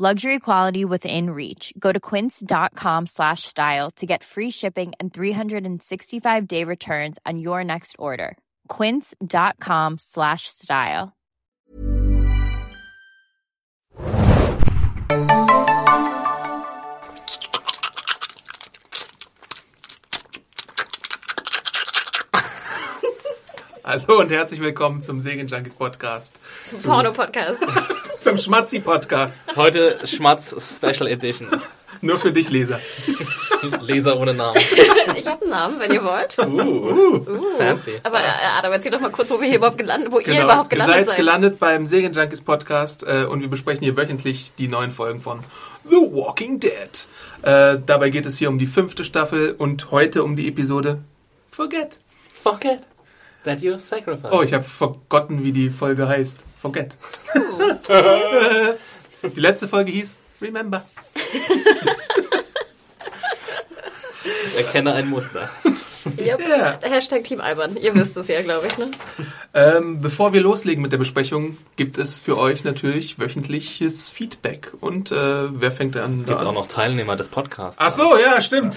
Luxury 0.00 0.38
quality 0.38 0.84
within 0.84 1.30
reach. 1.30 1.74
Go 1.76 1.90
to 1.90 1.98
quince.com 1.98 3.06
slash 3.06 3.42
style 3.42 3.90
to 3.96 4.06
get 4.06 4.22
free 4.22 4.48
shipping 4.48 4.92
and 5.00 5.12
365 5.12 6.46
day 6.46 6.62
returns 6.62 7.18
on 7.26 7.40
your 7.40 7.64
next 7.64 7.96
order. 7.98 8.38
Quince.com 8.68 9.98
slash 9.98 10.46
style. 10.46 11.16
Hallo 23.82 24.20
und 24.20 24.30
herzlich 24.30 24.60
willkommen 24.60 25.02
zum 25.02 25.20
Segen 25.20 25.48
Junkies 25.48 25.74
Podcast. 25.74 26.38
Zum 26.66 26.82
Porno-Podcast. 26.82 27.64
Zum 28.20 28.36
Schmatzi-Podcast. 28.36 29.42
Heute 29.56 29.98
Schmatz 30.04 30.54
Special 30.76 31.08
Edition. 31.08 31.48
Nur 32.00 32.18
für 32.18 32.30
dich, 32.32 32.48
Leser. 32.50 32.78
Leser 33.80 34.18
ohne 34.20 34.32
Namen. 34.34 34.56
ich 35.16 35.26
habe 35.26 35.42
einen 35.42 35.50
Namen, 35.50 35.80
wenn 35.80 35.92
ihr 35.92 36.04
wollt. 36.04 36.38
Uh, 36.38 37.24
fancy. 37.58 37.94
Aber 38.04 38.18
äh, 38.20 38.56
Adam, 38.56 38.72
erzähl 38.72 38.92
doch 38.92 39.00
mal 39.00 39.10
kurz, 39.10 39.30
wo 39.30 39.40
wir 39.40 39.48
hier 39.48 39.56
überhaupt 39.56 39.78
gelandet, 39.78 40.12
wo 40.12 40.18
ihr 40.20 40.26
Genau. 40.26 40.44
überhaupt 40.44 40.72
Ihr 40.72 40.76
gelandet 40.76 40.96
seid 40.96 41.06
seid. 41.08 41.16
gelandet 41.16 41.58
beim 41.58 41.86
Segen 41.86 42.12
Junkies 42.12 42.40
Podcast 42.42 43.02
äh, 43.04 43.24
und 43.24 43.40
wir 43.40 43.48
besprechen 43.48 43.82
hier 43.82 43.96
wöchentlich 43.96 44.52
die 44.58 44.68
neuen 44.68 44.92
Folgen 44.92 45.20
von 45.20 45.40
The 45.88 45.96
Walking 45.96 46.60
Dead. 46.60 46.72
Äh, 47.42 47.78
dabei 47.84 48.10
geht 48.10 48.26
es 48.26 48.38
hier 48.38 48.48
um 48.48 48.58
die 48.58 48.66
fünfte 48.68 49.02
Staffel 49.02 49.54
und 49.58 49.90
heute 49.90 50.22
um 50.22 50.36
die 50.36 50.46
Episode 50.46 51.00
Forget. 51.50 51.98
Forget 52.40 52.80
that 53.44 53.60
you 53.60 53.76
sacrificed. 53.78 54.30
Oh, 54.32 54.42
ich 54.42 54.52
habe 54.54 54.62
vergotten, 54.62 55.42
wie 55.42 55.50
die 55.52 55.70
Folge 55.70 56.06
heißt. 56.06 56.38
Forget. 56.60 56.96
die 59.22 59.40
letzte 59.40 59.68
Folge 59.68 59.92
hieß 59.92 60.18
Remember. 60.40 60.84
Erkenne 64.56 64.94
ein 64.94 65.08
Muster. 65.08 65.48
Yep. 66.06 66.40
Ja. 66.48 66.78
Hashtag 66.82 67.24
Team 67.24 67.40
Albern. 67.40 67.76
Ihr 67.76 67.94
wisst 67.94 68.16
es 68.16 68.28
ja, 68.28 68.40
glaube 68.42 68.66
ich, 68.66 68.78
ne? 68.78 68.90
Ähm, 69.54 70.00
bevor 70.00 70.32
wir 70.32 70.40
loslegen 70.40 70.82
mit 70.82 70.92
der 70.92 70.98
Besprechung, 70.98 71.56
gibt 71.76 71.98
es 71.98 72.16
für 72.16 72.38
euch 72.38 72.64
natürlich 72.64 73.18
wöchentliches 73.18 74.10
Feedback. 74.10 74.72
Und 74.80 75.10
äh, 75.10 75.14
wer 75.16 75.72
fängt 75.72 75.96
da 75.96 76.04
an? 76.04 76.18
Es 76.18 76.24
da 76.24 76.34
gibt 76.34 76.40
an? 76.40 76.46
auch 76.48 76.52
noch 76.52 76.66
Teilnehmer 76.68 77.16
des 77.16 77.28
Podcasts. 77.28 77.78
Ach 77.80 77.90
so, 77.90 78.16
ja, 78.16 78.40
stimmt. 78.40 78.76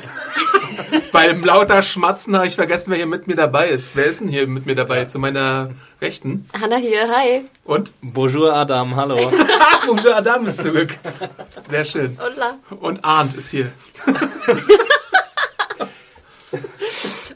Beim 1.12 1.44
lauter 1.44 1.84
Schmatzen 1.84 2.36
habe 2.36 2.48
ich 2.48 2.56
vergessen, 2.56 2.92
wer 2.92 2.98
hier 2.98 3.06
mit 3.06 3.28
mir 3.28 3.36
dabei 3.36 3.70
ist. 3.70 3.96
Wer 3.96 4.06
ist 4.06 4.22
denn 4.22 4.30
hier 4.30 4.48
mit 4.48 4.66
mir 4.66 4.76
dabei? 4.76 5.06
Zu 5.06 5.20
meiner 5.20 5.72
Rechten. 6.02 6.50
Hanna 6.60 6.78
hier, 6.78 7.10
hi. 7.10 7.42
Und? 7.66 7.94
Bonjour 8.02 8.54
Adam, 8.54 8.96
hallo. 8.96 9.32
Bonjour 9.88 10.16
Adam 10.16 10.46
ist 10.46 10.62
zurück. 10.62 10.98
Sehr 11.70 11.86
schön. 11.86 12.18
Hola. 12.20 12.58
Und 12.80 13.04
Arndt 13.04 13.36
ist 13.36 13.52
hier. 13.52 13.72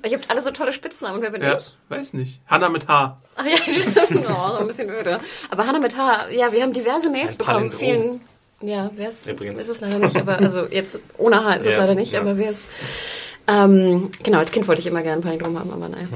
Ihr 0.07 0.17
habt 0.17 0.29
alle 0.29 0.41
so 0.41 0.51
tolle 0.51 0.71
Spitznamen. 0.73 1.21
Wer 1.21 1.31
bin 1.31 1.41
Ja, 1.41 1.57
ich? 1.57 1.75
weiß 1.89 2.13
nicht. 2.13 2.41
Hanna 2.47 2.69
mit 2.69 2.87
H. 2.87 3.17
Ach 3.35 3.45
ja. 3.45 3.57
Oh, 4.29 4.49
so 4.53 4.57
ein 4.59 4.67
bisschen 4.67 4.89
öde. 4.89 5.19
Aber 5.49 5.67
Hanna 5.67 5.79
mit 5.79 5.97
H, 5.97 6.29
ja, 6.29 6.51
wir 6.51 6.61
haben 6.63 6.73
diverse 6.73 7.09
Mails 7.09 7.35
bekommen. 7.35 7.71
Vielen, 7.71 8.21
ja, 8.61 8.89
wer 8.95 9.09
ist, 9.09 9.27
Übrigens. 9.27 9.61
ist 9.61 9.69
es 9.69 9.81
leider 9.81 9.99
nicht, 9.99 10.15
aber 10.15 10.37
also 10.39 10.65
jetzt 10.67 10.99
ohne 11.17 11.43
H 11.43 11.53
ist 11.55 11.65
es 11.67 11.73
Ja, 11.73 11.79
leider 11.79 11.95
nicht, 11.95 12.13
ja. 12.13 12.21
aber 12.21 12.37
wer 12.37 12.49
ist, 12.51 12.67
ähm, 13.47 14.09
genau, 14.23 14.39
als 14.39 14.51
Kind 14.51 14.67
wollte 14.67 14.81
ich 14.81 14.87
immer 14.87 15.01
gerne 15.03 15.21
Palindrom 15.21 15.59
haben, 15.59 15.71
aber 15.71 15.89
naja. 15.89 16.07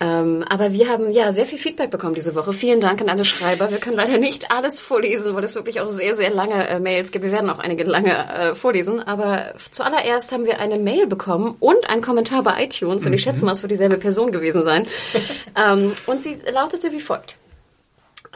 Ähm, 0.00 0.44
aber 0.48 0.72
wir 0.72 0.88
haben 0.88 1.10
ja 1.10 1.32
sehr 1.32 1.44
viel 1.44 1.58
Feedback 1.58 1.90
bekommen 1.90 2.14
diese 2.14 2.34
Woche. 2.36 2.52
Vielen 2.52 2.80
Dank 2.80 3.00
an 3.00 3.08
alle 3.08 3.24
Schreiber. 3.24 3.70
Wir 3.70 3.78
können 3.78 3.96
leider 3.96 4.16
nicht 4.18 4.50
alles 4.52 4.78
vorlesen, 4.78 5.34
weil 5.34 5.42
es 5.44 5.54
wirklich 5.56 5.80
auch 5.80 5.88
sehr, 5.88 6.14
sehr 6.14 6.30
lange 6.30 6.68
äh, 6.68 6.78
Mails 6.78 7.10
gibt. 7.10 7.24
Wir 7.24 7.32
werden 7.32 7.50
auch 7.50 7.58
einige 7.58 7.82
lange 7.84 8.12
äh, 8.32 8.54
vorlesen. 8.54 9.00
Aber 9.02 9.54
zuallererst 9.72 10.30
haben 10.32 10.46
wir 10.46 10.60
eine 10.60 10.78
Mail 10.78 11.06
bekommen 11.06 11.56
und 11.58 11.90
einen 11.90 12.02
Kommentar 12.02 12.42
bei 12.44 12.62
iTunes. 12.64 13.04
Und 13.06 13.12
ich 13.12 13.22
schätze 13.22 13.44
mal, 13.44 13.52
es 13.52 13.62
wird 13.62 13.72
dieselbe 13.72 13.96
Person 13.98 14.30
gewesen 14.30 14.62
sein. 14.62 14.86
ähm, 15.56 15.92
und 16.06 16.22
sie 16.22 16.36
lautete 16.52 16.92
wie 16.92 17.00
folgt. 17.00 17.36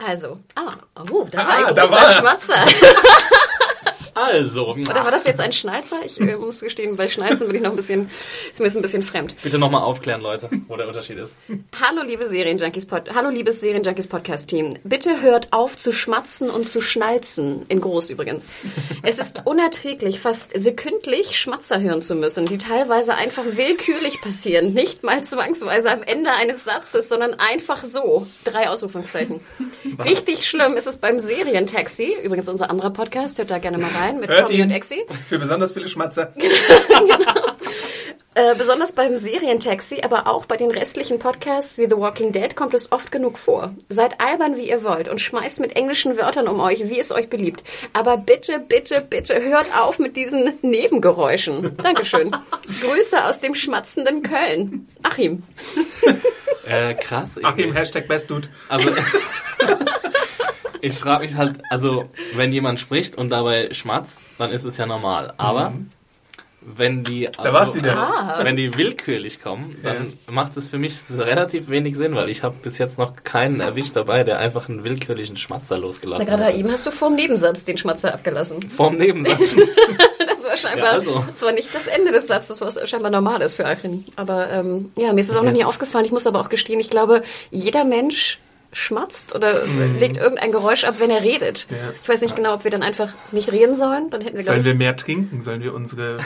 Also, 0.05 0.39
ah, 0.55 0.69
oh, 1.11 1.25
da 1.31 1.37
war 1.37 1.47
Ah, 1.47 1.67
ein 1.67 1.75
da 1.75 1.83
großer 1.85 1.93
war 1.95 2.09
er. 2.09 2.13
Schmatzer. 2.19 2.55
Also, 4.15 4.67
Oder 4.67 5.03
war 5.03 5.11
das 5.11 5.25
jetzt 5.25 5.39
ein 5.39 5.51
Schnalzer? 5.51 5.97
Ich 6.05 6.19
äh, 6.21 6.35
muss 6.35 6.59
gestehen, 6.59 6.95
bei 6.95 7.09
Schnalzen 7.09 7.47
bin 7.47 7.55
ich 7.55 7.61
noch 7.63 7.71
ein 7.71 7.75
bisschen, 7.75 8.09
ist 8.51 8.59
mir 8.59 8.67
ein 8.67 8.81
bisschen 8.81 9.01
fremd. 9.01 9.35
bitte 9.41 9.57
nochmal 9.57 9.81
aufklären, 9.81 10.21
Leute, 10.21 10.49
wo 10.67 10.77
der 10.77 10.87
Unterschied 10.87 11.17
ist. 11.17 11.33
Hallo 11.81 12.03
liebe 12.03 12.27
Serienjunkies 12.27 12.85
Pod 12.85 13.13
Hallo 13.15 13.29
liebes 13.29 13.59
Serienjunkies 13.61 14.07
Podcast 14.07 14.49
Team. 14.49 14.75
Bitte 14.83 15.21
hört 15.21 15.51
auf 15.51 15.75
zu 15.75 15.91
schmatzen 15.91 16.49
und 16.49 16.69
zu 16.69 16.79
schnalzen 16.79 17.65
in 17.69 17.81
groß 17.81 18.11
übrigens. 18.11 18.53
Es 19.01 19.17
ist 19.17 19.41
unerträglich 19.45 20.19
fast 20.19 20.51
sekündlich 20.55 21.39
Schmatzer 21.39 21.81
hören 21.81 22.01
zu 22.01 22.13
müssen, 22.13 22.45
die 22.45 22.59
teilweise 22.59 23.15
einfach 23.15 23.43
willkürlich 23.45 24.21
passieren, 24.21 24.73
nicht 24.73 25.03
mal 25.03 25.23
zwangsweise 25.23 25.91
am 25.91 26.03
Ende 26.03 26.31
eines 26.31 26.65
Satzes, 26.65 27.09
sondern 27.09 27.33
einfach 27.33 27.83
so. 27.83 28.27
Drei 28.43 28.69
Ausrufungszeichen. 28.69 29.39
Richtig 30.05 30.47
schlimm 30.47 30.73
ist 30.73 30.87
es 30.87 30.97
beim 30.97 31.17
Serientaxi, 31.17 32.15
übrigens 32.23 32.47
unser 32.47 32.69
anderer 32.69 32.91
Podcast, 32.91 33.39
hört 33.39 33.49
da 33.49 33.57
gerne 33.57 33.79
mal 33.79 33.89
rein 33.89 34.02
mit 34.11 34.29
Hört 34.29 34.47
Tommy 34.47 34.55
ihn. 34.59 34.63
und 34.63 34.71
Exi. 34.71 35.05
Für 35.29 35.39
besonders 35.39 35.73
viele 35.73 35.87
Schmatzer. 35.87 36.33
Äh, 38.35 38.55
besonders 38.55 38.93
beim 38.93 39.15
Serientaxi, 39.15 40.01
aber 40.01 40.25
auch 40.25 40.47
bei 40.47 40.57
den 40.57 40.71
restlichen 40.71 41.19
Podcasts 41.19 41.77
wie 41.77 41.85
The 41.85 41.97
Walking 41.97 42.31
Dead 42.31 42.55
kommt 42.55 42.73
es 42.73 42.91
oft 42.91 43.11
genug 43.11 43.37
vor. 43.37 43.75
Seid 43.89 44.19
albern, 44.19 44.57
wie 44.57 44.67
ihr 44.67 44.83
wollt 44.83 45.07
und 45.07 45.21
schmeißt 45.21 45.59
mit 45.59 45.75
englischen 45.75 46.17
Wörtern 46.17 46.47
um 46.47 46.59
euch, 46.59 46.89
wie 46.89 46.99
es 46.99 47.11
euch 47.11 47.29
beliebt. 47.29 47.63
Aber 47.93 48.17
bitte, 48.17 48.57
bitte, 48.59 49.05
bitte 49.07 49.39
hört 49.39 49.67
auf 49.77 49.99
mit 49.99 50.15
diesen 50.17 50.53
Nebengeräuschen. 50.63 51.77
Dankeschön. 51.77 52.35
Grüße 52.81 53.23
aus 53.23 53.39
dem 53.39 53.53
schmatzenden 53.53 54.23
Köln. 54.23 54.87
Achim. 55.03 55.43
Äh, 56.65 56.95
krass. 56.95 57.37
Ich, 57.37 57.45
Achim, 57.45 57.73
Hashtag 57.73 58.07
BestDude. 58.07 58.47
Also, 58.67 58.89
ich 60.83 60.95
frage 60.95 61.23
mich 61.23 61.35
halt, 61.35 61.59
also, 61.69 62.09
wenn 62.35 62.51
jemand 62.51 62.77
spricht 62.77 63.15
und 63.15 63.29
dabei 63.29 63.71
schmatzt, 63.71 64.21
dann 64.37 64.51
ist 64.51 64.65
es 64.65 64.75
ja 64.75 64.85
normal. 64.85 65.33
Aber 65.37 65.71
wenn 66.59 67.03
die, 67.03 67.29
also. 67.29 67.79
Ah. 67.87 68.39
wenn 68.43 68.57
die 68.57 68.75
willkürlich 68.77 69.41
kommen, 69.41 69.77
dann 69.81 70.13
macht 70.29 70.57
es 70.57 70.67
für 70.67 70.77
mich 70.77 70.99
relativ 71.09 71.69
wenig 71.69 71.95
Sinn, 71.95 72.15
weil 72.15 72.27
ich 72.27 72.43
habe 72.43 72.55
bis 72.61 72.77
jetzt 72.79 72.97
noch 72.97 73.23
keinen 73.23 73.61
erwischt 73.61 73.95
dabei, 73.95 74.25
der 74.25 74.39
einfach 74.39 74.67
einen 74.67 74.83
willkürlichen 74.83 75.37
Schmatzer 75.37 75.77
losgelassen 75.77 76.25
gerade 76.25 76.45
hat. 76.45 76.53
Achim 76.53 76.69
hast 76.69 76.85
du 76.85 76.91
vorm 76.91 77.15
Nebensatz 77.15 77.63
den 77.63 77.77
Schmatzer 77.77 78.13
abgelassen. 78.13 78.69
Vorm 78.69 78.95
Nebensatz. 78.97 79.39
Das 80.43 80.51
war 80.51 80.57
scheinbar, 80.57 80.87
Ja, 80.87 80.99
also. 80.99 81.23
das 81.31 81.41
war 81.41 81.53
nicht 81.53 81.73
das 81.73 81.87
Ende 81.87 82.11
des 82.11 82.27
Satzes, 82.27 82.59
was 82.59 82.89
scheinbar 82.89 83.09
normal 83.09 83.41
ist 83.41 83.53
für 83.53 83.65
Achim. 83.65 84.03
Aber 84.17 84.49
ähm, 84.49 84.91
ja, 84.97 85.13
mir 85.13 85.21
ist 85.21 85.31
es 85.31 85.37
auch 85.37 85.43
noch 85.43 85.53
nie 85.53 85.63
aufgefallen. 85.63 86.03
Ich 86.03 86.11
muss 86.11 86.27
aber 86.27 86.41
auch 86.41 86.49
gestehen, 86.49 86.81
ich 86.81 86.89
glaube, 86.89 87.23
jeder 87.49 87.85
Mensch 87.85 88.39
schmatzt 88.73 89.33
oder 89.33 89.63
legt 89.99 90.17
irgendein 90.17 90.51
Geräusch 90.51 90.83
ab, 90.83 90.95
wenn 90.97 91.09
er 91.09 91.21
redet. 91.21 91.67
Mhm. 91.69 91.75
Ja. 91.77 91.93
Ich 92.01 92.09
weiß 92.09 92.21
nicht 92.21 92.35
genau, 92.35 92.55
ob 92.55 92.63
wir 92.63 92.71
dann 92.71 92.83
einfach 92.83 93.13
nicht 93.31 93.51
reden 93.51 93.75
sollen. 93.75 94.09
Dann 94.09 94.21
hätten 94.21 94.37
wir, 94.37 94.43
Sollen 94.43 94.59
ich, 94.59 94.65
wir 94.65 94.75
mehr 94.75 94.95
trinken? 94.95 95.41
Sollen 95.41 95.61
wir 95.61 95.73
unsere 95.73 96.19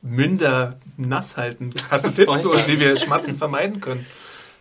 Münder 0.00 0.78
nass 0.96 1.36
halten? 1.36 1.74
Hast 1.90 2.06
du 2.06 2.10
Tipps 2.10 2.36
für 2.36 2.48
uns, 2.48 2.66
wie 2.68 2.80
wir 2.80 2.96
Schmatzen 2.96 3.36
vermeiden 3.36 3.80
können? 3.80 4.06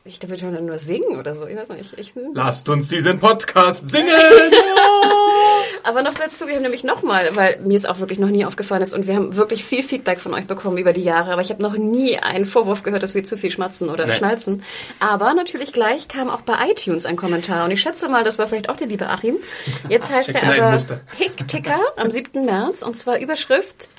ich 0.04 0.20
glaube, 0.20 0.40
wir 0.40 0.52
dann 0.52 0.66
nur 0.66 0.78
singen 0.78 1.20
oder 1.20 1.36
so. 1.36 1.46
Ich 1.46 1.56
weiß 1.56 1.70
nicht. 1.70 1.98
Ich, 1.98 2.14
Lasst 2.34 2.68
uns 2.70 2.88
diesen 2.88 3.20
Podcast 3.20 3.90
singen! 3.90 4.10
Aber 5.84 6.04
noch 6.04 6.14
dazu, 6.16 6.48
wir 6.48 6.56
haben 6.56 6.62
nämlich 6.62 6.84
nochmal, 6.84 7.36
weil 7.36 7.60
mir 7.62 7.78
es 7.78 7.86
auch 7.86 8.00
wirklich 8.00 8.20
noch 8.20 8.30
nie 8.30 8.46
aufgefallen 8.46 8.82
ist 8.82 8.94
und 8.94 9.08
wir 9.08 9.16
haben 9.16 9.36
wirklich 9.36 9.64
viel 9.64 9.84
Feedback 9.84 10.20
von 10.20 10.34
euch 10.34 10.46
bekommen 10.46 10.78
über 10.78 10.94
die 10.94 11.04
Jahre, 11.04 11.32
aber 11.34 11.42
ich 11.42 11.50
habe 11.50 11.62
noch 11.62 11.74
nie 11.74 12.18
einen 12.18 12.46
Vorwurf 12.46 12.84
gehört, 12.84 13.04
dass 13.04 13.16
wir 13.16 13.24
zu 13.24 13.38
viel 13.38 13.52
schmatzen 13.52 13.90
oder 13.90 14.06
Nee. 14.06 14.14
schnalzen. 14.14 14.64
Aber 15.00 15.34
natürlich 15.34 15.74
gleich 15.74 16.08
kam 16.08 16.30
auch 16.30 16.42
bei 16.42 16.56
iTunes 16.70 17.06
ein 17.06 17.16
Kommentar 17.16 17.66
und 17.66 17.72
ich 17.72 17.82
schätze 17.82 18.08
mal, 18.10 18.24
das 18.24 18.38
war 18.38 18.48
vielleicht 18.48 18.70
auch 18.70 18.76
der 18.78 18.88
liebe 18.88 19.08
Achim. 19.10 19.38
Jetzt 19.90 20.12
heißt 20.12 20.30
er 20.30 20.44
aber. 20.44 20.78
Hickticker 21.18 21.80
am 21.98 22.12
7. 22.12 22.46
März 22.46 22.82
und 22.82 22.96
zwar 22.96 23.18
Überschrift 23.20 23.90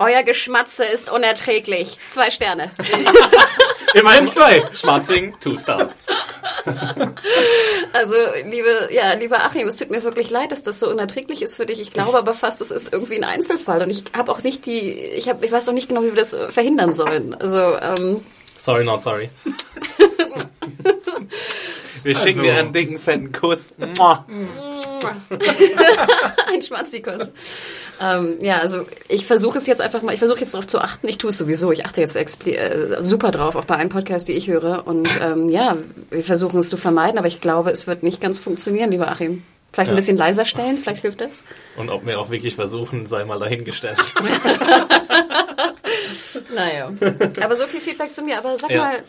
Euer 0.00 0.22
Geschmatze 0.22 0.84
ist 0.84 1.10
unerträglich. 1.10 1.98
Zwei 2.08 2.30
Sterne. 2.30 2.70
Immerhin 3.94 4.28
zwei. 4.30 4.64
Schmatzing, 4.72 5.34
two 5.40 5.56
stars. 5.56 5.92
Also, 7.92 8.14
liebe, 8.44 8.88
ja, 8.90 9.12
lieber 9.14 9.38
Achim, 9.44 9.66
es 9.66 9.76
tut 9.76 9.90
mir 9.90 10.02
wirklich 10.02 10.28
leid, 10.30 10.52
dass 10.52 10.62
das 10.62 10.78
so 10.80 10.88
unerträglich 10.90 11.40
ist 11.42 11.54
für 11.54 11.64
dich. 11.66 11.80
Ich 11.80 11.92
glaube 11.92 12.18
aber 12.18 12.34
fast, 12.34 12.60
es 12.60 12.70
ist 12.70 12.92
irgendwie 12.92 13.16
ein 13.16 13.24
Einzelfall 13.24 13.82
und 13.82 13.90
ich 13.90 14.04
habe 14.16 14.30
auch 14.32 14.42
nicht 14.42 14.66
die, 14.66 14.90
ich 14.92 15.28
habe, 15.28 15.44
ich 15.46 15.52
weiß 15.52 15.66
noch 15.66 15.74
nicht 15.74 15.88
genau, 15.88 16.02
wie 16.02 16.08
wir 16.08 16.14
das 16.14 16.36
verhindern 16.50 16.94
sollen. 16.94 17.34
Also, 17.34 17.76
ähm, 17.80 18.20
Sorry, 18.58 18.84
not 18.84 19.02
sorry. 19.04 19.30
Wir 22.02 22.14
schicken 22.14 22.40
Also- 22.40 22.42
dir 22.42 22.54
einen 22.56 22.72
dicken, 22.72 22.98
fetten 22.98 23.32
Kuss. 23.32 23.72
Ein 26.52 26.62
Schmatzikus. 26.62 27.28
Ähm, 28.00 28.36
ja, 28.40 28.58
also 28.58 28.86
ich 29.08 29.26
versuche 29.26 29.58
es 29.58 29.66
jetzt 29.66 29.80
einfach 29.80 30.02
mal, 30.02 30.12
ich 30.12 30.18
versuche 30.18 30.40
jetzt 30.40 30.54
darauf 30.54 30.66
zu 30.66 30.78
achten. 30.80 31.08
Ich 31.08 31.18
tue 31.18 31.30
es 31.30 31.38
sowieso. 31.38 31.72
Ich 31.72 31.84
achte 31.86 32.00
jetzt 32.00 32.16
expli- 32.16 32.54
äh, 32.56 33.02
super 33.02 33.30
drauf, 33.30 33.56
auch 33.56 33.64
bei 33.64 33.76
allen 33.76 33.88
Podcasts, 33.88 34.24
die 34.26 34.32
ich 34.32 34.48
höre. 34.48 34.86
Und 34.86 35.08
ähm, 35.20 35.48
ja, 35.50 35.76
wir 36.10 36.22
versuchen 36.24 36.60
es 36.60 36.68
zu 36.68 36.76
vermeiden, 36.76 37.18
aber 37.18 37.28
ich 37.28 37.40
glaube, 37.40 37.70
es 37.70 37.86
wird 37.86 38.02
nicht 38.02 38.20
ganz 38.20 38.38
funktionieren, 38.38 38.90
lieber 38.90 39.08
Achim. 39.08 39.42
Vielleicht 39.72 39.90
ein 39.90 39.96
Ja. 39.96 40.00
bisschen 40.00 40.16
leiser 40.16 40.44
stellen, 40.46 40.78
vielleicht 40.78 41.02
hilft 41.02 41.20
das. 41.20 41.44
Und 41.76 41.90
ob 41.90 42.06
wir 42.06 42.18
auch 42.18 42.30
wirklich 42.30 42.54
versuchen, 42.54 43.06
sei 43.06 43.24
mal 43.24 43.38
dahingestellt. 43.38 43.98
Naja. 46.54 46.90
Aber 47.42 47.56
so 47.56 47.66
viel 47.66 47.80
Feedback 47.80 48.12
zu 48.12 48.22
mir. 48.22 48.38
Aber 48.38 48.56
sag 48.58 48.70
Ja. 48.70 48.82
mal, 48.82 49.02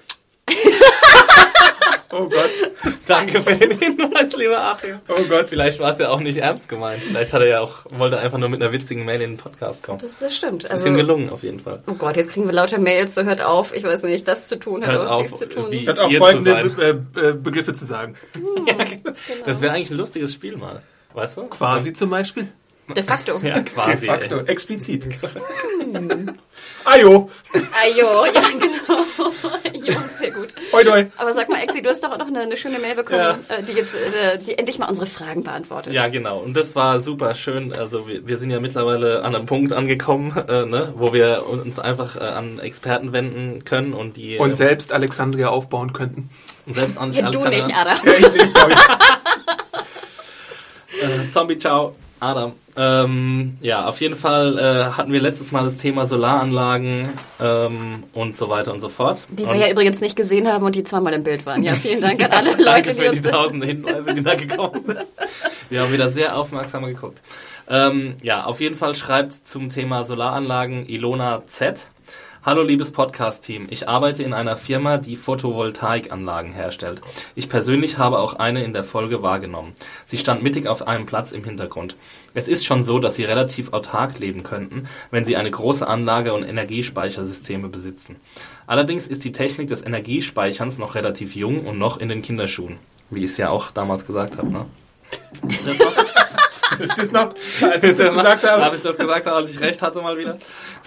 Oh 2.12 2.28
Gott. 2.28 2.50
Danke 3.08 3.42
für 3.42 3.54
den 3.54 3.78
Hinweis, 3.78 4.36
lieber 4.36 4.60
Achim. 4.60 5.00
Oh 5.08 5.22
Gott. 5.30 5.50
Vielleicht 5.50 5.80
war 5.80 5.92
es 5.92 6.00
ja 6.00 6.10
auch 6.10 6.20
nicht 6.20 6.38
ernst 6.40 6.68
gemeint. 6.68 7.04
Vielleicht 7.04 7.34
hat 7.34 7.42
er 7.42 7.48
ja 7.48 7.60
auch, 7.62 7.86
wollte 7.92 8.18
einfach 8.20 8.38
nur 8.40 8.50
mit 8.50 8.62
einer 8.62 8.72
witzigen 8.72 9.06
Mail 9.06 9.22
in 9.22 9.32
den 9.32 9.38
Podcast 9.38 9.84
kommen. 9.84 10.00
das, 10.00 10.18
das 10.20 10.36
stimmt. 10.36 10.64
Das 10.64 10.72
ist 10.72 10.78
Also, 10.78 10.88
ihm 10.90 10.96
gelungen, 10.96 11.30
auf 11.30 11.44
jeden 11.44 11.60
Fall. 11.60 11.84
oh 11.88 11.94
Gott, 11.94 12.18
jetzt 12.18 12.32
kriegen 12.32 12.46
wir 12.48 12.54
lauter 12.54 12.80
Mails, 12.80 13.14
so 13.16 13.24
hört 13.24 13.42
auf, 13.42 13.76
ich 13.76 13.84
weiß 13.84 14.04
nicht, 14.04 14.28
das 14.28 14.48
zu 14.48 14.58
tun, 14.58 14.82
hört, 14.86 14.94
Hört 14.98 15.08
auf, 15.08 15.12
auf, 15.22 15.22
dies 15.28 15.38
zu 15.38 15.50
tun. 15.50 15.68
wie- 15.70 15.88
Hat 15.88 16.00
auch 16.00 16.10
Ihr 16.10 16.20
zu 16.20 16.26
folgende. 16.44 16.96
Be 17.14 17.30
äh, 17.30 17.34
Begriffe 17.34 17.74
zu 17.74 17.86
sagen. 17.86 18.16
Das 19.46 19.62
wäre 19.62 19.74
eigentlich 19.74 19.92
ein 19.92 19.98
lustiges 19.98 20.34
Spiel 20.34 20.58
mal. 20.58 20.80
Weißt 21.14 21.38
du? 21.38 21.44
Quasi 21.48 21.94
zum 21.94 22.10
Beispiel. 22.10 22.48
De 22.96 23.04
facto. 23.04 23.40
Ja, 23.44 23.56
De 23.60 23.64
quasi. 23.64 24.06
facto, 24.08 24.38
ey. 24.40 24.46
explizit. 24.48 25.08
Ajo, 26.86 27.30
Ajo, 27.54 28.26
ja 28.26 28.42
genau. 28.50 29.06
ja, 29.86 30.02
sehr 30.10 30.32
gut. 30.32 30.48
hoi 30.72 30.84
doi. 30.84 31.08
Aber 31.18 31.34
sag 31.34 31.50
mal, 31.50 31.62
Exi, 31.62 31.82
du 31.82 31.90
hast 31.90 32.04
doch 32.04 32.12
auch 32.12 32.18
noch 32.18 32.28
eine, 32.28 32.40
eine 32.42 32.58
schöne 32.58 32.80
Mail 32.80 32.96
bekommen, 32.96 33.20
Ja. 33.20 33.38
äh, 33.56 33.64
die 33.64 33.74
jetzt, 33.74 33.94
äh, 33.96 34.38
die 34.40 34.58
endlich 34.58 34.80
mal 34.80 34.88
unsere 34.88 35.06
Fragen 35.08 35.44
beantwortet. 35.44 35.94
Ja, 35.94 36.08
genau. 36.08 36.40
Und 36.40 36.56
das 36.56 36.76
war 36.76 37.00
super 37.02 37.36
schön. 37.36 37.74
Also 37.74 38.08
wir, 38.08 38.26
wir 38.28 38.38
sind 38.38 38.50
ja 38.50 38.60
mittlerweile 38.60 39.24
an 39.24 39.36
einem 39.36 39.46
Punkt 39.46 39.72
angekommen, 39.74 40.36
äh, 40.48 40.66
ne, 40.66 40.94
wo 40.96 41.14
wir 41.14 41.46
uns 41.48 41.80
einfach 41.80 42.16
äh, 42.16 42.20
an 42.24 42.60
Experten 42.60 43.14
wenden 43.14 43.64
können 43.66 43.94
und 43.94 44.18
die 44.18 44.38
Und 44.38 44.52
äh, 44.52 44.56
selbst 44.56 44.92
Alexandria 44.92 45.50
aufbauen 45.50 45.94
könnten. 45.94 46.30
selbst 46.72 46.98
an 46.98 47.12
Ja, 47.12 47.30
du 47.30 47.46
nicht, 47.48 47.70
Adam. 47.76 48.00
Ja, 48.06 48.14
ich 48.14 48.32
nicht, 48.32 48.50
sorry. 48.50 48.74
Äh, 51.02 51.32
Zombie, 51.32 51.58
ciao, 51.58 51.96
Adam. 52.20 52.54
Ähm, 52.82 53.58
ja, 53.60 53.86
auf 53.86 54.00
jeden 54.00 54.16
Fall 54.16 54.58
äh, 54.58 54.96
hatten 54.96 55.12
wir 55.12 55.20
letztes 55.20 55.52
Mal 55.52 55.66
das 55.66 55.76
Thema 55.76 56.06
Solaranlagen 56.06 57.10
ähm, 57.42 58.04
und 58.14 58.38
so 58.38 58.48
weiter 58.48 58.72
und 58.72 58.80
so 58.80 58.88
fort. 58.88 59.26
Die 59.28 59.44
und 59.44 59.52
wir 59.52 59.60
ja 59.60 59.70
übrigens 59.70 60.00
nicht 60.00 60.16
gesehen 60.16 60.48
haben 60.48 60.64
und 60.64 60.76
die 60.76 60.86
zweimal 60.86 61.12
im 61.14 61.24
Bild 61.24 61.46
waren. 61.46 61.62
Ja, 61.62 61.74
vielen 61.74 62.00
Dank 62.00 62.24
an 62.24 62.32
alle 62.38 62.52
Leute, 62.52 62.64
Danke 62.64 62.94
die 62.94 63.02
für 63.02 63.08
uns 63.08 63.18
die 63.18 63.22
das... 63.24 63.32
tausende 63.34 63.68
Hinweise, 63.68 64.14
die 64.14 64.24
da 64.24 64.36
gekommen 64.36 64.82
sind. 64.82 65.00
Wir 65.70 65.82
haben 65.82 65.92
wieder 65.92 66.10
sehr 66.10 66.38
aufmerksam 66.38 66.86
geguckt. 66.86 67.20
Ähm, 67.68 68.16
ja, 68.22 68.46
auf 68.46 68.62
jeden 68.62 68.76
Fall 68.76 68.96
schreibt 68.96 69.46
zum 69.46 69.70
Thema 69.70 70.06
Solaranlagen 70.06 70.88
Ilona 70.88 71.44
Z. 71.48 71.82
Hallo 72.42 72.64
liebes 72.64 72.92
Podcast-Team, 72.92 73.68
ich 73.70 73.90
arbeite 73.90 74.24
in 74.24 74.34
einer 74.34 74.56
Firma, 74.56 74.98
die 74.98 75.18
Photovoltaikanlagen 75.18 76.54
herstellt. 76.54 77.02
Ich 77.36 77.50
persönlich 77.50 77.98
habe 77.98 78.20
auch 78.20 78.36
eine 78.36 78.64
in 78.64 78.72
der 78.72 78.86
Folge 78.86 79.22
wahrgenommen. 79.22 79.74
Sie 80.06 80.18
stand 80.18 80.42
mittig 80.42 80.66
auf 80.66 80.88
einem 80.88 81.06
Platz 81.06 81.34
im 81.34 81.44
Hintergrund. 81.44 81.98
Es 82.34 82.48
ist 82.48 82.66
schon 82.66 82.86
so, 82.86 82.98
dass 83.00 83.16
Sie 83.16 83.26
relativ 83.26 83.74
autark 83.74 84.20
leben 84.20 84.44
könnten, 84.44 84.88
wenn 85.12 85.26
Sie 85.26 85.36
eine 85.36 85.52
große 85.52 85.86
Anlage 85.86 86.32
und 86.32 86.46
Energiespeichersysteme 86.46 87.68
besitzen. 87.68 88.16
Allerdings 88.68 89.10
ist 89.10 89.26
die 89.26 89.34
Technik 89.34 89.68
des 89.68 89.86
Energiespeicherns 89.86 90.78
noch 90.78 90.96
relativ 90.96 91.36
jung 91.36 91.68
und 91.68 91.78
noch 91.78 91.98
in 91.98 92.08
den 92.08 92.22
Kinderschuhen, 92.22 92.80
wie 93.10 93.26
ich 93.26 93.32
es 93.32 93.38
ja 93.38 93.50
auch 93.50 93.70
damals 93.72 94.06
gesagt 94.06 94.38
habe. 94.38 94.50
Ne? 94.50 94.66
Das 96.78 96.98
ist 96.98 97.14
noch, 97.14 97.34
als 97.62 97.84
ich 97.84 97.96
das 97.98 98.14
gesagt 98.14 98.46
Als 98.46 98.64
habe. 98.64 98.76
ich 98.76 98.82
das 98.82 98.98
gesagt 98.98 99.26
habe, 99.26 99.36
als 99.36 99.52
ich 99.52 99.60
recht 99.60 99.82
hatte 99.82 100.02
mal 100.02 100.18
wieder. 100.18 100.38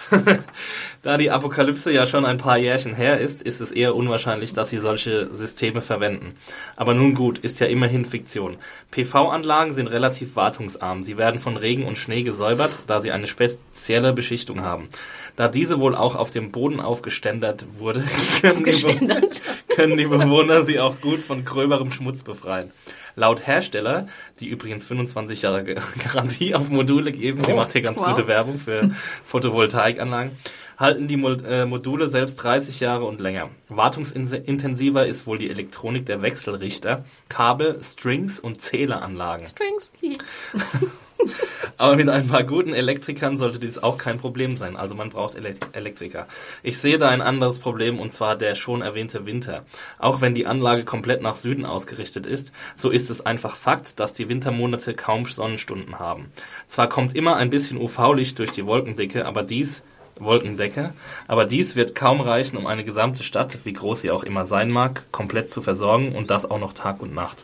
da 1.01 1.17
die 1.17 1.31
Apokalypse 1.31 1.91
ja 1.91 2.05
schon 2.05 2.25
ein 2.25 2.37
paar 2.37 2.57
Jährchen 2.57 2.95
her 2.95 3.19
ist, 3.19 3.41
ist 3.41 3.61
es 3.61 3.71
eher 3.71 3.95
unwahrscheinlich, 3.95 4.53
dass 4.53 4.69
sie 4.69 4.79
solche 4.79 5.33
Systeme 5.33 5.81
verwenden. 5.81 6.35
Aber 6.75 6.93
nun 6.93 7.13
gut, 7.13 7.39
ist 7.39 7.59
ja 7.59 7.67
immerhin 7.67 8.05
Fiktion. 8.05 8.57
PV-Anlagen 8.91 9.73
sind 9.73 9.87
relativ 9.87 10.35
wartungsarm. 10.35 11.03
Sie 11.03 11.17
werden 11.17 11.39
von 11.39 11.57
Regen 11.57 11.85
und 11.85 11.97
Schnee 11.97 12.23
gesäubert, 12.23 12.71
da 12.87 13.01
sie 13.01 13.11
eine 13.11 13.27
spezielle 13.27 14.13
Beschichtung 14.13 14.61
haben. 14.61 14.89
Da 15.35 15.47
diese 15.47 15.79
wohl 15.79 15.95
auch 15.95 16.15
auf 16.15 16.29
dem 16.29 16.51
Boden 16.51 16.79
aufgeständert 16.79 17.65
wurde, 17.73 18.03
können 18.41 18.63
die, 18.63 18.83
Be 18.83 19.29
können 19.75 19.97
die 19.97 20.05
Bewohner 20.05 20.63
sie 20.63 20.79
auch 20.79 21.01
gut 21.01 21.21
von 21.21 21.43
gröberem 21.43 21.91
Schmutz 21.91 22.23
befreien. 22.23 22.71
Laut 23.15 23.45
Hersteller, 23.45 24.07
die 24.39 24.47
übrigens 24.47 24.85
25 24.85 25.41
Jahre 25.41 25.63
Garantie 26.13 26.55
auf 26.55 26.69
Module 26.69 27.11
geben, 27.11 27.41
die 27.43 27.53
macht 27.53 27.73
hier 27.73 27.81
ganz 27.81 27.99
wow. 27.99 28.09
gute 28.09 28.27
Werbung 28.27 28.57
für 28.57 28.89
Photovoltaikanlagen, 29.23 30.31
halten 30.77 31.07
die 31.07 31.21
äh, 31.21 31.65
Module 31.65 32.09
selbst 32.09 32.35
30 32.37 32.79
Jahre 32.79 33.05
und 33.05 33.21
länger. 33.21 33.49
Wartungsintensiver 33.69 35.05
ist 35.05 35.27
wohl 35.27 35.37
die 35.37 35.49
Elektronik 35.49 36.05
der 36.05 36.21
Wechselrichter, 36.21 37.05
Kabel, 37.29 37.79
Strings 37.83 38.39
und 38.39 38.61
Zähleranlagen. 38.61 39.45
Strings. 39.45 39.91
Aber 41.77 41.95
mit 41.95 42.09
ein 42.09 42.27
paar 42.27 42.43
guten 42.43 42.73
Elektrikern 42.73 43.37
sollte 43.37 43.59
dies 43.59 43.77
auch 43.77 43.97
kein 43.97 44.17
Problem 44.17 44.55
sein. 44.55 44.77
Also 44.77 44.95
man 44.95 45.09
braucht 45.09 45.35
Ele 45.35 45.55
Elektriker. 45.73 46.27
Ich 46.61 46.77
sehe 46.77 46.97
da 46.97 47.09
ein 47.09 47.21
anderes 47.21 47.59
Problem 47.59 47.99
und 47.99 48.13
zwar 48.13 48.35
der 48.35 48.55
schon 48.55 48.81
erwähnte 48.81 49.25
Winter. 49.25 49.65
Auch 49.99 50.21
wenn 50.21 50.35
die 50.35 50.45
Anlage 50.45 50.83
komplett 50.85 51.21
nach 51.21 51.35
Süden 51.35 51.65
ausgerichtet 51.65 52.25
ist, 52.25 52.51
so 52.75 52.89
ist 52.89 53.09
es 53.09 53.25
einfach 53.25 53.55
Fakt, 53.55 53.99
dass 53.99 54.13
die 54.13 54.29
Wintermonate 54.29 54.93
kaum 54.93 55.25
Sonnenstunden 55.25 55.99
haben. 55.99 56.31
Zwar 56.67 56.89
kommt 56.89 57.15
immer 57.15 57.37
ein 57.37 57.49
bisschen 57.49 57.77
UV-Licht 57.77 58.37
durch 58.39 58.51
die 58.51 58.65
Wolkendecke, 58.65 59.25
aber 59.25 59.43
dies 59.43 59.83
Wolkendecke, 60.19 60.93
aber 61.27 61.45
dies 61.45 61.75
wird 61.75 61.95
kaum 61.95 62.21
reichen, 62.21 62.57
um 62.57 62.67
eine 62.67 62.83
gesamte 62.83 63.23
Stadt, 63.23 63.57
wie 63.63 63.73
groß 63.73 64.01
sie 64.01 64.11
auch 64.11 64.23
immer 64.23 64.45
sein 64.45 64.71
mag, 64.71 65.03
komplett 65.11 65.51
zu 65.51 65.61
versorgen 65.61 66.13
und 66.15 66.29
das 66.29 66.49
auch 66.49 66.59
noch 66.59 66.73
Tag 66.73 67.01
und 67.01 67.13
Nacht. 67.13 67.43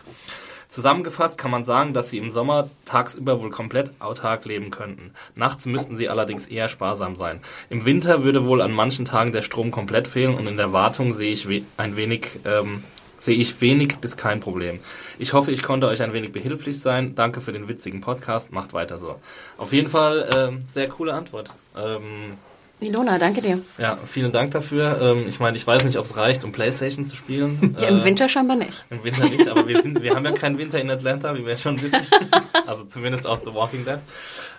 Zusammengefasst 0.69 1.39
kann 1.39 1.49
man 1.49 1.65
sagen, 1.65 1.93
dass 1.93 2.11
sie 2.11 2.19
im 2.19 2.29
Sommer 2.29 2.69
tagsüber 2.85 3.41
wohl 3.41 3.49
komplett 3.49 3.91
autark 3.99 4.45
leben 4.45 4.69
könnten. 4.69 5.11
Nachts 5.35 5.65
müssten 5.65 5.97
sie 5.97 6.09
allerdings 6.09 6.45
eher 6.45 6.67
sparsam 6.67 7.15
sein. 7.15 7.41
Im 7.71 7.85
Winter 7.85 8.23
würde 8.23 8.45
wohl 8.45 8.61
an 8.61 8.71
manchen 8.71 9.03
Tagen 9.03 9.31
der 9.31 9.41
Strom 9.41 9.71
komplett 9.71 10.07
fehlen 10.07 10.35
und 10.35 10.47
in 10.47 10.57
der 10.57 10.71
Wartung 10.71 11.13
sehe 11.13 11.33
ich 11.33 11.49
we 11.49 11.63
ein 11.77 11.95
wenig 11.95 12.27
ähm, 12.45 12.83
sehe 13.17 13.35
ich 13.35 13.59
wenig 13.61 13.97
bis 13.97 14.15
kein 14.15 14.39
Problem. 14.39 14.79
Ich 15.17 15.33
hoffe, 15.33 15.51
ich 15.51 15.63
konnte 15.63 15.87
euch 15.87 16.03
ein 16.03 16.13
wenig 16.13 16.31
behilflich 16.31 16.79
sein. 16.79 17.15
Danke 17.15 17.41
für 17.41 17.51
den 17.51 17.67
witzigen 17.67 17.99
Podcast. 17.99 18.51
Macht 18.51 18.71
weiter 18.73 18.99
so. 18.99 19.19
Auf 19.57 19.73
jeden 19.73 19.89
Fall 19.89 20.29
ähm, 20.37 20.63
sehr 20.71 20.87
coole 20.87 21.15
Antwort. 21.15 21.49
Ähm, 21.75 22.37
Ilona, 22.81 23.17
danke 23.19 23.41
dir. 23.41 23.59
ja, 23.77 23.97
vielen 24.05 24.31
Dank 24.31 24.51
dafür. 24.51 24.99
Ähm, 25.01 25.27
ich 25.27 25.39
meine, 25.39 25.57
ich 25.57 25.67
weiß 25.67 25.83
nicht, 25.83 25.97
ob 25.97 26.05
es 26.05 26.15
reicht, 26.15 26.43
um 26.45 26.51
Playstation 26.53 27.07
zu 27.07 27.15
spielen. 27.15 27.75
Ja, 27.81 27.89
im 27.89 27.99
Äh, 27.99 28.05
Winter 28.05 28.29
scheinbar 28.29 28.55
nicht. 28.55 28.85
im 28.89 29.03
Winter 29.03 29.27
nicht, 29.29 29.47
aber 29.47 29.67
wir, 29.67 29.81
sind, 29.81 30.01
wir 30.01 30.15
haben 30.15 30.23
ja 30.25 30.31
keinen 30.31 30.57
Winter 30.57 30.79
in 30.79 30.89
Atlanta, 30.89 31.35
wie 31.35 31.45
wir 31.45 31.57
schon 31.57 31.81
wissen. 31.81 31.99
Also 32.67 32.83
zumindest 32.83 33.25
aus 33.25 33.39
The 33.43 33.53
Walking 33.53 33.83
Dead. 33.83 33.97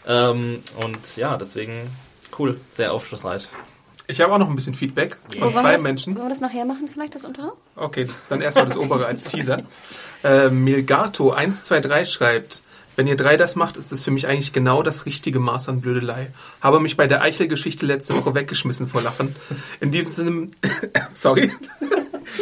Ähm, 0.07 0.62
und 0.85 1.17
ja, 1.17 1.37
deswegen 1.37 1.73
cool, 2.39 2.61
sehr 2.73 2.93
aufschlussreich. 2.93 3.47
Ich 4.09 4.21
habe 4.21 4.33
auch 4.35 4.39
noch 4.39 4.49
ein 4.49 4.57
bisschen 4.57 4.75
Feedback 4.75 5.17
von 5.39 5.55
wir 5.55 5.61
zwei 5.61 5.73
das, 5.75 5.83
Menschen. 5.85 6.15
Wollen 6.17 6.25
wir 6.25 6.31
das 6.31 6.41
nachher 6.41 6.65
machen, 6.65 6.89
vielleicht, 6.89 7.15
das 7.15 7.25
untere? 7.25 7.53
Okay, 7.77 8.05
das 8.05 8.27
dann 8.27 8.41
erstmal 8.43 8.67
das 8.67 8.77
obere 8.77 9.07
als 9.07 9.23
Teaser. 9.25 9.62
Äh, 10.25 10.49
Milgato123 10.49 12.07
schreibt, 12.07 12.62
wenn 13.00 13.07
ihr 13.07 13.16
drei 13.16 13.38
das 13.38 13.57
macht, 13.57 13.78
ist 13.78 13.92
das 13.92 14.02
für 14.02 14.11
mich 14.11 14.26
eigentlich 14.26 14.52
genau 14.52 14.83
das 14.83 15.07
richtige 15.07 15.40
Maß 15.40 15.71
an 15.71 15.80
Blödelei. 15.80 16.26
Habe 16.61 16.80
mich 16.80 16.99
bei 16.99 17.07
der 17.07 17.23
Eichel-Geschichte 17.23 17.87
letzte 17.87 18.14
Woche 18.14 18.35
weggeschmissen 18.35 18.88
vor 18.88 19.00
Lachen. 19.00 19.35
In 19.80 19.90
diesem 19.90 20.07
Sinne, 20.07 20.49
sorry. 21.14 21.50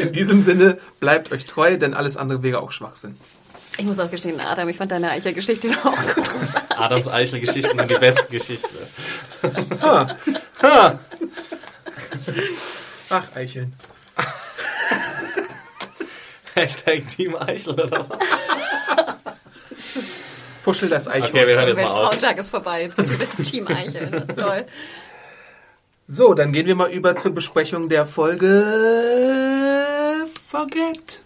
In 0.01 0.11
diesem 0.11 0.43
Sinne, 0.43 0.79
bleibt 0.99 1.31
euch 1.31 1.47
treu, 1.47 1.79
denn 1.79 1.95
alles 1.95 2.17
andere 2.17 2.43
wäre 2.43 2.59
auch 2.59 2.73
Schwachsinn. 2.73 3.17
Ich 3.77 3.85
muss 3.85 4.01
auch 4.01 4.11
gestehen, 4.11 4.41
Adam, 4.41 4.69
ich 4.69 4.77
fand 4.77 4.91
deine 4.91 5.13
Eichel-Geschichte 5.13 5.71
auch 5.85 5.95
großartig. 5.95 6.77
Adams 6.77 7.07
Eichel-Geschichten 7.07 7.79
sind 7.79 7.89
die 7.89 7.95
besten 7.95 8.29
Geschichten. 8.29 8.79
Ach, 13.11 13.37
Eicheln. 13.37 13.77
Hashtag 16.55 17.07
Team 17.07 17.37
Eichel 17.37 17.75
oder 17.75 18.09
was? 18.09 18.19
Puschel 20.65 20.89
das 20.89 21.07
Eichhorn. 21.09 21.31
Okay, 21.33 21.47
wir 21.47 21.57
hören 21.57 21.69
jetzt 21.69 21.77
mal 21.77 21.85
auf. 21.87 22.13
Weltfrauentag 22.13 22.39
ist 22.39 22.49
vorbei, 22.51 22.83
jetzt 22.83 22.97
geht's 22.97 23.11
wieder 23.13 23.27
Team 23.45 23.67
Eichel. 23.69 24.27
Toll. 24.37 24.67
So, 26.07 26.35
dann 26.35 26.53
gehen 26.53 26.67
wir 26.67 26.75
mal 26.75 26.91
über 26.91 27.17
zur 27.17 27.33
Besprechung 27.33 27.89
der 27.89 28.07
Folge 28.07 28.45
Forget. 30.49 31.21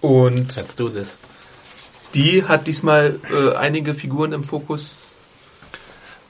Und 0.00 0.56
Let's 0.56 0.74
do 0.76 0.88
this. 0.88 1.16
die 2.14 2.44
hat 2.44 2.66
diesmal 2.66 3.18
äh, 3.30 3.54
einige 3.56 3.94
Figuren 3.94 4.32
im 4.32 4.44
Fokus. 4.44 5.16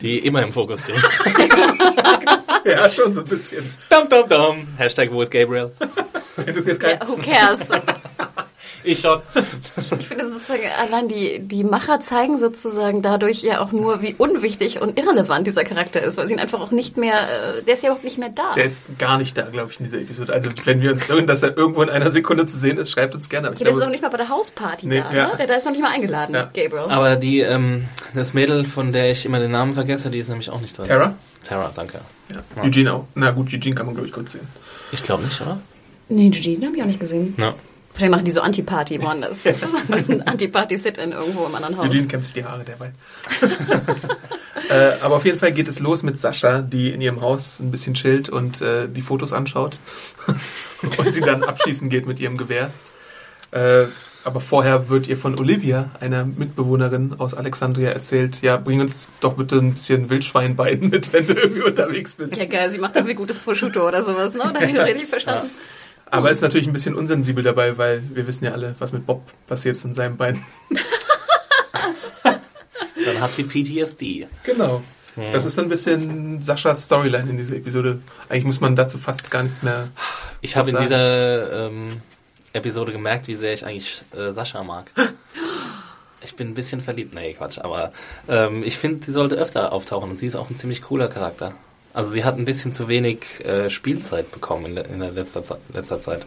Die 0.00 0.19
immer 0.21 0.43
im 0.43 0.53
Fokus 0.53 0.81
stehen. 0.81 1.03
Ja, 2.62 2.91
schon 2.91 3.15
so 3.15 3.23
ein 3.23 3.27
bisschen. 3.27 3.75
dum, 3.89 4.07
dum, 4.11 4.29
dum. 4.29 4.69
Hashtag 4.77 5.11
wo 5.11 5.23
ist 5.23 5.31
Gabriel? 5.31 5.73
Interessiert 6.37 6.79
keinen. 6.79 7.00
who 7.09 7.17
cares? 7.17 7.71
Ich 8.83 9.01
schon. 9.01 9.21
Ich 9.99 10.09
finde 10.09 10.29
sozusagen, 10.29 10.63
allein 10.81 11.09
die, 11.09 11.41
die 11.41 11.65
Macher 11.65 12.01
zeigen 12.01 12.39
sozusagen 12.39 13.03
dadurch 13.03 13.43
ja 13.43 13.61
auch 13.61 13.73
nur, 13.73 14.01
wie 14.03 14.15
unwichtig 14.17 14.81
und 14.81 14.99
irrelevant 14.99 15.47
dieser 15.47 15.65
Charakter 15.65 16.03
ist, 16.03 16.17
weil 16.17 16.27
sie 16.27 16.35
ihn 16.35 16.41
einfach 16.41 16.61
auch 16.61 16.71
nicht 16.71 16.97
mehr, 16.97 17.15
äh, 17.59 17.63
der 17.63 17.75
ist 17.75 17.83
ja 17.83 17.89
überhaupt 17.89 18.05
nicht 18.05 18.19
mehr 18.19 18.31
da. 18.31 18.55
Der 18.57 18.65
ist 18.65 18.99
gar 18.99 19.19
nicht 19.19 19.37
da, 19.37 19.43
glaube 19.43 19.71
ich, 19.73 19.79
in 19.81 19.85
dieser 19.85 19.99
Episode. 19.99 20.33
Also, 20.33 20.51
wenn 20.65 20.81
wir 20.81 20.93
uns 20.93 21.09
hören, 21.09 21.27
dass 21.27 21.43
er 21.43 21.57
irgendwo 21.57 21.83
in 21.83 21.91
einer 21.91 22.11
Sekunde 22.11 22.47
zu 22.47 22.59
sehen 22.59 22.79
ist, 22.79 22.91
schreibt 22.91 23.15
uns 23.15 23.29
gerne. 23.29 23.49
Aber 23.49 23.55
ich 23.55 23.61
Ja, 23.61 23.65
der 23.65 23.71
ist 23.73 23.77
glaube, 23.77 23.87
noch 23.87 23.93
nicht 23.93 24.03
mal 24.03 24.09
bei 24.09 24.17
der 24.19 24.29
Hausparty 24.29 24.87
Nee, 24.87 25.01
da, 25.01 25.15
ja. 25.17 25.27
ne? 25.29 25.33
Der 25.39 25.47
da 25.47 25.55
ist 25.55 25.65
noch 25.65 25.73
nicht 25.73 25.83
mal 25.83 25.91
eingeladen, 25.93 26.35
Ja. 26.35 26.45
Gabriel. 26.45 26.85
Aber 26.89 27.17
die, 27.17 27.41
ähm, 27.41 27.87
das 28.15 28.33
Mädel, 28.35 28.65
von 28.65 28.93
der 28.93 29.11
ich 29.11 29.27
immer 29.27 29.41
den 29.41 29.51
Namen 29.51 29.75
vergesse, 29.75 30.11
die 30.11 30.19
ist 30.19 30.29
nämlich 30.29 30.51
auch 30.51 30.61
nicht 30.61 30.77
drin. 30.79 30.87
Tara? 30.87 31.15
Tara, 31.45 31.71
danke. 31.75 32.01
Ja. 32.57 32.63
Eugene 32.63 32.93
auch. 32.95 33.05
Na 33.15 33.31
gut, 33.33 33.53
Eugene 33.53 33.75
kann 33.75 33.87
man, 33.87 33.95
glaube 33.95 34.09
ich, 34.09 34.15
kurz 34.15 34.33
sehen. 34.33 34.47
Ich 34.93 35.03
glaube 35.03 35.25
nicht, 35.25 35.41
oder? 35.41 35.61
Nee, 36.09 36.29
Eugene 36.35 36.67
habe 36.67 36.77
ich 36.77 36.83
auch 36.83 36.87
nicht 36.87 37.01
gesehen. 37.01 37.35
Ja. 37.39 37.55
Vielleicht 37.93 38.13
machen 38.13 38.25
die 38.25 38.31
so 38.31 38.41
Anti-Party 38.41 39.03
woanders. 39.03 39.43
so 39.89 39.95
ein 39.95 40.23
Anti-Party-Sit-In 40.27 41.13
irgendwo 41.13 41.47
im 41.47 41.55
anderen 41.55 41.77
Haus. 41.77 41.87
Eugene 41.87 42.07
kämmt 42.07 42.25
sich 42.25 42.33
die 42.33 42.45
Haare 42.45 42.65
derweil. 42.65 42.93
äh, 44.71 45.01
aber 45.01 45.17
auf 45.17 45.25
jeden 45.25 45.39
Fall 45.39 45.53
geht 45.53 45.69
es 45.69 45.81
los 45.81 46.03
mit 46.03 46.19
Sascha, 46.19 46.63
die 46.63 46.91
in 46.91 47.01
ihrem 47.01 47.21
Haus 47.21 47.61
ein 47.61 47.71
bisschen 47.71 47.95
chillt 47.95 48.29
und 48.29 48.61
äh, 48.61 48.89
die 48.89 49.03
Fotos 49.03 49.33
anschaut. 49.33 49.79
und 50.97 51.13
sie 51.13 51.21
dann 51.21 51.43
abschießen 51.43 51.89
geht 51.89 52.07
mit 52.07 52.21
ihrem 52.21 52.37
Gewehr. 52.37 52.71
Äh, 53.51 53.87
aber 54.23 54.41
vorher 54.41 54.91
wird 54.91 55.07
ihr 55.09 55.17
von 55.17 55.39
Olivia, 55.39 55.91
einer 55.99 56.25
Mitbewohnerin 56.25 57.15
aus 57.19 57.33
Alexandria, 57.33 57.91
erzählt, 57.91 58.43
ja, 58.43 58.59
bring 58.59 58.81
uns 58.81 59.09
doch 59.21 59.35
bitte 59.35 59.57
ein 59.57 59.75
bisschen 59.75 60.11
Wildschweinbein 60.11 60.91
mit, 60.91 61.13
wenn 61.13 61.27
du 61.27 61.33
irgendwie 61.33 61.63
unterwegs 61.63 62.17
bist. 62.17 62.37
Ja, 62.37 62.45
geil, 62.45 62.69
sie 62.69 62.79
macht 62.79 62.97
irgendwie 62.97 63.15
gutes 63.15 63.39
Prosciutto 63.39 63.87
oder 63.87 64.03
sowas, 64.03 64.35
ne? 64.35 64.43
Da 64.53 64.61
habe 64.61 64.67
ich 64.67 64.75
das 64.75 64.87
richtig 64.87 65.09
verstanden. 65.09 65.51
Aber 66.11 66.31
ist 66.31 66.43
natürlich 66.43 66.67
ein 66.67 66.73
bisschen 66.73 66.95
unsensibel 66.95 67.43
dabei, 67.45 67.79
weil 67.79 68.02
wir 68.14 68.26
wissen 68.26 68.45
ja 68.45 68.52
alle, 68.52 68.75
was 68.79 68.93
mit 68.93 69.07
Bob 69.07 69.23
passiert 69.47 69.76
ist 69.76 69.85
in 69.85 69.95
seinem 69.95 70.17
Bein. 70.17 70.45
Dann 72.23 73.21
hat 73.21 73.31
sie 73.31 73.45
PTSD. 73.45 74.26
Genau. 74.45 74.83
Das 75.33 75.45
ist 75.45 75.55
so 75.57 75.62
ein 75.62 75.69
bisschen 75.69 76.40
Saschas 76.40 76.85
Storyline 76.85 77.31
in 77.31 77.37
dieser 77.37 77.57
Episode. 77.57 78.00
Eigentlich 78.29 78.45
muss 78.45 78.61
man 78.61 78.76
dazu 78.76 78.97
fast 78.97 79.31
gar 79.31 79.43
nichts 79.43 79.62
mehr. 79.62 79.88
Ich 80.40 80.57
habe 80.57 80.71
in 80.71 80.79
dieser 80.79 81.67
ähm, 81.67 82.00
Episode 82.52 82.93
gemerkt, 82.93 83.29
wie 83.29 83.35
sehr 83.35 83.52
ich 83.52 83.67
eigentlich 83.67 84.02
äh, 84.17 84.33
Sascha 84.33 84.62
mag. 84.62 84.90
Ich 86.23 86.37
bin 86.37 86.49
ein 86.49 86.55
bisschen 86.55 86.83
verliebt. 86.83 87.14
Nee, 87.14 87.33
Quatsch. 87.33 87.59
Aber 87.59 87.95
ähm, 88.29 88.62
ich 88.62 88.76
finde, 88.76 89.07
sie 89.07 89.12
sollte 89.14 89.37
öfter 89.37 89.73
auftauchen 89.73 90.11
und 90.11 90.19
sie 90.19 90.26
ist 90.26 90.37
auch 90.37 90.50
ein 90.50 90.57
ziemlich 90.59 90.83
cooler 90.83 91.09
Charakter. 91.09 91.55
Also 91.93 92.11
sie 92.13 92.23
hat 92.25 92.39
ein 92.39 92.45
bisschen 92.45 92.73
zu 92.75 92.87
wenig 92.89 93.19
äh, 93.45 93.69
Spielzeit 93.69 94.31
bekommen 94.31 94.67
in, 94.67 94.77
in 94.77 95.01
der 95.01 95.11
letzter, 95.11 95.43
letzter 95.75 96.01
Zeit. 96.01 96.25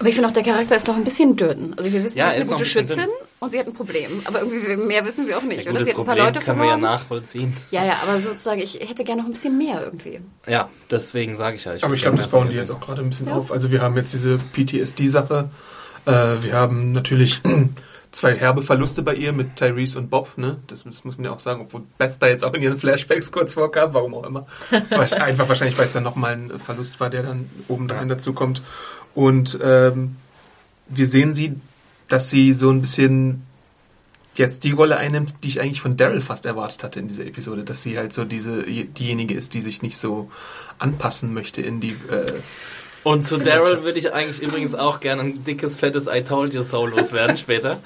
Aber 0.00 0.08
ich 0.08 0.14
finde 0.14 0.28
auch, 0.28 0.32
der 0.32 0.42
Charakter 0.42 0.76
ist 0.76 0.88
noch 0.88 0.96
ein 0.96 1.04
bisschen 1.04 1.36
dünn. 1.36 1.74
Also 1.76 1.92
wir 1.92 2.02
wissen, 2.04 2.18
Ja, 2.18 2.30
sie 2.30 2.36
ist 2.38 2.40
eine 2.42 2.50
gute 2.50 2.62
ein 2.64 2.66
Schützin 2.66 2.96
dünn. 3.04 3.08
und 3.38 3.50
sie 3.52 3.58
hat 3.60 3.66
ein 3.68 3.72
Problem. 3.72 4.10
Aber 4.24 4.40
irgendwie 4.42 4.76
mehr 4.76 5.06
wissen 5.06 5.26
wir 5.28 5.38
auch 5.38 5.42
nicht, 5.42 5.66
Ein 5.68 5.76
oder? 5.76 5.84
Sie 5.84 5.92
hat 5.92 5.98
ein 5.98 6.04
paar 6.04 6.14
Problem 6.16 6.34
Leute 6.34 6.40
können 6.44 6.58
wir 6.58 6.64
ja 6.66 6.70
verloren. 6.72 6.80
nachvollziehen. 6.92 7.56
Ja, 7.70 7.84
ja, 7.84 7.98
aber 8.02 8.20
sozusagen, 8.20 8.60
ich 8.60 8.74
hätte 8.80 9.04
gerne 9.04 9.22
noch 9.22 9.28
ein 9.28 9.32
bisschen 9.32 9.56
mehr 9.56 9.80
irgendwie. 9.84 10.20
Ja, 10.48 10.68
deswegen 10.90 11.36
sage 11.36 11.56
ich 11.56 11.64
ja. 11.64 11.72
Aber 11.82 11.94
ich 11.94 12.02
glaube, 12.02 12.16
das 12.16 12.26
bauen 12.26 12.50
die 12.50 12.56
jetzt 12.56 12.70
auch 12.72 12.80
gerade 12.80 13.00
ein 13.02 13.08
bisschen 13.10 13.28
Ja. 13.28 13.34
auf. 13.36 13.52
Also 13.52 13.70
wir 13.70 13.80
haben 13.82 13.96
jetzt 13.96 14.12
diese 14.12 14.38
PTSD-Sache. 14.38 15.48
Äh, 16.04 16.10
wir 16.42 16.52
haben 16.54 16.92
natürlich 16.92 17.40
zwei 18.10 18.34
herbe 18.34 18.62
Verluste 18.62 19.02
bei 19.02 19.14
ihr 19.14 19.32
mit 19.32 19.56
Tyrese 19.56 19.98
und 19.98 20.10
Bob. 20.10 20.36
Ne? 20.36 20.58
Das, 20.66 20.84
das 20.84 21.04
muss 21.04 21.16
man 21.16 21.24
ja 21.24 21.32
auch 21.32 21.38
sagen, 21.38 21.62
obwohl 21.62 21.82
Beth 21.98 22.16
da 22.20 22.28
jetzt 22.28 22.44
auch 22.44 22.54
in 22.54 22.62
ihren 22.62 22.76
Flashbacks 22.76 23.32
kurz 23.32 23.54
vorkam, 23.54 23.94
warum 23.94 24.14
auch 24.14 24.24
immer. 24.24 24.46
Einfach 24.90 25.48
wahrscheinlich, 25.48 25.78
weil 25.78 25.86
es 25.86 25.92
dann 25.92 26.04
nochmal 26.04 26.34
ein 26.34 26.58
Verlust 26.58 27.00
war, 27.00 27.10
der 27.10 27.22
dann 27.22 27.48
obendrein 27.68 28.08
dazu 28.08 28.32
kommt. 28.32 28.62
Und 29.14 29.58
ähm, 29.62 30.16
wir 30.88 31.06
sehen 31.06 31.34
sie, 31.34 31.54
dass 32.08 32.30
sie 32.30 32.52
so 32.52 32.70
ein 32.70 32.80
bisschen 32.80 33.46
jetzt 34.34 34.64
die 34.64 34.72
Rolle 34.72 34.98
einnimmt, 34.98 35.34
die 35.42 35.48
ich 35.48 35.60
eigentlich 35.60 35.80
von 35.80 35.96
Daryl 35.96 36.20
fast 36.20 36.46
erwartet 36.46 36.84
hatte 36.84 37.00
in 37.00 37.08
dieser 37.08 37.26
Episode, 37.26 37.64
dass 37.64 37.82
sie 37.82 37.98
halt 37.98 38.12
so 38.12 38.24
diese 38.24 38.64
diejenige 38.64 39.34
ist, 39.34 39.54
die 39.54 39.60
sich 39.60 39.82
nicht 39.82 39.96
so 39.96 40.30
anpassen 40.78 41.32
möchte 41.32 41.62
in 41.62 41.80
die 41.80 41.96
äh, 42.10 42.26
Und 43.06 43.24
zu 43.24 43.38
Daryl 43.38 43.84
würde 43.84 44.00
ich 44.00 44.12
eigentlich 44.12 44.42
übrigens 44.42 44.74
auch 44.74 44.98
gerne 44.98 45.22
ein 45.22 45.44
dickes, 45.44 45.78
fettes 45.78 46.08
I 46.12 46.22
told 46.22 46.54
you 46.54 46.64
so 46.64 46.84
loswerden 46.86 47.36
später. 47.36 47.78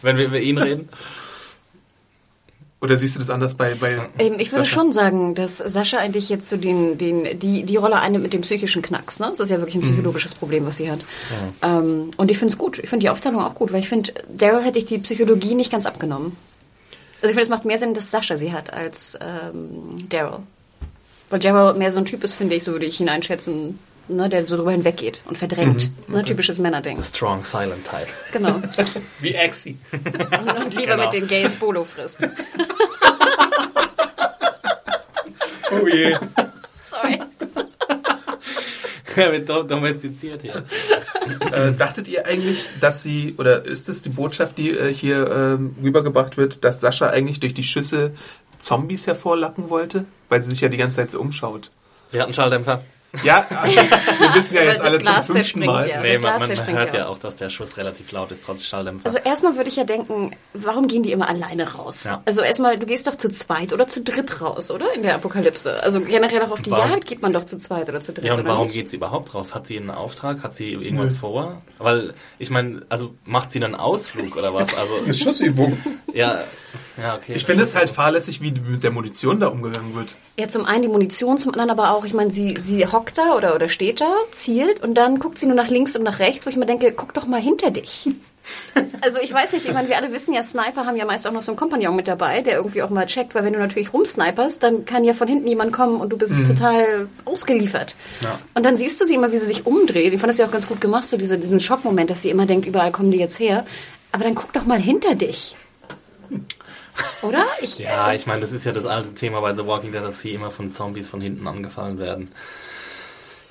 Wenn 0.00 0.16
wir 0.16 0.24
über 0.24 0.38
ihn 0.38 0.56
reden. 0.56 0.88
oder 2.80 2.96
siehst 2.96 3.16
du 3.16 3.18
das 3.18 3.28
anders 3.28 3.52
bei 3.52 3.74
bei 3.74 4.08
Ähm, 4.18 4.36
ich 4.38 4.52
würde 4.52 4.64
Sascha? 4.64 4.74
schon 4.74 4.94
sagen, 4.94 5.34
dass 5.34 5.58
Sascha 5.58 5.98
eigentlich 5.98 6.30
jetzt 6.30 6.48
so 6.48 6.56
den, 6.56 6.96
den, 6.96 7.38
die, 7.38 7.64
die 7.64 7.76
Rolle 7.76 7.96
einnimmt 7.96 8.22
mit 8.22 8.32
dem 8.32 8.40
psychischen 8.40 8.80
Knacks. 8.80 9.20
Ne? 9.20 9.26
Das 9.28 9.40
ist 9.40 9.50
ja 9.50 9.58
wirklich 9.58 9.74
ein 9.74 9.82
psychologisches 9.82 10.34
Problem, 10.34 10.64
was 10.64 10.78
sie 10.78 10.90
hat. 10.90 11.00
Ähm, 11.60 12.10
und 12.16 12.30
ich 12.30 12.38
finde 12.38 12.52
es 12.52 12.58
gut. 12.58 12.78
Ich 12.78 12.88
finde 12.88 13.04
die 13.04 13.10
Aufteilung 13.10 13.42
auch 13.42 13.54
gut, 13.54 13.70
weil 13.70 13.80
ich 13.80 13.88
finde, 13.90 14.14
Daryl 14.34 14.64
hätte 14.64 14.78
ich 14.78 14.86
die 14.86 14.96
Psychologie 14.96 15.54
nicht 15.54 15.70
ganz 15.70 15.84
abgenommen. 15.84 16.34
Also 17.16 17.26
ich 17.26 17.32
finde, 17.32 17.42
es 17.42 17.48
macht 17.50 17.66
mehr 17.66 17.78
Sinn, 17.78 17.92
dass 17.92 18.10
Sascha 18.10 18.38
sie 18.38 18.54
hat 18.54 18.72
als 18.72 19.14
ähm, 19.20 20.08
Daryl. 20.08 20.38
Weil 21.32 21.38
Daryl 21.40 21.72
mehr 21.78 21.90
so 21.90 21.98
ein 21.98 22.04
Typ 22.04 22.22
ist, 22.24 22.34
finde 22.34 22.54
ich, 22.56 22.62
so 22.62 22.72
würde 22.72 22.84
ich 22.84 23.00
ihn 23.00 23.08
einschätzen, 23.08 23.78
ne, 24.06 24.28
der 24.28 24.44
so 24.44 24.54
drüber 24.56 24.70
hinweggeht 24.72 25.22
und 25.24 25.38
verdrängt. 25.38 25.88
Ne, 26.08 26.22
typisches 26.22 26.58
Männerding. 26.58 26.96
The 27.02 27.08
strong 27.08 27.42
silent 27.42 27.86
type. 27.86 28.06
Genau. 28.32 28.60
wie 29.20 29.34
Axie. 29.38 29.78
Und, 29.92 30.04
und 30.64 30.74
lieber 30.76 30.92
Genau. 30.96 31.04
mit 31.04 31.14
den 31.14 31.26
Gays 31.26 31.54
Bolo 31.54 31.84
frisst. 31.84 32.28
Oh 35.70 35.88
je. 35.88 36.16
Sorry. 36.90 37.18
Er 39.16 39.32
wird 39.32 39.48
dom- 39.48 39.68
domestiziert 39.68 40.40
hier. 40.42 40.64
äh, 41.52 41.72
dachtet 41.72 42.08
ihr 42.08 42.26
eigentlich, 42.26 42.68
dass 42.80 43.02
sie 43.02 43.34
oder 43.38 43.64
ist 43.64 43.88
es 43.90 44.00
die 44.02 44.08
Botschaft, 44.08 44.56
die 44.58 44.70
äh, 44.70 44.92
hier 44.92 45.30
ähm, 45.30 45.76
rübergebracht 45.82 46.36
wird, 46.38 46.64
dass 46.64 46.80
Sascha 46.80 47.08
eigentlich 47.10 47.38
durch 47.40 47.52
die 47.54 47.62
Schüsse 47.62 48.12
Zombies 48.58 49.06
hervorlocken 49.06 49.68
wollte, 49.70 50.04
weil 50.32 50.40
sie 50.42 50.50
sich 50.50 50.62
ja 50.62 50.68
die 50.68 50.78
ganze 50.78 50.96
Zeit 50.96 51.10
so 51.10 51.20
umschaut? 51.20 51.70
Sie 52.08 52.18
hat 52.18 52.24
einen 52.24 52.34
Schalldämpfer. 52.34 52.82
Ja, 53.22 53.46
wir 53.64 54.34
wissen 54.34 54.54
ja 54.54 54.62
jetzt 54.62 54.80
alle 54.80 54.98
Glas 54.98 55.26
zum 55.26 55.36
fünften 55.36 55.66
Mal. 55.66 55.86
ja. 55.86 56.00
nee, 56.00 56.16
man, 56.16 56.38
man 56.38 56.66
hört 56.68 56.94
ja 56.94 57.08
auch, 57.08 57.18
dass 57.18 57.36
der 57.36 57.50
Schuss 57.50 57.76
relativ 57.76 58.10
laut 58.12 58.32
ist, 58.32 58.44
trotz 58.44 58.64
Schalldämpfer. 58.64 59.04
Also 59.04 59.18
erstmal 59.18 59.56
würde 59.56 59.68
ich 59.68 59.76
ja 59.76 59.84
denken, 59.84 60.34
warum 60.54 60.88
gehen 60.88 61.02
die 61.02 61.12
immer 61.12 61.28
alleine 61.28 61.74
raus? 61.74 62.04
Ja. 62.04 62.22
Also 62.24 62.40
erstmal, 62.40 62.78
du 62.78 62.86
gehst 62.86 63.06
doch 63.06 63.14
zu 63.14 63.28
zweit 63.28 63.74
oder 63.74 63.86
zu 63.86 64.00
dritt 64.00 64.40
raus, 64.40 64.70
oder? 64.70 64.94
In 64.94 65.02
der 65.02 65.16
Apokalypse. 65.16 65.82
Also 65.82 66.00
generell 66.00 66.40
auch 66.40 66.52
auf 66.52 66.62
die 66.62 66.70
Warum? 66.70 66.90
Jagd 66.90 67.06
geht 67.06 67.20
man 67.20 67.34
doch 67.34 67.44
zu 67.44 67.58
zweit 67.58 67.90
oder 67.90 68.00
zu 68.00 68.14
dritt. 68.14 68.24
ja, 68.24 68.32
und 68.32 68.40
oder 68.40 68.48
warum 68.48 68.66
nicht? 68.68 68.76
geht 68.76 68.90
sie 68.90 68.96
überhaupt 68.96 69.34
raus? 69.34 69.54
Hat 69.54 69.66
sie 69.66 69.76
einen 69.76 69.90
Auftrag? 69.90 70.42
Hat 70.42 70.54
sie 70.54 70.72
irgendwas 70.72 71.12
Nö. 71.12 71.18
vor? 71.18 71.58
Weil, 71.78 72.14
ich 72.38 72.48
meine, 72.48 72.80
also 72.88 73.14
macht 73.26 73.52
sie 73.52 73.62
einen 73.62 73.74
Ausflug 73.74 74.36
oder 74.36 74.54
was? 74.54 74.74
Also, 74.74 74.94
Eine 75.04 75.12
Schussübung. 75.12 75.76
ja, 76.14 76.42
ja, 77.00 77.16
okay. 77.16 77.32
Ich 77.34 77.44
finde 77.44 77.62
es 77.62 77.74
halt 77.74 77.90
fahrlässig, 77.90 78.40
wie 78.40 78.52
mit 78.52 78.84
der 78.84 78.90
Munition 78.90 79.40
da 79.40 79.48
umgegangen 79.48 79.94
wird. 79.94 80.16
Ja, 80.38 80.48
zum 80.48 80.64
einen 80.64 80.82
die 80.82 80.88
Munition, 80.88 81.38
zum 81.38 81.52
anderen 81.52 81.70
aber 81.70 81.90
auch, 81.90 82.04
ich 82.04 82.14
meine, 82.14 82.30
sie, 82.30 82.56
sie 82.60 82.86
hockt 82.86 83.18
da 83.18 83.34
oder, 83.36 83.54
oder 83.54 83.68
steht 83.68 84.00
da, 84.00 84.12
zielt 84.30 84.80
und 84.80 84.94
dann 84.94 85.18
guckt 85.18 85.38
sie 85.38 85.46
nur 85.46 85.56
nach 85.56 85.68
links 85.68 85.96
und 85.96 86.02
nach 86.02 86.18
rechts, 86.18 86.46
wo 86.46 86.50
ich 86.50 86.56
mir 86.56 86.66
denke, 86.66 86.92
guck 86.92 87.14
doch 87.14 87.26
mal 87.26 87.40
hinter 87.40 87.70
dich. 87.70 88.08
Also 89.00 89.20
ich 89.20 89.32
weiß 89.32 89.52
nicht, 89.52 89.66
ich 89.66 89.72
meine, 89.72 89.88
wir 89.88 89.96
alle 89.96 90.12
wissen 90.12 90.34
ja, 90.34 90.42
Sniper 90.42 90.86
haben 90.86 90.96
ja 90.96 91.04
meist 91.04 91.26
auch 91.26 91.32
noch 91.32 91.42
so 91.42 91.52
einen 91.52 91.58
Kompagnon 91.58 91.94
mit 91.94 92.08
dabei, 92.08 92.40
der 92.40 92.56
irgendwie 92.56 92.82
auch 92.82 92.90
mal 92.90 93.06
checkt, 93.06 93.34
weil 93.34 93.44
wenn 93.44 93.52
du 93.52 93.58
natürlich 93.58 93.92
rumsniperst, 93.92 94.62
dann 94.62 94.84
kann 94.84 95.04
ja 95.04 95.14
von 95.14 95.28
hinten 95.28 95.46
jemand 95.46 95.72
kommen 95.72 96.00
und 96.00 96.10
du 96.10 96.18
bist 96.18 96.44
total 96.44 97.08
ausgeliefert. 97.24 97.94
Ja. 98.22 98.38
Und 98.54 98.64
dann 98.64 98.78
siehst 98.78 99.00
du 99.00 99.04
sie 99.04 99.14
immer, 99.14 99.32
wie 99.32 99.38
sie 99.38 99.46
sich 99.46 99.66
umdreht. 99.66 100.12
Ich 100.12 100.20
fand 100.20 100.30
das 100.30 100.38
ja 100.38 100.46
auch 100.46 100.50
ganz 100.50 100.66
gut 100.66 100.80
gemacht, 100.80 101.08
so 101.08 101.16
diese, 101.16 101.38
diesen 101.38 101.60
Schockmoment, 101.60 102.10
dass 102.10 102.22
sie 102.22 102.30
immer 102.30 102.46
denkt, 102.46 102.66
überall 102.66 102.92
kommen 102.92 103.10
die 103.10 103.18
jetzt 103.18 103.38
her. 103.38 103.64
Aber 104.12 104.24
dann 104.24 104.34
guck 104.34 104.52
doch 104.52 104.64
mal 104.64 104.80
hinter 104.80 105.14
dich. 105.14 105.56
Oder? 107.22 107.46
Ich, 107.60 107.78
Ja, 107.78 108.10
äh, 108.12 108.16
ich 108.16 108.26
meine, 108.26 108.40
das 108.40 108.52
ist 108.52 108.64
ja 108.64 108.72
das 108.72 108.84
alte 108.86 109.14
Thema 109.14 109.40
bei 109.40 109.54
The 109.54 109.66
Walking 109.66 109.92
Dead, 109.92 110.02
dass 110.02 110.20
sie 110.20 110.32
immer 110.32 110.50
von 110.50 110.72
Zombies 110.72 111.08
von 111.08 111.20
hinten 111.20 111.46
angefallen 111.46 111.98
werden. 111.98 112.30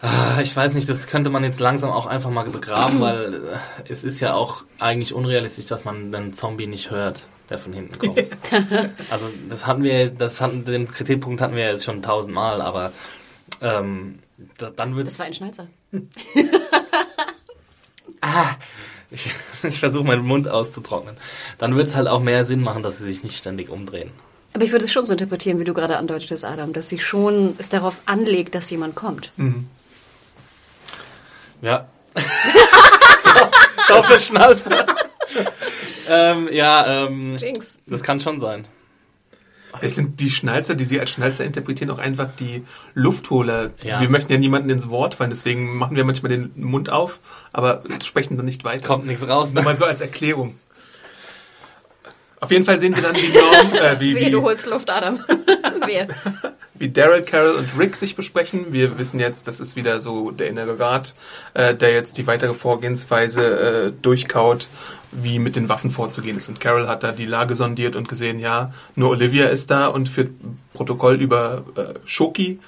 Ah, 0.02 0.40
Ich 0.42 0.56
weiß 0.56 0.74
nicht, 0.74 0.90
das 0.90 1.08
könnte 1.08 1.30
man 1.30 1.44
jetzt 1.44 1.60
langsam 1.60 1.92
auch 1.92 2.06
einfach 2.08 2.30
mal 2.32 2.50
begraben, 2.50 3.00
weil 3.02 3.34
äh, 3.36 3.92
es 3.92 4.04
ist 4.04 4.20
ja 4.20 4.34
auch 4.34 4.64
eigentlich 4.80 5.14
unrealistisch, 5.14 5.68
dass 5.68 5.86
man 5.86 6.14
einen 6.14 6.34
Zombie 6.34 6.68
nicht 6.68 6.92
hört, 6.92 7.22
der 7.50 7.58
von 7.60 7.74
hinten 7.74 7.98
kommt. 8.00 8.22
Also 9.10 9.30
das 9.50 9.66
hatten 9.68 9.84
wir, 9.84 10.10
das 10.10 10.42
hatten, 10.42 10.66
den 10.66 10.90
Kritikpunkt 10.92 11.40
hatten 11.42 11.56
wir 11.56 11.66
jetzt 11.66 11.86
schon 11.86 12.02
tausendmal, 12.02 12.62
aber 12.62 12.92
ähm, 13.62 14.20
da, 14.58 14.72
dann 14.76 14.96
wird 14.96 15.08
das 15.08 15.20
war 15.20 15.26
ein 15.28 15.34
Schneizer. 15.34 15.68
ich, 19.12 19.30
ich 19.64 19.80
versuche 19.80 20.04
meinen 20.04 20.26
Mund 20.26 20.48
auszutrocknen. 20.48 21.16
Dann 21.58 21.76
wird 21.76 21.88
es 21.88 21.96
halt 21.96 22.08
auch 22.08 22.22
mehr 22.22 22.46
Sinn 22.46 22.62
machen, 22.62 22.84
dass 22.84 22.98
sie 22.98 23.06
sich 23.06 23.24
nicht 23.24 23.38
ständig 23.38 23.70
umdrehen. 23.70 24.12
Aber 24.54 24.64
ich 24.64 24.72
würde 24.72 24.86
es 24.86 24.92
schon 24.92 25.06
so 25.06 25.14
interpretieren, 25.14 25.60
wie 25.60 25.64
du 25.64 25.74
gerade 25.74 25.98
andeutetest, 25.98 26.44
Adam, 26.44 26.74
dass 26.74 26.90
sie 26.90 27.00
schon 27.00 27.56
es 27.58 27.70
darauf 27.70 28.02
anlegt, 28.06 28.54
dass 28.54 28.70
jemand 28.70 28.96
kommt. 28.96 29.32
Ja, 31.62 31.88
Doppelschnauze. 33.88 34.86
ähm, 36.10 36.50
ja, 36.52 37.06
ähm, 37.06 37.38
Jinx. 37.38 37.80
das 37.88 38.04
kann 38.04 38.20
schon 38.20 38.40
sein. 38.40 38.68
Vielleicht 39.78 39.96
sind 39.96 40.20
die 40.20 40.30
Schnalzer, 40.30 40.76
die 40.76 40.84
sie 40.84 41.00
als 41.00 41.12
Schnalzer 41.12 41.46
interpretieren, 41.46 41.90
auch 41.92 42.00
einfach 42.00 42.30
die 42.40 42.64
Luftholer. 42.94 43.72
Ja. 43.84 44.02
Wir 44.02 44.10
möchten 44.10 44.32
ja 44.32 44.38
niemanden 44.38 44.70
ins 44.70 44.90
Wort 44.90 45.16
fallen, 45.16 45.30
deswegen 45.30 45.78
machen 45.78 45.96
wir 45.96 46.04
manchmal 46.04 46.30
den 46.32 46.52
Mund 46.56 46.90
auf, 46.90 47.20
aber 47.54 47.84
sprechen 48.04 48.38
dann 48.38 48.46
nicht 48.46 48.64
weiter. 48.64 48.86
Kommt 48.88 49.06
nichts 49.06 49.28
raus. 49.28 49.52
Nur 49.54 49.64
Ne? 49.64 49.70
mal 49.70 49.78
so 49.78 49.86
als 49.86 50.02
Erklärung. 50.02 50.56
Auf 52.40 52.50
jeden 52.52 52.66
Fall 52.66 52.80
sehen 52.80 52.96
wir 52.96 53.04
dann, 53.04 53.16
wie 53.16 53.28
Norm, 53.38 53.74
äh, 53.76 54.00
wie, 54.00 54.16
Wehe, 54.16 54.32
du 54.32 54.40
wie, 54.40 54.44
holst 54.44 54.66
Luft, 54.66 54.90
Adam. 54.90 55.20
Wehe. 55.86 56.08
Wie 56.82 56.90
Daryl, 56.90 57.22
Carol 57.22 57.52
und 57.52 57.70
Rick 57.78 57.96
sich 57.96 58.16
besprechen. 58.16 58.74
Wir 58.74 58.98
wissen 58.98 59.20
jetzt, 59.20 59.48
das 59.48 59.60
ist 59.60 59.76
wieder 59.76 60.02
so 60.02 60.32
der 60.32 60.50
innere 60.50 60.80
Rat, 60.80 61.14
äh, 61.54 61.76
der 61.76 61.94
jetzt 61.94 62.18
die 62.18 62.26
weitere 62.26 62.56
Vorgehensweise 62.56 63.44
äh, 63.44 63.92
durchkaut, 64.02 64.68
wie 65.12 65.38
mit 65.38 65.56
den 65.56 65.70
Waffen 65.70 65.92
vorzugehen 65.92 66.40
ist. 66.40 66.50
Und 66.50 66.60
Carol 66.60 66.88
hat 66.88 67.04
da 67.04 67.12
die 67.12 67.28
Lage 67.28 67.54
sondiert 67.54 67.96
und 67.96 68.10
gesehen, 68.10 68.40
ja, 68.40 68.74
nur 68.96 69.12
Olivia 69.12 69.46
ist 69.46 69.70
da 69.70 69.88
und 69.88 70.10
führt 70.10 70.32
Protokoll 70.74 71.22
über 71.22 71.66
äh, 71.76 72.00
Schoki, 72.04 72.60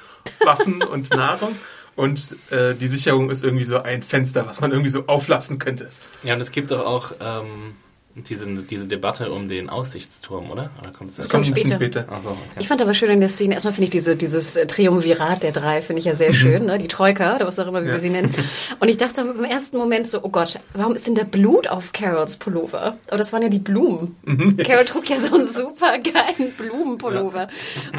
Waffen 0.45 0.83
und 0.91 1.09
Nahrung. 1.09 1.55
Und 1.95 2.35
äh, 2.51 2.75
die 2.75 2.87
Sicherung 2.87 3.31
ist 3.31 3.43
irgendwie 3.43 3.65
so 3.65 3.81
ein 3.81 4.03
Fenster, 4.03 4.45
was 4.45 4.61
man 4.61 4.69
irgendwie 4.69 4.91
so 4.91 5.05
auflassen 5.07 5.57
könnte. 5.57 5.89
Ja, 6.21 6.35
und 6.35 6.41
es 6.41 6.51
gibt 6.51 6.69
doch 6.69 6.85
auch 6.85 7.13
ähm, 7.19 7.73
diese, 8.15 8.45
diese 8.63 8.85
Debatte 8.85 9.31
um 9.31 9.47
den 9.49 9.69
Aussichtsturm, 9.69 10.51
oder? 10.51 10.69
oder 10.79 10.91
kommt 10.91 11.09
Das 11.09 11.17
erst? 11.19 11.29
kommt 11.31 11.47
ein 11.47 11.53
bisschen 11.53 11.75
später. 11.77 12.03
später. 12.03 12.21
So, 12.21 12.29
okay. 12.29 12.39
Ich 12.59 12.67
fand 12.67 12.81
aber 12.81 12.93
schön 12.93 13.09
in 13.09 13.19
der 13.19 13.29
Szene, 13.29 13.55
erstmal 13.55 13.73
finde 13.73 13.85
ich 13.85 13.89
diese, 13.91 14.15
dieses 14.15 14.55
äh, 14.55 14.67
Triumvirat 14.67 15.41
der 15.41 15.51
drei, 15.51 15.81
finde 15.81 15.99
ich 15.99 16.05
ja 16.05 16.13
sehr 16.13 16.31
schön, 16.31 16.65
ne? 16.67 16.77
die 16.77 16.87
Troika, 16.87 17.35
oder 17.35 17.47
was 17.47 17.57
auch 17.59 17.67
immer 17.67 17.81
wie 17.83 17.87
Ja. 17.87 17.93
wir 17.93 17.99
sie 17.99 18.11
nennen. 18.11 18.33
Und 18.79 18.87
ich 18.89 18.97
dachte 18.97 19.21
im 19.21 19.43
ersten 19.43 19.77
Moment 19.77 20.07
so, 20.07 20.19
oh 20.23 20.29
Gott, 20.29 20.59
warum 20.73 20.93
ist 20.93 21.07
denn 21.07 21.15
da 21.15 21.23
Blut 21.23 21.67
auf 21.67 21.91
Carols 21.91 22.37
Pullover? 22.37 22.97
Aber 23.07 23.17
das 23.17 23.33
waren 23.33 23.41
ja 23.41 23.49
die 23.49 23.59
Blumen. 23.59 24.15
Carol 24.63 24.85
trug 24.85 25.09
ja 25.09 25.17
so 25.17 25.33
einen 25.33 25.45
super 25.45 25.97
geilen 25.97 26.51
Blumenpullover. 26.57 27.47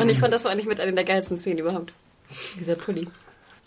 Und 0.00 0.08
ich 0.08 0.18
fand, 0.20 0.32
das 0.32 0.44
war 0.44 0.52
eigentlich 0.52 0.66
mit 0.66 0.80
einer 0.80 0.92
der 0.92 1.04
geilsten 1.04 1.38
Szenen 1.38 1.58
überhaupt. 1.58 1.92
Dieser 2.58 2.76
Pulli. 2.76 3.08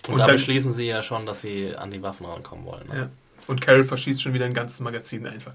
Und, 0.08 0.14
Und 0.14 0.20
da 0.20 0.26
dann- 0.28 0.36
beschließen 0.36 0.74
sie 0.74 0.86
ja 0.86 1.02
schon, 1.02 1.26
dass 1.26 1.42
sie 1.42 1.76
an 1.76 1.92
die 1.92 2.02
Waffen 2.02 2.26
rankommen 2.26 2.66
wollen. 2.66 2.88
Ne? 2.88 2.96
Ja. 2.96 3.10
Und 3.48 3.62
Carol 3.62 3.84
verschießt 3.86 4.22
schon 4.22 4.34
wieder 4.34 4.46
ein 4.46 4.54
ganzes 4.54 4.82
Magazin 4.82 5.26
einfach. 5.26 5.54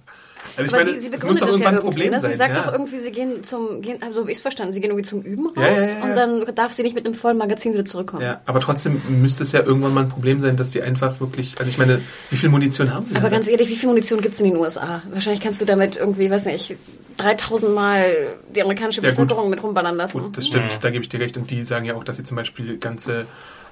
Also 0.56 0.62
ich 0.62 0.74
Aber 0.74 0.84
meine, 0.84 0.98
sie, 0.98 1.04
sie 1.04 1.10
muss 1.10 1.20
begründet 1.20 1.42
doch 1.42 1.46
das 1.50 1.60
ja 1.60 1.66
irgendwann 1.66 1.66
ein 1.66 1.74
irgendwie. 1.76 1.88
Problem 1.90 2.12
Ne? 2.12 2.20
sein. 2.20 2.30
Sie 2.32 2.36
sagt 2.36 2.56
ja. 2.56 2.62
doch 2.62 2.72
irgendwie, 2.72 3.00
sie 3.00 3.12
gehen 3.12 3.44
zum, 3.44 3.80
gehen, 3.82 4.02
also 4.02 4.26
ich 4.26 4.36
es 4.36 4.40
verstanden, 4.40 4.72
sie 4.72 4.80
gehen 4.80 4.90
irgendwie 4.90 5.08
zum 5.08 5.22
Üben 5.22 5.46
raus 5.46 5.56
Ja, 5.56 5.70
ja, 5.70 5.76
ja, 5.80 5.98
ja. 5.98 6.02
und 6.04 6.16
dann 6.16 6.54
darf 6.54 6.72
sie 6.72 6.82
nicht 6.82 6.94
mit 6.94 7.04
einem 7.06 7.14
vollen 7.14 7.36
Magazin 7.38 7.74
wieder 7.74 7.84
zurückkommen. 7.84 8.22
Ja, 8.22 8.40
aber 8.46 8.60
trotzdem 8.60 9.00
müsste 9.08 9.42
es 9.44 9.52
ja 9.52 9.60
irgendwann 9.62 9.94
mal 9.94 10.02
ein 10.02 10.08
Problem 10.08 10.40
sein, 10.40 10.56
dass 10.56 10.72
sie 10.72 10.82
einfach 10.82 11.20
wirklich, 11.20 11.54
also 11.58 11.70
ich 11.70 11.78
meine, 11.78 12.00
wie 12.30 12.36
viel 12.36 12.48
Munition 12.48 12.92
haben 12.92 13.06
sie? 13.06 13.14
Aber 13.16 13.30
ganz 13.30 13.46
ehrlich, 13.48 13.68
wie 13.68 13.76
viel 13.76 13.88
Munition 13.88 14.20
gibt 14.20 14.34
es 14.34 14.40
in 14.40 14.50
den 14.50 14.56
USA? 14.56 15.02
Wahrscheinlich 15.12 15.40
kannst 15.42 15.60
du 15.60 15.64
damit 15.64 15.96
irgendwie, 15.96 16.30
weiß 16.30 16.46
nicht, 16.46 16.76
3000 17.18 17.74
Mal 17.74 18.10
die 18.54 18.62
amerikanische 18.62 19.00
Ja, 19.02 19.10
gut. 19.10 19.16
Bevölkerung 19.18 19.50
mit 19.50 19.62
rumballern 19.62 19.96
lassen. 19.96 20.22
Gut, 20.22 20.36
das 20.36 20.46
stimmt, 20.46 20.78
da 20.82 20.90
gebe 20.90 21.02
ich 21.02 21.08
dir 21.08 21.20
recht. 21.20 21.36
Und 21.36 21.50
die 21.50 21.62
sagen 21.62 21.84
ja 21.84 21.94
auch, 21.94 22.04
dass 22.04 22.16
sie 22.16 22.24
zum 22.24 22.36
Beispiel 22.36 22.78
ganze 22.78 23.26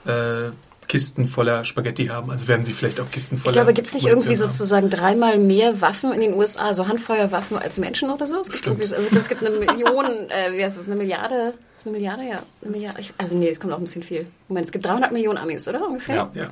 äh, 0.06 0.50
Kisten 0.90 1.28
voller 1.28 1.64
Spaghetti 1.64 2.06
haben. 2.06 2.32
Also 2.32 2.48
werden 2.48 2.64
sie 2.64 2.72
vielleicht 2.72 3.00
auch 3.00 3.08
Kisten 3.12 3.38
voller 3.38 3.52
ich 3.52 3.56
glaube, 3.56 3.72
gibt 3.74 3.86
es 3.86 3.94
nicht 3.94 4.02
Munition 4.08 4.28
irgendwie 4.32 4.42
haben. 4.42 4.50
sozusagen 4.50 4.90
dreimal 4.90 5.38
mehr 5.38 5.80
Waffen 5.80 6.12
in 6.12 6.20
den 6.20 6.34
USA, 6.34 6.62
also 6.66 6.88
Handfeuerwaffen 6.88 7.56
als 7.56 7.78
Menschen 7.78 8.10
oder 8.10 8.26
so? 8.26 8.40
Es 8.40 8.50
gibt, 8.50 8.66
irgendwie, 8.66 8.92
also 8.92 9.06
es 9.16 9.28
gibt 9.28 9.40
eine 9.46 9.50
Million, 9.56 10.04
äh, 10.30 10.52
wie 10.52 10.64
heißt 10.64 10.76
das, 10.80 10.88
eine 10.88 10.96
Milliarde? 10.96 11.54
Ist 11.78 11.86
eine 11.86 11.96
Milliarde? 11.96 12.24
Ja, 12.24 12.42
eine 12.62 12.70
Milliarde. 12.72 13.00
Ich, 13.00 13.12
also 13.18 13.36
nee, 13.36 13.48
es 13.48 13.60
kommt 13.60 13.72
auch 13.72 13.78
ein 13.78 13.84
bisschen 13.84 14.02
viel. 14.02 14.26
Moment, 14.48 14.66
es 14.66 14.72
gibt 14.72 14.84
300 14.84 15.12
Millionen 15.12 15.38
Amis, 15.38 15.68
oder 15.68 15.86
ungefähr? 15.86 16.16
Ja. 16.16 16.30
Ja. 16.34 16.48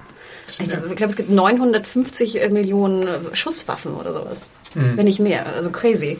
Ich 0.46 0.58
glaube, 0.68 0.86
ich 0.88 0.94
glaube, 0.94 1.10
es 1.10 1.16
gibt 1.16 1.30
950 1.30 2.40
äh, 2.40 2.48
Millionen 2.50 3.08
äh, 3.08 3.18
Schusswaffen 3.34 3.94
oder 3.96 4.12
sowas. 4.12 4.50
Hm. 4.74 4.96
Wenn 4.96 5.04
nicht 5.06 5.18
mehr. 5.18 5.46
Also 5.56 5.70
crazy. 5.70 6.16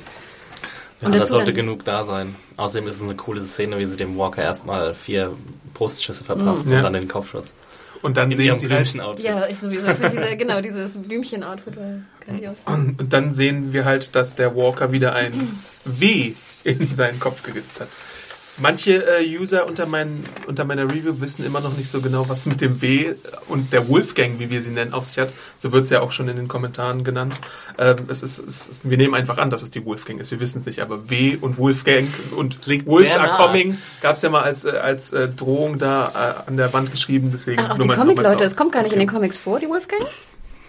Ja, 1.00 1.06
Und 1.06 1.12
da 1.14 1.20
dazu 1.20 1.30
sollte 1.34 1.52
genug 1.52 1.84
da 1.84 2.02
sein. 2.04 2.34
Außerdem 2.56 2.88
ist 2.88 2.96
es 2.96 3.02
eine 3.02 3.14
coole 3.14 3.44
Szene, 3.44 3.78
wie 3.78 3.86
sie 3.86 3.96
dem 3.96 4.18
Walker 4.18 4.42
erstmal 4.42 4.92
vier 4.96 5.30
Brustschüsse 5.74 6.24
verpasst 6.24 6.66
Mhm. 6.66 6.72
Ja. 6.72 6.78
und 6.78 6.82
dann 6.82 6.92
den 6.94 7.06
Kopfschuss. 7.06 7.52
Und 8.02 8.16
dann 8.16 8.30
In 8.30 8.36
sehen 8.36 8.46
ihrem 8.46 8.56
sie 8.58 8.68
halt, 8.68 8.84
Blümchen-Outfit. 8.84 9.24
Ja, 9.24 9.46
ich 9.46 9.58
sowieso. 9.58 9.88
Ich 9.88 10.10
diese, 10.10 10.36
genau, 10.36 10.60
dieses 10.60 10.96
Blümchen-Outfit 10.98 11.76
war 11.76 12.00
grandios. 12.24 12.64
und 12.66 13.12
dann 13.12 13.32
sehen 13.32 13.72
wir 13.72 13.84
halt, 13.84 14.14
dass 14.14 14.34
der 14.34 14.54
Walker 14.54 14.92
wieder 14.92 15.14
ein 15.14 15.60
W 15.84 16.32
in 16.64 16.94
seinen 16.94 17.18
Kopf 17.18 17.42
geritzt 17.42 17.80
hat. 17.80 17.88
Manche 18.60 19.04
äh, 19.06 19.38
User 19.38 19.66
unter, 19.66 19.86
mein, 19.86 20.24
unter 20.46 20.64
meiner 20.64 20.84
Review 20.84 21.20
wissen 21.20 21.44
immer 21.44 21.60
noch 21.60 21.76
nicht 21.76 21.88
so 21.88 22.00
genau, 22.00 22.28
was 22.28 22.46
mit 22.46 22.60
dem 22.60 22.82
W 22.82 23.14
und 23.48 23.72
der 23.72 23.88
Wolfgang, 23.88 24.38
wie 24.38 24.50
wir 24.50 24.62
sie 24.62 24.70
nennen, 24.70 24.92
auf 24.92 25.04
sich 25.04 25.18
hat. 25.18 25.32
So 25.58 25.72
wird 25.72 25.84
es 25.84 25.90
ja 25.90 26.00
auch 26.00 26.12
schon 26.12 26.28
in 26.28 26.36
den 26.36 26.48
Kommentaren 26.48 27.04
genannt. 27.04 27.38
Ähm, 27.78 28.06
es 28.08 28.22
ist, 28.22 28.38
es 28.38 28.68
ist, 28.68 28.90
wir 28.90 28.96
nehmen 28.96 29.14
einfach 29.14 29.38
an, 29.38 29.50
dass 29.50 29.62
es 29.62 29.70
die 29.70 29.84
Wolfgang 29.84 30.20
ist. 30.20 30.30
Wir 30.30 30.40
wissen 30.40 30.60
es 30.60 30.66
nicht, 30.66 30.80
aber 30.80 31.08
W 31.08 31.38
und 31.40 31.58
Wolfgang 31.58 32.08
und 32.36 32.66
liegt 32.66 32.86
Wolves 32.86 33.16
are 33.16 33.36
coming 33.36 33.78
gab 34.00 34.16
es 34.16 34.22
ja 34.22 34.30
mal 34.30 34.42
als, 34.42 34.64
äh, 34.64 34.70
als 34.70 35.12
äh, 35.12 35.28
Drohung 35.28 35.78
da 35.78 36.42
äh, 36.46 36.48
an 36.50 36.56
der 36.56 36.72
Wand 36.72 36.90
geschrieben. 36.90 37.30
Deswegen 37.32 37.62
Ach, 37.62 37.70
auch 37.70 37.78
nur 37.78 37.88
die 37.88 37.94
Comic-Leute, 37.94 38.44
es 38.44 38.56
kommt 38.56 38.72
gar 38.72 38.82
nicht 38.82 38.92
in 38.92 38.98
den. 38.98 39.08
Comics 39.08 39.38
vor, 39.38 39.58
die 39.58 39.68
Wolfgang? 39.68 40.02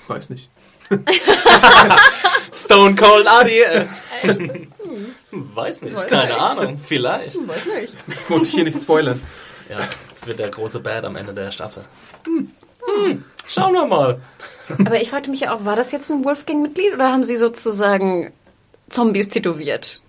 Weiß 0.08 0.30
nicht. 0.30 0.50
Stone 2.54 2.96
Cold 2.96 3.28
Adi. 3.28 3.62
äh. 3.62 3.86
Weiß 5.32 5.82
nicht, 5.82 5.96
Weiß 5.96 6.08
keine 6.08 6.34
nicht. 6.34 6.42
Ahnung, 6.42 6.78
vielleicht. 6.84 7.36
Weiß 7.48 7.66
nicht. 7.66 7.94
Das 8.08 8.30
muss 8.30 8.48
ich 8.48 8.54
hier 8.54 8.64
nicht 8.64 8.82
spoilern. 8.82 9.22
Ja, 9.70 9.78
das 10.14 10.26
wird 10.28 10.40
der 10.40 10.50
große 10.50 10.80
Bad 10.80 11.06
am 11.06 11.16
Ende 11.16 11.34
der 11.34 11.52
Staffel. 11.52 11.86
Hm. 12.26 13.24
Schauen 13.48 13.74
wir 13.74 13.86
mal. 13.86 14.20
Aber 14.86 15.00
ich 15.02 15.10
fragte 15.10 15.30
mich 15.30 15.42
ja 15.42 15.54
auch, 15.56 15.66
war 15.66 15.76
das 15.76 15.92
jetzt 15.92 16.10
ein 16.12 16.24
Wolfgang-Mitglied 16.24 16.94
oder 16.94 17.12
haben 17.12 17.24
sie 17.24 17.36
sozusagen 17.36 18.32
Zombies 18.90 19.30
tätowiert? 19.30 20.02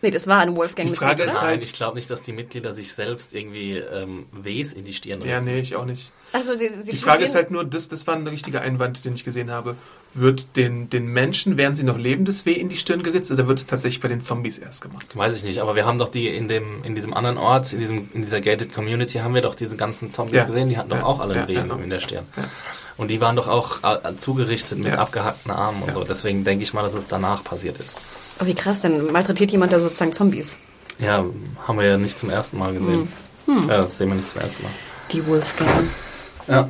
Nee, 0.00 0.10
das 0.10 0.26
war 0.26 0.38
ein 0.40 0.56
Wolfgang-Mitglied. 0.56 1.00
Die 1.00 1.14
Frage 1.16 1.22
ist 1.24 1.34
Nein, 1.34 1.42
halt- 1.44 1.64
ich 1.64 1.72
glaube 1.74 1.96
nicht, 1.96 2.10
dass 2.10 2.22
die 2.22 2.32
Mitglieder 2.32 2.74
sich 2.74 2.92
selbst 2.92 3.34
irgendwie 3.34 3.76
ähm, 3.76 4.26
Ws 4.32 4.72
in 4.72 4.84
die 4.84 4.94
Stirn 4.94 5.20
Ja, 5.22 5.40
nee, 5.40 5.60
ich 5.60 5.76
auch 5.76 5.84
nicht. 5.84 6.10
Also, 6.32 6.56
sie, 6.56 6.70
sie 6.82 6.92
Die 6.92 6.96
Frage 6.96 7.24
ist 7.24 7.34
halt 7.34 7.50
nur, 7.50 7.64
das, 7.64 7.88
das 7.88 8.06
war 8.06 8.14
ein 8.14 8.26
richtiger 8.26 8.62
Einwand, 8.62 9.04
den 9.04 9.14
ich 9.14 9.22
gesehen 9.24 9.50
habe. 9.50 9.76
Wird 10.14 10.56
den, 10.56 10.88
den 10.90 11.06
Menschen, 11.06 11.56
während 11.56 11.76
sie 11.76 11.84
noch 11.84 11.98
leben, 11.98 12.24
das 12.24 12.44
Weh 12.46 12.52
in 12.52 12.68
die 12.68 12.78
Stirn 12.78 13.02
geritzt 13.02 13.30
oder 13.30 13.48
wird 13.48 13.58
es 13.58 13.66
tatsächlich 13.66 14.00
bei 14.00 14.08
den 14.08 14.20
Zombies 14.20 14.58
erst 14.58 14.80
gemacht? 14.82 15.16
Weiß 15.16 15.36
ich 15.36 15.42
nicht, 15.44 15.58
aber 15.60 15.74
wir 15.74 15.84
haben 15.86 15.98
doch 15.98 16.08
die 16.08 16.28
in 16.28 16.48
dem 16.48 16.84
in 16.84 16.94
diesem 16.94 17.14
anderen 17.14 17.38
Ort, 17.38 17.72
in 17.72 17.80
diesem 17.80 18.08
in 18.12 18.22
dieser 18.22 18.40
gated 18.42 18.72
Community 18.74 19.18
haben 19.18 19.34
wir 19.34 19.40
doch 19.42 19.54
diese 19.54 19.76
ganzen 19.76 20.10
Zombies 20.10 20.36
Ja. 20.38 20.44
gesehen, 20.44 20.68
die 20.68 20.76
hatten 20.76 20.90
doch 20.90 20.98
Ja. 20.98 21.04
auch 21.04 21.20
alle 21.20 21.34
Ja, 21.34 21.42
ein 21.42 21.48
Weh 21.48 21.54
ja. 21.54 21.62
in 21.62 21.90
der 21.90 22.00
Stirn. 22.00 22.24
Und 22.98 23.10
die 23.10 23.20
waren 23.22 23.36
doch 23.36 23.48
auch 23.48 23.78
äh, 23.82 24.14
zugerichtet 24.18 24.78
mit 24.78 24.88
Ja. 24.92 24.98
abgehackten 24.98 25.50
Armen 25.50 25.80
und 25.82 25.88
Ja. 25.88 25.94
so. 25.94 26.04
Deswegen 26.04 26.44
denke 26.44 26.62
ich 26.62 26.74
mal, 26.74 26.82
dass 26.82 26.92
es 26.94 27.06
danach 27.08 27.42
passiert 27.42 27.78
ist. 27.80 27.92
Oh, 28.40 28.46
wie 28.46 28.54
krass, 28.54 28.82
dann 28.82 29.10
malträtiert 29.12 29.50
jemand 29.50 29.72
da 29.72 29.80
sozusagen 29.80 30.12
Zombies. 30.12 30.58
Ja, 30.98 31.24
haben 31.66 31.78
wir 31.78 31.86
ja 31.86 31.96
nicht 31.96 32.18
zum 32.18 32.28
ersten 32.28 32.58
Mal 32.58 32.74
gesehen. 32.74 33.08
Hm. 33.46 33.68
Ja, 33.68 33.82
das 33.82 33.96
sehen 33.98 34.08
wir 34.08 34.16
nicht 34.16 34.28
zum 34.30 34.40
ersten 34.42 34.62
Mal. 34.62 34.72
Die 35.10 35.26
Wolfgang. 35.26 35.70
Ja. 36.48 36.68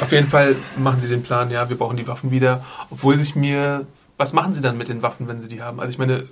Auf 0.00 0.12
jeden 0.12 0.28
Fall 0.28 0.56
machen 0.76 1.00
sie 1.00 1.08
den 1.08 1.22
Plan, 1.22 1.50
ja, 1.50 1.68
wir 1.68 1.78
brauchen 1.78 1.96
die 1.96 2.06
Waffen 2.08 2.30
wieder. 2.30 2.64
Obwohl 2.90 3.16
sich 3.16 3.34
mir. 3.34 3.86
Was 4.16 4.32
machen 4.32 4.54
sie 4.54 4.60
dann 4.60 4.78
mit 4.78 4.86
den 4.86 5.02
Waffen, 5.02 5.26
wenn 5.26 5.40
sie 5.40 5.48
die 5.48 5.60
haben? 5.60 5.80
Also 5.80 5.90
ich 5.90 5.98
meine, 5.98 6.22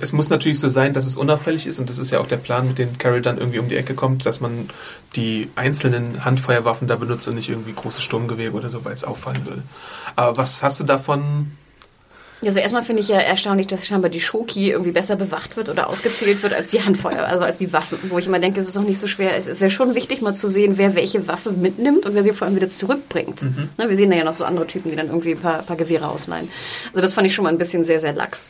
es 0.00 0.12
muss 0.12 0.28
natürlich 0.28 0.60
so 0.60 0.68
sein, 0.68 0.94
dass 0.94 1.04
es 1.04 1.16
unauffällig 1.16 1.66
ist 1.66 1.80
und 1.80 1.90
das 1.90 1.98
ist 1.98 2.12
ja 2.12 2.20
auch 2.20 2.28
der 2.28 2.36
Plan, 2.36 2.68
mit 2.68 2.78
dem 2.78 2.96
Carol 2.96 3.22
dann 3.22 3.38
irgendwie 3.38 3.58
um 3.58 3.68
die 3.68 3.74
Ecke 3.74 3.94
kommt, 3.94 4.24
dass 4.24 4.40
man 4.40 4.70
die 5.16 5.50
einzelnen 5.56 6.24
Handfeuerwaffen 6.24 6.86
da 6.86 6.94
benutzt 6.94 7.26
und 7.26 7.34
nicht 7.34 7.48
irgendwie 7.48 7.72
große 7.72 8.02
Sturmgewehre 8.02 8.52
oder 8.52 8.70
so, 8.70 8.84
weil 8.84 8.92
es 8.92 9.02
auffallen 9.02 9.44
würde. 9.46 9.62
Aber 10.14 10.36
was 10.36 10.62
hast 10.62 10.78
du 10.78 10.84
davon? 10.84 11.50
Also 12.44 12.60
erstmal 12.60 12.82
finde 12.82 13.02
ich 13.02 13.08
ja 13.08 13.18
erstaunlich, 13.18 13.66
dass 13.66 13.86
scheinbar 13.86 14.10
die 14.10 14.20
Schoki 14.20 14.70
irgendwie 14.70 14.92
besser 14.92 15.16
bewacht 15.16 15.56
wird 15.56 15.68
oder 15.68 15.88
ausgezählt 15.88 16.42
wird 16.42 16.54
als 16.54 16.70
die 16.70 16.82
Handfeuer, 16.82 17.26
also 17.26 17.44
als 17.44 17.58
die 17.58 17.72
Waffen. 17.72 17.98
Wo 18.04 18.18
ich 18.18 18.26
immer 18.26 18.38
denke, 18.38 18.60
es 18.60 18.68
ist 18.68 18.76
auch 18.76 18.82
nicht 18.82 19.00
so 19.00 19.08
schwer. 19.08 19.36
Es 19.36 19.60
wäre 19.60 19.70
schon 19.70 19.94
wichtig, 19.94 20.22
mal 20.22 20.34
zu 20.34 20.48
sehen, 20.48 20.78
wer 20.78 20.94
welche 20.94 21.26
Waffe 21.26 21.50
mitnimmt 21.50 22.06
und 22.06 22.14
wer 22.14 22.22
sie 22.22 22.32
vor 22.32 22.46
allem 22.46 22.56
wieder 22.56 22.68
zurückbringt. 22.68 23.42
Ne, 23.42 23.88
wir 23.88 23.96
sehen 23.96 24.10
da 24.10 24.16
ja 24.16 24.24
noch 24.24 24.34
so 24.34 24.44
andere 24.44 24.66
Typen, 24.66 24.90
die 24.90 24.96
dann 24.96 25.08
irgendwie 25.08 25.32
ein 25.32 25.40
paar, 25.40 25.62
paar 25.62 25.76
Gewehre 25.76 26.08
ausleihen. 26.08 26.48
Also 26.90 27.02
das 27.02 27.12
fand 27.12 27.26
ich 27.26 27.34
schon 27.34 27.42
mal 27.42 27.50
ein 27.50 27.58
bisschen 27.58 27.82
sehr, 27.84 27.98
sehr 28.00 28.12
lax. 28.12 28.48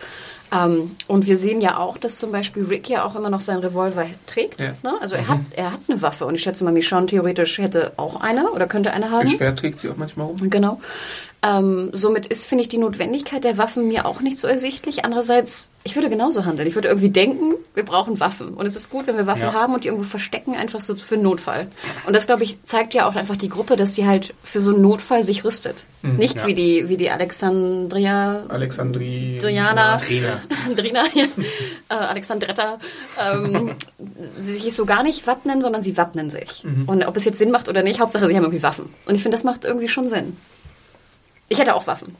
Ähm, 0.52 0.92
und 1.06 1.26
wir 1.26 1.36
sehen 1.36 1.60
ja 1.60 1.78
auch, 1.78 1.98
dass 1.98 2.16
zum 2.16 2.32
Beispiel 2.32 2.64
Rick 2.64 2.88
ja 2.88 3.04
auch 3.04 3.14
immer 3.16 3.30
noch 3.30 3.40
seinen 3.40 3.60
Revolver 3.60 4.06
trägt. 4.26 4.60
Ja. 4.60 4.72
Ne? 4.82 4.94
Also 5.00 5.14
er, 5.14 5.28
hat, 5.28 5.40
er 5.54 5.72
hat 5.72 5.80
eine 5.88 6.00
Waffe 6.00 6.24
und 6.24 6.34
ich 6.34 6.42
schätze 6.42 6.64
mal, 6.64 6.72
Michonne 6.72 7.06
theoretisch 7.06 7.58
hätte 7.58 7.92
auch 7.96 8.20
eine 8.20 8.50
oder 8.50 8.66
könnte 8.66 8.92
eine 8.92 9.10
haben. 9.10 9.28
Schwert 9.28 9.58
trägt 9.58 9.78
sie 9.78 9.90
auch 9.90 9.96
manchmal 9.96 10.26
rum. 10.26 10.50
Genau. 10.50 10.80
Ähm, 11.40 11.90
somit 11.92 12.26
ist, 12.26 12.46
finde 12.46 12.62
ich, 12.62 12.68
die 12.68 12.78
Notwendigkeit 12.78 13.44
der 13.44 13.58
Waffen 13.58 13.86
mir 13.86 14.06
auch 14.06 14.20
nicht 14.20 14.38
so 14.38 14.48
ersichtlich. 14.48 15.04
Andererseits, 15.04 15.70
ich 15.84 15.94
würde 15.94 16.10
genauso 16.10 16.44
handeln. 16.44 16.66
Ich 16.66 16.74
würde 16.74 16.88
irgendwie 16.88 17.10
denken, 17.10 17.54
wir 17.74 17.84
brauchen 17.84 18.18
Waffen. 18.18 18.54
Und 18.54 18.66
es 18.66 18.74
ist 18.74 18.90
gut, 18.90 19.06
wenn 19.06 19.16
wir 19.16 19.26
Waffen 19.28 19.42
Ja. 19.42 19.52
haben 19.52 19.72
und 19.72 19.84
die 19.84 19.88
irgendwo 19.88 20.04
verstecken, 20.08 20.56
einfach 20.56 20.80
so 20.80 20.96
für 20.96 21.14
einen 21.14 21.22
Notfall. 21.22 21.68
Und 22.06 22.12
das, 22.16 22.26
glaube 22.26 22.42
ich, 22.42 22.58
zeigt 22.64 22.92
ja 22.92 23.08
auch 23.08 23.14
einfach 23.14 23.36
die 23.36 23.48
Gruppe, 23.48 23.76
dass 23.76 23.92
die 23.92 24.04
halt 24.04 24.34
für 24.42 24.60
so 24.60 24.72
einen 24.72 24.82
Notfall 24.82 25.22
sich 25.22 25.44
rüstet. 25.44 25.84
Nicht 26.02 26.36
Ja. 26.38 26.46
wie 26.48 26.54
die, 26.54 26.88
wie 26.88 26.96
die 26.96 27.08
Alexandria, 27.10 28.42
Alexandri. 28.48 29.38
Driana, 29.40 29.96
Trina. 29.98 30.40
Drina, 30.74 31.04
ja, 31.14 31.24
äh, 31.88 31.94
Alexandretta, 31.94 32.78
ähm, 33.32 33.70
sich 34.44 34.74
so 34.74 34.84
gar 34.86 35.02
nicht 35.02 35.26
wappnen, 35.26 35.60
sondern 35.62 35.82
sie 35.82 35.96
wappnen 35.96 36.30
sich. 36.30 36.64
Und 36.86 37.06
ob 37.06 37.16
es 37.16 37.24
jetzt 37.24 37.38
Sinn 37.38 37.50
macht 37.52 37.68
oder 37.68 37.82
nicht, 37.82 38.00
Hauptsache 38.00 38.26
sie 38.26 38.34
haben 38.36 38.42
irgendwie 38.44 38.62
Waffen. 38.62 38.88
Und 39.06 39.14
ich 39.14 39.22
finde, 39.22 39.36
das 39.36 39.44
macht 39.44 39.64
irgendwie 39.64 39.88
schon 39.88 40.08
Sinn. 40.08 40.36
Ich 41.48 41.58
hätte 41.58 41.74
auch 41.74 41.86
Waffen. 41.86 42.16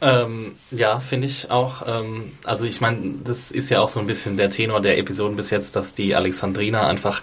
Ähm, 0.00 0.54
ja, 0.70 1.00
finde 1.00 1.26
ich 1.26 1.50
auch. 1.50 1.82
Ähm, 1.86 2.32
also 2.44 2.64
ich 2.64 2.80
meine, 2.80 3.14
das 3.24 3.50
ist 3.50 3.70
ja 3.70 3.80
auch 3.80 3.88
so 3.88 3.98
ein 3.98 4.06
bisschen 4.06 4.36
der 4.36 4.50
Tenor 4.50 4.80
der 4.80 4.98
Episoden 4.98 5.36
bis 5.36 5.50
jetzt, 5.50 5.74
dass 5.74 5.94
die 5.94 6.14
Alexandriner 6.14 6.86
einfach 6.86 7.22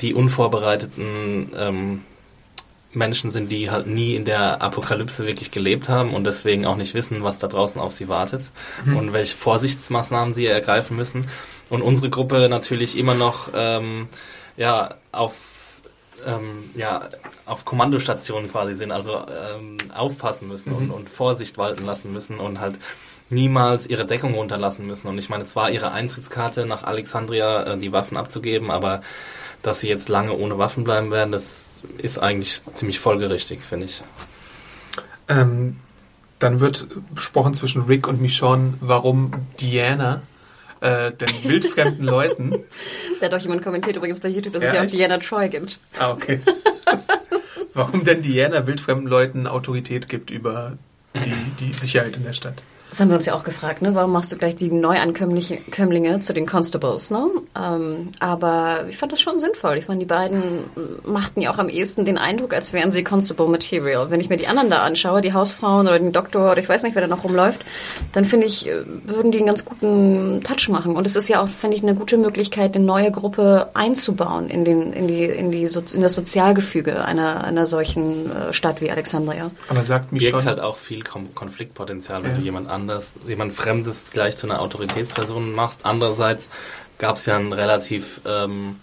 die 0.00 0.14
unvorbereiteten 0.14 1.50
ähm, 1.56 2.02
Menschen 2.92 3.30
sind, 3.30 3.50
die 3.50 3.70
halt 3.70 3.86
nie 3.86 4.14
in 4.14 4.24
der 4.24 4.62
Apokalypse 4.62 5.26
wirklich 5.26 5.50
gelebt 5.50 5.88
haben 5.88 6.14
und 6.14 6.24
deswegen 6.24 6.64
auch 6.64 6.76
nicht 6.76 6.94
wissen, 6.94 7.22
was 7.22 7.38
da 7.38 7.48
draußen 7.48 7.80
auf 7.80 7.92
sie 7.92 8.08
wartet 8.08 8.42
mhm. 8.84 8.96
und 8.96 9.12
welche 9.12 9.36
Vorsichtsmaßnahmen 9.36 10.32
sie 10.32 10.46
ergreifen 10.46 10.96
müssen. 10.96 11.26
Und 11.68 11.82
unsere 11.82 12.08
Gruppe 12.08 12.48
natürlich 12.48 12.96
immer 12.96 13.14
noch 13.14 13.50
ähm, 13.54 14.08
ja 14.56 14.94
auf 15.12 15.34
ähm, 16.26 16.70
ja, 16.74 17.08
auf 17.46 17.64
Kommandostationen 17.64 18.50
quasi 18.50 18.74
sind, 18.74 18.92
also 18.92 19.18
ähm, 19.28 19.78
aufpassen 19.94 20.48
müssen 20.48 20.70
mhm. 20.70 20.76
und, 20.76 20.90
und 20.90 21.08
Vorsicht 21.08 21.58
walten 21.58 21.84
lassen 21.84 22.12
müssen 22.12 22.38
und 22.38 22.60
halt 22.60 22.76
niemals 23.30 23.86
ihre 23.86 24.04
Deckung 24.04 24.34
runterlassen 24.34 24.86
müssen. 24.86 25.08
Und 25.08 25.18
ich 25.18 25.28
meine, 25.28 25.42
es 25.44 25.56
war 25.56 25.70
ihre 25.70 25.92
Eintrittskarte 25.92 26.66
nach 26.66 26.84
Alexandria, 26.84 27.62
äh, 27.62 27.78
die 27.78 27.92
Waffen 27.92 28.16
abzugeben, 28.16 28.70
aber 28.70 29.02
dass 29.62 29.80
sie 29.80 29.88
jetzt 29.88 30.08
lange 30.08 30.32
ohne 30.34 30.58
Waffen 30.58 30.84
bleiben 30.84 31.10
werden, 31.10 31.32
das 31.32 31.70
ist 31.98 32.18
eigentlich 32.18 32.62
ziemlich 32.74 33.00
folgerichtig, 33.00 33.62
finde 33.62 33.86
ich. 33.86 34.02
Ähm, 35.28 35.76
dann 36.38 36.60
wird 36.60 36.86
besprochen 37.14 37.54
zwischen 37.54 37.82
Rick 37.82 38.06
und 38.06 38.20
Michonne, 38.20 38.74
warum 38.80 39.32
Diana 39.60 40.22
äh, 40.84 41.12
den 41.12 41.28
wildfremden 41.44 42.04
Leuten. 42.04 42.52
Da 43.20 43.26
hat 43.26 43.32
doch 43.32 43.38
jemand 43.38 43.62
kommentiert 43.62 43.96
übrigens 43.96 44.20
bei 44.20 44.28
YouTube, 44.28 44.52
dass 44.52 44.62
ja, 44.64 44.68
es 44.68 44.74
ja 44.74 44.82
auch 44.82 44.86
Diana 44.86 45.18
Troy 45.18 45.48
gibt. 45.48 45.78
Ah, 45.98 46.10
okay. 46.10 46.40
Warum 47.74 48.04
denn 48.04 48.22
Diana 48.22 48.66
wildfremden 48.66 49.06
Leuten 49.06 49.46
Autorität 49.46 50.08
gibt 50.08 50.30
über 50.30 50.76
die, 51.14 51.32
die 51.60 51.72
Sicherheit 51.72 52.16
in 52.16 52.24
der 52.24 52.32
Stadt. 52.32 52.62
Das 52.94 53.00
haben 53.00 53.08
wir 53.08 53.16
uns 53.16 53.26
ja 53.26 53.34
auch 53.34 53.42
gefragt, 53.42 53.82
ne? 53.82 53.96
Warum 53.96 54.12
machst 54.12 54.30
du 54.30 54.36
gleich 54.36 54.54
die 54.54 54.70
Neuankömmlinge 54.70 56.20
zu 56.20 56.32
den 56.32 56.46
Constables, 56.46 57.10
ne? 57.10 57.26
Ähm, 57.60 58.10
aber 58.20 58.84
ich 58.88 58.96
fand 58.96 59.10
das 59.10 59.20
schon 59.20 59.40
sinnvoll. 59.40 59.78
Ich 59.78 59.86
fand, 59.86 60.00
die 60.00 60.06
beiden 60.06 60.60
machten 61.04 61.40
ja 61.40 61.52
auch 61.52 61.58
am 61.58 61.68
ehesten 61.68 62.04
den 62.04 62.18
Eindruck, 62.18 62.54
als 62.54 62.72
wären 62.72 62.92
sie 62.92 63.02
Constable 63.02 63.48
Material. 63.48 64.12
Wenn 64.12 64.20
ich 64.20 64.28
mir 64.28 64.36
die 64.36 64.46
anderen 64.46 64.70
da 64.70 64.84
anschaue, 64.84 65.22
die 65.22 65.32
Hausfrauen 65.32 65.88
oder 65.88 65.98
den 65.98 66.12
Doktor 66.12 66.52
oder 66.52 66.60
ich 66.60 66.68
weiß 66.68 66.84
nicht, 66.84 66.94
wer 66.94 67.02
da 67.02 67.08
noch 67.08 67.24
rumläuft, 67.24 67.64
dann 68.12 68.24
finde 68.24 68.46
ich, 68.46 68.68
äh, 68.68 68.84
würden 69.02 69.32
die 69.32 69.38
einen 69.38 69.48
ganz 69.48 69.64
guten 69.64 70.40
Touch 70.44 70.68
machen. 70.68 70.94
Und 70.94 71.04
es 71.04 71.16
ist 71.16 71.26
ja 71.26 71.42
auch, 71.42 71.48
finde 71.48 71.76
ich, 71.76 71.82
eine 71.82 71.96
gute 71.96 72.16
Möglichkeit, 72.16 72.76
eine 72.76 72.84
neue 72.84 73.10
Gruppe 73.10 73.70
einzubauen 73.74 74.50
in, 74.50 74.64
den, 74.64 74.92
in, 74.92 75.08
die, 75.08 75.24
in, 75.24 75.50
die, 75.50 75.64
in 75.64 76.00
das 76.00 76.14
Sozialgefüge 76.14 77.04
einer, 77.04 77.42
einer 77.42 77.66
solchen 77.66 78.30
äh, 78.30 78.52
Stadt 78.52 78.80
wie 78.80 78.92
Alexandria. 78.92 79.50
Aber 79.68 79.82
sagt 79.82 80.12
mich 80.12 80.22
Birgt 80.22 80.42
schon... 80.42 80.46
halt 80.46 80.60
auch 80.60 80.76
viel 80.76 81.02
Konfliktpotenzial, 81.02 82.22
wenn 82.22 82.30
ja. 82.30 82.36
du 82.36 82.42
jemand 82.44 82.70
an 82.70 82.83
anders, 82.84 83.14
jemand 83.26 83.54
Fremdes 83.54 84.10
gleich 84.12 84.36
zu 84.36 84.46
einer 84.46 84.60
Autoritätsperson 84.60 85.52
machst. 85.52 85.80
Andererseits 85.84 86.48
gab 86.98 87.16
es 87.16 87.26
ja 87.26 87.36
einen 87.36 87.52
relativ 87.52 88.20
ähm, 88.26 88.76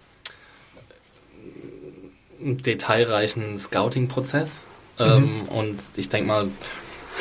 detailreichen 2.39 3.59
Scouting-Prozess. 3.59 4.49
Mhm. 4.97 5.05
Ähm, 5.05 5.41
und 5.49 5.79
ich 5.95 6.09
denke 6.09 6.27
mal, 6.27 6.47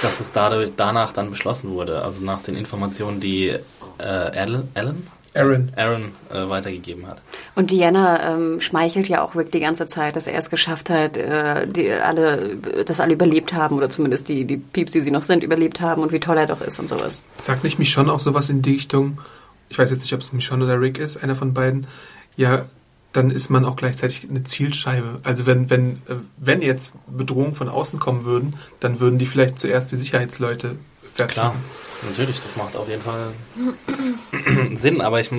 dass 0.02 0.20
es 0.20 0.32
dadurch, 0.32 0.72
danach 0.76 1.12
dann 1.12 1.30
beschlossen 1.30 1.70
wurde. 1.70 2.02
Also 2.02 2.24
nach 2.24 2.42
den 2.42 2.56
Informationen, 2.56 3.20
die 3.20 3.48
äh, 3.48 3.60
Alan, 3.98 4.68
Alan 4.74 5.06
Aaron, 5.34 5.70
Aaron 5.76 6.12
äh, 6.32 6.48
weitergegeben 6.48 7.06
hat. 7.06 7.22
Und 7.54 7.70
Diana 7.70 8.34
ähm, 8.34 8.60
schmeichelt 8.60 9.08
ja 9.08 9.22
auch 9.22 9.36
Rick 9.36 9.52
die 9.52 9.60
ganze 9.60 9.86
Zeit, 9.86 10.16
dass 10.16 10.26
er 10.26 10.38
es 10.38 10.50
geschafft 10.50 10.90
hat, 10.90 11.16
äh, 11.16 11.68
die 11.68 11.90
alle, 11.92 12.56
dass 12.84 13.00
alle 13.00 13.12
überlebt 13.12 13.52
haben 13.54 13.76
oder 13.76 13.88
zumindest 13.88 14.28
die, 14.28 14.44
die 14.44 14.56
Pieps, 14.56 14.92
die 14.92 15.00
sie 15.00 15.12
noch 15.12 15.22
sind, 15.22 15.44
überlebt 15.44 15.80
haben 15.80 16.02
und 16.02 16.12
wie 16.12 16.20
toll 16.20 16.36
er 16.36 16.46
doch 16.46 16.60
ist 16.60 16.80
und 16.80 16.88
sowas. 16.88 17.22
Sagt 17.40 17.62
nicht 17.62 17.78
mich 17.78 17.90
schon 17.90 18.10
auch 18.10 18.18
sowas 18.18 18.50
in 18.50 18.62
die 18.62 18.72
Richtung, 18.72 19.20
ich 19.68 19.78
weiß 19.78 19.90
jetzt 19.92 20.02
nicht, 20.02 20.14
ob 20.14 20.20
es 20.20 20.32
Michonne 20.32 20.64
oder 20.64 20.80
Rick 20.80 20.98
ist, 20.98 21.22
einer 21.22 21.36
von 21.36 21.54
beiden, 21.54 21.86
ja, 22.36 22.66
dann 23.12 23.30
ist 23.30 23.50
man 23.50 23.64
auch 23.64 23.76
gleichzeitig 23.76 24.28
eine 24.28 24.44
Zielscheibe. 24.44 25.20
Also 25.22 25.46
wenn, 25.46 25.70
wenn, 25.70 25.92
äh, 26.08 26.16
wenn 26.38 26.60
jetzt 26.60 26.92
Bedrohungen 27.06 27.54
von 27.54 27.68
außen 27.68 28.00
kommen 28.00 28.24
würden, 28.24 28.54
dann 28.80 28.98
würden 28.98 29.18
die 29.18 29.26
vielleicht 29.26 29.58
zuerst 29.58 29.92
die 29.92 29.96
Sicherheitsleute 29.96 30.76
fertig 31.14 31.34
Klar. 31.34 31.48
machen. 31.48 31.64
Natürlich, 32.08 32.40
das 32.42 32.56
macht 32.56 32.76
auf 32.76 32.88
jeden 32.88 33.02
Fall 33.02 33.32
Sinn, 34.76 35.00
aber 35.00 35.20
ich. 35.20 35.30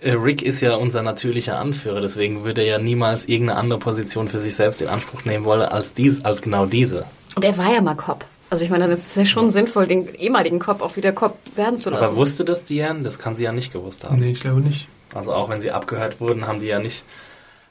Äh, 0.00 0.12
Rick 0.12 0.42
ist 0.42 0.60
ja 0.60 0.76
unser 0.76 1.02
natürlicher 1.02 1.58
Anführer, 1.58 2.00
deswegen 2.00 2.44
würde 2.44 2.62
er 2.62 2.68
ja 2.68 2.78
niemals 2.78 3.26
irgendeine 3.26 3.58
andere 3.58 3.78
Position 3.80 4.28
für 4.28 4.38
sich 4.38 4.54
selbst 4.54 4.80
in 4.80 4.88
Anspruch 4.88 5.24
nehmen 5.24 5.44
wollen 5.44 5.62
als 5.62 5.92
dies, 5.92 6.24
als 6.24 6.40
genau 6.40 6.66
diese. 6.66 7.04
Und 7.34 7.44
er 7.44 7.56
war 7.58 7.72
ja 7.72 7.80
mal 7.80 7.96
Cop. 7.96 8.24
Also 8.50 8.64
ich 8.64 8.70
meine, 8.70 8.84
dann 8.84 8.92
ist 8.92 9.06
es 9.06 9.14
ja 9.14 9.26
schon 9.26 9.52
sinnvoll, 9.52 9.86
den 9.86 10.14
ehemaligen 10.14 10.58
Cop 10.58 10.82
auch 10.82 10.96
wieder 10.96 11.12
Cop 11.12 11.36
werden 11.56 11.78
zu 11.78 11.90
lassen. 11.90 12.04
Aber 12.04 12.16
wusste 12.16 12.44
das 12.44 12.64
Diane? 12.64 13.02
Das 13.02 13.18
kann 13.18 13.36
sie 13.36 13.44
ja 13.44 13.52
nicht 13.52 13.72
gewusst 13.72 14.04
haben. 14.04 14.20
Nee, 14.20 14.30
ich 14.30 14.40
glaube 14.40 14.60
nicht. 14.60 14.86
Also 15.14 15.32
auch 15.32 15.48
wenn 15.48 15.60
sie 15.60 15.72
abgehört 15.72 16.20
wurden, 16.20 16.46
haben 16.46 16.60
die 16.60 16.68
ja 16.68 16.78
nicht 16.78 17.02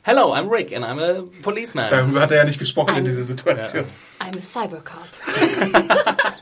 Hello, 0.04 0.34
I'm 0.34 0.50
Rick 0.50 0.74
and 0.74 0.86
I'm 0.86 1.02
a 1.02 1.24
policeman. 1.42 1.90
Darüber 1.90 2.22
hat 2.22 2.32
er 2.32 2.38
ja 2.38 2.46
nicht 2.46 2.60
gesprochen 2.60 2.92
I'm, 2.92 3.00
in 3.00 3.06
dieser 3.06 3.24
Situation. 3.24 3.84
Ja. 4.22 4.26
I'm 4.26 4.38
a 4.38 4.42
Cybercop. 4.42 5.04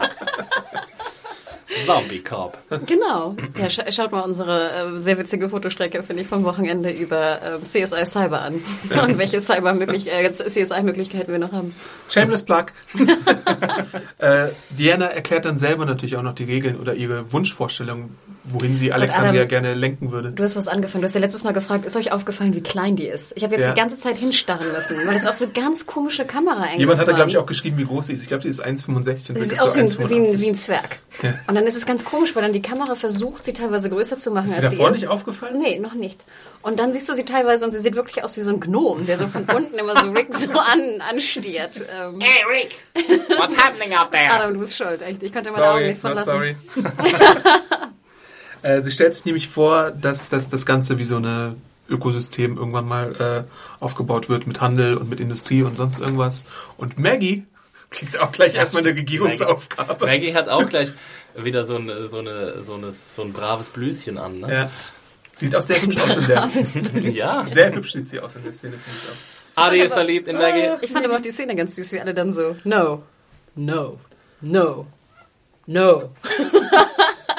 Zombie 1.85 2.19
Cop. 2.19 2.57
Genau. 2.85 3.35
Ja, 3.57 3.69
sch 3.69 3.81
schaut 3.89 4.11
mal 4.11 4.21
unsere 4.21 4.97
äh, 4.97 5.01
sehr 5.01 5.17
witzige 5.17 5.49
Fotostrecke, 5.49 6.03
finde 6.03 6.21
ich, 6.23 6.27
vom 6.27 6.43
Wochenende 6.43 6.89
über 6.91 7.41
äh, 7.41 7.59
CSI 7.61 8.05
Cyber 8.05 8.41
an. 8.41 8.61
Und 9.03 9.17
welche 9.17 9.41
Cyber-Möglichkeiten, 9.41 10.25
äh, 10.25 10.31
CSI-Möglichkeiten 10.31 11.31
wir 11.31 11.39
noch 11.39 11.51
haben. 11.51 11.73
Shameless 12.09 12.43
Plug. 12.43 12.65
äh, 14.19 14.49
Diana 14.69 15.07
erklärt 15.07 15.45
dann 15.45 15.57
selber 15.57 15.85
natürlich 15.85 16.15
auch 16.15 16.23
noch 16.23 16.35
die 16.35 16.45
Regeln 16.45 16.77
oder 16.77 16.93
ihre 16.95 17.31
Wunschvorstellungen, 17.31 18.15
wohin 18.47 18.77
sie 18.77 18.91
Alexandria 18.91 19.41
Adam, 19.41 19.49
gerne 19.49 19.73
lenken 19.73 20.11
würde. 20.11 20.31
Du 20.31 20.43
hast 20.43 20.55
was 20.55 20.67
angefangen. 20.67 21.01
Du 21.01 21.07
hast 21.07 21.15
ja 21.15 21.21
letztes 21.21 21.43
Mal 21.43 21.53
gefragt, 21.53 21.85
ist 21.85 21.95
euch 21.95 22.11
aufgefallen, 22.11 22.53
wie 22.53 22.61
klein 22.61 22.95
die 22.95 23.07
ist? 23.07 23.33
Ich 23.35 23.43
habe 23.43 23.55
jetzt 23.55 23.65
ja. 23.65 23.73
die 23.73 23.79
ganze 23.79 23.97
Zeit 23.97 24.17
hinstarren 24.17 24.71
müssen, 24.71 24.97
weil 25.05 25.13
das 25.15 25.25
auch 25.25 25.33
so 25.33 25.47
ganz 25.53 25.85
komische 25.85 26.25
Kamera 26.25 26.75
Jemand 26.77 26.99
hat 26.99 27.07
da, 27.07 27.13
glaube 27.13 27.29
ich, 27.29 27.37
auch 27.37 27.45
geschrieben, 27.45 27.77
wie 27.77 27.85
groß 27.85 28.07
sie 28.07 28.13
ist. 28.13 28.21
Ich 28.21 28.27
glaube, 28.27 28.43
die 28.43 28.49
ist 28.49 28.63
1,65 28.63 29.29
und 29.29 29.39
sie 29.39 29.49
sieht 29.49 29.59
aus 29.59 29.73
so 29.73 30.09
wie, 30.09 30.15
ein, 30.15 30.39
wie 30.39 30.49
ein 30.49 30.55
Zwerg. 30.55 30.99
Ja. 31.21 31.33
Und 31.47 31.55
dann 31.55 31.65
ist 31.65 31.75
es 31.75 31.85
ganz 31.85 32.05
komisch, 32.05 32.35
weil 32.35 32.43
dann 32.43 32.53
die 32.53 32.61
Kamera 32.61 32.95
versucht, 32.95 33.45
sie 33.45 33.53
teilweise 33.53 33.89
größer 33.89 34.17
zu 34.17 34.31
machen, 34.31 34.47
ist 34.47 34.59
als 34.59 34.71
sie 34.71 34.77
davor 34.77 34.91
nicht 34.91 35.07
aufgefallen? 35.07 35.59
Nee, 35.59 35.79
noch 35.79 35.93
nicht. 35.93 36.23
Und 36.61 36.79
dann 36.79 36.93
siehst 36.93 37.07
du 37.07 37.13
sie 37.13 37.25
teilweise 37.25 37.65
und 37.65 37.71
sie 37.71 37.79
sieht 37.79 37.95
wirklich 37.95 38.23
aus 38.23 38.37
wie 38.37 38.41
so 38.41 38.51
ein 38.51 38.59
Gnom, 38.59 39.05
der 39.05 39.17
so 39.17 39.27
von 39.27 39.45
unten 39.55 39.75
immer 39.75 39.99
so 39.99 40.11
Rick 40.11 40.29
so 40.37 40.49
an, 40.51 41.01
anstiert. 41.09 41.77
Ähm. 41.77 42.19
Hey 42.19 42.43
Rick, 42.49 42.79
what's 43.37 43.55
happening 43.57 43.95
out 43.95 44.11
there? 44.11 44.31
Adam, 44.31 44.53
du 44.53 44.59
bist 44.59 44.75
schuld, 44.75 45.01
echt. 45.01 45.21
Ich 45.23 45.31
konnte 45.31 45.51
meine 45.51 45.69
Augen 45.69 45.87
nicht 45.87 46.01
verlassen. 46.01 46.31
Sorry. 46.31 46.55
Äh, 48.65 48.81
sie 48.81 48.89
stellt 48.89 49.13
sich 49.13 49.25
nämlich 49.25 49.47
vor, 49.47 49.91
dass, 49.91 50.27
dass 50.27 50.49
das 50.49 50.65
Ganze 50.65 50.97
wie 50.97 51.03
so 51.03 51.17
eine 51.17 51.55
Ökosystem 51.87 52.57
irgendwann 52.57 52.87
mal 52.87 53.45
äh, 53.47 53.83
aufgebaut 53.83 54.27
wird 54.27 54.47
mit 54.47 54.59
Handel 54.59 54.97
und 54.97 55.07
mit 55.07 55.19
Industrie 55.19 55.61
und 55.61 55.77
sonst 55.77 55.99
irgendwas. 55.99 56.45
Und 56.75 56.97
Maggie 56.97 57.45
kriegt 57.91 58.19
auch 58.19 58.31
gleich 58.31 58.53
ja, 58.53 58.61
erstmal 58.61 58.81
eine 58.81 58.97
Regierungsaufgabe. 58.97 60.05
Maggie, 60.05 60.05
Maggie, 60.05 60.35
hat 60.35 60.49
auch 60.49 60.67
gleich 60.67 60.91
wieder 61.35 61.63
so, 61.63 61.75
eine, 61.75 62.09
so, 62.09 62.17
eine, 62.17 62.63
so, 62.63 62.73
eine, 62.73 62.91
so 62.91 63.21
ein 63.21 63.33
braves 63.33 63.69
Blüschen 63.69 64.17
an. 64.17 64.39
Ne? 64.39 64.51
Ja. 64.51 64.71
Sieht 65.35 65.55
auch 65.55 65.61
sehr 65.61 65.83
hübsch 65.83 66.01
aus 66.01 66.17
in 66.17 66.25
der. 66.25 66.49
ja. 67.11 67.45
Sehr 67.45 67.71
hübsch 67.71 67.93
sieht 67.93 68.09
sie 68.09 68.19
aus 68.19 68.35
in 68.35 68.45
der 68.45 68.53
Szene, 68.53 68.73
finde 68.73 68.97
ich 68.97 69.11
auch. 69.11 69.63
Adi 69.63 69.79
ist 69.81 69.93
verliebt 69.93 70.27
in 70.27 70.37
Maggie. 70.37 70.69
Ich 70.81 70.91
fand 70.91 71.05
aber 71.05 71.17
auch 71.17 71.21
die 71.21 71.31
Szene 71.31 71.55
ganz 71.55 71.75
süß, 71.75 71.91
wie 71.91 71.99
alle 71.99 72.15
dann 72.15 72.33
so, 72.33 72.55
no, 72.63 73.03
no, 73.53 73.99
no, 74.41 74.87
no. 75.67 76.09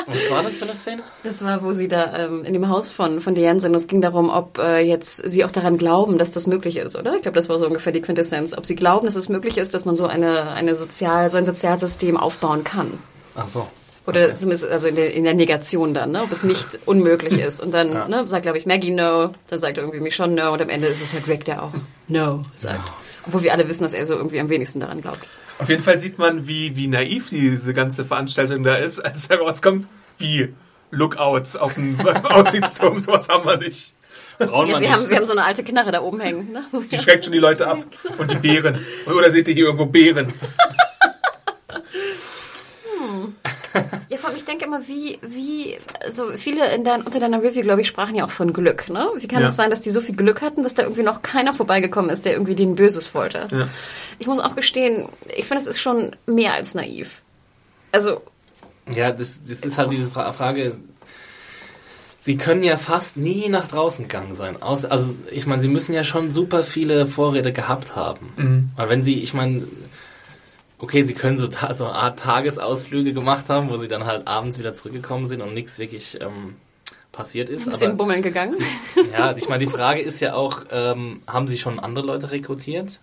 Was 0.06 0.30
war 0.30 0.42
das 0.42 0.56
für 0.56 0.64
eine 0.64 0.74
Szene? 0.74 1.02
Das 1.24 1.42
war, 1.42 1.62
wo 1.62 1.72
sie 1.72 1.88
da 1.88 2.16
ähm, 2.16 2.44
in 2.44 2.52
dem 2.52 2.68
Haus 2.68 2.90
von, 2.90 3.20
von 3.20 3.34
Diane 3.34 3.58
sind. 3.58 3.74
Es 3.74 3.88
ging 3.88 4.00
darum, 4.00 4.30
ob 4.30 4.58
äh, 4.58 4.80
jetzt 4.80 5.16
sie 5.28 5.44
auch 5.44 5.50
daran 5.50 5.78
glauben, 5.78 6.16
dass 6.18 6.30
das 6.30 6.46
möglich 6.46 6.76
ist, 6.76 6.96
oder? 6.96 7.14
Ich 7.16 7.22
glaube, 7.22 7.36
das 7.36 7.48
war 7.48 7.58
so 7.58 7.66
ungefähr 7.66 7.92
die 7.92 8.00
Quintessenz. 8.00 8.56
Ob 8.56 8.66
sie 8.66 8.76
glauben, 8.76 9.06
dass 9.06 9.16
es 9.16 9.28
möglich 9.28 9.58
ist, 9.58 9.74
dass 9.74 9.84
man 9.84 9.96
so 9.96 10.06
eine, 10.06 10.50
eine 10.50 10.76
sozial, 10.76 11.28
so 11.28 11.38
ein 11.38 11.44
Sozialsystem 11.44 12.16
aufbauen 12.16 12.62
kann. 12.62 12.92
Ach 13.34 13.48
so. 13.48 13.66
Oder 14.06 14.32
zumindest 14.32 14.66
also 14.66 14.86
in 14.86 14.94
der, 14.94 15.12
in 15.14 15.24
der 15.24 15.34
Negation 15.34 15.92
dann, 15.92 16.12
ne? 16.12 16.22
ob 16.22 16.30
es 16.30 16.44
nicht 16.44 16.78
unmöglich 16.86 17.40
ist. 17.40 17.60
Und 17.60 17.72
dann 17.72 17.92
ja. 17.92 18.06
ne, 18.06 18.26
sagt, 18.28 18.44
glaube 18.44 18.58
ich, 18.58 18.66
Maggie 18.66 18.92
no, 18.92 19.30
dann 19.48 19.58
sagt 19.58 19.78
irgendwie 19.78 20.00
mich 20.00 20.14
schon 20.14 20.34
no 20.34 20.52
und 20.52 20.62
am 20.62 20.68
Ende 20.68 20.86
ist 20.86 21.02
es 21.02 21.12
halt 21.12 21.26
Rick, 21.26 21.44
der 21.44 21.64
auch 21.64 21.72
no 22.06 22.42
sagt. 22.54 22.88
No. 22.88 22.94
Obwohl 23.26 23.42
wir 23.42 23.52
alle 23.52 23.68
wissen, 23.68 23.82
dass 23.82 23.92
er 23.92 24.06
so 24.06 24.14
irgendwie 24.14 24.38
am 24.38 24.48
wenigsten 24.48 24.78
daran 24.78 25.02
glaubt. 25.02 25.26
Auf 25.58 25.68
jeden 25.68 25.82
Fall 25.82 25.98
sieht 25.98 26.18
man, 26.18 26.46
wie, 26.46 26.76
wie 26.76 26.86
naiv 26.86 27.30
diese 27.30 27.72
ganze 27.72 28.04
Veranstaltung 28.04 28.62
da 28.62 28.76
ist, 28.76 29.00
als 29.00 29.28
herauskommt, 29.28 29.88
wie 30.18 30.54
Lookouts 30.90 31.56
auf 31.56 31.74
dem 31.74 31.98
Aussichtsturm, 32.24 33.00
sowas 33.00 33.28
haben 33.28 33.46
wir 33.46 33.56
nicht. 33.56 33.94
Ja, 34.38 34.46
wir, 34.48 34.78
nicht. 34.78 34.92
Haben, 34.92 35.08
wir 35.08 35.16
haben 35.16 35.24
so 35.24 35.32
eine 35.32 35.44
alte 35.44 35.64
Knarre 35.64 35.92
da 35.92 36.02
oben 36.02 36.20
hängen. 36.20 36.52
Ne? 36.52 36.64
Die 36.90 36.98
schreckt 36.98 37.24
schon 37.24 37.32
die 37.32 37.38
Leute 37.38 37.66
ab. 37.66 37.78
Und 38.18 38.30
die 38.30 38.36
Beeren. 38.36 38.84
Oder 39.06 39.30
seht 39.30 39.48
ihr 39.48 39.54
hier 39.54 39.64
irgendwo 39.64 39.86
Beeren? 39.86 40.32
Ja, 44.08 44.16
vor 44.16 44.28
allem, 44.28 44.36
ich 44.36 44.44
denke 44.44 44.64
immer, 44.64 44.86
wie, 44.86 45.18
wie, 45.22 45.76
also 46.04 46.26
viele 46.36 46.72
in 46.74 46.84
dein, 46.84 47.02
unter 47.02 47.20
deiner 47.20 47.42
Review, 47.42 47.62
glaube 47.62 47.80
ich, 47.80 47.88
sprachen 47.88 48.14
ja 48.14 48.24
auch 48.24 48.30
von 48.30 48.52
Glück, 48.52 48.88
ne? 48.88 49.08
Wie 49.18 49.28
kann 49.28 49.42
Ja. 49.42 49.48
es 49.48 49.56
sein, 49.56 49.70
dass 49.70 49.80
die 49.80 49.90
so 49.90 50.00
viel 50.00 50.14
Glück 50.16 50.42
hatten, 50.42 50.62
dass 50.62 50.74
da 50.74 50.82
irgendwie 50.82 51.02
noch 51.02 51.22
keiner 51.22 51.52
vorbeigekommen 51.54 52.10
ist, 52.10 52.24
der 52.24 52.32
irgendwie 52.32 52.54
denen 52.54 52.74
Böses 52.74 53.14
wollte? 53.14 53.46
Ja. 53.50 53.68
Ich 54.18 54.26
muss 54.26 54.40
auch 54.40 54.54
gestehen, 54.56 55.08
ich 55.36 55.46
finde, 55.46 55.62
es 55.62 55.66
ist 55.68 55.80
schon 55.80 56.14
mehr 56.26 56.54
als 56.54 56.74
naiv. 56.74 57.22
Also, 57.92 58.20
Ja, 58.94 59.10
das, 59.12 59.36
das 59.46 59.58
ist 59.60 59.78
halt 59.78 59.90
diese 59.92 60.10
Fra 60.10 60.32
Frage. 60.32 60.76
Sie 62.22 62.36
können 62.36 62.64
ja 62.64 62.76
fast 62.76 63.16
nie 63.16 63.48
nach 63.48 63.68
draußen 63.68 64.08
gegangen 64.08 64.34
sein. 64.34 64.60
Außer, 64.60 64.90
also 64.90 65.14
ich 65.30 65.46
meine, 65.46 65.62
sie 65.62 65.68
müssen 65.68 65.92
ja 65.92 66.02
schon 66.02 66.32
super 66.32 66.64
viele 66.64 67.06
Vorräte 67.06 67.52
gehabt 67.52 67.94
haben. 67.94 68.70
Weil 68.74 68.88
wenn 68.88 69.04
sie, 69.04 69.22
ich 69.22 69.32
meine, 69.32 69.62
okay, 70.78 71.04
sie 71.04 71.14
können 71.14 71.38
so, 71.38 71.48
so 71.50 71.84
eine 71.84 71.94
Art 71.94 72.18
Tagesausflüge 72.18 73.12
gemacht 73.12 73.48
haben, 73.48 73.70
wo 73.70 73.76
sie 73.76 73.88
dann 73.88 74.06
halt 74.06 74.26
abends 74.26 74.58
wieder 74.58 74.74
zurückgekommen 74.74 75.26
sind 75.26 75.40
und 75.40 75.54
nichts 75.54 75.78
wirklich 75.78 76.20
ähm, 76.20 76.56
passiert 77.12 77.48
ist. 77.48 77.66
ein 77.66 77.72
bisschen 77.72 77.88
Aber, 77.90 77.98
bummeln 77.98 78.22
gegangen. 78.22 78.56
ja, 79.12 79.34
ich 79.36 79.48
meine, 79.48 79.64
die 79.64 79.70
Frage 79.70 80.00
ist 80.00 80.20
ja 80.20 80.34
auch, 80.34 80.64
ähm, 80.70 81.22
haben 81.26 81.48
sie 81.48 81.58
schon 81.58 81.80
andere 81.80 82.06
Leute 82.06 82.30
rekrutiert? 82.30 83.00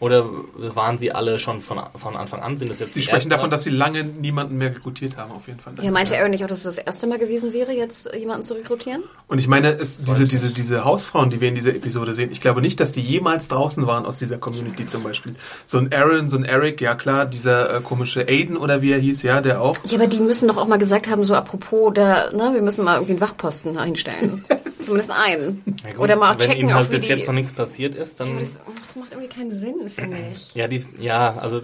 Oder 0.00 0.24
waren 0.56 0.96
sie 0.96 1.12
alle 1.12 1.38
schon 1.38 1.60
von, 1.60 1.78
von 1.94 2.16
Anfang 2.16 2.40
an? 2.40 2.56
Sind 2.56 2.70
das 2.70 2.78
jetzt 2.78 2.94
Sie 2.94 3.02
sprechen 3.02 3.28
davon, 3.28 3.50
dass 3.50 3.64
sie 3.64 3.70
lange 3.70 4.02
niemanden 4.02 4.56
mehr 4.56 4.74
rekrutiert 4.74 5.18
haben, 5.18 5.30
auf 5.30 5.46
jeden 5.46 5.60
Fall. 5.60 5.74
Ja, 5.82 5.90
meinte 5.90 6.16
Aaron 6.16 6.30
nicht 6.30 6.42
auch, 6.42 6.48
dass 6.48 6.64
es 6.64 6.76
das 6.76 6.78
erste 6.78 7.06
Mal 7.06 7.18
gewesen 7.18 7.52
wäre, 7.52 7.72
jetzt 7.72 8.10
jemanden 8.14 8.42
zu 8.42 8.54
rekrutieren? 8.54 9.02
Und 9.28 9.38
ich 9.38 9.46
meine, 9.46 9.72
es, 9.72 9.98
diese, 9.98 10.26
diese, 10.26 10.54
diese 10.54 10.86
Hausfrauen, 10.86 11.28
die 11.28 11.42
wir 11.42 11.48
in 11.48 11.54
dieser 11.54 11.74
Episode 11.74 12.14
sehen, 12.14 12.30
ich 12.32 12.40
glaube 12.40 12.62
nicht, 12.62 12.80
dass 12.80 12.92
die 12.92 13.02
jemals 13.02 13.48
draußen 13.48 13.86
waren 13.86 14.06
aus 14.06 14.16
dieser 14.16 14.38
Community 14.38 14.86
zum 14.86 15.02
Beispiel. 15.02 15.34
So 15.66 15.76
ein 15.76 15.92
Aaron, 15.92 16.30
so 16.30 16.38
ein 16.38 16.44
Eric, 16.44 16.80
ja 16.80 16.94
klar, 16.94 17.26
dieser 17.26 17.76
äh, 17.76 17.80
komische 17.82 18.26
Aiden 18.26 18.56
oder 18.56 18.80
wie 18.80 18.92
er 18.92 18.98
hieß, 18.98 19.22
ja, 19.22 19.42
der 19.42 19.60
auch. 19.60 19.76
Ja, 19.84 19.98
aber 19.98 20.06
die 20.06 20.20
müssen 20.20 20.48
doch 20.48 20.56
auch 20.56 20.66
mal 20.66 20.78
gesagt 20.78 21.10
haben, 21.10 21.24
so 21.24 21.34
apropos, 21.34 21.92
da, 21.92 22.32
ne, 22.32 22.54
wir 22.54 22.62
müssen 22.62 22.86
mal 22.86 22.94
irgendwie 22.94 23.12
einen 23.12 23.20
Wachposten 23.20 23.76
einstellen. 23.76 24.46
Zumindest 24.82 25.10
einen. 25.10 25.62
Ja, 25.84 25.90
gut, 25.92 26.00
Oder 26.00 26.16
mal 26.16 26.32
wenn 26.32 26.46
checken, 26.46 26.60
ihnen 26.60 26.74
halt 26.74 26.86
auch 26.86 26.90
wie 26.90 26.96
bis 26.96 27.06
die... 27.06 27.12
jetzt 27.12 27.26
noch 27.26 27.34
nichts 27.34 27.52
passiert 27.52 27.94
ist, 27.94 28.20
dann... 28.20 28.34
Ja, 28.34 28.38
das, 28.40 28.58
das 28.86 28.96
macht 28.96 29.12
irgendwie 29.12 29.28
keinen 29.28 29.50
Sinn, 29.50 29.90
finde 29.90 30.18
ich. 30.32 30.54
Ja, 30.54 30.68
die, 30.68 30.84
ja, 30.98 31.36
also 31.36 31.60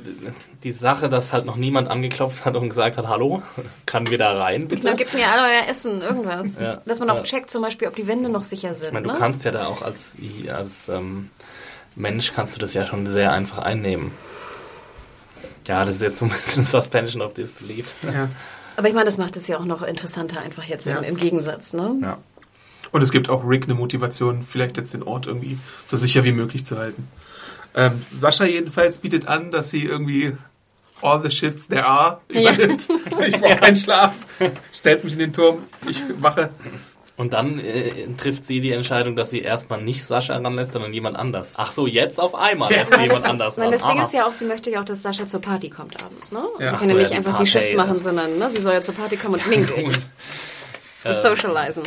die 0.63 0.73
Sache, 0.73 1.09
dass 1.09 1.33
halt 1.33 1.47
noch 1.47 1.57
niemand 1.57 1.89
angeklopft 1.89 2.45
hat 2.45 2.57
und 2.57 2.69
gesagt 2.69 2.97
hat, 2.99 3.09
hallo, 3.09 3.43
kann 3.87 4.09
wir 4.09 4.19
da 4.19 4.37
rein, 4.39 4.69
bitte? 4.69 4.83
Dann 4.83 4.97
gebt 4.97 5.15
mir 5.15 5.27
alle 5.29 5.43
euer 5.43 5.71
Essen, 5.71 6.01
irgendwas. 6.03 6.61
Ja, 6.61 6.83
Dass 6.85 6.99
man 6.99 7.11
auch 7.11 7.17
ja. 7.17 7.23
checkt, 7.23 7.51
zum 7.51 7.63
Beispiel, 7.63 7.89
ob 7.89 7.97
die 7.97 8.07
Wände 8.07 8.29
noch 8.29 8.45
sicher 8.45 8.75
sind. 8.75 8.89
Ich 8.89 8.93
meine, 8.95 9.07
du 9.07 9.13
ne? 9.13 9.19
kannst 9.19 9.45
ja 9.45 9.51
da 9.51 9.67
auch 9.67 9.83
als, 9.83 10.17
als 10.53 10.89
ähm, 10.89 11.31
Mensch 11.95 12.35
kannst 12.35 12.55
du 12.57 12.61
das 12.61 12.75
ja 12.75 12.87
schon 12.87 13.13
sehr 13.13 13.33
einfach 13.33 13.59
einnehmen. 13.59 14.13
Ja, 15.67 15.85
das 15.85 15.97
ist 15.97 16.03
jetzt 16.03 16.19
so 16.19 16.27
ein 16.27 16.31
bisschen 16.31 16.65
Suspension 16.67 17.23
of 17.23 17.35
Disbelief. 17.35 17.93
Ja. 18.05 18.29
Aber 18.77 18.89
ich 18.89 18.95
meine, 18.95 19.07
das 19.07 19.19
macht 19.19 19.37
es 19.37 19.49
ja 19.49 19.59
auch 19.59 19.65
noch 19.65 19.83
interessanter, 19.83 20.41
einfach 20.41 20.65
jetzt 20.65 20.87
Ja. 20.87 20.99
im, 20.99 21.05
im 21.05 21.17
Gegensatz. 21.17 21.73
Ne? 21.73 21.97
Ja. 22.03 22.19
Und 22.93 23.03
es 23.03 23.11
gibt 23.11 23.29
auch 23.29 23.43
Rick 23.47 23.65
eine 23.65 23.75
Motivation, 23.75 24.43
vielleicht 24.43 24.77
jetzt 24.77 24.95
den 24.95 25.03
Ort 25.03 25.27
irgendwie 25.27 25.59
so 25.87 25.97
sicher 25.97 26.25
wie 26.25 26.33
möglich 26.33 26.65
zu 26.65 26.79
halten. 26.79 27.09
Ähm, 27.75 28.05
Sascha 28.15 28.45
jedenfalls 28.45 28.99
bietet 28.99 29.29
an, 29.29 29.51
dass 29.51 29.71
sie 29.71 29.85
irgendwie 29.85 30.33
all 31.03 31.21
the 31.23 31.31
shifts 31.31 31.69
there 31.69 31.85
are 31.85 32.21
Ja. 32.33 32.53
übernimmt. 32.53 32.89
Ich 33.27 33.39
brauche 33.39 33.57
keinen 33.57 33.77
Schlaf. 33.77 34.15
Stellt 34.73 35.05
mich 35.05 35.13
in 35.15 35.19
den 35.19 35.33
Turm, 35.33 35.59
ich 35.89 36.03
wache. 36.19 36.51
Und 37.19 37.33
dann 37.33 37.59
äh, 37.61 37.93
trifft 38.19 38.47
sie 38.47 38.61
die 38.61 38.73
Entscheidung, 38.73 39.17
dass 39.17 39.31
sie 39.31 39.41
erstmal 39.41 39.81
nicht 39.83 40.05
Sascha 40.05 40.37
ranlässt, 40.37 40.73
sondern 40.73 40.93
jemand 40.93 41.17
anders. 41.19 41.53
Ach 41.57 41.73
so, 41.73 41.87
jetzt 41.87 42.21
auf 42.21 42.35
einmal 42.35 42.71
lässt 42.71 42.87
sie 42.89 42.91
Nein, 42.93 43.03
jemand 43.05 43.21
das, 43.25 43.31
anders 43.31 43.59
ran. 43.59 43.73
das 43.73 43.81
Ding 43.83 43.91
Aha. 43.99 44.03
ist 44.03 44.13
ja 44.13 44.27
auch, 44.27 44.33
sie 44.35 44.45
möchte 44.45 44.71
ja 44.71 44.81
auch, 44.81 44.85
dass 44.85 45.01
Sascha 45.03 45.27
zur 45.27 45.41
Party 45.41 45.71
kommt 45.71 46.03
abends. 46.03 46.31
Ne? 46.31 46.41
Ja. 46.59 46.73
Sie 46.73 46.77
kann 46.77 46.89
so, 46.89 46.95
ja 46.95 46.95
ja, 46.95 46.99
nicht 47.01 47.11
die 47.13 47.15
einfach 47.17 47.31
die 47.33 47.37
Party, 47.37 47.51
Shift 47.51 47.71
ja. 47.71 47.77
machen, 47.77 48.01
sondern 48.01 48.39
ne, 48.39 48.51
sie 48.51 48.61
soll 48.61 48.75
ja 48.75 48.83
zur 48.83 48.95
Party 48.95 49.17
kommen 49.17 49.35
und 49.37 49.47
mingeln. 49.49 49.97
Äh, 51.05 51.15
Socialisen. 51.15 51.85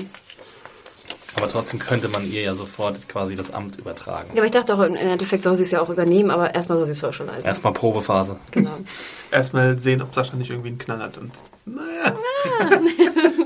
Aber 1.35 1.47
trotzdem 1.47 1.79
könnte 1.79 2.09
man 2.09 2.29
ihr 2.29 2.41
ja 2.41 2.53
sofort 2.55 3.07
quasi 3.07 3.35
das 3.35 3.51
Amt 3.51 3.77
übertragen. 3.77 4.29
Ja, 4.33 4.39
aber 4.39 4.45
ich 4.45 4.51
dachte 4.51 4.73
auch, 4.73 4.79
im 4.79 4.95
Endeffekt 4.95 5.43
soll 5.43 5.55
sie 5.55 5.63
es 5.63 5.71
ja 5.71 5.81
auch 5.81 5.89
übernehmen, 5.89 6.31
aber 6.31 6.53
erstmal 6.55 6.77
soll 6.77 6.87
sie 6.87 6.93
socialisen. 6.93 7.45
Erstmal 7.45 7.73
Probephase. 7.73 8.37
Genau. 8.51 8.77
Erstmal 9.31 9.77
sehen, 9.79 10.01
ob 10.01 10.13
Sascha 10.13 10.35
nicht 10.35 10.49
irgendwie 10.49 10.69
einen 10.69 10.79
Knall 10.79 10.99
hat. 10.99 11.17
Und 11.17 11.31
naja. 11.65 12.15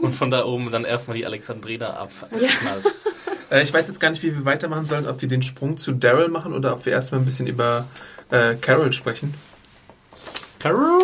Und 0.02 0.16
von 0.16 0.32
da 0.32 0.46
oben 0.46 0.72
dann 0.72 0.86
erstmal 0.86 1.18
die 1.18 1.26
Alexandrina 1.26 1.90
abknallt. 1.94 2.86
Äh, 3.50 3.64
ich 3.64 3.74
weiß 3.74 3.88
jetzt 3.88 4.00
gar 4.00 4.10
nicht, 4.10 4.24
wie 4.24 4.34
wir 4.34 4.46
weitermachen 4.46 4.86
sollen, 4.86 5.08
ob 5.08 5.22
wir 5.22 5.28
den 5.28 5.44
Sprung 5.44 5.78
zu 5.78 5.92
Daryl 5.92 6.30
machen 6.30 6.54
oder 6.54 6.74
ob 6.74 6.86
wir 6.86 6.94
erstmal 6.94 7.22
ein 7.22 7.26
bisschen 7.26 7.48
über 7.48 7.86
äh, 8.32 8.56
Carol 8.56 8.94
sprechen. 8.94 9.34
Carol! 10.60 11.04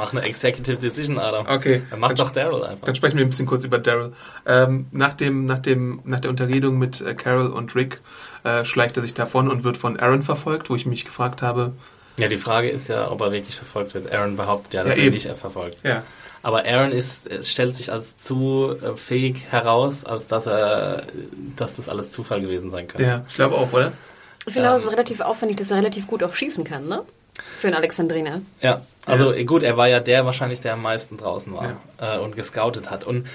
Mach 0.00 0.12
eine 0.12 0.22
Executive 0.22 0.78
Decision, 0.78 1.18
Adam. 1.18 1.46
Okay. 1.46 1.82
Dann 1.90 2.00
mach 2.00 2.08
Dann- 2.08 2.16
doch 2.16 2.30
Daryl 2.30 2.62
einfach. 2.64 2.86
Dann 2.86 2.94
sprechen 2.94 3.18
wir 3.18 3.24
ein 3.26 3.28
bisschen 3.28 3.44
kurz 3.46 3.64
über 3.64 3.78
Daryl. 3.78 4.12
Ähm, 4.46 4.86
nach, 4.92 5.12
dem, 5.12 5.44
nach, 5.44 5.58
dem, 5.58 6.00
nach 6.04 6.20
der 6.20 6.30
Unterredung 6.30 6.78
mit 6.78 7.00
äh, 7.02 7.14
Carol 7.14 7.48
und 7.48 7.74
Rick 7.74 8.00
äh, 8.44 8.64
schleicht 8.64 8.96
er 8.96 9.02
sich 9.02 9.12
davon 9.12 9.50
und 9.50 9.62
wird 9.62 9.76
von 9.76 10.00
Aaron 10.00 10.22
verfolgt, 10.22 10.70
wo 10.70 10.74
ich 10.74 10.86
mich 10.86 11.04
gefragt 11.04 11.42
habe, 11.42 11.72
Ja, 12.16 12.28
die 12.28 12.38
Frage 12.38 12.70
ist 12.70 12.88
ja, 12.88 13.10
ob 13.10 13.20
er 13.20 13.30
wirklich 13.30 13.54
verfolgt 13.56 13.92
wird. 13.92 14.10
Aaron 14.14 14.36
behauptet 14.36 14.72
ja, 14.72 14.82
dass 14.84 14.96
Ja, 14.96 15.02
er 15.04 15.10
nicht 15.10 15.28
verfolgt. 15.28 15.78
ja, 15.84 16.02
Aber 16.42 16.64
Aaron 16.64 16.92
ist, 16.92 17.26
es 17.26 17.50
stellt 17.50 17.76
sich 17.76 17.92
als 17.92 18.16
zu 18.16 18.76
äh, 18.82 18.96
fähig 18.96 19.44
heraus, 19.50 20.04
als 20.06 20.26
dass 20.28 20.46
er, 20.46 21.02
dass 21.56 21.76
das 21.76 21.90
alles 21.90 22.10
Zufall 22.10 22.40
gewesen 22.40 22.70
sein 22.70 22.86
könnte. 22.88 23.06
ja, 23.06 23.24
ich 23.28 23.34
glaube 23.34 23.56
auch, 23.56 23.70
oder? 23.72 23.92
Ich 24.46 24.54
finde 24.54 24.70
auch, 24.70 24.72
Ähm. 24.72 24.78
es 24.78 24.84
ist 24.86 24.92
relativ 24.92 25.20
aufwendig, 25.20 25.58
dass 25.58 25.70
er 25.70 25.76
relativ 25.76 26.06
gut 26.06 26.22
auch 26.24 26.34
schießen 26.34 26.64
kann, 26.64 26.88
ne? 26.88 27.02
Für 27.58 27.68
einen 27.68 27.76
Alexandriner. 27.76 28.42
Ja, 28.60 28.82
also 29.06 29.32
gut, 29.44 29.62
er 29.62 29.76
war 29.76 29.88
ja 29.88 30.00
der 30.00 30.26
wahrscheinlich, 30.26 30.60
der 30.60 30.74
am 30.74 30.82
meisten 30.82 31.16
draußen 31.16 31.52
war 31.52 31.76
äh, 31.98 32.18
und 32.18 32.36
gescoutet 32.36 32.90
hat. 32.90 33.04
Und 33.04 33.26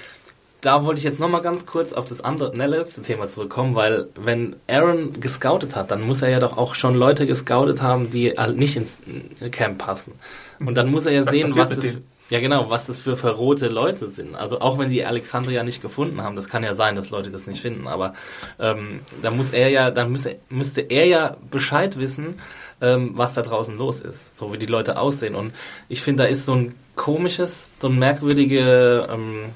da 0.60 0.84
wollte 0.84 0.98
ich 0.98 1.04
jetzt 1.04 1.20
nochmal 1.20 1.42
ganz 1.42 1.66
kurz 1.66 1.92
auf 1.92 2.08
das 2.08 2.22
andere, 2.22 2.56
ne, 2.56 2.66
letzte 2.66 3.02
Thema 3.02 3.28
zurückkommen, 3.28 3.74
weil 3.74 4.08
wenn 4.16 4.56
Aaron 4.68 5.20
gescoutet 5.20 5.76
hat, 5.76 5.90
dann 5.90 6.02
muss 6.02 6.22
er 6.22 6.30
ja 6.30 6.40
doch 6.40 6.58
auch 6.58 6.74
schon 6.74 6.94
Leute 6.94 7.26
gescoutet 7.26 7.82
haben, 7.82 8.10
die 8.10 8.32
halt 8.32 8.56
nicht 8.56 8.76
ins 8.76 8.98
äh, 9.40 9.48
Camp 9.50 9.78
passen. 9.78 10.14
Und 10.58 10.74
dann 10.76 10.90
muss 10.90 11.06
er 11.06 11.12
ja 11.12 11.26
Was 11.26 11.34
sehen, 11.34 11.54
was 11.54 11.68
das, 11.68 11.98
ja 12.30 12.40
genau, 12.40 12.70
was 12.70 12.86
das 12.86 12.98
für 12.98 13.16
verrohte 13.16 13.68
Leute 13.68 14.08
sind. 14.08 14.34
Also 14.34 14.60
auch 14.60 14.78
wenn 14.78 14.90
sie 14.90 15.04
Alexandria 15.04 15.62
nicht 15.62 15.82
gefunden 15.82 16.22
haben, 16.22 16.34
das 16.34 16.48
kann 16.48 16.64
ja 16.64 16.74
sein, 16.74 16.96
dass 16.96 17.10
Leute 17.10 17.30
das 17.30 17.46
nicht 17.46 17.60
finden, 17.60 17.86
aber 17.86 18.14
ähm, 18.58 19.00
da 19.22 19.30
muss 19.30 19.50
er 19.50 19.68
ja, 19.68 19.90
dann 19.90 20.10
müsste, 20.10 20.36
müsste 20.48 20.80
er 20.80 21.06
ja 21.06 21.36
Bescheid 21.50 22.00
wissen, 22.00 22.36
ähm, 22.80 23.12
was 23.14 23.34
da 23.34 23.42
draußen 23.42 23.76
los 23.76 24.00
ist, 24.00 24.36
so 24.38 24.52
wie 24.52 24.58
die 24.58 24.66
Leute 24.66 24.98
aussehen. 24.98 25.34
Und 25.34 25.52
ich 25.88 26.02
finde, 26.02 26.24
da 26.24 26.28
ist 26.28 26.46
so 26.46 26.54
ein 26.54 26.74
komisches, 26.94 27.72
so 27.80 27.88
eine 27.88 27.96
merkwürdige 27.96 29.08
ähm, 29.10 29.46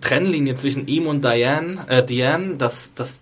Trennlinie 0.00 0.56
zwischen 0.56 0.88
ihm 0.88 1.06
und 1.06 1.24
Diane, 1.24 1.84
äh, 1.88 2.02
Diane, 2.02 2.54
dass, 2.56 2.94
dass 2.94 3.14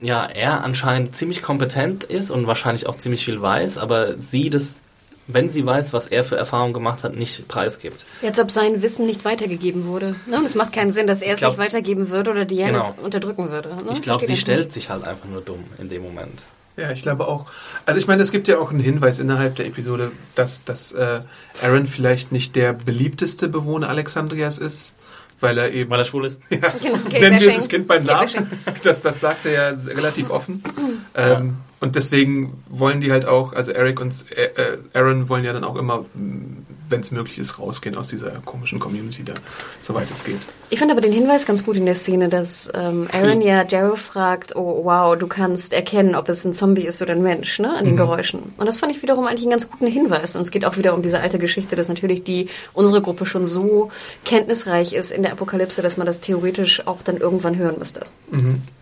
ja, 0.00 0.24
er 0.26 0.62
anscheinend 0.62 1.16
ziemlich 1.16 1.42
kompetent 1.42 2.04
ist 2.04 2.30
und 2.30 2.46
wahrscheinlich 2.46 2.86
auch 2.86 2.96
ziemlich 2.96 3.24
viel 3.24 3.40
weiß, 3.40 3.78
aber 3.78 4.14
sie 4.20 4.50
das, 4.50 4.78
wenn 5.26 5.50
sie 5.50 5.64
weiß, 5.66 5.92
was 5.92 6.06
er 6.06 6.22
für 6.24 6.36
Erfahrungen 6.36 6.72
gemacht 6.72 7.02
hat, 7.02 7.16
nicht 7.16 7.48
preisgibt. 7.48 8.04
Als 8.22 8.38
ob 8.38 8.50
sein 8.50 8.82
Wissen 8.82 9.06
nicht 9.06 9.24
weitergegeben 9.24 9.86
wurde. 9.86 10.14
Ne? 10.26 10.36
Und 10.38 10.44
es 10.44 10.54
macht 10.54 10.72
keinen 10.72 10.92
Sinn, 10.92 11.06
dass 11.06 11.20
er 11.22 11.32
es 11.34 11.40
glaub- 11.40 11.52
nicht 11.52 11.58
weitergeben 11.60 12.10
würde 12.10 12.30
oder 12.30 12.44
Diane 12.44 12.72
Genau. 12.72 12.94
es 12.96 13.04
unterdrücken 13.04 13.50
würde. 13.50 13.70
Ne? 13.70 13.90
Ich 13.92 14.02
glaube, 14.02 14.26
sie 14.26 14.36
stellt 14.36 14.72
sich 14.72 14.90
halt 14.90 15.04
einfach 15.04 15.26
nur 15.28 15.40
dumm 15.40 15.64
in 15.78 15.88
dem 15.88 16.02
Moment. 16.02 16.38
Ja, 16.78 16.92
ich 16.92 17.02
glaube 17.02 17.26
auch. 17.26 17.46
Also 17.86 17.98
ich 17.98 18.06
meine, 18.06 18.22
es 18.22 18.30
gibt 18.30 18.46
ja 18.46 18.58
auch 18.58 18.70
einen 18.70 18.78
Hinweis 18.78 19.18
innerhalb 19.18 19.56
der 19.56 19.66
Episode, 19.66 20.12
dass, 20.36 20.62
dass 20.62 20.92
äh, 20.92 21.20
Aaron 21.60 21.88
vielleicht 21.88 22.30
nicht 22.30 22.54
der 22.54 22.72
beliebteste 22.72 23.48
Bewohner 23.48 23.88
Alexandrias 23.88 24.58
ist, 24.58 24.94
weil 25.40 25.58
er 25.58 25.72
eben... 25.72 25.90
Weil 25.90 25.98
er 25.98 26.04
schwul 26.04 26.26
ist. 26.26 26.40
Ja, 26.50 26.58
Genau, 26.80 26.98
nennen 27.10 27.40
wir 27.40 27.52
das 27.52 27.68
Kind 27.68 27.88
beim 27.88 28.04
Namen. 28.04 28.48
Das, 28.84 29.02
das 29.02 29.18
sagt 29.18 29.46
er 29.46 29.52
ja 29.52 29.68
relativ 29.92 30.30
offen. 30.30 30.62
Ähm, 31.14 31.56
und 31.80 31.94
deswegen 31.94 32.52
wollen 32.68 33.00
die 33.00 33.12
halt 33.12 33.26
auch, 33.26 33.52
also 33.52 33.72
Eric 33.72 34.00
und 34.00 34.12
äh, 34.30 34.46
äh, 34.46 34.78
Aaron 34.94 35.28
wollen 35.28 35.44
ja 35.44 35.52
dann 35.52 35.64
auch 35.64 35.76
immer, 35.76 36.04
wenn 36.14 37.00
es 37.00 37.10
möglich 37.10 37.38
ist, 37.38 37.58
rausgehen 37.58 37.96
aus 37.96 38.08
dieser 38.08 38.30
komischen 38.44 38.78
Community 38.78 39.22
da, 39.22 39.34
soweit 39.82 40.10
es 40.10 40.24
geht. 40.24 40.40
Ich 40.70 40.78
fand 40.78 40.90
aber 40.90 41.00
den 41.00 41.12
Hinweis 41.12 41.46
ganz 41.46 41.64
gut 41.64 41.76
in 41.76 41.86
der 41.86 41.94
Szene, 41.94 42.28
dass 42.28 42.70
ähm, 42.74 43.06
Aaron 43.12 43.40
ja 43.40 43.64
Daryl 43.64 43.96
fragt, 43.96 44.56
oh 44.56 44.84
wow, 44.84 45.16
du 45.16 45.26
kannst 45.26 45.72
erkennen, 45.72 46.14
ob 46.14 46.28
es 46.28 46.44
ein 46.44 46.52
Zombie 46.52 46.86
ist 46.86 47.00
oder 47.02 47.12
ein 47.12 47.22
Mensch, 47.22 47.58
ne, 47.58 47.76
an 47.76 47.84
den 47.84 47.96
Geräuschen. 47.96 48.40
Und 48.56 48.66
das 48.66 48.78
fand 48.78 48.94
ich 48.94 49.02
wiederum 49.02 49.26
eigentlich 49.26 49.42
einen 49.42 49.50
ganz 49.50 49.70
guten 49.70 49.86
Hinweis. 49.86 50.34
Und 50.34 50.42
es 50.42 50.50
geht 50.50 50.64
auch 50.64 50.76
wieder 50.76 50.94
um 50.94 51.02
diese 51.02 51.20
alte 51.20 51.38
Geschichte, 51.38 51.76
dass 51.76 51.88
natürlich 51.88 52.24
die 52.24 52.48
unsere 52.72 53.02
Gruppe 53.02 53.26
schon 53.26 53.46
so 53.46 53.90
kenntnisreich 54.24 54.94
ist 54.94 55.12
in 55.12 55.22
der 55.22 55.32
Apokalypse, 55.32 55.82
dass 55.82 55.96
man 55.96 56.06
das 56.06 56.20
theoretisch 56.20 56.86
auch 56.86 57.02
dann 57.02 57.18
irgendwann 57.18 57.56
hören 57.56 57.76
müsste. 57.78 58.06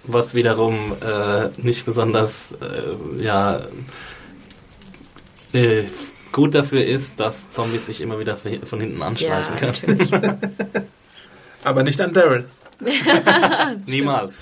Was 0.04 0.34
wiederum 0.34 0.92
äh, 1.00 1.48
nicht 1.60 1.84
besonders 1.84 2.52
äh, 2.52 2.85
ja, 3.18 3.60
äh, 5.52 5.84
gut 6.32 6.54
dafür 6.54 6.84
ist, 6.84 7.18
dass 7.18 7.50
Zombies 7.50 7.86
sich 7.86 8.00
immer 8.00 8.18
wieder 8.18 8.36
von 8.36 8.80
hinten 8.80 9.02
anschleichen 9.02 9.56
können. 9.56 9.72
natürlich. 9.98 10.10
Aber 11.64 11.82
nicht 11.82 12.00
an 12.00 12.12
Daryl. 12.12 12.48
Niemals. 13.86 14.36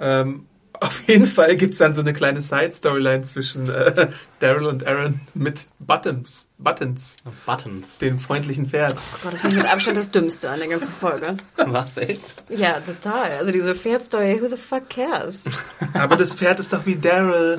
Ähm, 0.00 0.46
Auf 0.80 1.02
jeden 1.08 1.26
Fall 1.26 1.56
gibt's 1.56 1.78
dann 1.78 1.94
so 1.94 2.00
eine 2.00 2.12
kleine 2.12 2.40
Side-Storyline 2.40 3.22
zwischen 3.24 3.68
äh, 3.68 4.08
Daryl 4.38 4.66
und 4.66 4.86
Aaron 4.86 5.20
mit 5.34 5.66
Buttons. 5.80 6.48
Buttons, 6.58 7.16
Buttons. 7.46 7.98
dem 7.98 8.18
freundlichen 8.18 8.66
Pferd. 8.66 8.94
Oh 8.96 9.18
Gott, 9.24 9.32
das 9.34 9.40
finde 9.40 9.56
ich 9.56 9.62
mit 9.62 9.72
Abstand 9.72 9.96
das 9.96 10.10
Dümmste 10.10 10.50
an 10.50 10.58
der 10.60 10.68
ganzen 10.68 10.90
Folge. 10.90 11.36
Was, 11.56 11.96
echt? 11.96 12.20
Ja, 12.48 12.80
total. 12.80 13.30
Also 13.38 13.52
diese 13.52 13.74
Pferdstory, 13.74 14.40
who 14.40 14.48
the 14.48 14.56
fuck 14.56 14.88
cares? 14.88 15.44
Aber 15.94 16.16
das 16.16 16.34
Pferd 16.34 16.60
ist 16.60 16.72
doch 16.72 16.86
wie 16.86 16.96
Daryl. 16.96 17.58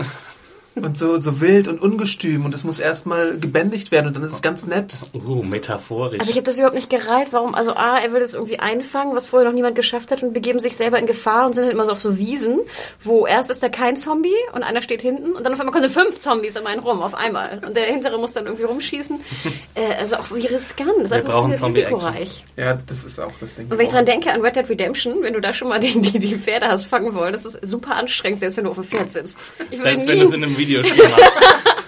Und 0.75 0.97
so, 0.97 1.17
so 1.17 1.41
wild 1.41 1.67
und 1.67 1.81
ungestüm 1.81 2.45
und 2.45 2.53
es 2.53 2.63
muss 2.63 2.79
erstmal 2.79 3.37
gebändigt 3.37 3.91
werden 3.91 4.07
und 4.07 4.15
dann 4.15 4.23
ist 4.23 4.33
es 4.33 4.41
ganz 4.41 4.65
nett. 4.65 4.99
Uh, 5.13 5.43
metaphorisch. 5.43 6.21
Aber 6.21 6.29
ich 6.29 6.35
habe 6.35 6.43
das 6.43 6.55
überhaupt 6.55 6.75
nicht 6.75 6.89
gereilt. 6.89 7.29
Warum? 7.31 7.55
Also 7.55 7.73
A, 7.73 7.97
er 7.97 8.13
will 8.13 8.19
das 8.19 8.33
irgendwie 8.33 8.59
einfangen, 8.59 9.15
was 9.15 9.27
vorher 9.27 9.47
noch 9.47 9.55
niemand 9.55 9.75
geschafft 9.75 10.11
hat 10.11 10.23
und 10.23 10.33
begeben 10.33 10.59
sich 10.59 10.75
selber 10.77 10.99
in 10.99 11.05
Gefahr 11.05 11.47
und 11.47 11.53
sind 11.53 11.65
halt 11.65 11.73
immer 11.73 11.85
so 11.85 11.91
auf 11.91 11.99
so 11.99 12.17
Wiesen, 12.17 12.59
wo 13.03 13.25
erst 13.25 13.49
ist 13.49 13.61
da 13.61 13.69
kein 13.69 13.95
Zombie 13.95 14.35
und 14.53 14.63
einer 14.63 14.81
steht 14.81 15.01
hinten 15.01 15.31
und 15.31 15.45
dann 15.45 15.53
auf 15.53 15.59
einmal 15.59 15.73
kommen 15.73 15.89
fünf 15.89 16.19
Zombies 16.19 16.57
um 16.57 16.65
einen 16.65 16.79
rum 16.79 17.01
auf 17.01 17.13
einmal 17.13 17.61
und 17.65 17.75
der 17.75 17.83
hintere 17.83 18.17
muss 18.17 18.33
dann 18.33 18.45
irgendwie 18.45 18.65
rumschießen. 18.65 19.19
Äh, 19.75 20.01
also 20.01 20.15
auch 20.15 20.33
wie 20.33 20.45
riskant. 20.47 20.89
Das 20.97 21.11
ist 21.11 21.11
Wir 21.11 21.23
brauchen 21.23 21.55
Zombie-Action. 21.55 21.95
risikoreich. 21.95 22.45
Ja, 22.57 22.79
das 22.87 23.03
ist 23.03 23.19
auch 23.19 23.31
das 23.39 23.55
Ding. 23.55 23.67
Und 23.69 23.77
wenn 23.77 23.85
ich 23.85 23.91
dran 23.91 24.05
denke 24.05 24.31
an 24.31 24.41
Red 24.41 24.55
Dead 24.55 24.67
Redemption, 24.69 25.21
wenn 25.21 25.33
du 25.33 25.41
da 25.41 25.53
schon 25.53 25.69
mal 25.69 25.79
die, 25.79 25.99
die, 25.99 26.17
die 26.17 26.35
Pferde 26.35 26.67
hast 26.67 26.85
fangen 26.85 27.13
wollen, 27.13 27.33
das 27.33 27.45
ist 27.45 27.59
super 27.61 27.95
anstrengend, 27.95 28.39
selbst 28.39 28.57
wenn 28.57 28.65
du 28.65 28.71
auf 28.71 28.77
dem 28.77 28.85
Pferd 28.85 29.11
sitzt. 29.11 29.39
Ich 29.69 29.77
würde 29.79 29.83
Selbst 29.91 30.05
nie, 30.05 30.11
wenn 30.11 30.19
du 30.19 30.25
es 30.25 30.31
in 30.33 30.43
einem 30.43 30.57
Videospiel 30.69 31.09
machst. 31.09 31.31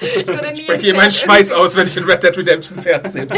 ich 0.02 0.28
würde 0.28 0.52
nie, 0.52 0.62
Ich 0.62 0.68
breche 0.68 0.82
hier 0.82 0.94
ein 0.94 0.98
meinen 0.98 1.12
Schweiß 1.12 1.52
aus, 1.52 1.76
wenn 1.76 1.88
ich 1.88 1.96
in 1.96 2.04
Red 2.04 2.24
Dead 2.24 2.38
Redemption 2.38 2.80
Pferd 2.80 3.12
sehe. 3.12 3.28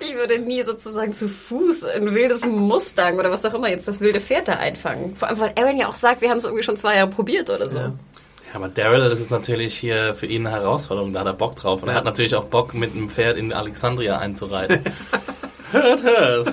Ich 0.00 0.14
würde 0.14 0.38
nie 0.40 0.62
sozusagen 0.62 1.14
zu 1.14 1.28
Fuß 1.28 1.84
ein 1.84 2.14
wildes 2.14 2.44
Mustang 2.44 3.18
oder 3.18 3.30
was 3.30 3.46
auch 3.46 3.54
immer 3.54 3.70
jetzt 3.70 3.88
das 3.88 4.02
wilde 4.02 4.20
Pferd 4.20 4.48
da 4.48 4.54
einfangen. 4.54 5.16
Vor 5.16 5.28
allem, 5.28 5.40
weil 5.40 5.52
Aaron 5.56 5.78
ja 5.78 5.88
auch 5.88 5.94
sagt, 5.94 6.20
wir 6.20 6.28
haben 6.28 6.38
es 6.38 6.44
irgendwie 6.44 6.62
schon 6.62 6.76
zwei 6.76 6.96
Jahre 6.96 7.08
probiert 7.08 7.48
oder 7.48 7.70
so. 7.70 7.78
Ja. 7.78 7.92
Ja, 8.50 8.56
aber 8.56 8.68
Daryl, 8.68 9.08
das 9.08 9.20
ist 9.20 9.30
natürlich 9.30 9.76
hier 9.76 10.12
für 10.12 10.26
ihn 10.26 10.46
eine 10.46 10.56
Herausforderung, 10.56 11.12
da 11.12 11.20
hat 11.20 11.26
er 11.26 11.34
Bock 11.34 11.54
drauf. 11.56 11.82
Und 11.82 11.88
er 11.88 11.94
hat 11.94 12.04
natürlich 12.04 12.34
auch 12.34 12.46
Bock, 12.46 12.74
mit 12.74 12.94
einem 12.94 13.08
Pferd 13.08 13.36
in 13.36 13.52
Alexandria 13.52 14.18
einzureiten. 14.18 14.80
hört, 15.70 16.02
hört. 16.02 16.48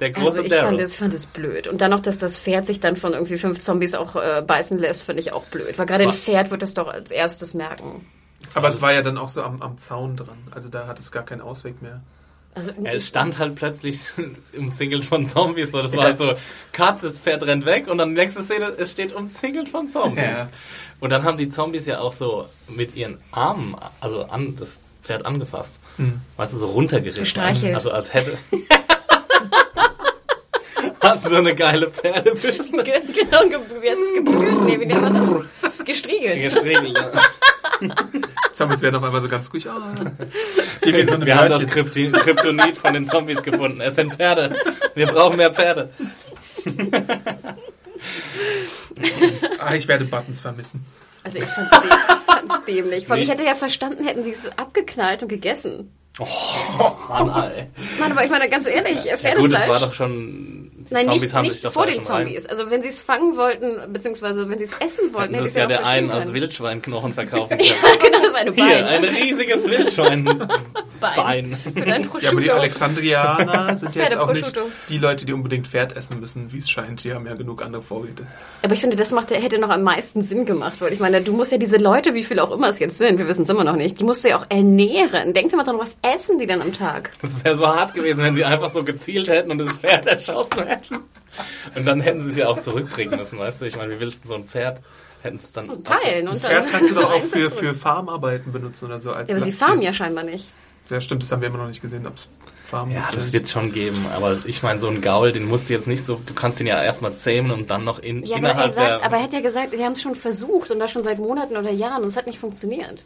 Der 0.00 0.10
große 0.10 0.38
Also 0.38 0.42
ich 0.42 0.52
fand 0.52 0.64
Daryl. 0.64 0.80
es 0.80 0.92
ich 0.94 0.98
fand 0.98 1.14
es 1.14 1.26
blöd. 1.26 1.68
Und 1.68 1.80
dann 1.80 1.90
noch, 1.90 2.00
dass 2.00 2.18
das 2.18 2.36
Pferd 2.36 2.66
sich 2.66 2.80
dann 2.80 2.96
von 2.96 3.12
irgendwie 3.12 3.38
fünf 3.38 3.60
Zombies 3.60 3.94
auch 3.94 4.16
äh, 4.16 4.42
beißen 4.46 4.78
lässt, 4.78 5.04
finde 5.04 5.20
ich 5.20 5.32
auch 5.32 5.44
blöd. 5.44 5.78
Weil 5.78 5.86
gerade 5.86 6.04
ein 6.04 6.12
Pferd 6.12 6.50
wird 6.50 6.62
das 6.62 6.74
doch 6.74 6.88
als 6.88 7.10
erstes 7.10 7.54
merken. 7.54 8.06
Aber 8.54 8.68
es 8.68 8.82
war 8.82 8.92
ja 8.92 9.02
dann 9.02 9.18
auch 9.18 9.28
so 9.28 9.42
am, 9.42 9.62
am 9.62 9.78
Zaun 9.78 10.16
dran. 10.16 10.38
Also 10.50 10.68
da 10.68 10.86
hat 10.86 10.98
es 10.98 11.12
gar 11.12 11.24
keinen 11.24 11.40
Ausweg 11.40 11.80
mehr. 11.80 12.02
Also 12.54 12.72
Ja, 12.80 12.92
es 12.92 13.08
stand 13.08 13.38
halt 13.38 13.56
plötzlich 13.56 14.00
umzingelt 14.56 15.04
von 15.04 15.26
Zombies. 15.26 15.72
So. 15.72 15.82
Das 15.82 15.96
war 15.96 16.04
halt 16.04 16.18
so, 16.18 16.32
Cut, 16.72 17.02
das 17.02 17.18
Pferd 17.18 17.42
rennt 17.44 17.64
weg 17.64 17.88
und 17.88 17.98
dann 17.98 18.12
nächste 18.12 18.42
Szene, 18.42 18.72
es 18.78 18.92
steht 18.92 19.12
umzingelt 19.12 19.68
von 19.68 19.90
Zombies. 19.90 20.24
Ja. 20.24 20.48
Und 21.00 21.10
dann 21.10 21.24
haben 21.24 21.36
die 21.36 21.48
Zombies 21.48 21.86
ja 21.86 22.00
auch 22.00 22.12
so 22.12 22.46
mit 22.68 22.94
ihren 22.96 23.18
Armen, 23.32 23.76
also 24.00 24.24
an 24.24 24.56
das 24.56 24.80
Pferd 25.02 25.26
angefasst. 25.26 25.78
Weißt 26.36 26.52
du, 26.52 26.58
so 26.58 26.66
runtergerissen. 26.66 27.24
Gestreichelt. 27.24 27.74
Also 27.74 27.90
als 27.90 28.14
hätte... 28.14 28.38
Hatten 31.04 31.28
so 31.30 31.36
eine 31.36 31.54
geile 31.54 31.90
Pferdebürste. 31.90 32.82
Ge- 32.82 33.00
genau, 33.12 33.42
ge- 33.48 33.58
wie 33.80 33.90
heißt 33.90 33.98
es 34.00 34.14
gebügelt? 34.14 34.60
Nee, 34.62 34.80
wie 34.80 34.86
nennt 34.86 35.02
man 35.02 35.14
das? 35.14 35.84
Gestriegelt. 35.86 36.40
Gestriegelt. 36.42 36.96
ja. 36.96 37.10
Zombies 38.52 38.80
werden 38.82 38.96
auf 38.96 39.02
einmal 39.02 39.20
so 39.20 39.28
ganz 39.28 39.52
ruhig. 39.52 39.66
Gib 40.80 40.94
mir 40.94 41.06
so 41.06 41.14
eine 41.16 41.26
Wir 41.26 41.34
haben 41.36 41.48
das. 41.48 41.66
Krypti 41.66 42.10
Kryptonit 42.12 42.76
von 42.78 42.94
den 42.94 43.06
Zombies 43.08 43.42
gefunden. 43.42 43.80
Es 43.80 43.96
sind 43.96 44.14
Pferde. 44.14 44.56
Wir 44.94 45.06
brauchen 45.06 45.36
mehr 45.36 45.52
Pferde. 45.52 45.90
Ah, 49.58 49.74
ich 49.74 49.88
werde 49.88 50.04
Buttons 50.04 50.40
vermissen. 50.40 50.84
Also 51.22 51.38
ich 51.38 51.44
fand's, 51.44 51.70
däm 51.80 51.90
fand's 52.26 52.64
dämlich. 52.66 53.06
Vor 53.06 53.14
allem, 53.16 53.22
ich 53.22 53.30
hätte 53.30 53.44
ja 53.44 53.54
verstanden, 53.54 54.04
hätten 54.04 54.24
sie 54.24 54.32
es 54.32 54.46
abgeknallt 54.58 55.22
und 55.22 55.28
gegessen. 55.28 55.90
Mann, 56.18 57.28
ey. 57.52 57.66
Nein, 57.98 58.12
aber 58.12 58.24
ich 58.24 58.30
meine 58.30 58.48
ganz 58.48 58.66
ehrlich, 58.66 59.04
Ja, 59.04 59.16
Pferdefleisch... 59.16 59.36
gut, 59.50 59.54
es 59.54 59.68
war 59.68 59.80
doch 59.80 59.94
schon. 59.94 60.70
Die 60.90 60.94
Nein, 60.94 61.04
Zombies 61.06 61.22
nicht, 61.22 61.34
haben 61.34 61.44
sich 61.50 61.62
nicht 61.64 61.72
vor 61.72 61.86
den 61.86 61.94
schon 62.02 62.14
rein- 62.14 62.24
Zombies. 62.26 62.46
Also 62.46 62.70
wenn 62.70 62.82
sie 62.82 62.88
es 62.90 63.00
fangen 63.00 63.36
wollten, 63.36 63.92
beziehungsweise 63.92 64.48
wenn 64.48 64.58
sie 64.58 64.64
es 64.66 64.72
essen 64.80 65.12
wollten, 65.14 65.34
Hätten 65.34 65.44
hätte 65.44 65.44
sie 65.44 65.48
ich 65.48 65.48
es 65.48 65.50
es 65.50 65.54
ja 65.56 65.62
ja 65.62 65.66
der 65.68 65.86
einen 65.86 66.10
als 66.10 66.22
verstehen 66.24 66.42
Wildschweinknochen 66.42 67.12
verkaufen 67.14 67.56
können. 67.56 67.64
Ja, 67.64 67.74
genau, 68.04 68.18
das 68.18 68.28
ist 68.28 68.34
eine 68.34 68.52
Hier, 68.52 68.64
Bein. 68.64 68.84
ein 68.84 69.04
riesiges 69.04 69.64
Wildschweinbein. 69.70 70.48
Bein. 71.00 71.56
Für 71.62 71.80
dein 71.80 71.86
Ja, 71.86 71.94
aber 71.94 72.00
die 72.00 72.08
Prosciutto. 72.08 72.52
Alexandrianer 72.52 73.76
sind 73.76 73.94
ja 73.94 74.02
jetzt 74.04 74.16
auch 74.16 74.32
nicht 74.32 74.56
die 74.88 74.98
Leute, 74.98 75.26
die 75.26 75.32
unbedingt 75.32 75.66
Pferd 75.66 75.96
essen 75.96 76.20
müssen, 76.20 76.52
wie 76.52 76.58
es 76.58 76.70
scheint. 76.70 77.04
Die 77.04 77.12
haben 77.12 77.26
ja 77.26 77.34
genug 77.34 77.62
andere 77.62 77.82
Vorräte. 77.82 78.26
Aber 78.62 78.72
ich 78.74 78.80
finde, 78.80 78.96
das 78.96 79.10
macht, 79.10 79.30
hätte 79.30 79.58
noch 79.58 79.70
am 79.70 79.82
meisten 79.82 80.22
Sinn 80.22 80.44
gemacht, 80.46 80.74
weil 80.80 80.92
ich 80.92 81.00
meine, 81.00 81.20
du 81.20 81.32
musst 81.32 81.52
ja 81.52 81.58
diese 81.58 81.76
Leute, 81.76 82.14
wie 82.14 82.22
viele 82.24 82.42
auch 82.42 82.50
immer 82.52 82.68
es 82.68 82.78
jetzt 82.78 82.98
sind, 82.98 83.18
wir 83.18 83.28
wissen 83.28 83.42
es 83.42 83.48
immer 83.48 83.64
noch 83.64 83.76
nicht, 83.76 84.00
die 84.00 84.04
musst 84.04 84.24
du 84.24 84.28
ja 84.28 84.38
auch 84.38 84.46
ernähren. 84.48 85.34
Denk 85.34 85.50
dir 85.50 85.56
mal 85.56 85.64
dran, 85.64 85.78
was 85.78 85.96
essen 86.16 86.38
die 86.38 86.46
denn 86.46 86.62
am 86.62 86.72
Tag? 86.72 87.10
Das 87.22 87.42
wäre 87.44 87.56
so 87.56 87.66
hart 87.66 87.94
gewesen, 87.94 88.22
wenn 88.22 88.34
sie 88.34 88.44
einfach 88.44 88.72
so 88.72 88.82
gezielt 88.84 89.28
hätten 89.28 89.50
und 89.50 89.58
das 89.58 89.76
Pferd 89.76 90.06
erschossen 90.06 90.66
hätten. 90.66 90.73
Und 91.74 91.84
dann 91.84 92.00
hätten 92.00 92.22
sie 92.24 92.30
es 92.30 92.36
ja 92.36 92.48
auch 92.48 92.62
zurückbringen 92.62 93.18
müssen, 93.18 93.38
weißt 93.38 93.60
du? 93.60 93.64
Ich 93.66 93.76
meine, 93.76 93.94
wie 93.94 94.00
willst 94.00 94.24
du 94.24 94.28
so 94.28 94.34
ein 94.36 94.44
Pferd? 94.46 94.80
Hätten 95.22 95.36
es 95.36 95.50
dann. 95.52 95.68
Teilen 95.82 96.28
Ein 96.28 96.34
und 96.34 96.40
Pferd 96.42 96.64
dann. 96.66 96.70
kannst 96.72 96.90
du 96.90 96.94
doch 96.94 97.12
auch 97.14 97.22
für, 97.22 97.50
für 97.50 97.74
Farmarbeiten 97.74 98.52
benutzen 98.52 98.84
oder 98.86 98.98
so. 98.98 99.12
Als 99.12 99.30
Ja, 99.30 99.36
aber 99.36 99.44
sie 99.44 99.52
farmen 99.52 99.82
ja 99.82 99.92
scheinbar 99.92 100.22
nicht. 100.24 100.48
Ja, 100.90 101.00
stimmt, 101.00 101.22
das 101.22 101.32
haben 101.32 101.40
wir 101.40 101.48
immer 101.48 101.58
noch 101.58 101.66
nicht 101.68 101.80
gesehen, 101.80 102.06
ob 102.06 102.16
es 102.16 102.28
Farmen 102.66 102.92
Ja, 102.94 103.00
gibt 103.00 103.12
oder 103.14 103.22
das 103.22 103.32
wird 103.32 103.48
schon 103.48 103.72
geben. 103.72 104.04
Aber 104.14 104.38
ich 104.44 104.62
meine, 104.62 104.80
so 104.80 104.88
ein 104.88 105.00
Gaul, 105.00 105.32
den 105.32 105.48
musst 105.48 105.68
du 105.70 105.72
jetzt 105.72 105.86
nicht 105.86 106.04
so. 106.04 106.20
Du 106.26 106.34
kannst 106.34 106.60
den 106.60 106.66
ja 106.66 106.82
erstmal 106.82 107.16
zähmen 107.16 107.50
und 107.52 107.70
dann 107.70 107.84
noch 107.84 107.98
in, 108.00 108.22
Ja, 108.24 108.36
aber 108.36 108.48
er, 108.48 108.52
innerhalb 108.52 108.72
sagt, 108.72 108.88
der. 108.88 109.04
aber 109.04 109.16
er 109.16 109.22
hat 109.22 109.32
ja 109.32 109.40
gesagt, 109.40 109.72
wir 109.72 109.82
haben 109.84 109.92
es 109.92 110.02
schon 110.02 110.14
versucht 110.14 110.70
und 110.70 110.78
das 110.78 110.90
schon 110.90 111.02
seit 111.02 111.18
Monaten 111.18 111.56
oder 111.56 111.70
Jahren 111.70 112.02
und 112.02 112.08
es 112.08 112.16
hat 112.18 112.26
nicht 112.26 112.38
funktioniert. 112.38 113.04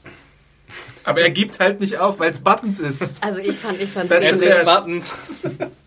Aber 1.04 1.20
er 1.20 1.30
gibt 1.30 1.60
halt 1.60 1.80
nicht 1.80 1.98
auf, 1.98 2.18
weil 2.18 2.32
es 2.32 2.40
Buttons 2.40 2.80
ist. 2.80 3.14
Also 3.20 3.38
ich 3.38 3.56
fand, 3.56 3.80
ich 3.80 3.94
es 3.94 4.02
ist 4.04 4.10
dämlich. 4.10 4.40
der- 4.50 4.58
ist 4.60 4.66
Buttons. 4.66 5.12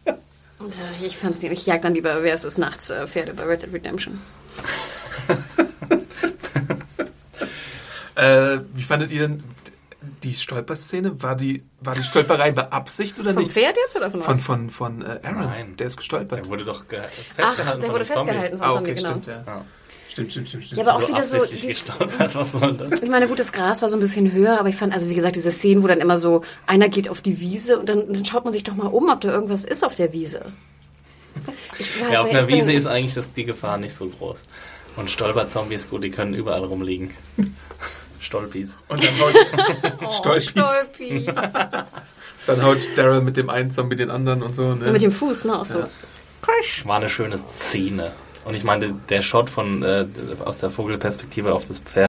Äh, 0.67 1.05
Ich 1.05 1.17
fand's 1.17 1.41
nicht. 1.41 1.51
Ich 1.51 1.65
jag 1.65 1.81
dann 1.81 1.93
lieber, 1.93 2.23
wer 2.23 2.33
ist 2.33 2.45
es 2.45 2.57
nachts 2.57 2.89
äh, 2.89 3.07
Pferde 3.07 3.33
bei 3.33 3.43
Red 3.43 3.63
Dead 3.63 3.73
Redemption. 3.73 4.19
Äh, 8.15 8.59
wie 8.73 8.83
fandet 8.83 9.09
ihr 9.11 9.21
denn 9.27 9.43
die 10.21 10.33
Stolperszene? 10.33 11.23
War 11.23 11.35
die, 11.35 11.63
war 11.79 11.95
die 11.95 12.03
Stolperei 12.03 12.51
beabsichtigt 12.51 13.19
oder 13.19 13.33
Vom 13.33 13.43
nicht? 13.43 13.53
Pferd 13.53 13.77
jetzt 13.77 13.95
oder 13.95 14.11
von 14.11 14.21
Von, 14.21 14.29
was? 14.33 14.41
von, 14.41 14.69
von 14.69 15.01
äh, 15.01 15.19
Aaron. 15.23 15.45
Nein. 15.45 15.75
Der 15.77 15.87
ist 15.87 15.97
gestolpert. 15.97 16.39
Der 16.39 16.47
wurde 16.47 16.63
doch 16.65 16.87
ge 16.87 16.99
Ach, 17.01 17.09
festgehalten 17.53 17.81
der 17.81 17.89
von 17.89 17.99
wurde 17.99 18.05
Zombie. 18.05 18.05
festgehalten 18.31 18.57
von 18.57 18.67
Ah, 18.67 18.73
Zombie, 18.73 18.91
okay, 18.91 18.99
genau. 18.99 19.09
stimmt, 19.09 19.27
ja. 19.27 19.43
Ja. 19.47 19.65
Stimmt, 20.11 20.31
stimmt, 20.31 20.49
stimmt, 20.49 20.65
stimmt. 20.65 20.77
Ja, 20.81 20.85
aber 20.87 20.97
auch 20.97 21.01
so 21.01 21.07
wieder 21.07 21.23
so. 21.23 21.37
dies- 21.45 21.85
was 22.33 22.51
soll 22.51 22.73
das? 22.73 23.01
Ich 23.01 23.09
meine, 23.09 23.27
gut, 23.29 23.39
das 23.39 23.53
Gras 23.53 23.81
war 23.81 23.87
so 23.87 23.95
ein 23.95 24.01
bisschen 24.01 24.33
höher, 24.33 24.59
aber 24.59 24.67
ich 24.67 24.75
fand, 24.75 24.93
also 24.93 25.07
wie 25.09 25.13
gesagt, 25.13 25.37
diese 25.37 25.51
Szenen, 25.51 25.83
wo 25.83 25.87
dann 25.87 26.01
immer 26.01 26.17
so, 26.17 26.41
einer 26.67 26.89
geht 26.89 27.07
auf 27.07 27.21
die 27.21 27.39
Wiese 27.39 27.79
und 27.79 27.87
dann, 27.87 28.11
dann 28.11 28.25
schaut 28.25 28.43
man 28.43 28.51
sich 28.51 28.63
doch 28.63 28.75
mal 28.75 28.87
um, 28.87 29.09
ob 29.09 29.21
da 29.21 29.29
irgendwas 29.29 29.63
ist 29.63 29.85
auf 29.85 29.95
der 29.95 30.11
Wiese. 30.11 30.51
Ich 31.79 32.01
weiß 32.01 32.11
Ja, 32.11 32.21
auf 32.23 32.29
einer 32.29 32.45
Wiese 32.49 32.73
ist 32.73 32.87
eigentlich 32.87 33.13
das, 33.13 33.31
die 33.31 33.45
Gefahr 33.45 33.77
nicht 33.77 33.95
so 33.95 34.07
groß. 34.07 34.39
Und 34.97 35.09
Stolperzombies, 35.09 35.89
gut, 35.89 36.03
die 36.03 36.09
können 36.09 36.33
überall 36.33 36.65
rumliegen. 36.65 37.11
Stolpis. 38.19 38.75
Und 38.89 39.01
dann 39.03 39.19
haut, 39.19 39.33
Oh, 40.05 40.11
Stolpis. 40.11 40.49
Stolpi. 40.51 41.25
dann 42.47 42.63
haut 42.63 42.79
Daryl 42.95 43.21
mit 43.21 43.37
dem 43.37 43.49
einen 43.49 43.71
Zombie 43.71 43.95
den 43.95 44.11
anderen 44.11 44.43
und 44.43 44.53
so. 44.55 44.75
Ne? 44.75 44.87
Ja, 44.87 44.91
mit 44.91 45.01
dem 45.01 45.11
Fuß, 45.13 45.45
ne? 45.45 45.57
Auch 45.59 45.65
so. 45.65 45.79
Ja. 45.79 45.89
Crash. 46.41 46.85
War 46.85 46.97
eine 46.97 47.09
schöne 47.09 47.37
Szene. 47.37 48.11
Und 48.45 48.55
ich 48.55 48.63
meine, 48.63 48.93
der 49.09 49.21
Shot 49.21 49.49
von 49.49 49.83
äh, 49.83 50.05
aus 50.43 50.59
der 50.59 50.69
Vogelperspektive 50.69 51.53
auf 51.53 51.65
das 51.65 51.79
Pferd 51.79 52.07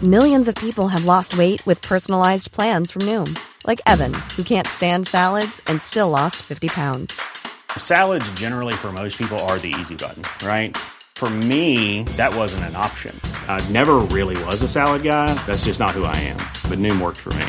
Millions 0.00 0.46
of 0.46 0.54
people 0.54 0.86
have 0.86 1.06
lost 1.06 1.36
weight 1.36 1.66
with 1.66 1.82
personalized 1.82 2.52
plans 2.52 2.92
from 2.92 3.02
Noom, 3.02 3.36
like 3.66 3.80
Evan, 3.84 4.14
who 4.36 4.44
can't 4.44 4.64
stand 4.64 5.08
salads 5.08 5.60
and 5.66 5.82
still 5.82 6.08
lost 6.08 6.36
50 6.36 6.68
pounds. 6.68 7.20
Salads, 7.76 8.30
generally, 8.38 8.74
for 8.74 8.92
most 8.92 9.18
people, 9.18 9.36
are 9.50 9.58
the 9.58 9.74
easy 9.80 9.96
button, 9.96 10.22
right? 10.46 10.76
For 11.16 11.28
me, 11.28 12.04
that 12.16 12.32
wasn't 12.32 12.62
an 12.66 12.76
option. 12.76 13.12
I 13.48 13.60
never 13.70 13.94
really 14.16 14.40
was 14.44 14.62
a 14.62 14.68
salad 14.68 15.02
guy. 15.02 15.34
That's 15.46 15.64
just 15.64 15.80
not 15.80 15.98
who 15.98 16.04
I 16.04 16.14
am. 16.14 16.38
But 16.70 16.78
Noom 16.78 17.00
worked 17.00 17.18
for 17.18 17.30
me. 17.30 17.46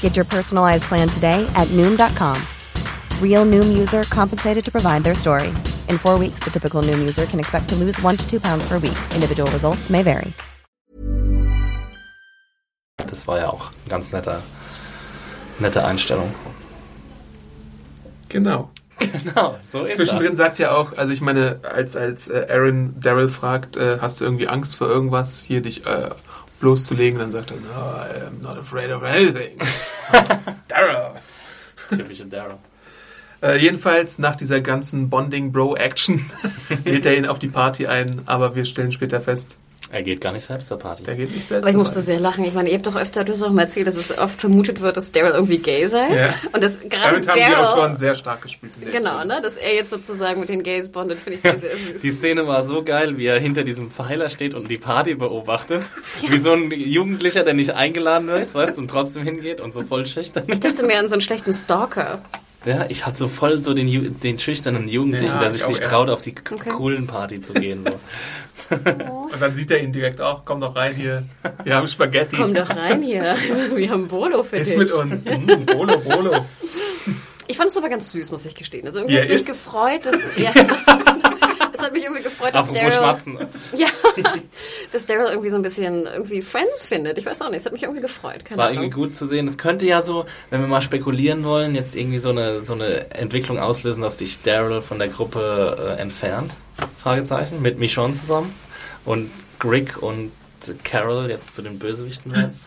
Get 0.00 0.16
your 0.16 0.24
personalized 0.24 0.84
plan 0.84 1.06
today 1.06 1.46
at 1.54 1.68
Noom.com. 1.76 2.40
Real 3.20 3.44
Noom 3.44 3.76
user 3.76 4.02
compensated 4.04 4.64
to 4.64 4.70
provide 4.70 5.04
their 5.04 5.14
story. 5.14 5.48
In 5.88 5.98
four 5.98 6.18
weeks, 6.18 6.40
the 6.44 6.50
typical 6.50 6.82
Noom 6.82 7.00
user 7.00 7.26
can 7.26 7.38
expect 7.38 7.68
to 7.68 7.76
lose 7.76 8.00
one 8.02 8.16
to 8.16 8.28
two 8.28 8.40
pounds 8.40 8.66
per 8.68 8.78
week. 8.78 8.96
Individual 9.14 9.50
results 9.50 9.90
may 9.90 10.02
vary. 10.02 10.32
Das 12.96 13.26
war 13.26 13.38
ja 13.38 13.48
auch 13.48 13.70
eine 13.70 13.90
ganz 13.90 14.12
netter, 14.12 14.42
nette 15.58 15.84
Einstellung. 15.84 16.34
Genau. 18.28 18.70
Genau, 18.98 19.56
so 19.62 19.84
ist 19.84 19.96
Zwischendrin 19.96 20.30
das. 20.30 20.38
sagt 20.38 20.58
ja 20.58 20.72
auch, 20.72 20.96
also 20.96 21.12
ich 21.12 21.20
meine, 21.20 21.60
als, 21.62 21.96
als 21.96 22.28
äh, 22.28 22.46
Aaron 22.48 22.98
Daryl 23.00 23.28
fragt, 23.28 23.76
äh, 23.76 23.98
hast 24.00 24.20
du 24.20 24.24
irgendwie 24.24 24.48
Angst 24.48 24.76
vor 24.76 24.88
irgendwas, 24.88 25.40
hier 25.42 25.60
dich 25.60 25.86
äh, 25.86 26.08
bloßzulegen, 26.60 27.18
dann 27.18 27.30
sagt 27.30 27.50
er, 27.50 27.58
no, 27.58 27.68
I 27.68 28.26
am 28.26 28.40
not 28.40 28.58
afraid 28.58 28.90
of 28.90 29.02
anything. 29.02 29.58
Daryl. 30.68 31.12
Typische 31.90 32.24
Daryl. 32.26 32.56
Äh, 33.42 33.58
jedenfalls 33.58 34.18
nach 34.18 34.36
dieser 34.36 34.60
ganzen 34.60 35.10
Bonding-Bro-Action 35.10 36.24
lädt 36.84 37.06
er 37.06 37.16
ihn 37.16 37.26
auf 37.26 37.38
die 37.38 37.48
Party 37.48 37.86
ein, 37.86 38.22
aber 38.26 38.54
wir 38.54 38.64
stellen 38.64 38.92
später 38.92 39.20
fest, 39.20 39.58
Er 39.92 40.02
geht 40.02 40.20
gar 40.20 40.32
nicht 40.32 40.44
selbst 40.44 40.66
zur 40.68 40.78
Party. 40.78 41.04
der 41.04 41.14
geht 41.14 41.30
nicht 41.32 41.46
selbst. 41.48 41.62
Aber 41.62 41.70
ich 41.70 41.76
musste 41.76 42.00
sehr 42.00 42.18
lachen. 42.18 42.44
Ich 42.44 42.54
meine, 42.54 42.68
ihr 42.70 42.74
habt 42.76 42.86
doch 42.86 42.96
öfter, 42.96 43.22
du 43.24 43.32
hast 43.32 43.42
auch 43.44 43.52
mal 43.52 43.62
erzählt, 43.62 43.86
dass 43.86 43.96
es 43.96 44.16
oft 44.18 44.40
vermutet 44.40 44.80
wird, 44.80 44.96
dass 44.96 45.12
Daryl 45.12 45.30
irgendwie 45.32 45.58
gay 45.58 45.86
sei. 45.86 46.08
Ja. 46.12 46.34
Und 46.52 46.64
das 46.64 46.80
gerade 46.80 47.20
Damit 47.20 47.28
haben 47.28 47.36
die 47.36 47.54
Autoren 47.54 47.76
Daryl, 47.82 47.96
sehr 47.98 48.14
stark 48.16 48.42
gespielt. 48.42 48.72
in 48.80 48.90
der 48.90 49.00
genau, 49.00 49.22
ne, 49.24 49.40
dass 49.42 49.56
er 49.56 49.74
jetzt 49.74 49.90
sozusagen 49.90 50.40
mit 50.40 50.48
den 50.48 50.62
Gays 50.64 50.88
bondet, 50.88 51.18
finde 51.20 51.36
ich 51.36 51.42
sehr, 51.42 51.56
sehr 51.56 51.70
süß. 51.92 52.02
Die 52.02 52.10
Szene 52.10 52.46
war 52.48 52.64
so 52.66 52.82
geil, 52.82 53.16
wie 53.16 53.26
er 53.26 53.38
hinter 53.38 53.62
diesem 53.62 53.90
Pfeiler 53.92 54.28
steht 54.30 54.54
und 54.54 54.68
die 54.70 54.78
Party 54.78 55.14
beobachtet. 55.14 55.82
Wie 56.28 56.40
so 56.40 56.52
ein 56.52 56.70
Jugendlicher, 56.72 57.44
der 57.44 57.54
nicht 57.54 57.70
eingeladen 57.70 58.28
ist, 58.30 58.54
weißt 58.56 58.76
du, 58.76 58.80
und 58.80 58.88
trotzdem 58.88 59.22
hingeht 59.24 59.60
und 59.60 59.72
so 59.72 59.82
voll 59.82 60.04
schüchtern 60.06 60.44
Ich 60.48 60.58
dachte 60.58 60.84
mehr 60.86 60.98
an 60.98 61.06
so 61.06 61.12
einen 61.14 61.20
schlechten 61.20 61.52
Stalker. 61.52 62.18
Ja, 62.64 62.86
ich 62.88 63.06
hatte 63.06 63.18
so 63.18 63.28
voll 63.28 63.62
so 63.62 63.74
den, 63.74 63.86
Ju- 63.88 64.10
den 64.18 64.38
schüchternen 64.40 64.88
Jugendlichen, 64.88 65.26
Ja, 65.34 65.40
der 65.40 65.50
ich 65.50 65.58
sich 65.58 65.66
nicht 65.68 65.82
ja. 65.82 65.88
traut, 65.88 66.08
auf 66.10 66.22
die 66.22 66.34
Okay. 66.50 66.70
coolen 66.70 67.06
Party 67.06 67.40
zu 67.40 67.52
gehen. 67.52 67.84
So. 67.84 68.72
Und 69.32 69.40
dann 69.40 69.54
sieht 69.54 69.70
er 69.70 69.80
ihn 69.80 69.92
direkt 69.92 70.20
auch, 70.20 70.44
komm 70.44 70.60
doch 70.60 70.74
rein 70.74 70.94
hier, 70.94 71.22
wir 71.62 71.76
haben 71.76 71.86
Spaghetti. 71.86 72.36
Komm 72.36 72.54
doch 72.54 72.68
rein 72.70 73.02
hier. 73.02 73.36
Wir 73.74 73.90
haben 73.90 74.08
Bolo 74.08 74.42
für 74.42 74.56
Ist 74.56 74.70
dich. 74.72 74.78
mit 74.78 74.90
uns. 74.92 75.24
Mm, 75.26 75.64
Bolo, 75.66 75.98
Bolo. 75.98 76.44
Ich 77.46 77.56
fand 77.56 77.70
es 77.70 77.76
aber 77.76 77.88
ganz 77.88 78.10
süß, 78.10 78.32
muss 78.32 78.44
ich 78.46 78.54
gestehen. 78.56 78.86
Also 78.86 78.98
irgendwie 79.00 79.16
Ja, 79.16 79.22
hat 79.22 79.28
mich 79.28 79.38
ist. 79.40 79.46
gefreut, 79.46 80.04
dass. 80.04 80.20
Ja, 80.36 80.50
hat 81.86 81.92
mich 81.92 82.04
irgendwie 82.04 82.22
gefreut, 82.22 82.54
dass 82.54 82.70
Daryl. 82.70 83.16
Ja, 83.76 83.88
dass 84.92 85.06
Daryl 85.06 85.28
irgendwie 85.28 85.50
so 85.50 85.56
ein 85.56 85.62
bisschen 85.62 86.06
irgendwie 86.06 86.42
Friends 86.42 86.84
findet. 86.84 87.18
Ich 87.18 87.26
weiß 87.26 87.42
auch 87.42 87.48
nicht, 87.48 87.60
es 87.60 87.66
hat 87.66 87.72
mich 87.72 87.82
irgendwie 87.82 88.02
gefreut. 88.02 88.44
Keine 88.44 88.58
War 88.58 88.68
Ahnung. 88.68 88.84
irgendwie 88.84 89.00
gut 89.00 89.16
zu 89.16 89.26
sehen. 89.26 89.48
Es 89.48 89.58
könnte 89.58 89.84
ja 89.84 90.02
so, 90.02 90.26
wenn 90.50 90.60
wir 90.60 90.68
mal 90.68 90.82
spekulieren 90.82 91.44
wollen, 91.44 91.74
jetzt 91.74 91.96
irgendwie 91.96 92.18
so 92.18 92.30
eine, 92.30 92.64
so 92.64 92.74
eine 92.74 93.10
Entwicklung 93.12 93.58
auslösen, 93.58 94.02
dass 94.02 94.18
sich 94.18 94.42
Daryl 94.42 94.82
von 94.82 94.98
der 94.98 95.08
Gruppe 95.08 95.96
äh, 95.96 96.00
entfernt. 96.00 96.52
Fragezeichen. 96.98 97.62
Mit 97.62 97.78
Michonne 97.78 98.14
zusammen. 98.14 98.52
Und 99.04 99.30
Rick 99.64 100.02
und 100.02 100.32
Carol 100.84 101.30
jetzt 101.30 101.54
zu 101.54 101.62
den 101.62 101.78
Bösewichten 101.78 102.32
werden. 102.32 102.58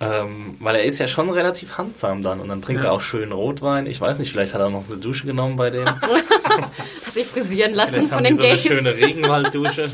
Ähm, 0.00 0.56
weil 0.60 0.76
er 0.76 0.84
ist 0.84 0.98
ja 1.00 1.08
schon 1.08 1.28
relativ 1.28 1.76
handsam 1.76 2.22
dann 2.22 2.38
und 2.40 2.48
dann 2.48 2.62
trinkt 2.62 2.84
Ja. 2.84 2.90
er 2.90 2.92
auch 2.92 3.00
schön 3.00 3.32
Rotwein. 3.32 3.86
Ich 3.86 4.00
weiß 4.00 4.18
nicht, 4.20 4.30
vielleicht 4.30 4.54
hat 4.54 4.60
er 4.60 4.70
noch 4.70 4.84
eine 4.88 4.96
Dusche 4.96 5.26
genommen 5.26 5.56
bei 5.56 5.70
dem. 5.70 5.84
Hat 7.06 7.14
sich 7.14 7.26
frisieren 7.26 7.74
lassen 7.74 7.94
Vielleicht 7.94 8.08
von 8.10 8.18
haben 8.18 8.24
den 8.24 8.36
so 8.36 8.42
eine 8.44 8.52
Gays. 8.54 8.62
schöne 8.62 8.94
Regenwalddusche. 8.96 9.86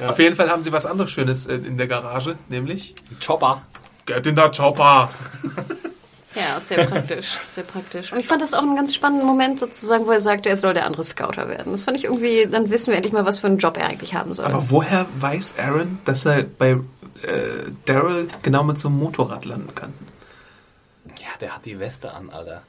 Ja. 0.00 0.08
Auf 0.10 0.18
jeden 0.18 0.34
Fall 0.36 0.48
haben 0.50 0.62
sie 0.62 0.72
was 0.72 0.86
anderes 0.86 1.10
Schönes 1.10 1.44
in 1.46 1.76
der 1.76 1.88
Garage, 1.88 2.36
nämlich 2.48 2.94
Chopper. 3.24 3.62
Get 4.06 4.26
in 4.26 4.36
der 4.36 4.50
Chopper. 4.50 5.10
Ja, 6.34 6.60
sehr 6.60 6.86
praktisch, 6.86 7.38
sehr 7.48 7.64
praktisch. 7.64 8.12
Und 8.12 8.18
ich 8.20 8.26
fand 8.26 8.40
das 8.40 8.54
auch 8.54 8.62
einen 8.62 8.76
ganz 8.76 8.94
spannenden 8.94 9.26
Moment 9.26 9.58
sozusagen, 9.58 10.06
wo 10.06 10.12
er 10.12 10.20
sagte, 10.20 10.48
er 10.48 10.56
soll 10.56 10.72
der 10.72 10.86
andere 10.86 11.02
Scouter 11.02 11.48
werden. 11.48 11.72
Das 11.72 11.82
fand 11.82 11.96
ich 11.96 12.04
irgendwie, 12.04 12.46
dann 12.50 12.70
wissen 12.70 12.88
wir 12.92 12.96
endlich 12.96 13.12
mal, 13.12 13.26
was 13.26 13.40
für 13.40 13.48
einen 13.48 13.58
Job 13.58 13.76
er 13.76 13.88
eigentlich 13.88 14.14
haben 14.14 14.32
soll. 14.34 14.46
Aber 14.46 14.70
woher 14.70 15.06
weiß 15.18 15.56
Aaron, 15.58 15.98
dass 16.04 16.24
er 16.26 16.44
bei 16.44 16.76
äh, 17.24 17.70
Daryl 17.86 18.28
genau 18.42 18.62
mit 18.64 18.78
so 18.78 18.88
einem 18.88 18.98
Motorrad 18.98 19.44
landen 19.44 19.74
kann? 19.74 19.92
Ja, 21.20 21.28
der 21.40 21.54
hat 21.56 21.64
die 21.64 21.78
Weste 21.78 22.12
an, 22.12 22.30
Alter. 22.30 22.62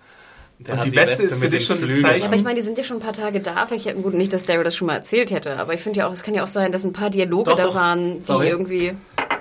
Der 0.60 0.74
Und 0.74 0.80
hat 0.80 0.86
die 0.88 0.96
Weste 0.96 1.24
ist 1.24 1.40
für 1.40 1.50
dich 1.50 1.66
schon 1.66 1.78
das 1.80 1.86
Flügeln. 1.90 2.06
Zeichen? 2.06 2.22
Ja, 2.22 2.28
aber 2.28 2.36
ich 2.36 2.44
meine, 2.44 2.56
die 2.56 2.62
sind 2.62 2.78
ja 2.78 2.84
schon 2.84 2.98
ein 2.98 3.02
paar 3.02 3.14
Tage 3.14 3.40
da. 3.40 3.54
Aber 3.56 3.76
ich, 3.76 3.86
gut, 3.86 4.14
nicht, 4.14 4.34
dass 4.34 4.46
Daryl 4.46 4.64
das 4.66 4.76
schon 4.76 4.88
mal 4.88 4.96
erzählt 4.96 5.32
hätte. 5.32 5.58
Aber 5.58 5.74
ich 5.74 5.80
finde 5.82 6.00
ja 6.00 6.08
auch, 6.08 6.12
es 6.12 6.22
kann 6.24 6.34
ja 6.34 6.44
auch 6.44 6.48
sein, 6.50 6.72
dass 6.74 6.84
ein 6.84 6.92
paar 6.92 7.10
Dialoge 7.10 7.52
Doch, 7.52 7.58
da 7.58 7.64
doch. 7.64 7.76
waren, 7.76 8.18
die 8.20 8.24
Sorry. 8.26 8.50
irgendwie. 8.50 8.94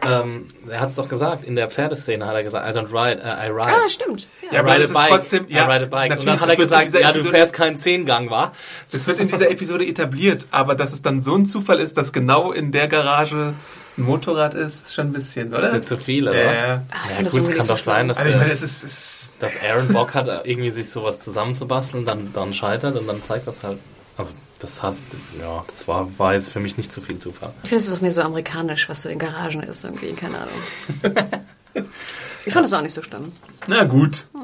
Ähm, 0.06 0.46
er 0.68 0.78
hat 0.80 0.90
es 0.90 0.94
doch 0.96 1.08
gesagt, 1.08 1.42
in 1.44 1.56
der 1.56 1.68
Pferdeszene 1.68 2.24
hat 2.24 2.34
er 2.36 2.44
gesagt, 2.44 2.64
I 2.64 2.78
don't 2.78 2.92
ride, 2.92 3.20
uh, 3.20 3.26
I 3.44 3.50
ride. 3.50 3.66
Ah, 3.84 3.90
stimmt. 3.90 4.28
Ja, 4.52 4.62
I 4.62 4.64
ride 4.64 4.78
das 4.82 4.94
a 4.94 5.00
bike. 5.00 5.08
trotzdem- 5.10 5.46
ja, 5.48 5.66
I 5.68 5.72
ride 5.72 5.86
a 5.86 5.88
bike. 5.88 6.12
Und 6.12 6.24
natürlich, 6.24 6.24
dann 6.24 6.32
hat 6.34 6.40
das 6.40 6.40
er 6.40 6.48
wird 6.48 6.58
in 6.58 6.62
gesagt, 6.62 6.86
dieser 6.86 7.00
ja, 7.00 7.06
du 7.08 7.18
Episode- 7.18 7.36
fährst 7.36 7.52
keinen 7.52 7.78
Zehngang, 7.78 8.30
war. 8.30 8.52
Das 8.92 9.08
wird 9.08 9.18
in 9.18 9.26
dieser 9.26 9.50
Episode 9.50 9.84
etabliert, 9.88 10.46
aber 10.52 10.76
dass 10.76 10.92
es 10.92 11.02
dann 11.02 11.20
so 11.20 11.34
ein 11.34 11.46
Zufall 11.46 11.80
ist, 11.80 11.96
dass 11.98 12.12
genau 12.12 12.52
in 12.52 12.70
der 12.70 12.86
Garage 12.86 13.54
ein 13.98 14.02
Motorrad 14.02 14.54
ist, 14.54 14.86
ist 14.86 14.94
schon 14.94 15.08
ein 15.08 15.12
bisschen, 15.12 15.50
Das 15.50 15.58
oder? 15.60 15.68
ist 15.68 15.74
jetzt 15.74 15.88
zu 15.88 15.96
viel, 15.98 16.28
oder? 16.28 16.42
Ja, 16.42 16.82
Ah, 16.90 17.10
ja. 17.16 17.22
das 17.22 17.32
gut, 17.32 17.42
es 17.48 17.56
kann 17.56 17.66
doch 17.66 17.76
sein, 17.78 18.08
dass, 18.08 18.16
Also 18.18 18.30
ich 18.30 18.36
meine, 18.36 18.50
es 18.52 18.62
ist, 18.62 18.84
es 18.84 19.22
ist 19.22 19.34
dass 19.40 19.52
Aaron 19.60 19.88
Bock 19.88 20.14
hat, 20.14 20.28
irgendwie 20.46 20.70
sich 20.70 20.88
sowas 20.90 21.18
zusammenzubasteln, 21.18 22.04
dann, 22.06 22.32
dann 22.32 22.54
scheitert 22.54 22.96
und 22.96 23.06
dann 23.06 23.22
zeigt 23.24 23.46
das 23.46 23.62
halt. 23.62 23.78
Also 24.16 24.32
das 24.60 24.82
hat, 24.82 24.94
ja, 25.40 25.64
das 25.70 25.86
war, 25.86 26.08
war 26.18 26.34
jetzt 26.34 26.50
für 26.50 26.58
mich 26.60 26.76
nicht 26.76 26.92
zu 26.92 27.00
viel 27.00 27.18
Zufall. 27.18 27.52
Ich 27.62 27.68
finde, 27.68 27.82
es 27.82 27.88
ist 27.88 27.94
auch 27.96 28.00
mehr 28.00 28.10
so 28.12 28.22
amerikanisch, 28.22 28.88
was 28.88 29.02
so 29.02 29.08
in 29.08 29.18
Garagen 29.18 29.62
ist, 29.62 29.84
irgendwie, 29.84 30.12
keine 30.14 30.38
Ahnung. 30.38 31.14
Ich 32.44 32.54
fand 32.54 32.64
das 32.64 32.72
auch 32.72 32.80
nicht 32.80 32.94
so 32.94 33.02
schlimm. 33.02 33.32
Na 33.66 33.84
gut. 33.84 34.26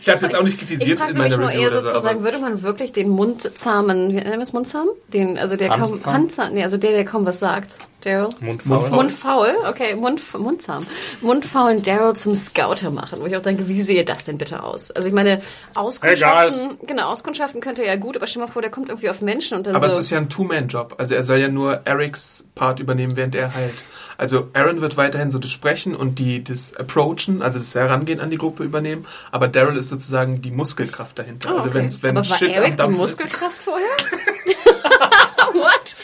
Ich 0.00 0.08
habe 0.08 0.16
es 0.16 0.22
jetzt 0.22 0.36
auch 0.36 0.42
nicht 0.42 0.54
Ich 0.54 0.58
kritisiert 0.60 1.00
fragte 1.00 1.14
in 1.14 1.22
mich 1.22 1.30
meiner 1.30 1.42
nur 1.42 1.48
Review 1.50 1.62
eher 1.62 1.70
so, 1.70 1.80
sozusagen, 1.80 2.22
würde 2.22 2.38
man 2.38 2.62
wirklich 2.62 2.92
den 2.92 3.08
Mundzahmen, 3.08 4.10
wie 4.10 4.14
nennen 4.14 4.32
wir 4.32 4.42
es 4.42 4.52
Mundzahmen? 4.52 4.90
Den, 5.08 5.36
also 5.38 5.56
der 5.56 5.68
kaum, 5.68 5.92
Handzahn? 5.92 6.12
Handzahn, 6.12 6.54
nee, 6.54 6.62
also 6.62 6.76
der, 6.76 6.92
der 6.92 7.04
kaum 7.04 7.26
was 7.26 7.40
sagt. 7.40 7.78
Daryl? 8.02 8.28
Mundfaul. 8.40 8.90
Mundfaul, 8.90 9.54
okay, 9.68 9.94
Mund, 9.96 10.20
Mundzahm. 10.38 10.86
Mundfaulen 11.22 11.82
Daryl 11.82 12.14
zum 12.14 12.34
Scouter 12.34 12.90
machen, 12.90 13.20
wo 13.20 13.26
ich 13.26 13.36
auch 13.36 13.42
denke, 13.42 13.66
wie 13.68 13.82
sehe 13.82 14.04
das 14.04 14.24
denn 14.24 14.38
bitte 14.38 14.62
aus? 14.62 14.92
Also 14.92 15.08
ich 15.08 15.14
meine, 15.14 15.40
Auskundschaften, 15.74 16.78
genau, 16.86 17.10
Auskundschaften 17.10 17.60
könnte 17.60 17.82
er 17.82 17.94
ja 17.94 18.00
gut, 18.00 18.16
aber 18.16 18.26
stell 18.26 18.42
dir 18.42 18.46
mal 18.46 18.52
vor, 18.52 18.62
der 18.62 18.70
kommt 18.70 18.88
irgendwie 18.88 19.10
auf 19.10 19.20
Menschen 19.22 19.56
und 19.56 19.66
dann 19.66 19.74
Aber 19.74 19.88
so. 19.88 19.98
es 19.98 20.06
ist 20.06 20.10
ja 20.10 20.18
ein 20.18 20.28
Two-Man-Job. 20.28 20.94
Also 20.98 21.14
er 21.14 21.24
soll 21.24 21.38
ja 21.38 21.48
nur 21.48 21.80
Erics 21.84 22.44
Part 22.54 22.78
übernehmen, 22.78 23.16
während 23.16 23.34
er 23.34 23.54
heilt. 23.54 23.84
Also 24.18 24.48
Aaron 24.54 24.80
wird 24.80 24.96
weiterhin 24.96 25.30
so 25.30 25.38
das 25.38 25.50
Sprechen 25.50 25.94
und 25.94 26.18
die 26.18 26.42
das 26.42 26.74
Approachen, 26.76 27.42
also 27.42 27.58
das 27.58 27.74
Herangehen 27.74 28.20
an 28.20 28.30
die 28.30 28.38
Gruppe 28.38 28.64
übernehmen. 28.64 29.06
Aber 29.30 29.48
Daryl 29.48 29.76
ist 29.76 29.88
sozusagen 29.88 30.42
die 30.42 30.50
Muskelkraft 30.50 31.18
dahinter. 31.18 31.50
Oh, 31.52 31.58
Also 31.58 31.70
okay. 31.70 31.78
wenn's, 31.78 32.02
wenn 32.02 32.16
aber 32.16 32.28
war 32.28 32.36
Shit 32.38 32.56
Eric 32.56 32.64
am 32.64 32.70
die 32.70 32.76
Dampfen 32.76 33.04
ist. 33.04 33.10
Muskelkraft 33.20 33.62
vorher? 33.62 33.86
What? 35.52 35.96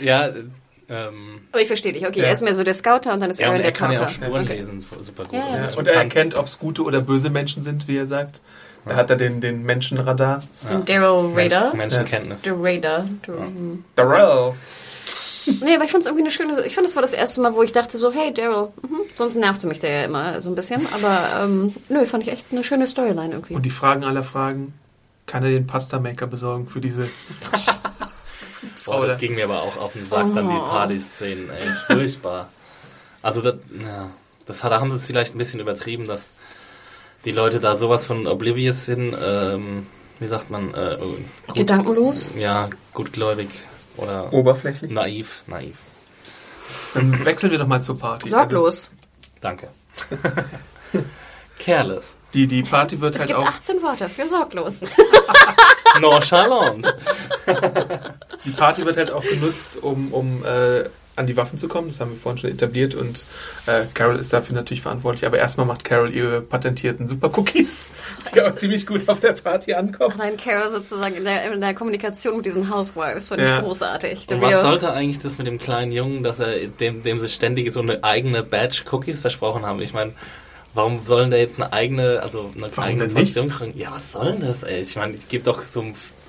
Ja, 0.00 0.30
ähm, 0.88 1.40
Aber 1.50 1.62
ich 1.62 1.66
verstehe 1.66 1.92
dich. 1.92 2.06
Okay, 2.06 2.20
Ja. 2.20 2.26
er 2.26 2.32
ist 2.32 2.42
mehr 2.42 2.54
so 2.54 2.62
der 2.62 2.74
Scouter 2.74 3.12
und 3.14 3.20
dann 3.20 3.30
ist 3.30 3.38
ja, 3.40 3.46
Aaron 3.46 3.56
und 3.56 3.62
der 3.62 3.72
er 3.72 3.72
kann 3.72 3.90
ja 3.92 4.00
Talker. 4.00 4.10
auch 4.10 4.14
Spuren 4.14 4.44
okay. 4.44 4.56
lesen, 4.58 4.80
super 4.80 5.24
gut. 5.24 5.32
Ja, 5.32 5.56
ja, 5.56 5.64
Ja, 5.70 5.76
und 5.78 5.88
er 5.88 5.94
erkennt, 5.94 6.34
ob 6.34 6.46
es 6.46 6.58
gute 6.58 6.82
oder 6.82 7.00
böse 7.00 7.30
Menschen 7.30 7.62
sind, 7.62 7.88
wie 7.88 7.96
er 7.96 8.06
sagt. 8.06 8.40
Da 8.86 8.96
hat 8.96 9.08
er 9.08 9.16
den, 9.16 9.40
den 9.40 9.62
Menschenradar. 9.62 10.42
Den 10.68 10.84
Daryl 10.84 11.32
Raider. 11.34 11.72
Mensch, 11.74 11.94
Menschenkenntnis. 11.94 12.42
Der 12.42 12.52
hm. 12.52 13.84
Daryl. 13.94 14.52
Nee, 15.46 15.74
aber 15.74 15.84
ich 15.84 15.90
fand 15.90 16.02
es 16.02 16.06
irgendwie 16.06 16.24
eine 16.24 16.30
schöne. 16.30 16.64
Ich 16.66 16.74
fand, 16.74 16.86
das 16.86 16.94
war 16.96 17.02
das 17.02 17.12
erste 17.12 17.40
Mal, 17.40 17.54
wo 17.54 17.62
ich 17.62 17.72
dachte 17.72 17.98
so, 17.98 18.12
hey 18.12 18.32
Daryl, 18.32 18.68
mhm. 18.82 19.00
sonst 19.16 19.36
nervte 19.36 19.66
mich 19.66 19.80
der 19.80 19.90
ja 19.90 20.04
immer 20.04 20.40
so 20.40 20.50
ein 20.50 20.54
bisschen. 20.54 20.86
Aber 20.94 21.44
ähm, 21.44 21.74
nö, 21.88 22.04
fand 22.06 22.26
ich 22.26 22.32
echt 22.32 22.46
eine 22.50 22.64
schöne 22.64 22.86
Storyline 22.86 23.34
irgendwie. 23.34 23.54
Und 23.54 23.62
die 23.62 23.70
Fragen 23.70 24.04
aller 24.04 24.24
Fragen. 24.24 24.74
Kann 25.26 25.42
er 25.42 25.48
den 25.48 25.66
Pasta-Maker 25.66 26.26
besorgen 26.26 26.68
für 26.68 26.82
diese... 26.82 27.08
Boah, 28.84 29.06
das 29.06 29.18
ging 29.18 29.34
mir 29.34 29.44
aber 29.44 29.62
auch 29.62 29.78
auf 29.78 29.94
den 29.94 30.04
Sack, 30.04 30.26
dann 30.34 30.48
die 30.50 30.54
Oh. 30.54 30.68
Partyszenen, 30.68 31.48
ey, 31.48 31.70
furchtbar. 31.86 32.50
Also, 33.22 33.40
das, 33.40 33.54
ja, 33.82 34.10
das 34.44 34.62
hat, 34.62 34.72
da 34.72 34.80
haben 34.80 34.90
sie 34.90 34.96
es 34.96 35.06
vielleicht 35.06 35.34
ein 35.34 35.38
bisschen 35.38 35.60
übertrieben, 35.60 36.04
dass 36.04 36.24
die 37.24 37.32
Leute 37.32 37.58
da 37.58 37.76
sowas 37.78 38.04
von 38.04 38.26
oblivious 38.26 38.84
sind, 38.84 39.16
ähm, 39.18 39.86
wie 40.20 40.26
sagt 40.26 40.50
man, 40.50 40.74
äh, 40.74 40.98
gut, 41.46 41.56
Gedankenlos. 41.56 42.28
ja, 42.36 42.68
gutgläubig 42.92 43.48
oder 43.96 44.32
Oberflächlich. 44.32 44.90
naiv, 44.90 45.42
naiv. 45.46 45.76
Dann 46.94 47.24
wechseln 47.24 47.50
wir 47.50 47.58
doch 47.58 47.66
mal 47.66 47.80
zur 47.80 47.98
Party. 47.98 48.28
Sorglos. 48.28 48.90
Danke. 49.40 49.68
Careless. 51.58 51.96
Also 51.96 52.08
die, 52.34 52.46
die 52.48 52.62
Party 52.62 53.00
wird 53.00 53.14
Es 53.14 53.20
halt 53.20 53.28
gibt 53.28 53.38
auch... 53.40 53.46
18 53.46 53.82
Wörter 53.82 54.08
für 54.08 54.28
sorglos. 54.28 54.80
Nonchalant. 56.00 56.92
Die 58.44 58.50
Party 58.50 58.84
wird 58.84 58.96
halt 58.96 59.12
auch 59.12 59.22
genutzt, 59.22 59.76
um, 59.80 60.12
um 60.12 60.44
äh, 60.44 60.84
an 61.16 61.26
die 61.26 61.36
Waffen 61.36 61.58
zu 61.58 61.68
kommen. 61.68 61.88
Das 61.88 62.00
haben 62.00 62.10
wir 62.10 62.18
vorhin 62.18 62.38
schon 62.38 62.50
etabliert 62.50 62.94
und 62.94 63.24
äh, 63.66 63.84
Carol 63.94 64.16
ist 64.18 64.32
dafür 64.32 64.54
natürlich 64.56 64.82
verantwortlich. 64.82 65.26
Aber 65.26 65.38
erstmal 65.38 65.66
macht 65.66 65.84
Carol 65.84 66.12
ihre 66.14 66.40
patentierten 66.40 67.06
Super 67.06 67.30
Cookies, 67.38 67.88
die 68.34 68.42
auch 68.42 68.54
ziemlich 68.54 68.86
gut 68.86 69.08
auf 69.08 69.20
der 69.20 69.32
Party 69.32 69.74
ankommen. 69.74 70.20
Allein 70.20 70.36
Carol 70.36 70.70
sozusagen 70.72 71.14
in 71.14 71.24
der, 71.24 71.52
in 71.52 71.60
der 71.60 71.74
Kommunikation 71.74 72.36
mit 72.36 72.46
diesen 72.46 72.68
Housewives 72.74 73.28
fand 73.28 73.40
Ja. 73.42 73.58
ich 73.58 73.64
großartig. 73.64 74.26
Und 74.28 74.40
was 74.40 74.62
sollte 74.62 74.92
eigentlich 74.92 75.18
das 75.20 75.38
mit 75.38 75.46
dem 75.46 75.58
kleinen 75.58 75.92
Jungen, 75.92 76.22
dass 76.22 76.40
er 76.40 76.66
dem, 76.66 77.02
dem 77.02 77.18
sie 77.18 77.28
ständig 77.28 77.72
so 77.72 77.80
eine 77.80 78.02
eigene 78.02 78.42
Batch 78.42 78.84
Cookies 78.92 79.20
versprochen 79.20 79.64
haben? 79.66 79.80
Ich 79.80 79.92
meine, 79.92 80.12
warum 80.74 81.04
sollen 81.04 81.30
der 81.30 81.38
jetzt 81.40 81.56
eine 81.60 81.72
eigene, 81.72 82.20
also 82.22 82.50
eine 82.56 82.68
Warum 82.76 82.84
eigene? 82.90 83.08
Portion 83.08 83.48
kriegen? 83.48 83.78
Ja, 83.78 83.92
was 83.92 84.10
soll 84.12 84.32
denn 84.32 84.40
das, 84.40 84.62
ey? 84.64 84.80
Ich 84.82 84.96
meine, 84.96 85.14
es 85.14 85.28
gibt 85.28 85.46
doch 85.46 85.62
so 85.70 85.84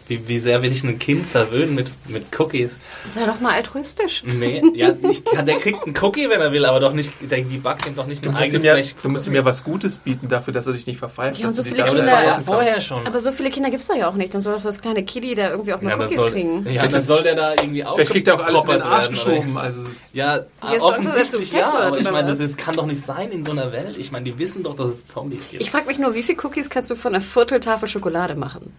Wie, 0.07 0.27
wie 0.27 0.37
sehr 0.39 0.61
will 0.61 0.71
ich 0.71 0.83
ein 0.83 0.99
Kind 0.99 1.25
verwöhnen 1.25 1.73
mit, 1.73 1.89
mit 2.07 2.25
Cookies? 2.39 2.75
Sei 3.09 3.25
doch 3.25 3.39
mal 3.39 3.53
altruistisch. 3.53 4.21
Nee, 4.23 4.61
ja, 4.75 4.93
ich, 5.09 5.23
der 5.23 5.55
kriegt 5.57 5.83
einen 5.83 5.95
Cookie, 5.99 6.29
wenn 6.29 6.41
er 6.41 6.51
will, 6.51 6.63
aber 6.65 6.79
doch 6.79 6.93
nicht, 6.93 7.11
der, 7.21 7.39
die 7.41 7.57
backt 7.57 7.87
ihm 7.87 7.95
doch 7.95 8.05
nicht 8.05 8.23
Du 8.23 8.29
ein 8.29 8.35
musst, 8.35 8.45
ihm 8.45 8.49
eigenes 8.49 8.63
ja, 8.63 8.73
Blech. 8.75 8.95
du 9.01 9.09
musst 9.09 9.25
ihm 9.25 9.33
ja 9.33 9.43
was 9.43 9.63
Gutes 9.63 9.97
bieten 9.97 10.29
dafür, 10.29 10.53
dass 10.53 10.67
er 10.67 10.73
dich 10.73 10.85
nicht 10.85 10.99
verpfeift. 10.99 11.39
Ja, 11.39 11.47
und 11.47 11.53
so 11.53 11.63
die 11.63 11.69
viele 11.69 11.85
Kinder- 11.85 12.05
ja 12.05 12.39
vorher 12.45 12.79
schon. 12.81 13.05
Aber 13.07 13.19
so 13.19 13.31
viele 13.31 13.49
Kinder 13.49 13.71
gibt's 13.71 13.87
da 13.87 13.95
ja 13.95 14.07
auch 14.07 14.13
nicht. 14.13 14.31
Dann 14.31 14.41
soll 14.41 14.53
doch 14.53 14.61
das 14.61 14.79
kleine 14.79 15.03
Kitty 15.03 15.33
da 15.33 15.49
irgendwie 15.49 15.73
auch 15.73 15.81
mal 15.81 15.89
Ja, 15.97 16.05
Cookies 16.05 16.19
soll, 16.19 16.31
kriegen. 16.31 16.67
ja, 16.69 16.85
dann 16.85 17.01
soll 17.01 17.23
der 17.23 17.35
da 17.35 17.51
irgendwie 17.53 17.83
auch 17.83 17.95
Vielleicht 17.95 18.11
kriegt 18.11 18.27
er 18.27 18.35
auch 18.35 18.45
alles 18.45 18.63
in 18.63 18.69
den 18.69 18.81
Arsch 18.83 19.09
geschoben. 19.09 19.57
Also? 19.57 19.81
Ja, 20.13 20.45
Jetzt 20.71 20.81
offensichtlich 20.83 21.51
ja, 21.51 21.57
wird, 21.73 21.83
aber 21.83 21.99
ich 21.99 22.11
meine, 22.11 22.29
das 22.29 22.39
ist, 22.41 22.57
kann 22.59 22.75
doch 22.75 22.85
nicht 22.85 23.03
sein 23.03 23.31
in 23.31 23.43
so 23.43 23.51
einer 23.53 23.71
Welt. 23.71 23.97
Ich 23.97 24.11
meine, 24.11 24.25
die 24.25 24.37
wissen 24.37 24.61
doch, 24.61 24.75
dass 24.75 24.89
es 24.89 25.07
Zombies 25.07 25.41
gibt. 25.49 25.63
Ich 25.63 25.71
frage 25.71 25.87
mich 25.87 25.97
nur, 25.97 26.13
wie 26.13 26.21
viele 26.21 26.37
Cookies 26.43 26.69
kannst 26.69 26.91
du 26.91 26.95
von 26.95 27.15
einer 27.15 27.23
Vierteltafel 27.23 27.89
Schokolade 27.89 28.35
machen? 28.35 28.71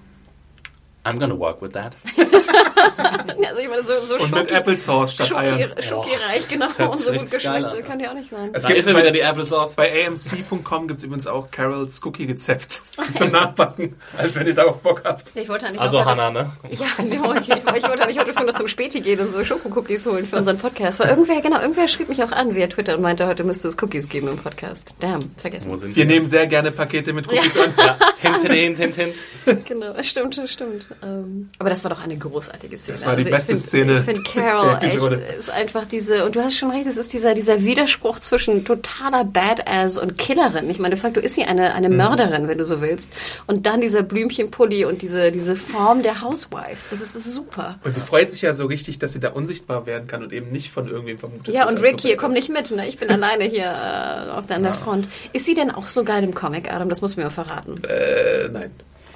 I'm 1.07 1.19
gonna 1.19 1.37
work 1.37 1.63
with 1.63 1.73
that. 1.75 1.95
Also 3.49 3.61
ich 3.61 3.69
meine, 3.69 3.83
so, 3.85 3.93
so 4.07 4.17
und 4.17 4.33
mit 4.35 4.53
Applesauce 4.53 5.13
statt 5.15 5.29
Schoki, 5.29 5.41
Eiern. 5.41 5.71
Schokireich, 5.81 6.49
genau, 6.49 6.67
und 6.67 6.99
so 6.99 7.11
gut 7.13 7.23
richtig 7.23 7.43
geil 7.45 7.63
geschmeckt. 7.63 7.79
Das 7.81 7.87
kann 7.87 8.01
ja 8.01 8.11
auch 8.11 8.15
nicht 8.15 8.29
sein. 8.31 8.51
Es 8.53 8.63
Da 8.65 8.69
gibt 8.69 8.81
ist 8.81 8.89
ja 8.89 8.97
wieder 8.97 9.11
die 9.11 9.23
Applesauce. 9.23 9.75
bei 9.75 10.07
amc.com 10.07 10.89
gibt 10.89 10.99
es 11.01 11.05
übrigens 11.05 11.27
auch 11.27 11.51
Carols 11.51 12.01
Cookie-Rezept 12.05 12.83
zum 13.15 13.31
Nachbacken, 13.31 13.95
als 14.19 14.35
wenn 14.35 14.47
ihr 14.47 14.55
darauf 14.55 14.79
Bock 14.79 15.03
habt. 15.05 15.35
Ich 15.37 15.49
wollte 15.49 15.67
eigentlich 15.67 15.81
Also 15.81 16.05
Hannah, 16.05 16.31
ne? 16.31 16.53
Ja, 16.71 16.87
genau. 16.99 17.35
Ich, 17.35 17.49
ich, 17.49 17.57
ich 17.57 17.65
wollte 17.89 18.03
eigentlich 18.03 18.19
heute 18.19 18.33
früh 18.33 18.45
noch 18.45 18.55
zum 18.55 18.69
Späti 18.69 19.01
gehen 19.01 19.21
und 19.21 19.31
so 19.31 19.45
Schokocookies 19.45 20.07
holen 20.07 20.27
für 20.27 20.37
unseren 20.37 20.59
Podcast. 20.59 20.99
Weil 20.99 21.11
irgendwer, 21.11 21.41
genau, 21.41 21.61
irgendwer 21.61 21.89
schrieb 21.89 22.09
mich 22.09 22.23
auch 22.23 22.33
an 22.33 22.55
via 22.55 22.67
Twitter 22.67 22.97
und 22.97 23.03
meinte, 23.03 23.27
heute 23.27 23.45
müsste 23.45 23.69
es 23.69 23.77
Cookies 23.83 24.09
geben 24.09 24.29
im 24.29 24.37
Podcast. 24.37 24.95
Damn, 25.01 25.21
vergessen. 25.37 25.71
Wo 25.71 25.77
sind 25.77 25.95
Wir 25.95 26.05
die? 26.05 26.13
nehmen 26.15 26.27
sehr 26.27 26.47
gerne 26.47 26.73
Pakete 26.73 27.13
mit 27.13 27.29
Cookies 27.29 27.57
an. 27.59 27.73
Ja, 27.79 27.97
hint, 28.19 28.43
hint, 28.53 28.79
hint, 28.79 28.95
hint. 28.97 29.15
Genau, 29.67 29.93
das 29.93 30.09
stimmt, 30.09 30.37
das 30.39 30.51
stimmt. 30.53 30.89
Ähm, 31.03 31.51
aber 31.59 31.71
das 31.71 31.85
war 31.85 31.91
doch 31.91 32.01
eine 32.01 32.17
großartige 32.47 32.79
Szene. 32.79 32.97
Das 32.99 33.07
war 33.07 33.17
die 33.17 33.23
ich 33.23 33.31
beste 33.31 33.53
find- 33.55 33.65
Szene 33.67 33.99
Ich 33.99 34.05
finde 34.05 34.23
Carol 34.23 34.79
echt 34.83 34.97
ist 35.39 35.51
einfach 35.51 35.85
diese, 35.85 36.25
und 36.25 36.37
du 36.37 36.43
hast 36.43 36.57
schon 36.57 36.71
recht, 36.71 36.87
es 36.87 36.97
ist 36.97 37.13
dieser, 37.13 37.35
dieser 37.35 37.63
Widerspruch 37.63 38.19
zwischen 38.19 38.65
totaler 38.65 39.25
Badass 39.25 39.99
und 39.99 40.19
Killerin. 40.19 40.71
Ich 40.71 40.79
meine, 40.79 40.95
de 40.95 41.01
facto 41.03 41.21
ist 41.21 41.35
sie 41.35 41.45
eine, 41.45 41.75
eine 41.75 41.89
Mhm. 41.89 41.97
Mörderin, 41.97 42.49
wenn 42.49 42.59
du 42.59 42.65
so 42.65 42.81
willst. 42.81 43.11
Und 43.47 43.67
dann 43.67 43.81
dieser 43.81 44.03
Blümchenpulli 44.03 44.85
und 44.85 45.03
diese, 45.03 45.31
diese 45.31 45.57
Form 45.57 46.03
der 46.03 46.23
Housewife. 46.23 46.89
Das 46.91 47.01
ist, 47.01 47.15
das 47.15 47.27
ist 47.27 47.35
super. 47.35 47.79
Und 47.85 47.95
sie 47.95 48.01
freut 48.01 48.31
sich 48.31 48.43
ja 48.43 48.55
so 48.55 48.67
richtig, 48.67 48.99
dass 48.99 49.13
sie 49.13 49.21
da 49.21 49.31
unsichtbar 49.31 49.87
werden 49.87 50.07
kann 50.09 50.23
und 50.23 50.33
eben 50.33 50.51
nicht 50.51 50.71
von 50.71 50.89
irgendwem 50.89 51.19
vermutet 51.19 51.55
Ja, 51.55 51.63
und 51.69 51.75
als 51.77 51.83
Rick 51.83 52.01
hier, 52.01 52.17
komm 52.17 52.33
nicht 52.33 52.49
mit, 52.51 52.71
ne? 52.71 52.87
Ich 52.89 52.99
bin 52.99 53.11
alleine 53.11 53.45
hier 53.45 53.65
äh, 53.67 54.31
auf 54.31 54.47
der, 54.47 54.57
an 54.57 54.63
der 54.63 54.75
Front. 54.75 55.09
Ist 55.33 55.47
sie 55.47 55.55
denn 55.55 55.71
auch 55.71 55.87
so 55.87 56.05
geil 56.05 56.23
im 56.25 56.35
Comic, 56.35 56.73
Adam? 56.73 56.89
Das 56.89 57.01
muss 57.01 57.17
mir 57.17 57.25
mal 57.25 57.31
verraten. 57.31 57.75
Äh, 57.89 58.49
nein. 58.53 58.71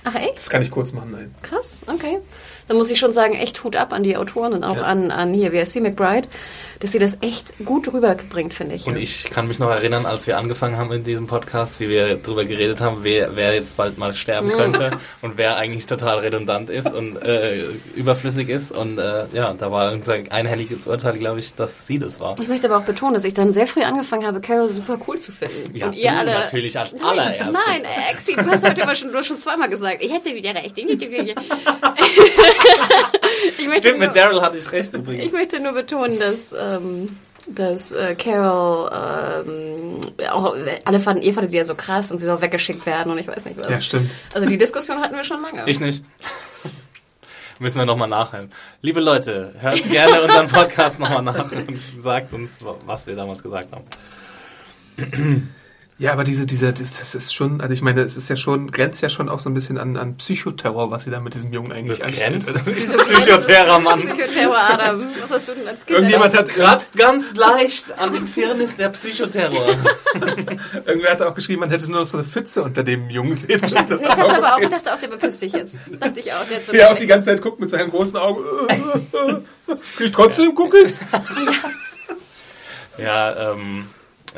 Ach 0.05 0.14
echt? 0.14 0.37
Das 0.39 0.49
kann 0.51 0.62
ich 0.62 0.70
kurz 0.70 0.93
machen, 0.93 1.11
nein. 1.12 1.35
Krass, 1.43 1.83
okay. 1.87 2.18
Dann 2.71 2.77
muss 2.77 2.89
ich 2.89 3.01
schon 3.01 3.11
sagen, 3.11 3.35
echt 3.35 3.64
Hut 3.64 3.75
ab 3.75 3.93
an 3.93 4.05
die 4.05 4.16
Autoren 4.16 4.53
und 4.53 4.62
auch 4.62 4.81
an, 4.81 5.11
an 5.11 5.35
hier, 5.35 5.51
wie 5.51 5.59
heißt 5.59 5.73
sie, 5.73 5.81
McBride, 5.81 6.29
dass 6.79 6.93
sie 6.93 7.01
das 7.01 7.18
echt 7.21 7.53
gut 7.64 7.93
rüberbringt, 7.93 8.55
finde 8.55 8.77
ich. 8.77 8.87
Und 8.87 8.97
ich 8.97 9.25
kann 9.25 9.49
mich 9.49 9.59
noch 9.59 9.71
erinnern, 9.71 10.07
als 10.07 10.29
wir 10.29 10.39
angefangen 10.39 10.77
haben 10.77 10.93
in 10.93 11.03
diesem 11.03 11.27
Podcast, 11.27 11.81
wie 11.81 11.89
wir 11.89 12.14
darüber 12.14 12.45
geredet 12.45 12.81
haben, 12.81 12.99
wer, 13.03 13.35
wer 13.35 13.55
jetzt 13.55 13.77
bald 13.77 13.99
mal 13.99 14.14
sterben 14.14 14.51
könnte 14.53 14.93
und 15.21 15.37
wer 15.37 15.57
eigentlich 15.57 15.87
total 15.87 16.18
redundant 16.21 16.71
ist 16.71 16.93
und 16.93 17.21
äh, 17.23 17.64
überflüssig 17.97 18.49
ist. 18.49 18.71
Und 18.71 18.99
äh, 18.99 19.25
ja, 19.33 19.53
da 19.53 19.73
war 19.73 19.93
unser 19.93 20.14
einhelliges 20.31 20.87
Urteil, 20.87 21.18
glaube 21.18 21.41
ich, 21.41 21.53
dass 21.57 21.89
sie 21.89 21.99
das 21.99 22.21
war. 22.21 22.39
Ich 22.41 22.47
möchte 22.47 22.68
aber 22.68 22.79
auch 22.79 22.87
betonen, 22.87 23.14
dass 23.14 23.25
ich 23.25 23.35
dann 23.35 23.53
sehr 23.53 23.66
früh 23.66 23.83
angefangen 23.83 24.25
habe, 24.25 24.41
Carol 24.41 24.71
super 24.71 24.97
cool 25.09 25.18
zu 25.18 25.33
finden. 25.33 25.77
Ja, 25.77 25.89
und 25.89 25.95
ihr 25.95 26.12
alle. 26.12 26.35
natürlich 26.35 26.79
als 26.79 26.93
Nein, 26.93 27.03
allererstes. 27.03 27.59
Nein, 27.66 27.83
Exi, 28.12 28.37
du 28.37 28.47
hast 28.47 28.64
heute 28.64 28.83
immer 28.83 28.95
schon, 28.95 29.11
du 29.11 29.18
hast 29.18 29.27
schon 29.27 29.39
zweimal 29.39 29.68
gesagt, 29.68 30.05
ich 30.05 30.12
hätte 30.12 30.33
wieder 30.33 30.55
recht. 30.55 30.79
ich 33.59 33.67
möchte 33.67 33.89
Stimmt, 33.89 33.99
nur, 33.99 34.09
mit 34.09 34.17
Daryl 34.17 34.41
hatte 34.43 34.59
ich 34.59 34.71
recht 34.73 34.93
Ich 34.93 35.01
übrigens. 35.01 35.33
möchte 35.33 35.61
nur 35.61 35.73
betonen, 35.73 36.19
dass, 36.19 36.53
ähm, 36.53 37.19
dass 37.47 37.93
äh, 37.93 38.15
Carol 38.15 38.91
ähm, 39.47 40.01
auch 40.31 40.55
alle 40.85 41.01
fanden, 41.01 41.23
ihr 41.23 41.33
fandet 41.35 41.53
die 41.53 41.57
ja 41.57 41.65
so 41.65 41.75
krass 41.75 42.11
und 42.13 42.19
sie 42.19 42.27
soll 42.27 42.41
weggeschickt 42.41 42.85
werden 42.87 43.13
und 43.13 43.19
ich 43.19 43.29
weiß 43.29 43.45
nicht 43.47 43.59
was. 43.59 43.69
Ja, 43.69 43.81
stimmt. 43.81 44.11
Also 44.35 44.47
die 44.47 44.59
Diskussion 44.59 45.01
hatten 45.01 45.15
wir 45.17 45.25
schon 45.25 45.43
lange. 45.43 45.69
Ich 45.69 45.81
nicht. 45.81 46.05
Müssen 47.59 47.79
wir 47.79 47.85
nochmal 47.85 48.09
nachhören. 48.09 48.51
Liebe 48.81 49.01
Leute, 49.01 49.53
hört 49.59 49.83
gerne 49.91 50.23
unseren 50.23 50.49
Podcast 50.49 50.99
nochmal 50.99 51.23
nach 51.23 51.53
und 51.53 51.79
sagt 52.01 52.33
uns, 52.33 52.59
was 52.87 53.07
wir 53.07 53.15
damals 53.15 53.43
gesagt 53.43 53.69
haben. 53.73 55.55
Ja, 56.01 56.12
aber 56.14 56.24
diese, 56.24 56.46
diese, 56.46 56.72
das 56.72 56.92
das 56.98 57.14
ist 57.14 57.34
schon, 57.34 57.61
also 57.61 57.74
ich 57.74 57.82
meine, 57.82 58.01
es 58.01 58.16
ist 58.16 58.30
ja 58.30 58.36
schon, 58.36 58.70
grenzt 58.70 59.03
ja 59.03 59.11
schon 59.11 59.28
auch 59.28 59.38
so 59.38 59.51
ein 59.51 59.55
bisschen 59.55 59.76
an, 59.76 59.98
an 59.98 60.16
Psychoterror, 60.16 60.90
was 60.90 61.03
sie 61.03 61.11
da 61.11 61.20
mit 61.20 61.34
diesem 61.34 61.53
Jungen 61.53 61.72
eigentlich 61.72 61.98
Das 61.98 62.09
anstellt. 62.09 62.46
grenzt. 62.46 62.66
Das 62.66 62.74
ist- 62.74 62.96
Psychoterror, 62.96 63.66
das- 63.76 63.84
Mann. 63.84 64.01
Psychoterror, 64.01 64.57
Adam. 64.57 65.09
Was 65.20 65.30
hast 65.30 65.48
du 65.48 65.53
denn 65.55 65.68
als 65.68 65.84
Kind 65.84 65.98
Irgendjemand 65.98 66.34
hat 66.34 66.48
Kratzt 66.48 66.96
ganz 66.96 67.34
leicht 67.34 67.98
an 67.98 68.14
den 68.14 68.26
Firnis 68.26 68.76
der 68.78 68.88
Psychoterror. 68.88 69.76
Irgendwer 70.86 71.11
hat 71.11 71.20
auch 71.20 71.34
geschrieben, 71.34 71.61
man 71.61 71.68
hätte 71.70 71.90
nur 71.90 72.01
noch 72.01 72.07
so 72.07 72.16
eine 72.16 72.26
Pfütze 72.26 72.62
unter 72.62 72.82
dem 72.82 73.11
Jungen 73.11 73.34
sehen 73.34 73.61
müssen. 73.61 73.86
Das 73.90 74.01
dachte 74.01 74.24
auch 74.24 74.32
aber 74.32 74.57
auch, 74.57 74.61
dachte 74.70 74.94
auch, 74.94 74.98
der 74.98 75.09
bepisst 75.09 75.42
dich 75.42 75.53
jetzt. 75.53 75.82
Dachte 76.01 76.18
ich 76.20 76.32
auch. 76.32 76.46
Der 76.48 76.57
hat 76.61 76.66
so 76.66 76.72
Ja, 76.72 76.92
auch 76.92 76.96
die 76.96 77.07
ganze 77.07 77.28
Zeit 77.28 77.42
guckt 77.42 77.61
mit 77.61 77.68
seinen 77.68 77.90
großen 77.90 78.16
Augen. 78.16 78.40
Krieg 79.96 80.07
ich 80.07 80.11
trotzdem 80.12 80.57
Cookies? 80.57 81.03
Ja, 82.96 83.53
ähm, 83.53 83.84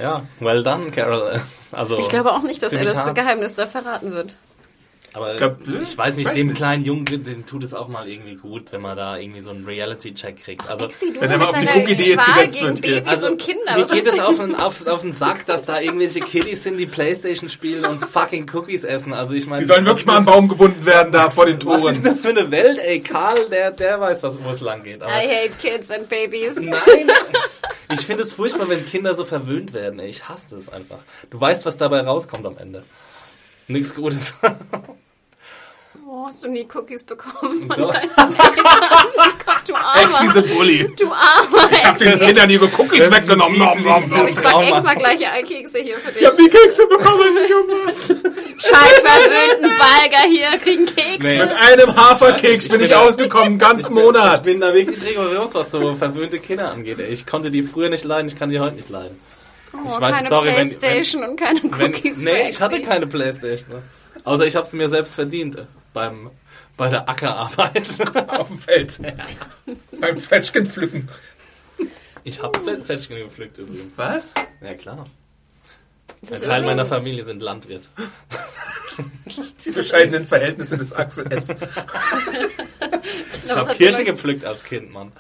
ja, 0.01 0.22
well 0.40 0.62
done, 0.62 0.90
Carol. 0.90 1.40
Also, 1.74 1.99
ich 1.99 2.11
glaube 2.11 2.32
auch 2.32 2.43
nicht, 2.43 2.62
dass 2.62 2.74
er 2.74 2.84
das 2.84 3.07
hart. 3.07 3.14
Geheimnis 3.14 3.55
da 3.55 3.66
verraten 3.66 4.12
wird. 4.12 4.36
Aber 5.14 5.32
ich, 5.32 5.36
glaub, 5.36 5.59
weiß 5.61 6.16
nicht, 6.16 6.26
weiß 6.26 6.34
dem 6.34 6.49
nicht. 6.49 6.57
kleinen 6.57 6.84
Jungen, 6.84 7.05
dem 7.05 7.45
tut 7.45 7.64
es 7.64 7.74
auch 7.74 7.88
mal 7.88 8.09
irgendwie 8.09 8.36
gut, 8.36 8.72
wenn 8.72 8.80
man 8.80 8.97
da 8.97 9.18
irgendwie 9.18 9.43
so 9.43 9.51
einen 9.51 9.66
Reality-Check 9.66 10.43
kriegt. 10.43 10.68
Also, 10.70 10.86
Exi, 10.86 11.14
wenn 11.18 11.30
er 11.30 11.36
mal 11.36 11.49
auf 11.49 11.59
die 11.59 11.66
Cookie-Diät 11.66 12.18
Wahl 12.18 12.47
gesetzt 12.47 12.62
wird. 12.62 12.80
Babys 12.80 13.09
also 13.09 13.26
und 13.28 13.38
Kinder. 13.38 13.76
mir 13.76 13.86
geht 13.86 14.07
es 14.07 14.18
auf 14.20 14.36
den, 14.38 14.55
auf, 14.55 14.86
auf 14.86 15.03
den 15.03 15.12
Sack, 15.12 15.45
dass 15.45 15.64
da 15.64 15.80
irgendwelche 15.80 16.20
Kiddies 16.20 16.64
sind, 16.64 16.78
die 16.78 16.86
Playstation 16.86 17.51
spielen 17.51 17.84
und 17.84 18.03
fucking 18.05 18.51
Cookies 18.55 18.84
essen. 18.84 19.12
Also 19.12 19.34
ich 19.34 19.47
meine, 19.47 19.61
Die 19.61 19.66
sollen 19.66 19.84
wirklich 19.84 20.07
mal 20.07 20.16
am 20.16 20.24
Baum 20.24 20.49
gebunden 20.49 20.86
werden, 20.86 21.12
da 21.12 21.28
vor 21.28 21.45
den 21.45 21.57
Was 21.64 21.76
ist 21.76 21.82
Toren. 21.82 22.03
das 22.03 22.20
für 22.20 22.30
eine 22.30 22.51
Welt, 22.51 22.78
ey? 22.78 23.01
Karl, 23.01 23.51
der, 23.51 23.70
der 23.70 24.01
weiß, 24.01 24.22
was, 24.22 24.34
wo 24.43 24.51
es 24.51 24.61
lang 24.62 24.82
geht. 24.82 25.03
Aber 25.03 25.12
I 25.12 25.28
hate 25.28 25.53
kids 25.61 25.90
and 25.90 26.09
babies. 26.09 26.57
Nein! 26.57 26.80
Ich 27.93 28.07
finde 28.07 28.22
es 28.22 28.32
furchtbar, 28.32 28.68
wenn 28.68 28.86
Kinder 28.86 29.14
so 29.14 29.24
verwöhnt 29.24 29.72
werden. 29.72 30.01
Ich 30.01 30.28
hasse 30.28 30.57
es 30.57 30.68
einfach. 30.68 30.99
Du 31.30 31.40
weißt, 31.40 31.66
was 31.66 31.76
dabei 31.76 32.01
rauskommt 32.01 32.47
am 32.47 32.57
Ende. 32.59 32.84
Nichts 33.68 33.95
Gutes. 33.95 34.34
Oh, 36.23 36.27
hast 36.29 36.45
du 36.45 36.49
nie 36.49 36.68
Cookies 36.73 37.03
bekommen? 37.03 37.62
Von 37.68 37.68
deinen 37.68 38.11
Exi 40.05 40.29
the 40.35 40.41
Bully. 40.43 40.89
Du 40.97 41.07
armer. 41.12 41.68
Ich 41.73 41.85
hab 41.85 41.99
den 41.99 42.16
Kindern 42.20 42.49
ihre 42.51 42.66
Cookies 42.66 43.11
weggenommen. 43.11 43.59
Nom, 43.59 43.83
nom, 43.83 44.05
Ich 44.05 44.09
nom. 44.11 44.27
ich 44.29 44.35
Trauma. 44.37 44.62
echt 44.62 44.85
mal 44.85 44.95
gleich 44.95 45.27
Eikekse 45.29 45.79
hier 45.81 45.97
für 45.99 46.12
dich. 46.12 46.23
Ich 46.23 46.27
hab 46.29 46.37
die 46.37 46.49
Kekse 46.49 46.87
bekommen, 46.87 47.23
als 47.23 47.39
ich 47.43 47.51
jung 47.51 47.68
war. 47.68 47.93
Scheiß 48.57 49.03
verwöhnten 49.03 49.70
Balger 49.79 50.29
hier 50.29 50.59
kriegen 50.61 50.87
Kekse. 50.87 51.27
Nee. 51.29 51.39
Mit 51.39 51.51
einem 51.51 51.97
Haferkeks 51.97 52.68
bin 52.68 52.81
ich 52.83 52.95
ausgekommen, 52.95 53.47
einen 53.47 53.59
ganzen 53.59 53.87
Ich 53.97 54.03
Monat. 54.05 54.45
bin 54.45 54.61
da 54.61 54.73
wirklich 54.73 55.03
rigoros, 55.05 55.55
was 55.55 55.70
so 55.73 55.95
verwöhnte 55.97 56.39
Kinder 56.39 56.70
angeht. 56.70 57.01
Ich 57.01 57.27
konnte 57.27 57.51
die 57.51 57.64
früher 57.64 57.89
nicht 57.89 58.05
leiden, 58.05 58.29
ich 58.29 58.37
kann 58.37 58.49
die 58.51 58.61
heute 58.61 58.77
nicht 58.77 58.91
leiden. 58.91 59.18
Oh, 59.73 59.79
ich 59.89 59.95
weiß- 59.95 60.11
keine 60.12 60.29
sorry, 60.29 60.47
wenn- 60.49 60.55
Playstation 60.79 61.25
und 61.25 61.37
keine 61.37 61.61
Wenn, 61.64 61.95
Cookies 61.95 62.18
für 62.18 62.25
nee, 62.25 62.51
ich 62.51 62.61
hatte 62.61 62.81
keine 62.81 63.07
Playstation. 63.09 63.83
Außer 64.25 64.47
ich 64.47 64.55
habe 64.55 64.66
sie 64.68 64.77
mir 64.77 64.89
selbst 64.89 65.16
verdient. 65.16 65.59
Beim, 65.93 66.30
bei 66.76 66.88
der 66.88 67.09
Ackerarbeit. 67.09 67.86
Auf 68.28 68.49
dem 68.49 68.59
Feld. 68.59 69.01
Beim 70.01 70.18
Zwetschgen 70.18 70.66
pflücken. 70.66 71.09
Ich 72.24 72.43
habe 72.43 72.61
Zwetschgen 72.82 73.16
gepflückt 73.18 73.59
übrigens. 73.59 73.93
Was? 73.97 74.34
Ja 74.61 74.74
klar. 74.74 75.05
Ein 76.22 76.28
Teil 76.28 76.40
irgendwie- 76.40 76.64
meiner 76.66 76.86
Familie 76.86 77.24
sind 77.24 77.43
Landwirt. 77.43 77.88
Die 79.64 79.70
bescheidenen 79.70 80.26
Verhältnisse 80.26 80.76
des 80.76 80.93
Axel 80.93 81.30
S. 81.32 81.51
Ich 83.45 83.53
habe 83.55 83.74
jemand- 83.78 84.05
gepflückt 84.05 84.45
als 84.45 84.62
Kind, 84.62 84.93
Mann. 84.93 85.12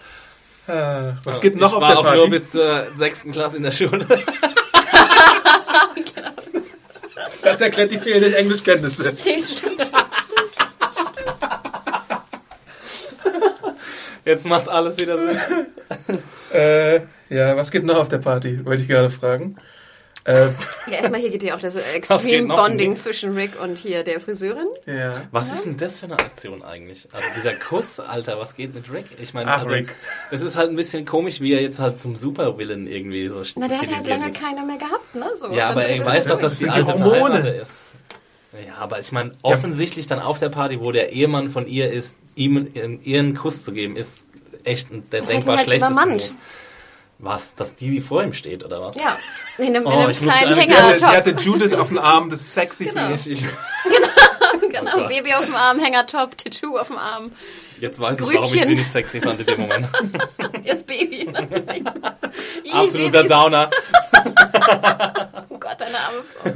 Äh, 0.68 1.14
Was 1.24 1.40
geht 1.40 1.56
noch 1.56 1.70
ich 1.70 1.74
auf 1.74 1.82
war 1.82 1.88
der 1.90 1.98
auch 1.98 2.02
Party? 2.04 2.18
nur 2.18 2.30
bis 2.30 2.50
zur 2.52 2.86
sechsten 2.96 3.32
Klasse 3.32 3.56
in 3.56 3.64
der 3.64 3.72
Schule. 3.72 4.06
Das 7.42 7.60
erklärt 7.60 7.90
die 7.90 7.98
fehlenden 7.98 8.34
Englischkenntnisse. 8.34 9.12
Stimmt. 9.16 9.86
Jetzt 14.24 14.46
macht 14.46 14.68
alles 14.68 14.98
wieder 14.98 15.18
Sinn. 15.18 15.38
Äh, 16.52 17.00
ja, 17.30 17.56
was 17.56 17.70
geht 17.70 17.84
noch 17.84 17.96
auf 17.96 18.08
der 18.10 18.18
Party? 18.18 18.62
Wollte 18.66 18.82
ich 18.82 18.88
gerade 18.88 19.08
fragen. 19.10 19.56
Äh, 20.24 20.48
Ja, 20.86 20.98
erstmal 20.98 21.20
hier 21.20 21.30
geht 21.30 21.42
ja 21.42 21.54
auch 21.56 21.60
das 21.60 21.76
Extreme? 21.94 22.54
Bonding 22.54 22.96
zwischen 22.98 23.34
Rick 23.34 23.52
und 23.60 23.78
hier 23.78 24.04
der 24.04 24.20
Friseurin. 24.20 24.66
ja. 24.86 25.12
Was 25.30 25.52
ist 25.52 25.64
denn 25.64 25.76
das 25.78 26.00
für 26.00 26.06
eine 26.06 26.14
Aktion 26.18 26.62
eigentlich? 26.62 27.08
Also 27.12 27.26
dieser 27.36 27.54
Kuss, 27.54 28.00
Alter, 28.00 28.38
was 28.38 28.54
geht 28.54 28.74
mit 28.74 28.92
Rick? 28.92 29.06
Ich 29.18 29.32
meine, 29.32 29.50
Ach, 29.50 29.60
also, 29.62 29.72
Rick. 29.72 29.94
es 30.30 30.42
ist 30.42 30.56
halt 30.56 30.68
ein 30.70 30.76
bisschen 30.76 31.06
komisch, 31.06 31.40
wie 31.40 31.54
er 31.54 31.62
jetzt 31.62 31.78
halt 31.78 32.00
zum 32.02 32.16
Supervillain 32.16 32.86
irgendwie 32.86 33.28
so 33.28 33.42
Na, 33.56 33.68
der 33.68 33.78
hat 33.80 33.90
halt 33.90 34.06
lange 34.06 34.24
wird. 34.26 34.38
keine 34.40 34.62
mehr 34.66 34.76
gehabt, 34.78 35.14
ne? 35.14 35.30
So, 35.34 35.50
Ja, 35.52 35.70
aber 35.70 35.86
er 35.86 35.96
ist 35.96 36.06
weiß 36.06 36.24
doch, 36.26 36.38
dass 36.38 36.58
die 36.58 36.64
die 36.66 36.70
alte 36.70 36.92
Hormone. 36.92 37.38
ist. 37.50 37.72
Ja, 38.52 38.74
aber 38.78 39.00
ich 39.00 39.12
meine, 39.12 39.32
offensichtlich 39.42 40.06
dann 40.06 40.20
auf 40.20 40.38
der 40.38 40.50
Party, 40.50 40.80
wo 40.80 40.92
der 40.92 41.12
Ehemann 41.12 41.48
von 41.50 41.66
ihr 41.66 41.90
ist, 41.90 42.16
ihm 42.34 42.68
ihren, 43.02 43.34
Kuss 43.34 43.64
zu 43.64 43.72
geben, 43.72 43.96
ist 43.96 44.20
echt 44.64 44.90
ein, 44.90 45.08
der 45.10 45.20
Das 45.20 45.30
denkbar 45.30 45.56
halt 45.56 45.66
schlechteste 45.66 45.92
übermannt. 45.92 46.32
Was? 47.18 47.54
Dass 47.54 47.74
die 47.76 48.00
vor 48.00 48.22
ihm 48.22 48.32
steht, 48.32 48.64
oder 48.64 48.80
was? 48.82 48.96
Ja, 48.96 49.16
in 49.56 49.66
einem, 49.76 49.86
Oh, 49.86 49.90
in 49.90 49.98
einem 50.00 50.10
ich 50.10 50.20
musste 50.20 50.38
kleinen 50.40 50.58
eine- 50.58 50.96
Die 50.98 51.04
hatte, 51.04 51.34
die 51.34 51.44
Judith 51.44 51.72
auf 51.72 51.88
dem 51.88 51.98
Arm, 51.98 52.28
das 52.30 52.52
sexy 52.52 52.86
Genau. 52.86 53.16
Vieh. 53.16 53.32
Ich, 53.32 53.42
ich, 53.44 53.48
Genau, 54.70 54.92
Gott. 54.96 55.08
Baby 55.08 55.32
auf 55.34 55.44
dem 55.44 55.54
Arm, 55.54 55.78
Hängertop, 55.78 56.36
Tattoo 56.36 56.78
auf 56.78 56.88
dem 56.88 56.96
Arm. 56.98 57.32
jetzt 57.78 58.00
weiß 58.00 58.18
ich, 58.18 58.26
warum 58.26 58.34
ich 58.44 58.50
Grübchen. 58.50 58.68
sie 58.68 58.74
nicht 58.74 58.90
sexy 58.90 59.20
fand 59.20 59.40
in 59.40 59.46
dem 59.46 59.60
Moment. 59.60 59.86
Jetzt 60.64 60.86
Baby. 60.86 61.28
Absoluter 62.72 63.10
Babys. 63.22 63.30
Downer. 63.30 63.70
Oh 65.48 65.58
Gott, 65.58 65.76
deine 65.78 65.98
arme 65.98 66.22
Frau. 66.24 66.50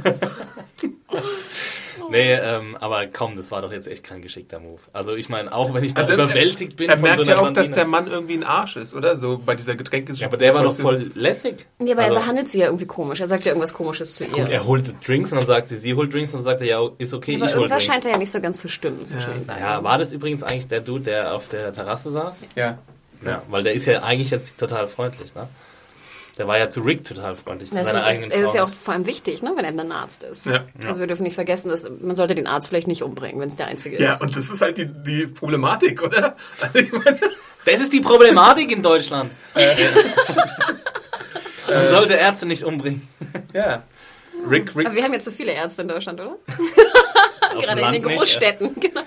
Nee, 2.17 2.33
ähm, 2.33 2.77
aber 2.79 3.07
komm, 3.07 3.35
das 3.35 3.51
war 3.51 3.61
doch 3.61 3.71
jetzt 3.71 3.87
echt 3.87 4.03
kein 4.03 4.21
geschickter 4.21 4.59
Move. 4.59 4.79
Also 4.93 5.15
ich 5.15 5.29
meine, 5.29 5.53
auch 5.53 5.73
wenn 5.73 5.83
ich 5.83 5.93
da 5.93 6.01
Also, 6.01 6.13
überwältigt 6.13 6.75
bin 6.75 6.89
Er 6.89 6.97
merkt 6.97 7.23
so 7.23 7.29
ja 7.31 7.37
auch, 7.37 7.51
dass 7.51 7.71
der 7.71 7.85
Blondine. 7.85 8.03
Mann 8.03 8.11
irgendwie 8.11 8.33
ein 8.35 8.43
Arsch 8.43 8.75
ist, 8.77 8.93
oder? 8.95 9.17
So 9.17 9.37
bei 9.43 9.55
dieser 9.55 9.75
Getränkes. 9.75 10.19
Ja, 10.19 10.27
aber 10.27 10.37
der 10.37 10.53
war 10.55 10.63
doch 10.63 10.75
voll 10.75 11.11
lässig. 11.15 11.65
Ja, 11.79 11.93
aber 11.93 12.03
Also- 12.03 12.15
er 12.15 12.19
behandelt 12.21 12.49
sie 12.49 12.59
ja 12.59 12.65
irgendwie 12.67 12.85
komisch. 12.85 13.21
Er 13.21 13.27
sagt 13.27 13.45
ja 13.45 13.51
irgendwas 13.51 13.73
Komisches 13.73 14.15
zu 14.15 14.23
ihr. 14.25 14.47
Er 14.49 14.65
holt 14.65 14.85
Drinks 15.07 15.31
und 15.31 15.37
dann 15.39 15.47
sagt 15.47 15.67
sie, 15.67 15.77
sie 15.77 15.93
holt 15.93 16.13
Drinks 16.13 16.33
und 16.33 16.39
dann 16.39 16.45
sagt 16.45 16.61
er, 16.61 16.67
ja, 16.67 16.89
ist 16.97 17.13
okay, 17.13 17.35
aber 17.35 17.45
ich 17.45 17.51
hol 17.51 17.61
irgendwas 17.61 17.77
Drinks. 17.79 17.93
scheint 17.93 18.05
er 18.05 18.11
ja 18.11 18.17
nicht 18.17 18.31
so 18.31 18.41
ganz 18.41 18.59
zu 18.59 18.69
stimmen 18.69 19.05
zwischen 19.05 19.31
den 19.33 19.45
beiden. 19.45 19.61
Ja, 19.63 19.83
war 19.83 19.97
das 19.97 20.13
übrigens 20.13 20.43
eigentlich 20.43 20.67
der 20.67 20.81
Dude, 20.81 21.03
der 21.05 21.33
auf 21.35 21.47
der 21.49 21.71
Terrasse 21.73 22.11
saß? 22.11 22.35
Ja. 22.55 22.77
Ja, 23.25 23.41
weil 23.49 23.63
der 23.63 23.73
ist 23.73 23.85
ja 23.85 24.03
eigentlich 24.03 24.29
jetzt 24.29 24.59
total 24.59 24.87
freundlich, 24.87 25.33
ne? 25.33 25.47
Der 26.37 26.47
war 26.47 26.57
ja 26.57 26.69
zu 26.69 26.81
Rick 26.81 27.03
total 27.03 27.35
freundlich, 27.35 27.69
zu 27.69 27.75
Das 27.75 27.87
seiner 27.87 28.01
ist, 28.01 28.05
eigenen 28.07 28.31
er 28.31 28.45
ist 28.45 28.53
ja 28.55 28.65
Frau. 28.65 28.71
auch 28.71 28.75
vor 28.75 28.93
allem 28.93 29.05
wichtig, 29.07 29.41
ne, 29.41 29.53
wenn 29.55 29.65
er 29.65 29.71
dann 29.71 29.91
Arzt 29.91 30.23
ist. 30.23 30.45
Ja. 30.45 30.65
Also 30.85 30.99
wir 30.99 31.07
dürfen 31.07 31.23
nicht 31.23 31.35
vergessen, 31.35 31.69
dass 31.69 31.87
man 31.99 32.15
sollte 32.15 32.35
den 32.35 32.45
Arzt 32.47 32.67
vielleicht 32.67 32.87
nicht 32.87 33.01
umbringen, 33.03 33.39
wenn 33.41 33.49
es 33.49 33.55
der 33.55 33.67
einzige 33.67 34.01
Ja, 34.01 34.13
ist. 34.13 34.21
und 34.21 34.35
das 34.35 34.49
ist 34.49 34.61
halt 34.61 34.77
die, 34.77 34.85
die 34.85 35.25
Problematik, 35.27 36.01
oder? 36.03 36.35
Also 36.61 36.77
ich 36.79 36.91
meine, 36.91 37.19
Das 37.65 37.81
ist 37.81 37.91
die 37.91 37.99
Problematik 38.01 38.71
in 38.71 38.81
Deutschland. 38.81 39.31
Man 41.67 41.89
sollte 41.89 42.13
Ärzte 42.13 42.45
nicht 42.45 42.63
umbringen. 42.63 43.05
ja. 43.53 43.83
Rick, 44.49 44.73
Rick, 44.75 44.85
aber 44.87 44.95
wir 44.95 45.03
haben 45.03 45.13
jetzt 45.13 45.25
so 45.25 45.31
viele 45.31 45.51
Ärzte 45.51 45.81
in 45.81 45.87
Deutschland, 45.89 46.21
oder? 46.21 46.37
Gerade 47.59 47.61
in 47.63 47.69
den 47.69 47.79
Land 47.79 48.05
nicht, 48.05 48.17
Großstädten. 48.17 48.75
Genau. 48.79 49.01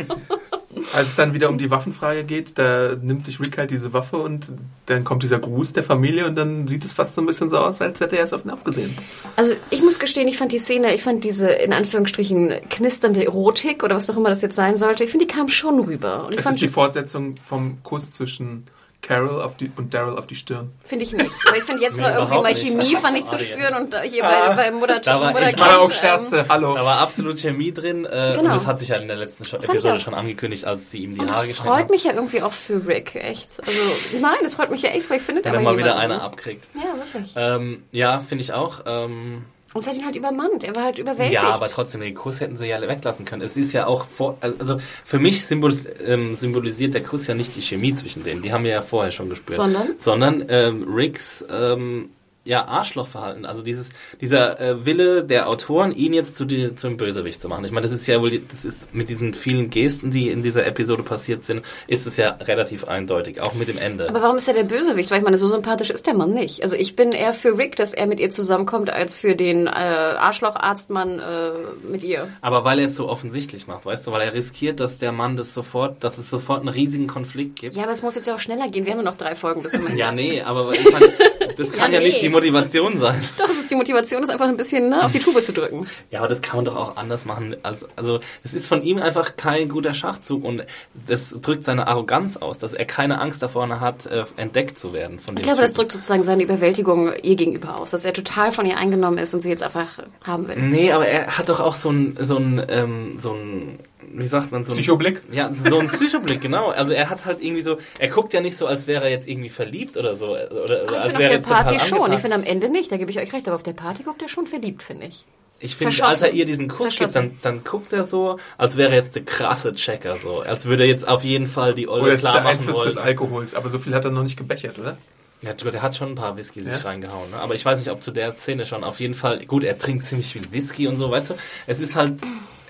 Als 0.92 1.08
es 1.08 1.16
dann 1.16 1.34
wieder 1.34 1.48
um 1.48 1.58
die 1.58 1.70
Waffenfrage 1.70 2.24
geht, 2.24 2.58
da 2.58 2.96
nimmt 3.00 3.26
sich 3.26 3.40
Rick 3.40 3.58
halt 3.58 3.70
diese 3.70 3.92
Waffe 3.92 4.18
und 4.18 4.52
dann 4.86 5.04
kommt 5.04 5.22
dieser 5.22 5.38
Gruß 5.38 5.72
der 5.72 5.82
Familie 5.82 6.26
und 6.26 6.36
dann 6.36 6.66
sieht 6.66 6.84
es 6.84 6.92
fast 6.92 7.14
so 7.14 7.20
ein 7.20 7.26
bisschen 7.26 7.50
so 7.50 7.58
aus, 7.58 7.80
als 7.80 8.00
hätte 8.00 8.16
er 8.16 8.24
es 8.24 8.32
auf 8.32 8.44
ihn 8.44 8.50
abgesehen. 8.50 8.94
Also 9.36 9.52
ich 9.70 9.82
muss 9.82 9.98
gestehen, 9.98 10.28
ich 10.28 10.36
fand 10.36 10.52
die 10.52 10.58
Szene, 10.58 10.94
ich 10.94 11.02
fand 11.02 11.24
diese 11.24 11.48
in 11.48 11.72
Anführungsstrichen 11.72 12.52
knisternde 12.68 13.24
Erotik 13.24 13.82
oder 13.82 13.96
was 13.96 14.10
auch 14.10 14.16
immer 14.16 14.28
das 14.28 14.42
jetzt 14.42 14.56
sein 14.56 14.76
sollte, 14.76 15.04
ich 15.04 15.10
finde, 15.10 15.26
die 15.26 15.32
kam 15.32 15.48
schon 15.48 15.80
rüber. 15.80 16.26
Und 16.26 16.38
Es 16.38 16.46
ist 16.46 16.60
die 16.60 16.68
Fortsetzung 16.68 17.36
vom 17.36 17.82
Kuss 17.82 18.10
zwischen 18.10 18.66
Carol 19.02 19.40
auf 19.42 19.56
die, 19.56 19.70
und 19.76 19.94
Daryl 19.94 20.18
auf 20.18 20.26
die 20.26 20.34
Stirn. 20.34 20.72
Finde 20.84 21.04
ich 21.04 21.12
nicht. 21.12 21.30
Aber 21.48 21.56
ich 21.56 21.64
finde 21.64 21.82
jetzt 21.82 21.96
Nee, 21.96 22.02
mal 22.02 22.12
irgendwie 22.12 22.34
mal. 22.42 22.54
Chemie 22.54 22.96
fand 22.96 23.16
ich 23.18 23.24
zu 23.24 23.38
spüren 23.38 23.74
und 23.74 23.94
hier 24.02 24.22
bei, 24.22 24.54
bei 24.54 24.70
Mutter, 24.70 25.00
Da 25.00 25.20
war 25.20 25.32
Mutter 25.32 25.48
Ich 25.48 25.56
mache 25.56 25.78
auch 25.80 25.90
Scherze, 25.92 26.44
hallo. 26.48 26.74
Da 26.74 26.84
war 26.84 26.98
absolut 26.98 27.38
Chemie 27.38 27.72
drin 27.72 28.04
äh, 28.04 28.34
Genau. 28.36 28.44
und 28.44 28.54
das 28.54 28.66
hat 28.66 28.78
sich 28.78 28.90
ja 28.90 28.96
in 28.96 29.08
der 29.08 29.16
letzten 29.16 29.44
ich 29.44 29.52
Episode 29.54 29.98
schon 30.00 30.14
angekündigt, 30.14 30.64
als 30.66 30.90
sie 30.90 30.98
ihm 30.98 31.14
die 31.14 31.20
Und 31.20 31.28
Haare 31.30 31.38
das 31.40 31.48
geschnitten 31.48 31.68
freut 31.68 31.82
hat. 31.84 31.90
mich 31.90 32.04
ja 32.04 32.12
irgendwie 32.12 32.42
auch 32.42 32.52
für 32.52 32.86
Rick, 32.86 33.14
echt. 33.14 33.50
Also 33.66 33.78
nein, 34.20 34.36
das 34.42 34.54
freut 34.54 34.70
mich 34.70 34.82
ja 34.82 34.90
echt, 34.90 35.08
weil 35.08 35.16
ich 35.16 35.22
finde, 35.22 35.44
Wenn 35.44 35.54
er 35.54 35.60
mal 35.60 35.76
wieder 35.76 35.86
jemanden. 35.92 36.12
einer 36.12 36.22
abkriegt. 36.22 36.66
Ja, 36.74 36.96
wirklich. 36.98 37.32
Ähm, 37.36 37.82
ja, 37.92 38.20
finde 38.20 38.44
ich 38.44 38.52
auch. 38.52 38.80
Ähm, 38.86 39.44
Und 39.72 39.82
es 39.82 39.88
hat 39.88 39.96
ihn 39.96 40.04
halt 40.04 40.16
übermannt. 40.16 40.64
Er 40.64 40.74
war 40.74 40.84
halt 40.84 40.98
überwältigt. 40.98 41.42
ja, 41.42 41.50
aber 41.50 41.66
trotzdem, 41.66 42.00
den 42.00 42.14
Kuss 42.14 42.40
hätten 42.40 42.56
sie 42.56 42.66
ja 42.66 42.80
weglassen 42.80 43.24
können. 43.24 43.42
Es 43.42 43.56
ist 43.56 43.72
ja 43.72 43.86
auch 43.86 44.04
vor, 44.04 44.36
also 44.40 44.78
für 45.04 45.18
mich 45.20 45.48
ähm, 45.48 46.36
symbolisiert 46.36 46.94
der 46.94 47.02
Kuss 47.02 47.28
ja 47.28 47.34
nicht 47.34 47.54
die 47.54 47.62
Chemie 47.62 47.94
zwischen 47.94 48.24
denen. 48.24 48.42
Die 48.42 48.52
haben 48.52 48.64
wir 48.64 48.72
ja 48.72 48.82
vorher 48.82 49.12
schon 49.12 49.28
gespürt. 49.28 49.56
Sondern? 49.56 49.94
Sondern 49.98 50.44
ähm, 50.48 50.86
Ricks 50.92 51.44
ähm, 51.52 52.10
ja, 52.44 52.66
Arschlochverhalten. 52.66 53.44
Also 53.44 53.62
dieses, 53.62 53.90
dieser 54.20 54.58
äh, 54.58 54.86
Wille 54.86 55.24
der 55.24 55.48
Autoren, 55.48 55.92
ihn 55.92 56.14
jetzt 56.14 56.36
zu 56.36 56.46
die, 56.46 56.74
zum 56.74 56.96
Bösewicht 56.96 57.40
zu 57.40 57.48
machen. 57.48 57.64
Ich 57.66 57.70
meine, 57.70 57.86
das 57.86 58.00
ist 58.00 58.06
ja 58.06 58.20
wohl, 58.20 58.40
das 58.50 58.64
ist 58.64 58.94
mit 58.94 59.10
diesen 59.10 59.34
vielen 59.34 59.68
Gesten, 59.68 60.10
die 60.10 60.30
in 60.30 60.42
dieser 60.42 60.66
Episode 60.66 61.02
passiert 61.02 61.44
sind, 61.44 61.62
ist 61.86 62.06
es 62.06 62.16
ja 62.16 62.30
relativ 62.40 62.84
eindeutig, 62.84 63.42
auch 63.42 63.52
mit 63.52 63.68
dem 63.68 63.76
Ende. 63.76 64.08
Aber 64.08 64.22
warum 64.22 64.38
ist 64.38 64.48
er 64.48 64.54
der 64.54 64.64
Bösewicht? 64.64 65.10
Weil 65.10 65.18
ich 65.18 65.24
meine, 65.24 65.36
so 65.36 65.46
sympathisch 65.48 65.90
ist 65.90 66.06
der 66.06 66.14
Mann 66.14 66.32
nicht. 66.32 66.62
Also 66.62 66.76
ich 66.76 66.96
bin 66.96 67.12
eher 67.12 67.34
für 67.34 67.58
Rick, 67.58 67.76
dass 67.76 67.92
er 67.92 68.06
mit 68.06 68.20
ihr 68.20 68.30
zusammenkommt, 68.30 68.90
als 68.90 69.14
für 69.14 69.36
den 69.36 69.66
äh, 69.66 69.70
Arschlocharztmann 69.70 71.18
äh, 71.18 71.50
mit 71.90 72.02
ihr. 72.02 72.26
Aber 72.40 72.64
weil 72.64 72.78
er 72.78 72.86
es 72.86 72.96
so 72.96 73.06
offensichtlich 73.06 73.66
macht, 73.66 73.84
weißt 73.84 74.06
du, 74.06 74.12
weil 74.12 74.22
er 74.22 74.32
riskiert, 74.32 74.80
dass 74.80 74.98
der 74.98 75.12
Mann 75.12 75.36
das 75.36 75.52
sofort, 75.52 76.02
dass 76.02 76.16
es 76.16 76.30
sofort 76.30 76.60
einen 76.60 76.70
riesigen 76.70 77.06
Konflikt 77.06 77.60
gibt. 77.60 77.76
Ja, 77.76 77.82
aber 77.82 77.92
es 77.92 78.02
muss 78.02 78.14
jetzt 78.14 78.26
ja 78.26 78.34
auch 78.34 78.40
schneller 78.40 78.68
gehen. 78.68 78.86
Wir 78.86 78.92
haben 78.92 79.02
nur 79.02 79.10
noch 79.10 79.18
drei 79.18 79.34
Folgen 79.34 79.62
bis 79.62 79.72
zum 79.72 79.86
Ende. 79.86 79.98
Ja, 79.98 80.10
nee, 80.10 80.40
aber 80.40 80.72
ich 80.72 80.90
meine, 80.90 81.12
das 81.56 81.70
kann 81.72 81.92
ja, 81.92 81.98
nee. 81.98 82.06
nicht 82.06 82.22
die 82.22 82.29
Motivation 82.30 82.98
sein. 82.98 83.20
Doch, 83.38 83.46
das 83.46 83.56
ist 83.56 83.70
die 83.70 83.74
Motivation, 83.74 84.22
ist 84.22 84.30
einfach 84.30 84.48
ein 84.48 84.56
bisschen 84.56 84.88
ne, 84.88 85.04
auf 85.04 85.12
die 85.12 85.18
Tube 85.18 85.42
zu 85.42 85.52
drücken. 85.52 85.86
Ja, 86.10 86.20
aber 86.20 86.28
das 86.28 86.42
kann 86.42 86.56
man 86.56 86.64
doch 86.64 86.76
auch 86.76 86.96
anders 86.96 87.24
machen. 87.24 87.56
Als, 87.62 87.86
also, 87.96 88.20
es 88.42 88.54
ist 88.54 88.66
von 88.66 88.82
ihm 88.82 88.98
einfach 88.98 89.36
kein 89.36 89.68
guter 89.68 89.94
Schachzug 89.94 90.44
und 90.44 90.64
das 91.06 91.40
drückt 91.40 91.64
seine 91.64 91.86
Arroganz 91.86 92.36
aus, 92.36 92.58
dass 92.58 92.72
er 92.72 92.84
keine 92.84 93.20
Angst 93.20 93.42
davor 93.42 93.60
hat, 93.80 94.06
äh, 94.06 94.24
entdeckt 94.36 94.78
zu 94.78 94.92
werden 94.92 95.18
von 95.20 95.36
Ich 95.36 95.42
glaube, 95.42 95.60
das 95.60 95.72
Typen. 95.72 95.80
drückt 95.80 95.92
sozusagen 95.92 96.22
seine 96.22 96.42
Überwältigung 96.42 97.12
ihr 97.22 97.36
gegenüber 97.36 97.80
aus, 97.80 97.90
dass 97.90 98.04
er 98.04 98.12
total 98.12 98.52
von 98.52 98.66
ihr 98.66 98.78
eingenommen 98.78 99.18
ist 99.18 99.34
und 99.34 99.40
sie 99.40 99.50
jetzt 99.50 99.62
einfach 99.62 99.98
haben 100.24 100.48
will. 100.48 100.56
Nee, 100.56 100.92
aber 100.92 101.06
er 101.06 101.38
hat 101.38 101.48
doch 101.48 101.60
auch 101.60 101.74
so 101.74 101.90
ein, 101.90 102.16
so 102.20 102.36
ein, 102.36 102.62
ähm, 102.68 103.18
so 103.20 103.32
ein, 103.32 103.78
wie 104.12 104.24
sagt 104.26 104.50
man, 104.52 104.64
so 104.64 104.72
ein... 104.72 104.76
Psychoblick? 104.76 105.22
Ja, 105.32 105.50
so 105.54 105.78
ein 105.78 105.88
Psychoblick, 105.88 106.40
genau. 106.40 106.68
Also 106.70 106.92
er 106.92 107.10
hat 107.10 107.24
halt 107.24 107.42
irgendwie 107.42 107.62
so, 107.62 107.78
er 107.98 108.08
guckt 108.08 108.32
ja 108.32 108.40
nicht 108.40 108.56
so, 108.56 108.66
als 108.66 108.86
wäre 108.86 109.04
er 109.04 109.10
jetzt 109.10 109.28
irgendwie 109.28 109.48
verliebt 109.48 109.96
oder 109.96 110.16
so. 110.16 110.30
Oder, 110.32 110.50
oder 110.64 110.82
Aber 110.82 110.92
ich 110.92 110.98
als 110.98 111.02
finde 111.02 111.16
auf 111.16 111.18
wäre 111.18 111.30
der 111.30 111.38
Party 111.40 111.78
schon. 111.80 111.98
angetan. 111.98 112.12
Ich 112.14 112.20
finde 112.20 112.36
am 112.36 112.42
Ende 112.44 112.68
nicht, 112.68 112.90
da 112.92 112.96
gebe 112.96 113.10
ich 113.10 113.18
euch 113.18 113.32
recht, 113.32 113.46
aber 113.46 113.56
auf 113.56 113.62
der 113.62 113.72
Party 113.72 114.02
guckt 114.02 114.22
er 114.22 114.28
schon 114.28 114.46
verliebt, 114.46 114.82
finde 114.82 115.06
ich. 115.06 115.24
Ich 115.62 115.76
finde, 115.76 115.92
Verschossen. 115.92 116.22
als 116.24 116.32
er 116.32 116.32
ihr 116.32 116.46
diesen 116.46 116.68
Kuss 116.68 116.98
gibt, 116.98 117.14
dann, 117.14 117.36
dann 117.42 117.64
guckt 117.64 117.92
er 117.92 118.04
so, 118.06 118.38
als 118.56 118.76
wäre 118.78 118.90
er 118.90 118.96
jetzt 118.96 119.14
der 119.14 119.24
krasse 119.24 119.74
Checker, 119.74 120.16
so. 120.16 120.40
Als 120.40 120.64
würde 120.64 120.84
er 120.84 120.88
jetzt 120.88 121.06
auf 121.06 121.22
jeden 121.22 121.46
Fall 121.46 121.74
die 121.74 121.86
Olle 121.86 122.04
Oder 122.04 122.12
ist 122.14 122.20
klar 122.22 122.32
der 122.34 122.42
machen 122.44 122.58
Einfluss 122.58 122.76
wollen. 122.78 122.88
des 122.88 122.96
Alkohols? 122.96 123.54
Aber 123.54 123.68
so 123.68 123.78
viel 123.78 123.94
hat 123.94 124.04
er 124.06 124.10
noch 124.10 124.22
nicht 124.22 124.38
gebechert, 124.38 124.78
oder? 124.78 124.96
Ja, 125.42 125.52
der 125.54 125.82
hat 125.82 125.96
schon 125.96 126.10
ein 126.10 126.14
paar 126.14 126.36
Whisky 126.36 126.60
sich 126.62 126.72
Ja? 126.72 126.78
reingehauen, 126.80 127.30
ne? 127.30 127.36
Aber 127.38 127.54
ich 127.54 127.64
weiß 127.64 127.78
nicht, 127.78 127.90
ob 127.90 128.02
zu 128.02 128.10
der 128.10 128.34
Szene 128.34 128.66
schon. 128.66 128.84
Auf 128.84 129.00
jeden 129.00 129.14
Fall, 129.14 129.44
gut, 129.46 129.64
er 129.64 129.78
trinkt 129.78 130.06
ziemlich 130.06 130.32
viel 130.32 130.42
Whisky 130.50 130.86
und 130.86 130.96
so, 130.98 131.10
weißt 131.10 131.30
du? 131.30 131.34
Es 131.66 131.78
ist 131.80 131.94
halt, 131.96 132.14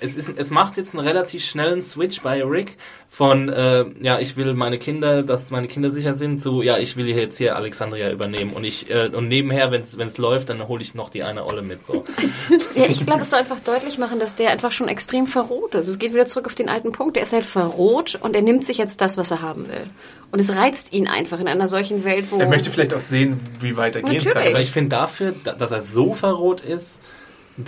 es 0.00 0.16
ist, 0.16 0.30
es 0.36 0.50
macht 0.50 0.76
jetzt 0.76 0.94
einen 0.94 1.06
relativ 1.06 1.44
schnellen 1.44 1.82
Switch 1.82 2.20
bei 2.22 2.42
Rick 2.42 2.76
von, 3.08 3.48
äh, 3.48 3.84
ja, 4.00 4.18
ich 4.18 4.36
will 4.36 4.54
meine 4.54 4.78
Kinder, 4.78 5.22
dass 5.22 5.50
meine 5.50 5.66
Kinder 5.66 5.90
sicher 5.90 6.14
sind, 6.14 6.42
zu, 6.42 6.62
ja, 6.62 6.78
ich 6.78 6.96
will 6.96 7.08
jetzt 7.08 7.38
hier 7.38 7.56
Alexandria 7.56 8.10
übernehmen 8.10 8.52
und 8.52 8.64
ich, 8.64 8.90
äh, 8.90 9.10
und 9.12 9.28
nebenher, 9.28 9.70
wenn 9.70 9.82
es 9.82 10.18
läuft, 10.18 10.48
dann 10.48 10.66
hole 10.68 10.82
ich 10.82 10.94
noch 10.94 11.10
die 11.10 11.22
eine 11.22 11.44
Olle 11.44 11.62
mit, 11.62 11.84
so. 11.84 12.04
Ja, 12.74 12.86
ich 12.86 13.04
glaube, 13.04 13.22
es 13.22 13.30
soll 13.30 13.40
einfach 13.40 13.60
deutlich 13.60 13.98
machen, 13.98 14.18
dass 14.20 14.36
der 14.36 14.50
einfach 14.50 14.72
schon 14.72 14.88
extrem 14.88 15.26
verroht 15.26 15.74
ist. 15.74 15.88
Es 15.88 15.98
geht 15.98 16.12
wieder 16.14 16.26
zurück 16.26 16.46
auf 16.46 16.54
den 16.54 16.68
alten 16.68 16.92
Punkt. 16.92 17.16
Der 17.16 17.22
ist 17.22 17.32
halt 17.32 17.44
verroht 17.44 18.18
und 18.20 18.34
er 18.36 18.42
nimmt 18.42 18.64
sich 18.64 18.78
jetzt 18.78 19.00
das, 19.00 19.16
was 19.16 19.30
er 19.30 19.42
haben 19.42 19.68
will. 19.68 19.84
Und 20.30 20.38
es 20.38 20.54
reizt 20.54 20.92
ihn 20.92 21.08
einfach 21.08 21.40
in 21.40 21.48
einer 21.48 21.66
solchen 21.68 22.04
Welt, 22.04 22.26
wo... 22.30 22.38
Er 22.38 22.46
möchte 22.48 22.70
vielleicht 22.70 22.94
auch 22.94 23.00
sehen, 23.00 23.40
wie 23.60 23.76
weit 23.76 23.96
er 23.96 24.02
gehen 24.02 24.12
Natürlich. 24.14 24.32
kann. 24.34 24.46
Aber 24.52 24.60
ich 24.60 24.70
finde 24.70 24.90
dafür, 24.90 25.34
da- 25.44 25.54
dass 25.54 25.72
er 25.72 25.82
so 25.82 26.14
verrot 26.14 26.60
ist, 26.60 27.00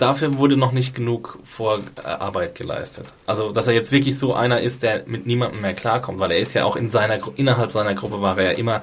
dafür 0.01 0.37
wurde 0.37 0.57
noch 0.57 0.71
nicht 0.71 0.95
genug 0.95 1.39
Vorarbeit 1.43 2.55
geleistet. 2.55 3.05
Also, 3.25 3.51
dass 3.51 3.67
er 3.67 3.73
jetzt 3.73 3.91
wirklich 3.91 4.17
so 4.17 4.33
einer 4.33 4.61
ist, 4.61 4.83
der 4.83 5.03
mit 5.05 5.25
niemandem 5.25 5.61
mehr 5.61 5.73
klarkommt, 5.73 6.19
weil 6.19 6.31
er 6.31 6.39
ist 6.39 6.53
ja 6.53 6.65
auch 6.65 6.75
in 6.75 6.89
seiner, 6.89 7.19
innerhalb 7.35 7.71
seiner 7.71 7.93
Gruppe 7.93 8.21
war 8.21 8.37
er 8.37 8.51
ja 8.51 8.57
immer 8.57 8.81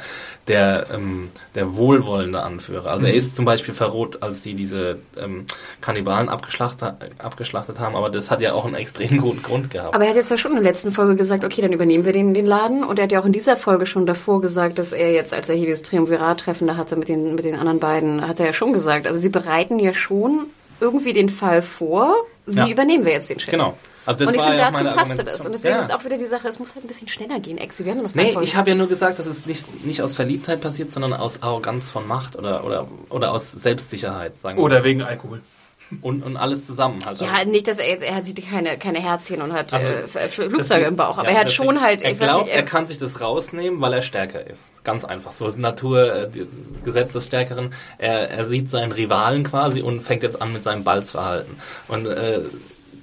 der, 0.48 0.86
ähm, 0.92 1.30
der 1.54 1.76
wohlwollende 1.76 2.42
Anführer. 2.42 2.90
Also 2.90 3.06
er 3.06 3.14
ist 3.14 3.36
zum 3.36 3.44
Beispiel 3.44 3.74
verrot, 3.74 4.22
als 4.22 4.42
sie 4.42 4.54
diese 4.54 4.98
ähm, 5.16 5.46
Kannibalen 5.80 6.28
abgeschlachtet, 6.28 6.94
abgeschlachtet 7.18 7.78
haben, 7.78 7.94
aber 7.94 8.11
das 8.11 8.30
hat 8.30 8.40
ja 8.40 8.52
auch 8.52 8.64
einen 8.64 8.74
extrem 8.74 9.18
guten 9.18 9.42
Grund 9.42 9.70
gehabt. 9.70 9.94
Aber 9.94 10.04
er 10.04 10.11
hat 10.11 10.16
jetzt 10.16 10.30
ja 10.30 10.38
schon 10.38 10.52
in 10.52 10.62
der 10.62 10.70
letzten 10.70 10.92
Folge 10.92 11.16
gesagt, 11.16 11.44
okay, 11.44 11.62
dann 11.62 11.72
übernehmen 11.72 12.04
wir 12.04 12.12
den, 12.12 12.34
den 12.34 12.46
Laden. 12.46 12.84
Und 12.84 12.98
er 12.98 13.04
hat 13.04 13.12
ja 13.12 13.20
auch 13.20 13.26
in 13.26 13.32
dieser 13.32 13.56
Folge 13.56 13.86
schon 13.86 14.06
davor 14.06 14.40
gesagt, 14.40 14.78
dass 14.78 14.92
er 14.92 15.12
jetzt, 15.12 15.32
als 15.32 15.48
er 15.48 15.56
hier 15.56 15.66
dieses 15.66 15.82
Triumvirat-Treffen 15.82 16.66
da 16.66 16.76
hatte 16.76 16.96
mit 16.96 17.08
den, 17.08 17.34
mit 17.34 17.44
den 17.44 17.56
anderen 17.56 17.78
beiden, 17.78 18.26
hat 18.26 18.40
er 18.40 18.46
ja 18.46 18.52
schon 18.52 18.72
gesagt, 18.72 19.06
also 19.06 19.18
sie 19.18 19.28
bereiten 19.28 19.78
ja 19.78 19.92
schon 19.92 20.46
irgendwie 20.81 21.12
den 21.12 21.28
Fall 21.28 21.62
vor, 21.62 22.14
wie 22.47 22.57
Ja. 22.59 22.68
übernehmen 22.68 23.05
wir 23.05 23.12
jetzt 23.12 23.31
den 23.31 23.39
Shit. 23.39 23.51
Genau. 23.51 23.76
Also 24.07 24.24
das 24.24 24.28
und 24.28 24.35
ich 24.41 24.43
finde, 24.43 24.59
ja 24.59 24.70
dazu 24.70 24.85
passte 24.85 25.24
das. 25.24 25.45
Und 25.47 25.53
deswegen 25.53 25.74
Ja. 25.74 25.81
ist 25.81 25.93
auch 25.95 26.05
wieder 26.05 26.16
die 26.16 26.26
Sache, 26.26 26.49
es 26.49 26.59
muss 26.59 26.74
halt 26.74 26.85
ein 26.85 26.89
bisschen 26.89 27.07
schneller 27.09 27.39
gehen, 27.39 27.59
Exi. 27.59 27.85
Wir 27.85 27.93
haben 27.93 27.99
ja 27.99 28.05
noch 28.09 28.14
Nee, 28.14 28.33
Folgen. 28.33 28.43
ich 28.49 28.57
habe 28.57 28.70
ja 28.70 28.74
nur 28.76 28.89
gesagt, 28.89 29.18
dass 29.18 29.26
es 29.26 29.47
nicht, 29.47 29.85
nicht 29.85 30.03
aus 30.03 30.14
Verliebtheit 30.16 30.61
passiert, 30.61 30.93
sondern 30.93 31.12
aus 31.12 31.43
Arroganz 31.43 31.89
von 31.89 32.09
Macht 32.09 32.37
oder, 32.37 32.64
oder, 32.64 32.89
oder 33.11 33.33
aus 33.33 33.53
Selbstsicherheit, 33.53 34.41
sagen 34.41 34.57
wir 34.59 34.64
Oder 34.64 34.83
wegen 34.85 35.03
Alkohol. 35.03 35.43
Und, 36.03 36.22
und 36.22 36.36
alles 36.36 36.64
zusammen 36.64 36.99
halt. 37.05 37.20
Ja, 37.20 37.45
nicht, 37.45 37.66
dass 37.66 37.78
er 37.78 37.88
jetzt, 37.88 38.03
er 38.03 38.14
hat 38.14 38.24
keine, 38.49 38.76
keine 38.78 39.01
Herzchen 39.01 39.43
und 39.43 39.53
hat 39.53 39.72
Also, 39.72 39.88
äh, 39.88 40.28
Flugzeuge 40.28 40.86
im 40.86 40.97
Bauch, 40.97 41.18
aber 41.18 41.28
ja, 41.28 41.34
er 41.34 41.41
hat 41.41 41.53
schon 41.53 41.80
halt, 41.80 42.03
Er 42.03 42.14
glaubt, 42.14 42.47
nicht, 42.47 42.57
er 42.57 42.62
kann 42.62 42.86
sich 42.86 42.99
das 42.99 43.20
rausnehmen, 43.20 43.80
weil 43.80 43.93
er 43.93 44.03
stärker 44.03 44.47
ist. 44.47 44.66
Ganz 44.84 45.05
einfach. 45.05 45.32
So 45.32 45.47
ist 45.47 45.59
Natur, 45.59 46.14
äh, 46.14 46.28
Gesetz 46.84 47.12
des 47.12 47.26
Stärkeren. 47.26 47.74
Er, 47.99 48.30
er 48.30 48.47
sieht 48.47 48.70
seinen 48.70 48.93
Rivalen 48.93 49.45
quasi 49.45 49.82
und 49.82 50.01
fängt 50.01 50.22
jetzt 50.22 50.41
an 50.41 50.53
mit 50.53 50.62
seinem 50.62 50.84
Balzverhalten. 50.84 51.57
Und 51.88 52.07
äh, 52.07 52.41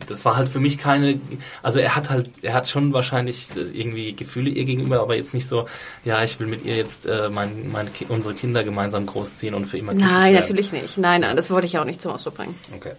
das 0.07 0.23
war 0.25 0.35
halt 0.37 0.49
für 0.49 0.59
mich 0.59 0.77
keine, 0.77 1.19
also 1.63 1.79
er 1.79 1.95
hat 1.95 2.09
halt, 2.09 2.29
er 2.41 2.53
hat 2.53 2.67
schon 2.69 2.93
wahrscheinlich 2.93 3.49
äh, 3.55 3.61
irgendwie 3.79 4.15
Gefühle 4.15 4.49
ihr 4.49 4.65
gegenüber, 4.65 5.01
aber 5.01 5.15
jetzt 5.15 5.33
nicht 5.33 5.47
so, 5.49 5.67
ja, 6.05 6.23
ich 6.23 6.39
will 6.39 6.47
mit 6.47 6.63
ihr 6.65 6.75
jetzt 6.77 7.05
äh, 7.05 7.29
mein, 7.29 7.71
meine, 7.71 7.89
Ki- 7.89 8.05
unsere 8.09 8.33
Kinder 8.35 8.63
gemeinsam 8.63 9.05
großziehen 9.05 9.53
und 9.53 9.65
für 9.65 9.77
immer 9.77 9.93
Nein, 9.93 10.33
werden. 10.33 10.35
natürlich 10.35 10.71
nicht. 10.71 10.97
Nein, 10.97 11.21
nein, 11.21 11.35
das 11.35 11.49
wollte 11.49 11.67
ich 11.67 11.77
auch 11.79 11.85
nicht 11.85 12.01
zum 12.01 12.11
Ausdruck 12.11 12.35
bringen. 12.35 12.55
Okay. 12.75 12.93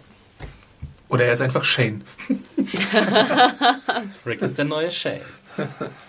Oder 1.09 1.25
er 1.25 1.33
ist 1.33 1.41
einfach 1.41 1.65
Shane. 1.65 2.03
Rick 4.27 4.43
ist 4.43 4.59
der 4.59 4.65
neue 4.67 4.91
Shay. 4.91 5.21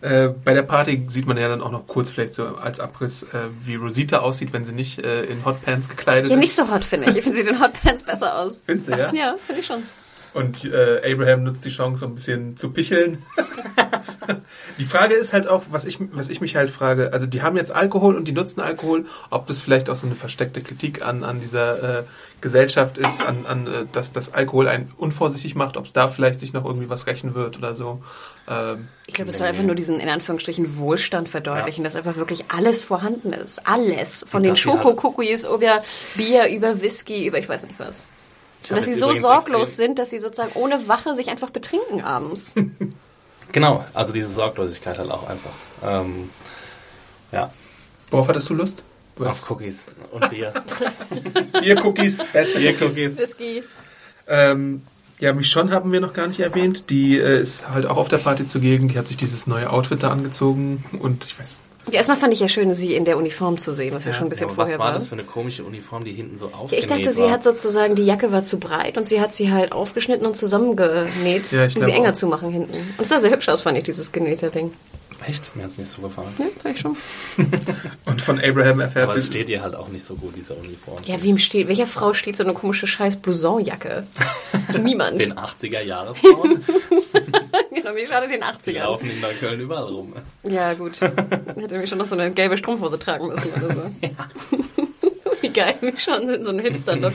Äh, 0.00 0.28
bei 0.28 0.54
der 0.54 0.62
Party 0.62 1.04
sieht 1.08 1.26
man 1.26 1.36
ja 1.36 1.48
dann 1.48 1.60
auch 1.62 1.70
noch 1.72 1.86
kurz 1.86 2.10
vielleicht 2.10 2.34
so 2.34 2.44
als 2.56 2.78
Abriss, 2.78 3.22
äh, 3.22 3.48
wie 3.62 3.74
Rosita 3.74 4.18
aussieht, 4.18 4.52
wenn 4.52 4.64
sie 4.64 4.72
nicht 4.72 4.98
äh, 4.98 5.24
in 5.24 5.44
Hotpants 5.44 5.88
gekleidet 5.88 6.30
Ja, 6.30 6.36
ist. 6.36 6.40
nicht 6.40 6.54
so 6.54 6.70
hot, 6.70 6.84
finde 6.84 7.10
ich. 7.10 7.16
Ich 7.16 7.24
finde, 7.24 7.38
sie 7.38 7.44
den 7.44 7.60
Hotpants 7.60 8.02
besser 8.02 8.38
aus. 8.38 8.62
Findest 8.64 8.88
du, 8.90 8.92
ja? 8.98 9.12
Ja, 9.12 9.36
finde 9.44 9.60
ich 9.60 9.66
schon. 9.66 9.82
Und 10.34 10.64
äh, 10.64 11.00
Abraham 11.12 11.44
nutzt 11.44 11.64
die 11.64 11.70
Chance, 11.70 12.04
um 12.04 12.12
ein 12.12 12.14
bisschen 12.16 12.56
zu 12.56 12.70
picheln. 12.70 13.22
die 14.78 14.84
Frage 14.84 15.14
ist 15.14 15.32
halt 15.32 15.46
auch, 15.46 15.62
was 15.70 15.84
ich, 15.84 15.98
was 16.12 16.28
ich 16.28 16.40
mich 16.40 16.56
halt 16.56 16.70
frage, 16.70 17.12
also 17.12 17.26
die 17.26 17.42
haben 17.42 17.56
jetzt 17.56 17.72
Alkohol 17.72 18.16
und 18.16 18.26
die 18.26 18.32
nutzen 18.32 18.60
Alkohol, 18.60 19.06
ob 19.30 19.46
das 19.46 19.60
vielleicht 19.60 19.88
auch 19.88 19.96
so 19.96 20.06
eine 20.06 20.16
versteckte 20.16 20.60
Kritik 20.60 21.06
an, 21.06 21.22
an 21.22 21.40
dieser 21.40 22.00
äh, 22.00 22.02
Gesellschaft 22.40 22.98
ist, 22.98 23.22
an, 23.24 23.46
an 23.46 23.66
äh, 23.68 23.70
dass 23.92 24.10
das 24.10 24.34
Alkohol 24.34 24.66
einen 24.66 24.90
unvorsichtig 24.96 25.54
macht, 25.54 25.76
ob 25.76 25.86
es 25.86 25.92
da 25.92 26.08
vielleicht 26.08 26.40
sich 26.40 26.52
noch 26.52 26.64
irgendwie 26.64 26.88
was 26.88 27.06
rächen 27.06 27.34
wird 27.36 27.56
oder 27.56 27.76
so. 27.76 28.02
Ähm, 28.50 28.88
Ich 29.06 29.14
glaube, 29.14 29.30
es 29.30 29.38
soll 29.38 29.46
einfach 29.46 29.62
nur 29.62 29.76
diesen, 29.76 30.00
in 30.00 30.08
Anführungsstrichen, 30.08 30.78
Wohlstand 30.78 31.28
verdeutlichen, 31.28 31.84
dass 31.84 31.94
einfach 31.94 32.16
wirklich 32.16 32.46
alles 32.48 32.82
vorhanden 32.82 33.32
ist. 33.32 33.66
Alles. 33.68 34.24
Von 34.28 34.40
Und 34.40 34.48
den 34.48 34.56
Schokokookies 34.56 35.44
über 35.44 35.82
Bier, 36.16 36.48
über 36.48 36.80
Whisky, 36.80 37.26
über 37.26 37.38
ich 37.38 37.48
weiß 37.48 37.66
nicht 37.66 37.78
was. 37.78 38.08
Und 38.70 38.76
dass 38.76 38.84
sie 38.86 38.94
so 38.94 39.12
sorglos 39.12 39.68
extrem- 39.70 39.86
sind, 39.86 39.98
dass 39.98 40.10
sie 40.10 40.18
sozusagen 40.18 40.52
ohne 40.54 40.88
Wache 40.88 41.14
sich 41.14 41.28
einfach 41.28 41.50
betrinken 41.50 42.02
abends. 42.02 42.54
Genau, 43.52 43.84
also 43.94 44.12
diese 44.12 44.34
Sorglosigkeit 44.34 44.98
halt 44.98 45.12
auch 45.12 45.28
einfach. 45.28 45.52
Ähm, 45.84 46.28
ja, 47.30 47.52
worauf 48.10 48.26
hattest 48.26 48.50
du 48.50 48.54
Lust? 48.54 48.82
Du 49.14 49.26
auf 49.26 49.48
Cookies 49.48 49.84
und 50.10 50.28
Bier. 50.28 50.52
Bier-Cookies, 51.60 52.18
beste 52.32 52.58
Cookies. 52.58 52.94
Biercookies. 52.96 53.16
Whisky. 53.18 53.62
Ähm, 54.26 54.82
ja, 55.20 55.32
Michonne 55.32 55.70
haben 55.70 55.92
wir 55.92 56.00
noch 56.00 56.14
gar 56.14 56.26
nicht 56.26 56.40
erwähnt. 56.40 56.90
Die 56.90 57.16
äh, 57.16 57.40
ist 57.40 57.68
halt 57.68 57.86
auch 57.86 57.96
auf 57.96 58.08
der 58.08 58.18
Party 58.18 58.44
zugegen. 58.44 58.88
Die 58.88 58.98
hat 58.98 59.06
sich 59.06 59.16
dieses 59.16 59.46
neue 59.46 59.70
Outfit 59.70 60.02
da 60.02 60.10
angezogen 60.10 60.84
und 60.98 61.24
ich 61.24 61.38
weiß. 61.38 61.60
Ja, 61.88 61.94
erstmal 61.94 62.16
fand 62.16 62.32
ich 62.32 62.40
ja 62.40 62.48
schön, 62.48 62.72
sie 62.74 62.94
in 62.94 63.04
der 63.04 63.16
Uniform 63.16 63.58
zu 63.58 63.72
sehen, 63.74 63.94
was 63.94 64.04
ja, 64.04 64.10
Ja, 64.12 64.16
schon 64.18 64.26
ein 64.26 64.30
bisschen 64.30 64.48
Ja, 64.48 64.56
was 64.56 64.56
vorher 64.56 64.78
war 64.78 64.86
war. 64.88 64.94
das 64.94 65.06
für 65.08 65.14
eine 65.14 65.24
komische 65.24 65.64
Uniform, 65.64 66.04
die 66.04 66.12
hinten 66.12 66.38
so 66.38 66.48
Ja, 66.48 66.54
aufgenäht 66.54 66.84
ich 66.84 66.90
dachte, 66.90 67.12
sie 67.12 67.22
war? 67.24 67.30
hat 67.30 67.44
sozusagen, 67.44 67.94
die 67.94 68.04
Jacke 68.04 68.32
war 68.32 68.42
zu 68.42 68.58
breit 68.58 68.96
und 68.96 69.06
sie 69.06 69.20
hat 69.20 69.34
sie 69.34 69.52
halt 69.52 69.72
aufgeschnitten 69.72 70.26
und 70.26 70.36
zusammengenäht, 70.36 71.50
Ja, 71.52 71.64
um 71.64 71.68
sie 71.70 71.90
enger 71.92 72.10
auch. 72.10 72.14
zu 72.14 72.26
machen 72.26 72.50
hinten. 72.50 72.74
Und 72.96 73.02
es 73.04 73.08
sah 73.08 73.18
sehr 73.18 73.30
hübsch 73.30 73.48
aus, 73.48 73.62
fand 73.62 73.76
ich, 73.78 73.84
dieses 73.84 74.12
genähte 74.12 74.50
Ding. 74.50 74.72
Echt? 75.26 75.56
Mir 75.56 75.62
hat's 75.64 75.78
nicht 75.78 75.90
so 75.90 76.02
gefallen. 76.02 76.28
Ja, 76.38 76.70
ich 76.70 76.78
schon. 76.80 76.94
Und 78.04 78.20
von 78.20 78.38
Abraham 78.40 78.80
erfährt 78.80 79.08
Aber 79.08 79.16
es 79.16 79.24
sie. 79.24 79.30
steht 79.30 79.48
ihr 79.48 79.62
halt 79.62 79.74
auch 79.74 79.88
nicht 79.88 80.04
so 80.04 80.16
gut, 80.16 80.34
diese 80.36 80.52
Uniform. 80.54 80.98
Ja, 81.06 81.22
wem 81.22 81.38
steht, 81.38 81.68
welcher 81.68 81.86
Frau 81.86 82.12
steht 82.12 82.36
so 82.36 82.44
eine 82.44 82.52
komische 82.52 82.86
scheiß 82.86 83.16
Blousonjacke? 83.16 84.06
Niemand. 84.82 85.22
Den 85.22 85.32
80er 85.34 85.80
Mir 87.94 88.06
schade 88.06 88.28
den 88.28 88.40
die 88.40 88.72
80ern. 88.72 88.80
laufen 88.80 89.10
in 89.10 89.20
Neukölln 89.20 89.60
überall 89.60 89.84
rum. 89.84 90.14
Ja, 90.42 90.74
gut. 90.74 91.00
Hätte 91.00 91.72
nämlich 91.74 91.88
schon 91.88 91.98
noch 91.98 92.06
so 92.06 92.14
eine 92.16 92.30
gelbe 92.32 92.56
Strumpfhose 92.56 92.98
tragen 92.98 93.28
müssen 93.28 93.52
oder 93.52 93.74
so. 93.74 93.82
Wie 95.40 95.48
geil, 95.48 95.76
wie 95.80 95.96
schon 95.96 96.42
so 96.42 96.50
ein 96.50 96.58
Hipster-Look. 96.58 97.12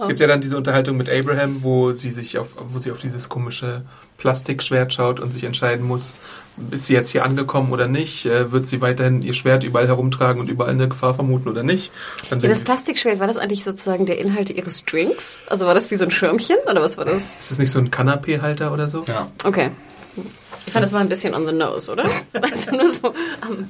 Es 0.00 0.08
gibt 0.08 0.20
ja 0.20 0.26
dann 0.26 0.40
diese 0.40 0.56
Unterhaltung 0.56 0.96
mit 0.96 1.08
Abraham, 1.08 1.62
wo 1.62 1.92
sie 1.92 2.10
sich 2.10 2.38
auf, 2.38 2.48
wo 2.56 2.78
sie 2.78 2.90
auf 2.90 2.98
dieses 2.98 3.28
komische 3.28 3.82
Plastikschwert 4.18 4.92
schaut 4.92 5.20
und 5.20 5.32
sich 5.32 5.44
entscheiden 5.44 5.86
muss, 5.86 6.18
ist 6.70 6.86
sie 6.86 6.94
jetzt 6.94 7.10
hier 7.10 7.24
angekommen 7.24 7.72
oder 7.72 7.88
nicht? 7.88 8.26
Äh, 8.26 8.52
wird 8.52 8.68
sie 8.68 8.80
weiterhin 8.80 9.22
ihr 9.22 9.34
Schwert 9.34 9.64
überall 9.64 9.86
herumtragen 9.86 10.40
und 10.40 10.48
überall 10.48 10.70
eine 10.70 10.88
Gefahr 10.88 11.14
vermuten 11.14 11.48
oder 11.48 11.62
nicht? 11.62 11.92
Dann 12.30 12.40
Ja, 12.40 12.48
das 12.48 12.60
Plastikschwert, 12.60 13.18
war 13.18 13.26
das 13.26 13.36
eigentlich 13.36 13.64
sozusagen 13.64 14.06
der 14.06 14.18
Inhalt 14.18 14.50
ihres 14.50 14.84
Drinks? 14.84 15.42
Also 15.48 15.66
war 15.66 15.74
das 15.74 15.90
wie 15.90 15.96
so 15.96 16.04
ein 16.04 16.10
Schirmchen 16.10 16.56
oder 16.70 16.80
was 16.80 16.96
war 16.96 17.04
das? 17.04 17.30
ist 17.38 17.50
das 17.50 17.58
nicht 17.58 17.70
so 17.70 17.78
ein 17.78 17.90
Kanapé-Halter 17.90 18.72
oder 18.72 18.88
so? 18.88 19.04
Ja. 19.08 19.28
Okay. 19.42 19.70
Ich 20.66 20.72
fand, 20.72 20.82
das 20.82 20.92
war 20.92 21.00
ein 21.00 21.08
bisschen 21.08 21.34
on 21.34 21.46
the 21.48 21.54
nose, 21.54 21.90
oder? 21.92 22.04
Also 22.40 22.70
nur 22.70 22.92
so 22.92 23.14
am, 23.40 23.68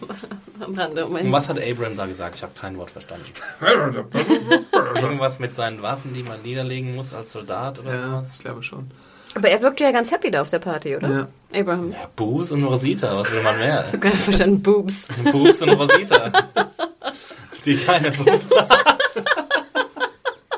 am 0.61 0.75
Rande. 0.79 1.07
Und 1.07 1.33
was 1.33 1.49
hat 1.49 1.59
Abraham 1.61 1.97
da 1.97 2.07
gesagt? 2.07 2.37
Ich 2.37 2.43
habe 2.43 2.53
kein 2.59 2.77
Wort 2.79 2.91
verstanden. 2.91 3.25
Irgendwas 5.01 5.39
mit 5.39 5.55
seinen 5.57 5.83
Waffen, 5.83 6.15
die 6.15 6.23
man 6.23 6.41
niederlegen 6.43 6.95
muss 6.95 7.13
als 7.15 7.33
Soldat 7.33 7.79
oder 7.81 7.95
Ja, 7.95 8.11
sowas? 8.11 8.27
ich 8.35 8.39
glaube 8.41 8.63
schon. 8.63 8.91
Aber 9.35 9.49
er 9.49 9.61
wirkte 9.63 9.83
ja 9.83 9.91
ganz 9.91 10.13
happy 10.13 10.31
da 10.31 10.43
auf 10.43 10.51
der 10.51 10.61
Party, 10.61 10.97
oder? 10.97 11.11
Ja. 11.53 11.61
Abraham. 11.61 11.91
Ja, 11.91 12.09
Boos 12.15 12.53
und 12.53 12.63
Rosita, 12.63 13.17
was 13.17 13.33
will 13.33 13.43
man 13.43 13.59
mehr? 13.59 13.85
Ich 13.89 13.93
hab 13.95 14.01
gar 14.01 14.11
nicht 14.11 14.23
verstanden, 14.23 14.63
Boobs. 14.63 15.09
Boobs 15.33 15.63
und 15.63 15.71
Rosita. 15.71 16.31
Die 17.65 17.77
keine 17.77 18.13
Boobs 18.13 18.51
hat. 18.57 18.71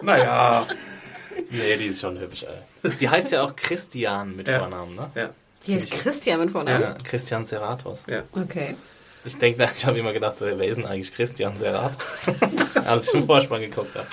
Naja. 0.02 0.66
Nee, 1.50 1.76
die 1.78 1.86
ist 1.86 2.00
schon 2.00 2.18
hübsch, 2.18 2.44
ey. 2.44 2.90
Die 3.00 3.08
heißt 3.08 3.32
ja 3.32 3.42
auch 3.42 3.56
Christian 3.56 4.36
mit 4.36 4.46
Ja. 4.48 4.58
Vornamen, 4.60 4.94
ne? 4.94 5.10
Ja. 5.14 5.28
Die 5.66 5.74
heißt 5.74 5.90
Christian 5.90 6.40
mit 6.40 6.50
Vornamen. 6.50 6.80
Ja, 6.82 6.94
Christian 7.02 7.44
Serratos. 7.44 7.98
Ja. 8.06 8.22
Okay. 8.32 8.74
Ich 9.24 9.36
denke, 9.36 9.68
ich 9.76 9.84
habe 9.86 9.98
immer 9.98 10.12
gedacht, 10.12 10.36
wer 10.38 10.52
ist 10.60 10.76
denn 10.76 10.86
eigentlich 10.86 11.12
Christian 11.12 11.56
Serratos? 11.56 12.26
Als 12.86 13.08
ich 13.08 13.14
im 13.14 13.26
Vorspann 13.26 13.60
geguckt 13.60 13.94
habe. 13.96 14.06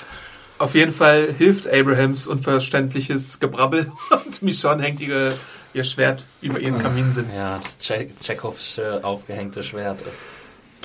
Auf 0.60 0.74
jeden 0.76 0.92
Fall 0.92 1.34
hilft 1.38 1.68
Abrahams 1.72 2.26
unverständliches 2.28 3.40
Gebrabbel 3.40 3.92
und 4.26 4.42
Michonne 4.42 4.82
hängt 4.84 5.00
ihre, 5.02 5.34
ihr 5.74 5.84
Schwert 5.84 6.26
über 6.42 6.60
ihren 6.60 6.82
Kaminsims. 6.82 7.36
Ja, 7.38 7.60
das 7.62 7.78
Che- 7.80 8.10
Tschechows 8.22 8.80
aufgehängte 9.02 9.62
Schwert. 9.64 10.00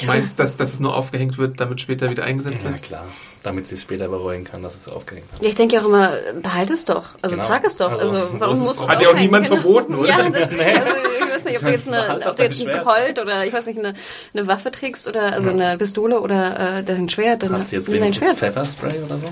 Du 0.01 0.07
meinst, 0.07 0.39
dass, 0.39 0.57
dass 0.57 0.73
es 0.75 0.81
nur 0.81 0.95
aufgehängt 0.97 1.39
wird, 1.39 1.61
damit 1.61 1.81
später 1.81 2.09
wieder 2.11 2.25
eingesetzt 2.25 2.65
Ja, 2.65 2.71
wird? 2.71 2.83
klar. 2.83 3.05
Damit 3.43 3.67
sie 3.69 3.75
es 3.77 3.83
später 3.83 4.09
bereuen 4.09 4.45
kann, 4.45 4.63
dass 4.63 4.75
es 4.77 4.89
aufgehängt 4.89 5.27
hat. 5.33 5.43
Ja, 5.43 5.49
ich 5.49 5.55
denke 5.55 5.77
ja 5.77 5.83
auch 5.83 5.87
immer, 5.87 6.13
behalt 6.43 6.71
es 6.71 6.85
doch. 6.85 7.11
Also 7.23 7.37
Genau. 7.37 7.49
trag 7.49 7.65
es 7.65 7.77
doch. 7.77 7.93
Also, 7.93 8.17
Also, 8.17 8.29
warum 8.41 8.59
muss 8.61 8.81
es- 8.81 8.89
Hat 8.89 9.01
ja 9.01 9.09
auch 9.09 9.15
niemand 9.15 9.49
Genau. 9.49 9.61
verboten, 9.61 9.95
oder? 9.95 10.09
Ja, 10.09 10.29
deswegen, 10.29 10.61
Nee. 10.61 10.75
also 10.75 10.97
ich 11.27 11.35
weiß 11.35 11.45
nicht, 11.45 11.57
ob 11.59 11.65
du 11.65 11.71
jetzt, 11.71 11.89
eine, 11.89 12.27
ob 12.29 12.37
du 12.37 12.43
jetzt 12.43 12.61
ein. 12.61 12.83
Colt 12.85 13.19
oder 13.21 13.45
ich 13.45 13.53
weiß 13.53 13.67
nicht, 13.67 13.79
eine, 13.79 13.95
eine 14.35 14.47
Waffe 14.47 14.71
trägst 14.71 15.07
oder 15.09 15.33
also 15.33 15.51
eine 15.51 15.79
Pistole 15.79 16.21
oder 16.21 16.79
äh, 16.79 16.83
dein 16.85 17.09
Schwert, 17.09 17.43
dann 17.43 17.53
Hat 17.53 17.69
sie 17.69 17.77
jetzt 17.77 17.89
wenigstens 17.91 18.25
Schwert. 18.25 18.37
Pfefferspray 18.39 18.99
oder 19.05 19.19
so? 19.19 19.27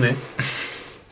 Nee. 0.00 0.14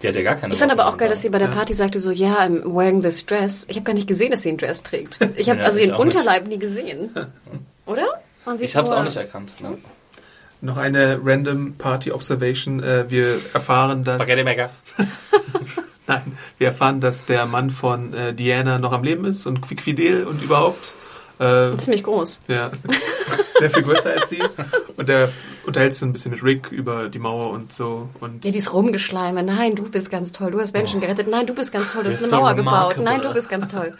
Die 0.03 0.09
hat 0.09 0.15
ja 0.15 0.23
gar 0.23 0.35
keine 0.37 0.55
Ich 0.55 0.59
fand 0.59 0.73
aber 0.73 0.87
auch 0.89 0.97
geil, 0.97 1.11
dass 1.11 1.21
sie 1.23 1.29
bei 1.29 1.39
der 1.39 1.49
Ja. 1.49 1.55
Party 1.55 1.75
sagte 1.75 1.99
so, 1.99 2.11
ja, 2.11 2.39
I'm 2.41 2.65
wearing 2.65 3.03
this 3.03 3.25
dress. 3.25 3.67
Ich 3.69 3.77
habe 3.77 3.85
gar 3.85 3.93
nicht 3.93 4.07
gesehen, 4.07 4.31
dass 4.31 4.43
sie 4.43 4.49
einen 4.49 4.57
Dress 4.59 4.83
trägt. 4.83 5.19
Ich 5.37 5.51
habe 5.51 5.61
Ja, 5.61 5.67
also 5.67 5.79
ihren 5.79 5.93
auch 5.93 6.05
nicht. 6.05 6.17
Unterleib 6.17 6.47
nie 6.49 6.59
gesehen. 6.59 7.11
Oder? 7.87 8.07
Man 8.51 8.59
sieht 8.59 8.71
Ich 8.71 8.75
habe 8.75 8.89
es 8.89 8.93
auch 8.93 9.05
nicht 9.05 9.17
erkannt. 9.17 9.53
Ne? 9.61 9.79
Noch 10.61 10.77
eine 10.77 11.21
random 11.25 11.75
Party 11.75 12.11
Observation. 12.11 12.83
Äh, 12.83 13.09
wir 13.09 13.39
erfahren, 13.55 14.03
dass. 14.03 14.17
Spaghetti 14.17 14.43
Maker. 14.43 14.71
Nein, 16.09 16.37
wir 16.59 16.67
erfahren, 16.67 17.01
dass 17.01 17.25
der 17.27 17.47
Mann 17.47 17.71
von 17.71 18.13
äh, 18.13 18.35
Diana 18.35 18.81
noch 18.81 18.91
am 18.91 19.05
Leben 19.05 19.25
ist 19.25 19.47
und 19.47 19.63
quickfidel 19.63 20.25
und 20.25 20.43
überhaupt. 20.43 20.97
Äh, 21.39 21.77
Ziemlich 21.77 22.03
groß. 22.03 22.41
ja, 22.49 22.73
sehr 23.61 23.71
viel 23.71 23.85
größer 23.85 24.15
als 24.15 24.31
sie. 24.31 24.43
Und 24.97 25.09
der 25.09 25.31
unterhält 25.65 25.93
sich 25.93 26.03
ein 26.03 26.13
bisschen 26.13 26.33
mit 26.33 26.43
Rick 26.43 26.73
über 26.73 27.09
die 27.09 27.21
Mauer 27.21 27.51
und 27.53 27.73
so. 27.73 28.09
Und 28.19 28.45
Ja, 28.45 28.51
dieses 28.51 28.75
Rumgeschleime. 28.75 29.45
Nein, 29.45 29.77
du 29.77 29.89
bist 29.89 30.11
ganz 30.11 30.33
toll. 30.33 30.51
Du 30.51 30.59
hast 30.59 30.73
Menschen 30.73 31.01
gerettet. 31.01 31.29
Nein, 31.29 31.47
du 31.47 31.55
bist 31.55 31.71
ganz 31.71 31.93
toll. 31.93 32.03
Du 32.03 32.09
hast 32.09 32.19
eine 32.19 32.27
so 32.27 32.35
Mauer 32.37 32.55
gebaut. 32.55 32.97
Nein, 33.01 33.23
du 33.23 33.33
bist 33.33 33.49
ganz 33.49 33.69
toll. 33.69 33.95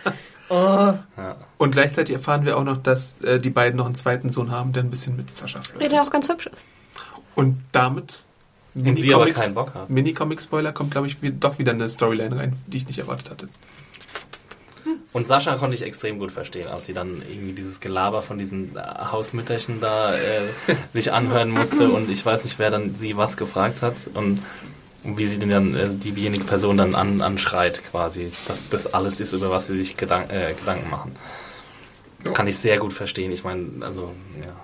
Und 1.59 1.71
gleichzeitig 1.73 2.15
erfahren 2.17 2.45
wir 2.45 2.57
auch 2.59 2.65
noch, 2.65 2.83
dass 2.83 3.15
äh, 3.23 3.39
die 3.39 3.51
beiden 3.51 3.77
noch 3.77 3.87
einen 3.87 3.95
zweiten 3.95 4.31
Sohn 4.31 4.51
haben, 4.51 4.73
der 4.73 4.83
ein 4.83 4.91
bisschen 4.91 5.17
mit 5.17 5.31
Sascha 5.31 5.59
Ja, 5.59 5.65
flirtet. 5.65 5.93
der 5.93 6.03
auch 6.03 6.11
ganz 6.11 6.29
hübsch 6.29 6.47
ist. 6.49 6.67
Und 7.35 7.63
damit. 7.73 8.25
Und 8.75 8.99
sie 8.99 9.15
aber 9.15 9.25
Mini-Comics- 9.25 9.35
keinen 9.41 9.55
Bock 9.55 9.75
hat. 9.75 9.91
Mini-Comic-Spoiler 9.91 10.73
kommt, 10.73 10.91
glaube 10.93 11.07
ich, 11.07 11.21
wie- 11.23 11.31
doch 11.33 11.59
wieder 11.59 11.73
eine 11.73 11.89
Storyline 11.89 12.37
rein, 12.37 12.57
die 12.67 12.77
ich 12.79 12.87
nicht 12.87 12.99
erwartet 12.99 13.31
hatte. 13.31 13.49
Und 15.13 15.27
Sascha 15.27 15.57
konnte 15.57 15.75
ich 15.75 15.83
extrem 15.83 16.19
gut 16.19 16.31
verstehen, 16.33 16.69
als 16.69 16.87
sie 16.87 16.93
dann 16.93 17.21
irgendwie 17.29 17.53
dieses 17.53 17.81
Gelaber 17.81 18.23
von 18.23 18.39
diesen 18.39 18.77
äh, 18.77 18.81
Hausmütterchen 19.11 19.81
da 19.81 20.15
äh, 20.15 20.19
sich 20.93 21.13
anhören 21.13 21.51
musste 21.51 21.91
und 21.91 22.09
ich 22.11 22.25
weiß 22.25 22.45
nicht, 22.45 22.59
wer 22.59 22.71
dann 22.71 22.95
sie 22.95 23.17
was 23.17 23.37
gefragt 23.37 23.83
hat 23.83 23.95
und 24.15 24.41
wie 25.05 25.27
sie 25.27 25.39
denn 25.39 25.51
dann 25.51 25.75
äh, 25.75 25.89
diejenige 25.89 26.45
Person 26.45 26.77
dann 26.77 26.95
an, 26.95 27.21
anschreit 27.21 27.83
quasi, 27.91 28.33
dass 28.47 28.69
das 28.69 28.93
alles 28.93 29.21
ist, 29.21 29.33
über 29.33 29.51
was 29.51 29.67
sie 29.67 29.79
sich 29.79 29.97
Gedank 29.97 30.33
äh, 30.33 30.55
Gedanken 30.55 30.91
machen. 30.91 31.17
Kann 32.35 32.47
ich 32.47 32.59
sehr 32.59 32.79
gut 32.79 32.93
verstehen. 32.93 33.33
Ich 33.33 33.45
meine, 33.45 33.67
also 33.81 34.15
ja. 34.45 34.55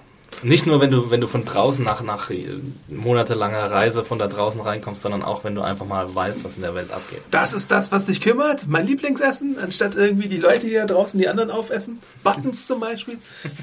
Nicht 0.42 0.66
nur, 0.66 0.80
wenn 0.80 0.90
du, 0.90 1.10
wenn 1.10 1.20
du 1.22 1.28
von 1.28 1.44
draußen 1.44 1.82
nach, 1.82 2.02
nach 2.02 2.30
äh, 2.30 2.46
monatelanger 2.88 3.70
Reise 3.70 4.04
von 4.04 4.18
da 4.18 4.26
draußen 4.26 4.60
reinkommst, 4.60 5.00
sondern 5.00 5.22
auch, 5.22 5.44
wenn 5.44 5.54
du 5.54 5.62
einfach 5.62 5.86
mal 5.86 6.14
weißt, 6.14 6.44
was 6.44 6.56
in 6.56 6.62
der 6.62 6.74
Welt 6.74 6.90
abgeht. 6.90 7.22
Das 7.30 7.54
ist 7.54 7.70
das, 7.70 7.90
was 7.90 8.04
dich 8.04 8.20
kümmert? 8.20 8.66
Mein 8.68 8.86
Lieblingsessen? 8.86 9.58
Anstatt 9.58 9.94
irgendwie 9.94 10.28
die 10.28 10.36
Leute, 10.36 10.66
die 10.66 10.74
da 10.74 10.84
draußen 10.84 11.18
die 11.18 11.28
anderen 11.28 11.50
aufessen? 11.50 12.00
Buttons 12.22 12.66
zum 12.66 12.80
Beispiel? 12.80 13.18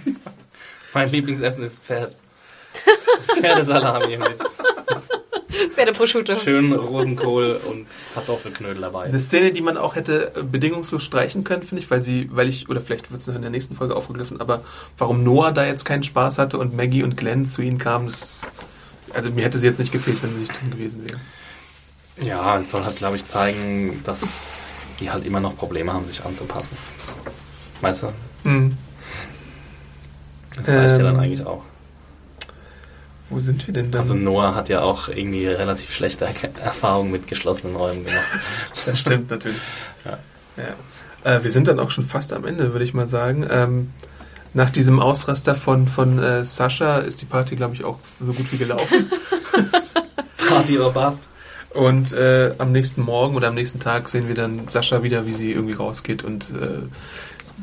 Mein 0.93 1.09
Lieblingsessen 1.11 1.63
ist 1.63 1.81
Pferd. 1.83 2.15
Pferdesalami 3.39 4.17
mit 4.17 4.35
Pferdeprosciutto. 5.71 6.35
Schön 6.35 6.73
Rosenkohl 6.73 7.59
und 7.69 7.85
Kartoffelknödel 8.13 8.81
dabei. 8.81 9.05
Eine 9.05 9.19
Szene, 9.19 9.51
die 9.51 9.61
man 9.61 9.77
auch 9.77 9.95
hätte 9.95 10.33
äh, 10.35 10.43
bedingungslos 10.43 11.03
streichen 11.03 11.43
können, 11.43 11.63
finde 11.63 11.83
ich, 11.83 11.91
weil 11.91 12.03
sie, 12.03 12.29
weil 12.31 12.49
ich, 12.49 12.69
oder 12.69 12.81
vielleicht 12.81 13.11
wird 13.11 13.21
es 13.21 13.27
noch 13.27 13.35
in 13.35 13.41
der 13.41 13.51
nächsten 13.51 13.75
Folge 13.75 13.95
aufgegriffen, 13.95 14.41
aber 14.41 14.63
warum 14.97 15.23
Noah 15.23 15.51
da 15.51 15.65
jetzt 15.65 15.85
keinen 15.85 16.03
Spaß 16.03 16.39
hatte 16.39 16.57
und 16.57 16.75
Maggie 16.75 17.03
und 17.03 17.17
Glenn 17.17 17.45
zu 17.45 17.61
ihnen 17.61 17.77
kamen, 17.77 18.07
das, 18.07 18.49
also 19.13 19.29
mir 19.29 19.43
hätte 19.45 19.59
sie 19.59 19.67
jetzt 19.67 19.79
nicht 19.79 19.91
gefehlt, 19.91 20.21
wenn 20.23 20.33
sie 20.33 20.39
nicht 20.41 20.59
drin 20.59 20.71
gewesen 20.71 21.03
wäre. 21.07 21.19
Ja, 22.21 22.57
es 22.57 22.69
soll 22.69 22.83
halt, 22.83 22.97
glaube 22.97 23.15
ich, 23.15 23.25
zeigen, 23.25 24.01
dass 24.03 24.19
die 24.99 25.09
halt 25.09 25.25
immer 25.25 25.39
noch 25.39 25.57
Probleme 25.57 25.93
haben, 25.93 26.05
sich 26.05 26.23
anzupassen. 26.23 26.77
Weißt 27.81 28.03
du? 28.03 28.07
Hm. 28.43 28.77
Das 30.55 30.67
reicht 30.67 30.97
ja 30.97 30.97
dann 30.99 31.15
Ähm, 31.15 31.19
eigentlich 31.19 31.45
auch. 31.45 31.63
Wo 33.33 33.39
sind 33.39 33.65
wir 33.67 33.73
denn 33.73 33.89
dann? 33.91 34.01
Also 34.01 34.13
Noah 34.13 34.53
hat 34.55 34.69
ja 34.69 34.81
auch 34.81 35.07
irgendwie 35.07 35.47
relativ 35.47 35.93
schlechte 35.93 36.25
Er- 36.25 36.63
Erfahrungen 36.63 37.11
mit 37.11 37.27
geschlossenen 37.27 37.75
Räumen 37.75 38.05
gemacht. 38.05 38.23
Das 38.85 38.99
stimmt 38.99 39.29
natürlich. 39.29 39.59
Ja. 40.05 40.19
Ja. 40.57 41.37
Äh, 41.37 41.43
wir 41.43 41.51
sind 41.51 41.67
dann 41.67 41.79
auch 41.79 41.89
schon 41.91 42.05
fast 42.05 42.33
am 42.33 42.45
Ende, 42.45 42.73
würde 42.73 42.85
ich 42.85 42.93
mal 42.93 43.07
sagen. 43.07 43.47
Ähm, 43.49 43.91
nach 44.53 44.69
diesem 44.69 44.99
Ausraster 44.99 45.55
von, 45.55 45.87
von 45.87 46.19
äh, 46.21 46.45
Sascha 46.45 46.97
ist 46.99 47.21
die 47.21 47.25
Party, 47.25 47.55
glaube 47.55 47.73
ich, 47.73 47.83
auch 47.83 47.97
so 48.19 48.33
gut 48.33 48.51
wie 48.51 48.57
gelaufen. 48.57 49.09
Party 50.47 50.77
Bast? 50.93 51.17
Und 51.73 52.13
äh, 52.13 52.51
am 52.59 52.71
nächsten 52.71 53.01
Morgen 53.01 53.35
oder 53.35 53.47
am 53.47 53.55
nächsten 53.55 53.79
Tag 53.79 54.07
sehen 54.09 54.27
wir 54.27 54.35
dann 54.35 54.67
Sascha 54.67 55.01
wieder, 55.01 55.25
wie 55.25 55.33
sie 55.33 55.51
irgendwie 55.51 55.73
rausgeht 55.73 56.23
und 56.23 56.49
äh, 56.51 56.83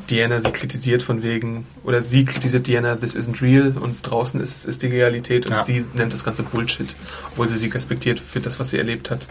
Diana 0.09 0.41
sie 0.41 0.51
kritisiert 0.51 1.01
von 1.01 1.23
wegen, 1.23 1.65
oder 1.83 2.01
sie 2.01 2.25
kritisiert 2.25 2.67
Diana, 2.67 2.95
this 2.95 3.15
isn't 3.15 3.41
real 3.41 3.73
und 3.79 3.97
draußen 4.03 4.39
ist, 4.41 4.65
ist 4.65 4.81
die 4.83 4.87
Realität 4.87 5.45
und 5.45 5.51
Ja. 5.53 5.63
sie 5.63 5.85
nennt 5.93 6.11
das 6.13 6.23
Ganze 6.23 6.43
Bullshit, 6.43 6.95
obwohl 7.31 7.47
sie 7.47 7.57
sie 7.57 7.67
respektiert 7.67 8.19
für 8.19 8.39
das, 8.39 8.59
was 8.59 8.71
sie 8.71 8.77
erlebt 8.77 9.09
hat. 9.09 9.27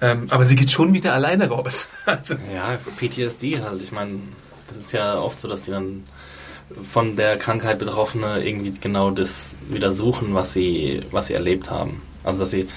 Ähm, 0.00 0.26
aber 0.30 0.44
sie 0.44 0.54
geht 0.56 0.70
schon 0.70 0.92
wieder 0.92 1.14
alleine 1.14 1.48
raus. 1.48 1.88
Also, 2.06 2.34
Ja, 2.54 2.78
PTSD 2.96 3.60
halt. 3.60 3.82
Ich 3.82 3.92
meine, 3.92 4.18
das 4.68 4.78
ist 4.78 4.92
ja 4.92 5.18
oft 5.18 5.40
so, 5.40 5.48
dass 5.48 5.62
die 5.62 5.70
dann 5.72 6.04
von 6.88 7.16
der 7.16 7.36
Krankheit 7.38 7.78
Betroffene 7.78 8.44
irgendwie 8.46 8.72
genau 8.80 9.10
das 9.10 9.34
wieder 9.68 9.90
suchen, 9.92 10.34
was 10.34 10.52
sie, 10.52 11.00
was 11.10 11.26
sie 11.28 11.34
erlebt 11.34 11.70
haben. 11.70 12.02
Also, 12.24 12.40
dass 12.40 12.50
sie 12.50 12.68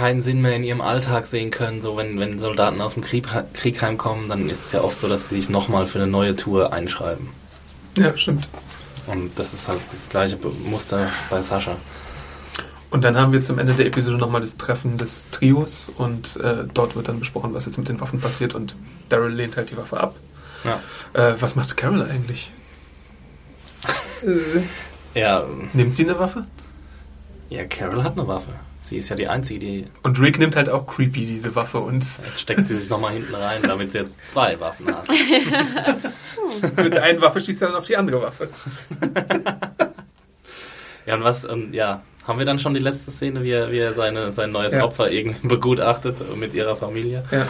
keinen 0.00 0.22
Sinn 0.22 0.40
mehr 0.40 0.56
in 0.56 0.64
ihrem 0.64 0.80
Alltag 0.80 1.26
sehen 1.26 1.50
können. 1.50 1.82
So, 1.82 1.94
wenn, 1.98 2.18
wenn 2.18 2.38
Soldaten 2.38 2.80
aus 2.80 2.94
dem 2.94 3.02
Krieg, 3.02 3.26
Krieg 3.52 3.82
heimkommen, 3.82 4.30
dann 4.30 4.48
ist 4.48 4.64
es 4.66 4.72
ja 4.72 4.80
oft 4.80 4.98
so, 4.98 5.08
dass 5.08 5.28
sie 5.28 5.36
sich 5.38 5.50
nochmal 5.50 5.86
für 5.86 5.98
eine 5.98 6.06
neue 6.06 6.34
Tour 6.36 6.72
einschreiben. 6.72 7.28
ja, 7.98 8.16
stimmt. 8.16 8.48
Und 9.06 9.38
das 9.38 9.52
ist 9.52 9.68
halt 9.68 9.80
das 9.92 10.08
gleiche 10.08 10.38
Muster 10.64 11.08
bei 11.28 11.42
Sascha. 11.42 11.76
Und 12.90 13.04
dann 13.04 13.16
haben 13.18 13.32
wir 13.32 13.42
zum 13.42 13.58
Ende 13.58 13.74
der 13.74 13.86
Episode 13.86 14.16
nochmal 14.16 14.40
das 14.40 14.56
Treffen 14.56 14.96
des 14.96 15.26
Trios 15.30 15.90
und 15.96 16.36
äh, 16.36 16.64
dort 16.72 16.96
wird 16.96 17.08
dann 17.08 17.20
besprochen, 17.20 17.52
was 17.52 17.66
jetzt 17.66 17.76
mit 17.78 17.88
den 17.88 18.00
Waffen 18.00 18.20
passiert 18.20 18.54
und 18.54 18.74
Daryl 19.10 19.32
lehnt 19.32 19.56
halt 19.58 19.70
die 19.70 19.76
Waffe 19.76 20.00
ab. 20.00 20.14
Ja. 20.64 20.80
Äh, 21.12 21.34
was 21.40 21.56
macht 21.56 21.76
Carol 21.76 22.02
eigentlich? 22.02 22.52
Ja, 25.14 25.44
Nimmt 25.72 25.94
sie 25.94 26.04
eine 26.04 26.18
Waffe? 26.18 26.46
ja, 27.50 27.64
Carol 27.64 28.02
hat 28.04 28.16
eine 28.18 28.26
Waffe. 28.28 28.50
Sie 28.90 28.96
ist 28.98 29.08
ja 29.08 29.14
die 29.16 29.28
Einzige, 29.28 29.60
die 29.60 29.84
Und 30.02 30.20
Rick 30.20 30.38
nimmt 30.40 30.56
halt 30.56 30.68
auch 30.68 30.84
creepy 30.86 31.24
diese 31.24 31.54
Waffe 31.54 31.78
und 31.78 32.04
jetzt 32.04 32.40
steckt 32.40 32.66
sie 32.66 32.74
sich 32.76 32.90
nochmal 32.90 33.12
hinten 33.12 33.34
rein, 33.36 33.62
damit 33.62 33.92
sie 33.92 34.04
zwei 34.20 34.58
Waffen 34.58 34.88
hat. 34.88 35.08
mit 36.76 36.92
der 36.92 37.04
einen 37.04 37.20
Waffe 37.20 37.40
schießt 37.40 37.62
er 37.62 37.68
dann 37.68 37.76
auf 37.76 37.86
die 37.86 37.96
andere 37.96 38.20
Waffe. 38.22 38.48
Ja, 41.06 41.14
und 41.14 41.24
was, 41.24 41.44
ähm, 41.44 41.70
ja, 41.72 42.02
haben 42.26 42.38
wir 42.38 42.46
dann 42.46 42.58
schon 42.58 42.74
die 42.74 42.78
letzte 42.80 43.10
Szene, 43.10 43.42
wie 43.42 43.50
er, 43.52 43.72
wie 43.72 43.78
er 43.78 43.94
seine, 43.94 44.32
sein 44.32 44.50
neues 44.50 44.72
Ja. 44.74 44.84
Opfer 44.84 45.10
irgendwie 45.10 45.48
begutachtet 45.48 46.16
mit 46.36 46.52
ihrer 46.54 46.76
Familie 46.76 47.24
Ja. 47.32 47.46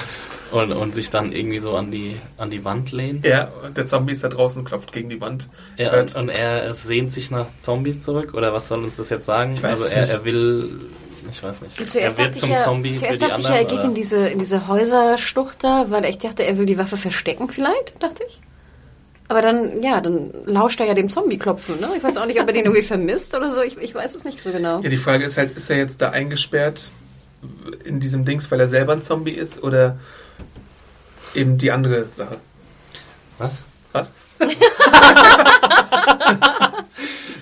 und, 0.52 0.70
und 0.72 0.94
sich 0.94 1.10
dann 1.10 1.32
irgendwie 1.32 1.58
so 1.58 1.74
an 1.76 1.90
die, 1.90 2.16
an 2.38 2.48
die 2.48 2.64
Wand 2.64 2.92
lehnt? 2.92 3.26
ja, 3.26 3.48
und 3.64 3.76
der 3.76 3.86
Zombie 3.86 4.12
ist 4.12 4.22
da 4.24 4.28
draußen, 4.28 4.64
klopft 4.64 4.92
gegen 4.92 5.10
die 5.10 5.20
Wand. 5.20 5.48
Ja, 5.76 5.90
Hört- 5.90 6.14
und, 6.14 6.22
und 6.22 6.28
er 6.30 6.74
sehnt 6.76 7.12
sich 7.12 7.30
nach 7.32 7.46
Zombies 7.60 8.00
zurück, 8.00 8.34
oder 8.34 8.54
was 8.54 8.68
soll 8.68 8.84
uns 8.84 8.96
das 8.96 9.10
jetzt 9.10 9.26
sagen? 9.26 9.52
Ich 9.54 9.62
weiß 9.62 9.82
also 9.82 9.92
er, 9.92 10.00
nicht. 10.02 10.12
er 10.12 10.24
will, 10.24 10.80
ich 11.28 11.42
weiß 11.42 11.60
nicht, 11.62 11.76
Zuerst 11.76 11.94
er 11.94 12.08
dachte 12.08 12.18
wird 12.18 12.34
ich 12.36 12.40
zum 12.40 12.50
ja, 12.50 12.64
Zombie 12.64 12.92
für 12.92 12.98
zuerst 13.00 13.16
die 13.16 13.26
dachte 13.26 13.40
ich 13.40 13.46
anderen. 13.46 13.62
ja, 13.62 13.68
er 13.68 13.68
geht 13.68 13.78
oder? 13.80 13.88
in 13.88 13.94
diese, 13.94 14.28
in 14.28 14.38
diese 14.38 14.68
Häuserschlucht 14.68 15.64
da, 15.64 15.86
weil 15.90 16.04
ich 16.04 16.18
dachte, 16.18 16.44
er 16.44 16.58
will 16.58 16.66
die 16.66 16.78
Waffe 16.78 16.96
verstecken 16.96 17.48
vielleicht, 17.48 18.02
dachte 18.02 18.24
ich. 18.26 18.40
Aber 19.28 19.42
dann, 19.42 19.82
ja, 19.82 20.00
dann 20.00 20.32
lauscht 20.46 20.80
er 20.80 20.86
ja 20.86 20.94
dem 20.94 21.08
Zombie-Klopfen, 21.08 21.78
ne? 21.78 21.90
Ich 21.96 22.02
weiß 22.02 22.16
auch 22.16 22.26
nicht, 22.26 22.40
ob 22.40 22.48
er 22.48 22.52
den 22.52 22.64
irgendwie 22.64 22.82
vermisst 22.82 23.34
oder 23.34 23.50
so. 23.50 23.62
Ich, 23.62 23.76
ich 23.78 23.94
weiß 23.94 24.16
es 24.16 24.24
nicht 24.24 24.42
so 24.42 24.50
genau. 24.50 24.80
Ja, 24.80 24.88
die 24.88 24.96
Frage 24.96 25.24
ist 25.24 25.38
halt, 25.38 25.56
ist 25.56 25.70
er 25.70 25.76
jetzt 25.76 26.02
da 26.02 26.10
eingesperrt 26.10 26.90
in 27.84 28.00
diesem 28.00 28.24
Dings, 28.24 28.50
weil 28.50 28.58
er 28.58 28.68
selber 28.68 28.92
ein 28.92 29.02
Zombie 29.02 29.32
ist 29.32 29.62
oder 29.62 29.98
eben 31.34 31.58
die 31.58 31.70
andere 31.70 32.06
Sache? 32.12 32.38
Was? 33.38 33.58
Was? 33.92 34.12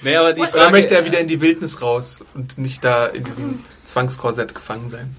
Nee, 0.09 0.17
aber 0.17 0.33
die 0.33 0.43
Frage, 0.43 0.71
möchte 0.71 0.95
er 0.95 1.05
wieder 1.05 1.21
in 1.21 1.29
die 1.29 1.43
Wildnis 1.43 1.83
raus 1.83 2.25
und 2.35 2.57
nicht 2.57 2.83
da 2.83 3.07
in 3.07 3.25
diesem 3.25 3.63
Zwangskorsett 3.85 4.55
gefangen 4.55 4.89
sein? 4.89 5.15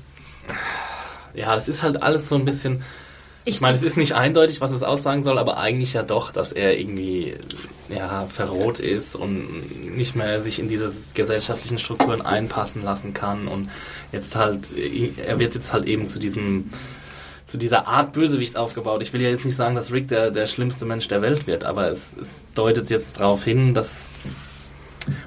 Ja, 1.36 1.54
das 1.54 1.68
ist 1.68 1.84
halt 1.84 2.02
alles 2.02 2.28
so 2.28 2.36
ein 2.36 2.44
bisschen. 2.44 2.82
Ich 3.46 3.62
meine, 3.62 3.78
es 3.78 3.84
ist 3.84 3.98
nicht 3.98 4.14
eindeutig, 4.14 4.62
was 4.62 4.72
es 4.72 4.82
aussagen 4.82 5.22
soll, 5.22 5.38
aber 5.38 5.58
eigentlich 5.58 5.94
ja 5.94 6.02
doch, 6.02 6.32
dass 6.32 6.52
er 6.52 6.78
irgendwie 6.80 7.36
ja, 7.88 8.26
verroht 8.26 8.80
ist 8.80 9.16
und 9.16 9.96
nicht 9.96 10.16
mehr 10.16 10.42
sich 10.42 10.58
in 10.58 10.70
diese 10.70 10.92
gesellschaftlichen 11.14 11.78
Strukturen 11.78 12.22
einpassen 12.24 12.84
lassen 12.84 13.14
kann 13.14 13.48
und 13.48 13.70
jetzt 14.12 14.36
halt, 14.36 14.68
er 15.26 15.38
wird 15.38 15.54
jetzt 15.54 15.72
halt 15.72 15.86
eben 15.86 16.10
zu 16.10 16.20
diesem 16.20 16.72
zu 17.46 17.58
dieser 17.58 17.88
Art 17.88 18.14
Bösewicht 18.14 18.58
aufgebaut. 18.58 19.02
Ich 19.02 19.12
will 19.12 19.22
ja 19.22 19.30
jetzt 19.30 19.44
nicht 19.44 19.58
sagen, 19.58 19.74
dass 19.74 19.92
Rick 19.92 20.08
der, 20.08 20.30
der 20.30 20.46
schlimmste 20.46 20.86
Mensch 20.86 21.08
der 21.08 21.24
Welt 21.24 21.48
wird, 21.48 21.64
aber 21.64 21.90
es, 21.90 22.16
es 22.22 22.44
deutet 22.54 22.92
jetzt 22.92 23.20
darauf 23.20 23.44
hin, 23.44 23.74
dass 23.74 24.12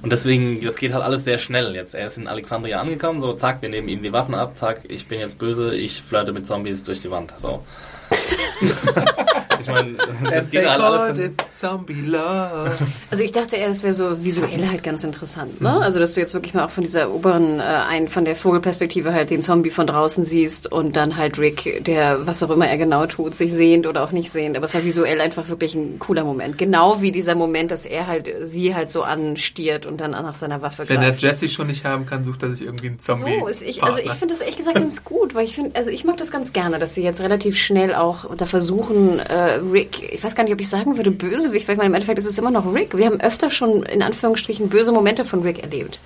und 0.03 0.11
deswegen, 0.11 0.61
das 0.61 0.77
geht 0.77 0.93
halt 0.93 1.05
alles 1.05 1.25
sehr 1.25 1.39
schnell 1.39 1.75
jetzt. 1.75 1.95
Er 1.95 2.07
ist 2.07 2.19
in 2.19 2.29
Alexandria 2.29 2.81
angekommen, 2.81 3.21
so 3.21 3.35
zack, 3.35 3.63
wir 3.63 3.69
nehmen 3.69 3.89
ihm 3.89 4.03
die 4.03 4.13
Waffen 4.13 4.35
ab, 4.35 4.57
zack, 4.57 4.81
ich 4.89 5.07
bin 5.07 5.21
jetzt 5.21 5.39
böse, 5.39 5.75
ich 5.75 6.03
flirte 6.03 6.33
mit 6.33 6.47
Zombies 6.47 6.85
durch 6.85 7.01
die 7.03 7.11
Wand. 7.11 7.33
So. 7.39 7.65
ich 9.63 9.69
meine, 9.69 9.95
das 10.31 10.51
geht 10.51 10.67
halt 10.67 10.81
alles. 10.81 11.31
Zombie 11.53 12.03
Love. 12.03 12.73
Also 13.11 13.23
ich 13.23 13.33
dachte 13.33 13.57
eher, 13.57 13.69
das 13.69 13.83
wäre 13.83 13.93
so 13.93 14.25
visuell 14.25 14.69
halt 14.69 14.83
ganz 14.83 15.05
interessant, 15.05 15.61
ne? 15.61 15.81
Also 15.81 15.99
dass 15.99 16.15
du 16.15 16.21
jetzt 16.21 16.35
wirklich 16.35 16.55
mal 16.55 16.65
auch 16.65 16.71
von 16.71 16.85
dieser 16.85 17.11
oberen, 17.11 17.61
äh, 17.61 17.63
ein, 17.63 18.09
von 18.09 18.25
der 18.25 18.37
Vogelperspektive 18.37 19.13
halt 19.13 19.31
den 19.31 19.43
Zombie 19.43 19.71
von 19.71 19.87
draußen 19.87 20.25
siehst 20.25 20.71
und 20.71 20.97
dann 20.97 21.17
halt 21.17 21.39
Rick, 21.39 21.85
der, 21.85 22.27
was 22.27 22.43
auch 22.43 22.51
immer 22.51 22.69
er 22.69 22.79
genau 22.79 23.07
tut, 23.07 23.35
sich 23.35 23.53
sehend 23.53 23.87
oder 23.87 24.03
auch 24.03 24.13
nicht 24.13 24.31
sehend. 24.31 24.57
Aber 24.57 24.67
es 24.67 24.75
war 24.75 24.85
visuell 24.85 25.21
einfach 25.21 25.49
wirklich 25.49 25.75
ein 25.75 25.99
cooler 25.99 26.25
Moment. 26.25 26.59
Genau 26.59 27.01
wie 27.01 27.13
dieser 27.13 27.35
Moment, 27.35 27.71
dass 27.71 27.87
er 27.87 28.07
halt 28.07 28.31
sie 28.45 28.75
halt 28.75 28.91
so 28.91 29.03
anstiert 29.03 29.87
und 29.87 30.01
dann 30.01 30.13
nach 30.13 30.35
seiner 30.35 30.63
Waffe 30.63 30.89
Wenn 30.89 30.97
er 30.97 31.11
greift. 31.11 31.23
Jesse 31.23 31.49
schon 31.49 31.69
nicht 31.69 31.85
haben 31.85 32.07
kann, 32.07 32.25
sucht 32.25 32.43
er 32.43 32.51
sich 32.51 32.63
irgendwie 32.63 32.89
einen 32.89 32.99
Zombie. 32.99 33.39
So, 33.41 33.47
ist 33.47 33.63
ich, 33.63 33.83
also 33.83 33.99
ich 33.99 34.13
finde 34.13 34.35
das 34.35 34.41
ehrlich 34.41 34.57
gesagt 34.57 34.77
ganz 34.77 35.05
gut, 35.05 35.35
weil 35.35 35.45
ich 35.45 35.55
finde, 35.55 35.77
also 35.77 35.91
ich 35.91 36.05
mag 36.05 36.17
das 36.17 36.31
ganz 36.31 36.53
gerne, 36.53 36.79
dass 36.79 36.95
sie 36.95 37.03
jetzt 37.03 37.21
relativ 37.21 37.59
schnell 37.59 37.95
auch 37.95 38.35
da 38.37 38.47
versuchen, 38.47 39.19
äh, 39.19 39.61
Rick, 39.71 40.13
ich 40.13 40.23
weiß 40.23 40.35
gar 40.35 40.45
nicht, 40.45 40.53
ob 40.53 40.61
ich 40.61 40.69
sagen 40.69 40.97
würde 40.97 41.11
Bösewicht, 41.11 41.69
weil 41.69 41.75
ich 41.75 41.79
meine, 41.79 41.89
im 41.89 41.95
Endeffekt 41.95 42.19
ist 42.19 42.27
es 42.27 42.39
immer 42.39 42.51
noch 42.51 42.75
Rick. 42.75 42.97
Wir 42.97 43.07
haben 43.07 43.21
öfter 43.21 43.51
schon 43.51 43.83
in 43.85 44.03
Anführungsstrichen 44.03 44.69
böse 44.69 44.93
Momente 44.93 45.25
von 45.25 45.43
Rick 45.43 45.63
erlebt. 45.63 46.01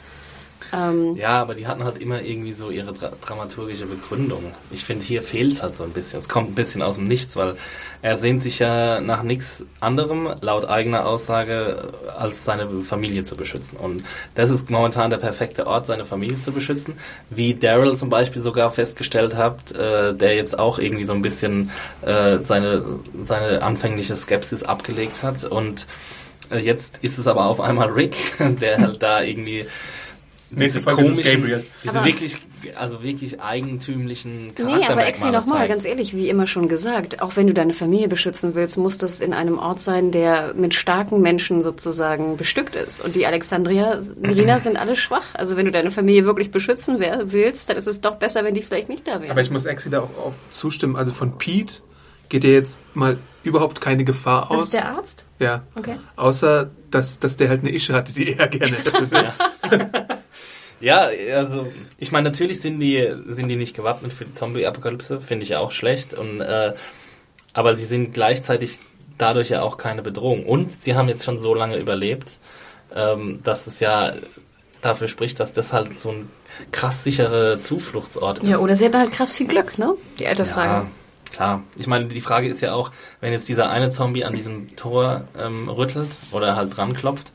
Ähm, 0.73 1.17
ja, 1.17 1.41
aber 1.41 1.55
die 1.55 1.67
hatten 1.67 1.85
halt 1.85 1.99
immer 1.99 2.23
irgendwie 2.23 2.53
so 2.53 2.71
ihre 2.71 2.93
dra 2.93 3.13
dramaturgische 3.21 3.87
Begründung. 3.87 4.55
Ich 4.71 4.85
finde, 4.85 5.05
hier 5.05 5.23
fehlt 5.23 5.53
es 5.53 5.63
halt 5.63 5.77
so 5.77 5.85
ein 5.85 5.91
bisschen. 5.91 6.19
Es 6.19 6.29
kommt 6.29 6.51
ein 6.51 6.55
bisschen 6.55 6.83
aus 6.83 6.97
dem 6.97 7.05
Nichts, 7.05 7.37
weil 7.37 7.57
er 8.03 8.19
sehnt 8.19 8.43
sich 8.43 8.59
ja 8.59 9.01
nach 9.01 9.23
nichts 9.23 9.65
anderem, 9.81 10.35
laut 10.41 10.69
eigener 10.69 11.07
Aussage, 11.07 11.93
als 12.17 12.45
seine 12.45 12.69
Familie 12.83 13.25
zu 13.25 13.37
beschützen. 13.37 13.79
Und 13.79 14.05
das 14.35 14.51
ist 14.51 14.71
momentan 14.71 15.11
der 15.11 15.19
perfekte 15.19 15.67
Ort, 15.67 15.87
seine 15.87 16.05
Familie 16.05 16.41
zu 16.41 16.53
beschützen. 16.53 16.95
Wie 17.31 17.55
Daryl 17.55 17.97
zum 17.97 18.11
Beispiel 18.11 18.43
sogar 18.43 18.71
festgestellt 18.71 19.35
hat, 19.37 19.73
äh, 19.73 20.15
der 20.15 20.35
jetzt 20.35 20.59
auch 20.59 20.79
irgendwie 20.79 21.05
so 21.05 21.15
ein 21.15 21.23
bisschen 21.23 21.71
äh, 22.03 22.39
seine, 22.45 22.83
seine 23.25 23.63
anfängliche 23.63 24.17
Skepsis 24.17 24.63
abgelegt 24.63 25.23
hat. 25.23 25.45
Und 25.45 25.87
äh, 26.51 26.59
jetzt 26.59 26.99
ist 27.03 27.19
es 27.19 27.27
aber 27.27 27.47
auf 27.47 27.61
einmal 27.61 27.89
Rick, 27.89 28.17
der 28.61 28.79
halt 28.79 29.03
da 29.03 29.23
irgendwie 29.23 29.67
Nächste 30.51 30.79
diese 30.79 30.81
Folge 30.89 31.03
ist 31.03 31.09
es 31.09 31.15
komischen, 31.17 31.41
Gabriel. 31.41 31.65
Diese 31.83 31.99
Aber- 31.99 32.07
wirklich, 32.07 32.37
also 32.79 33.03
wirklich 33.03 33.41
eigentümlichen 33.41 34.47
nee, 34.47 34.53
Charaktermerkmale 34.53 34.93
aber 34.93 35.07
Exi 35.09 35.31
nochmal, 35.31 35.67
ganz 35.69 35.85
ehrlich, 35.85 36.15
wie 36.17 36.29
immer 36.29 36.47
schon 36.47 36.69
gesagt, 36.69 37.21
auch 37.21 37.35
wenn 37.37 37.49
du 37.49 37.53
deine 37.55 37.73
Familie 37.73 38.07
beschützen 38.09 38.55
willst, 38.55 38.77
muss 38.77 38.97
das 38.97 39.21
in 39.21 39.33
einem 39.33 39.59
Ort 39.59 39.81
sein, 39.81 40.13
der 40.13 40.55
mit 40.55 40.75
starken 40.75 41.21
Menschen 41.21 41.63
sozusagen 41.63 42.37
bestückt 42.37 42.77
ist. 42.77 43.01
Und 43.05 43.17
die 43.17 43.27
Alexandria, 43.27 43.99
Irina 44.23 44.59
sind 44.61 44.77
alle 44.77 44.95
schwach. 44.95 45.35
Also 45.35 45.57
wenn 45.57 45.67
du 45.67 45.73
deine 45.73 45.91
Familie 45.91 46.25
wirklich 46.25 46.53
beschützen 46.53 46.97
wer- 47.01 47.33
willst, 47.33 47.69
dann 47.69 47.77
ist 47.77 47.89
es 47.89 48.01
doch 48.01 48.15
besser, 48.17 48.45
wenn 48.45 48.55
die 48.55 48.63
vielleicht 48.63 48.89
nicht 48.89 49.09
da 49.09 49.21
wären. 49.21 49.33
Aber 49.33 49.41
ich 49.41 49.51
muss 49.51 49.67
Exi 49.67 49.91
da 49.91 50.01
auch, 50.03 50.11
auch 50.19 50.33
zustimmen. 50.51 50.95
Also 50.95 51.11
von 51.13 51.39
Pete 51.39 51.81
geht 52.29 52.45
ja 52.45 52.51
jetzt 52.51 52.79
mal 52.95 53.19
überhaupt 53.43 53.81
keine 53.81 54.05
Gefahr 54.05 54.47
das 54.49 54.59
aus. 54.59 54.65
ist 54.65 54.75
der 54.75 54.89
Arzt? 54.91 55.27
ja. 55.41 55.63
Okay. 55.77 55.97
Außer, 56.17 56.71
dass, 56.91 57.19
dass 57.21 57.37
der 57.37 57.49
halt 57.49 57.61
eine 57.63 57.71
Ische 57.73 57.93
hatte, 57.95 58.13
die 58.13 58.33
er 58.39 58.49
gerne 58.49 58.77
hätte. 58.79 59.09
Ja, 59.13 59.35
also 61.35 61.73
ich 61.99 62.13
meine, 62.13 62.29
natürlich 62.31 62.61
sind 62.61 62.81
die 62.81 63.09
sind 63.29 63.49
die 63.49 63.57
nicht 63.57 63.75
gewappnet 63.75 64.13
für 64.13 64.25
die 64.25 64.33
Zombie-Apokalypse, 64.33 65.21
finde 65.21 65.45
ich 65.45 65.51
ja 65.51 65.61
auch 65.61 65.73
schlecht. 65.73 66.15
Und 66.15 66.41
äh, 66.41 66.75
aber 67.53 67.77
sie 67.77 67.87
sind 67.87 68.13
gleichzeitig 68.13 68.81
dadurch 69.19 69.49
ja 69.51 69.63
auch 69.63 69.79
keine 69.79 70.03
Bedrohung. 70.03 70.45
Und 70.45 70.83
sie 70.83 70.95
haben 70.95 71.09
jetzt 71.09 71.25
schon 71.25 71.39
so 71.39 71.55
lange 71.55 71.79
überlebt, 71.79 72.39
ähm, 72.95 73.41
dass 73.43 73.67
es 73.67 73.81
ja 73.81 74.13
dafür 74.83 75.09
spricht, 75.09 75.41
dass 75.41 75.53
das 75.53 75.73
halt 75.73 75.99
so 75.99 76.11
ein 76.11 76.29
krass 76.73 77.05
sicherer 77.05 77.61
Zufluchtsort 77.61 78.39
ist. 78.39 78.49
Ja, 78.49 78.59
oder 78.59 78.77
sie 78.77 78.87
hatten 78.87 78.99
halt 78.99 79.13
krass 79.13 79.33
viel 79.33 79.47
Glück, 79.47 79.79
ne? 79.79 79.95
Die 80.19 80.27
alte 80.27 80.45
Frage. 80.45 80.71
Ja, 80.71 80.87
klar. 81.33 81.63
Ich 81.77 81.87
meine, 81.87 82.07
die 82.07 82.21
Frage 82.21 82.49
ist 82.49 82.61
ja 82.61 82.75
auch, 82.75 82.93
wenn 83.21 83.33
jetzt 83.33 83.49
dieser 83.49 83.71
eine 83.71 83.91
Zombie 83.91 84.25
an 84.25 84.35
diesem 84.35 84.77
Tor 84.77 85.27
ähm, 85.39 85.69
rüttelt 85.69 86.11
oder 86.33 86.57
halt 86.57 86.77
dran 86.77 86.95
klopft, 86.95 87.33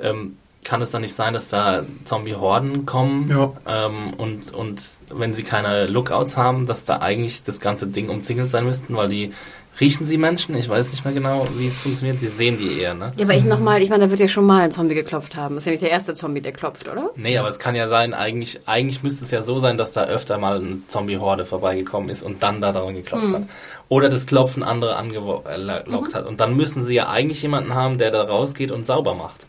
ähm, 0.00 0.36
kann 0.64 0.80
es 0.82 0.90
dann 0.92 1.02
nicht 1.02 1.14
sein, 1.16 1.34
dass 1.34 1.48
da 1.48 1.82
Zombie-Horden 2.04 2.86
kommen 2.86 3.28
Ja. 3.28 3.52
ähm, 3.66 4.14
und, 4.16 4.52
und 4.54 4.80
wenn 5.10 5.34
sie 5.34 5.42
keine 5.42 5.86
Lookouts 5.86 6.36
haben, 6.36 6.66
dass 6.66 6.84
da 6.84 6.98
eigentlich 6.98 7.42
das 7.42 7.58
ganze 7.60 7.86
Ding 7.88 8.08
umzingelt 8.08 8.50
sein 8.50 8.64
müssten, 8.64 8.96
weil 8.96 9.08
die 9.08 9.32
riechen 9.80 10.06
sie 10.06 10.18
Menschen? 10.18 10.54
Ich 10.54 10.68
weiß 10.68 10.90
nicht 10.90 11.04
mehr 11.04 11.14
genau, 11.14 11.48
wie 11.56 11.66
es 11.66 11.80
funktioniert. 11.80 12.20
Sie 12.20 12.28
sehen 12.28 12.58
die 12.58 12.78
eher, 12.78 12.92
ne? 12.94 13.10
Ja, 13.16 13.24
aber 13.24 13.34
ich 13.34 13.44
nochmal, 13.44 13.82
ich 13.82 13.88
meine, 13.88 14.04
da 14.04 14.10
wird 14.10 14.20
ja 14.20 14.28
schon 14.28 14.44
mal 14.44 14.60
ein 14.62 14.70
Zombie 14.70 14.94
geklopft 14.94 15.34
haben. 15.34 15.54
Das 15.54 15.62
ist 15.62 15.66
ja 15.66 15.72
nicht 15.72 15.82
der 15.82 15.90
erste 15.90 16.14
Zombie, 16.14 16.42
der 16.42 16.52
klopft, 16.52 16.88
oder? 16.88 17.10
Nee, 17.16 17.38
aber 17.38 17.48
es 17.48 17.58
kann 17.58 17.74
ja 17.74 17.88
sein, 17.88 18.12
eigentlich, 18.12 18.60
eigentlich 18.68 19.02
müsste 19.02 19.24
es 19.24 19.30
ja 19.30 19.42
so 19.42 19.58
sein, 19.58 19.78
dass 19.78 19.92
da 19.92 20.04
öfter 20.04 20.36
mal 20.36 20.58
eine 20.60 20.78
Zombie-Horde 20.88 21.46
vorbeigekommen 21.46 22.10
ist 22.10 22.22
und 22.22 22.42
dann 22.42 22.60
da 22.60 22.70
dran 22.72 22.94
geklopft 22.94 23.32
hat. 23.32 23.42
Oder 23.88 24.10
das 24.10 24.26
Klopfen 24.26 24.62
andere 24.62 24.96
angelockt 24.96 26.14
hat. 26.14 26.26
Und 26.26 26.40
dann 26.40 26.54
müssen 26.54 26.82
sie 26.84 26.94
ja 26.94 27.08
eigentlich 27.08 27.40
jemanden 27.42 27.74
haben, 27.74 27.96
der 27.98 28.10
da 28.10 28.22
rausgeht 28.24 28.70
und 28.70 28.86
sauber 28.86 29.14
macht. 29.14 29.40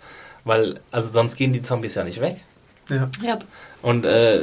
Weil, 0.45 0.79
also 0.91 1.09
sonst 1.09 1.35
gehen 1.35 1.53
die 1.53 1.63
Zombies 1.63 1.95
ja 1.95 2.03
nicht 2.03 2.21
weg. 2.21 2.37
Ja. 2.89 3.09
Ja. 3.21 3.39
Und 3.81 4.05
äh, 4.05 4.41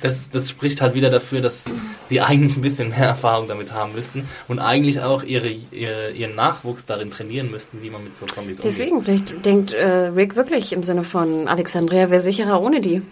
das, 0.00 0.28
das 0.30 0.50
spricht 0.50 0.80
halt 0.80 0.94
wieder 0.94 1.10
dafür, 1.10 1.40
dass 1.40 1.62
sie 2.06 2.20
eigentlich 2.20 2.56
ein 2.56 2.62
bisschen 2.62 2.90
mehr 2.90 3.06
Erfahrung 3.06 3.48
damit 3.48 3.72
haben 3.72 3.94
müssten 3.94 4.28
und 4.48 4.58
eigentlich 4.58 5.00
auch 5.00 5.22
ihre, 5.22 5.48
ihre, 5.48 6.10
ihren 6.10 6.34
Nachwuchs 6.34 6.84
darin 6.84 7.10
trainieren 7.10 7.50
müssten, 7.50 7.82
wie 7.82 7.90
man 7.90 8.04
mit 8.04 8.16
so 8.16 8.26
Zombies 8.26 8.60
umgeht. 8.60 8.64
Deswegen, 8.64 9.02
vielleicht 9.02 9.44
denkt 9.44 9.72
äh, 9.72 9.86
Rick 9.86 10.36
wirklich 10.36 10.72
im 10.72 10.82
Sinne 10.82 11.04
von 11.04 11.48
Alexandria 11.48 12.10
wäre 12.10 12.20
sicherer 12.20 12.60
ohne 12.60 12.80
die. 12.80 13.02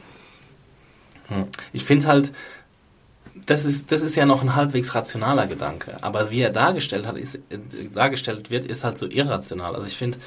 Hm. 1.29 1.47
Ich 1.73 1.85
finde 1.85 2.07
halt, 2.07 2.33
das 3.47 3.65
ist, 3.65 3.91
das 3.91 4.03
ist 4.03 4.15
ja 4.15 4.27
noch 4.27 4.43
ein 4.43 4.55
halbwegs 4.55 4.95
rationaler 4.95 5.47
Gedanke. 5.47 5.97
Aber 6.03 6.31
wie 6.31 6.41
er 6.43 6.51
dargestellt 6.51 7.07
hat, 7.07 7.17
ist, 7.17 7.37
äh, 7.37 7.41
dargestellt 7.93 8.51
wird, 8.51 8.67
ist 8.67 8.85
halt 8.85 8.99
so 8.99 9.07
irrational. 9.07 9.75
Also 9.75 9.87
ich 9.87 9.97
finde, 9.97 10.19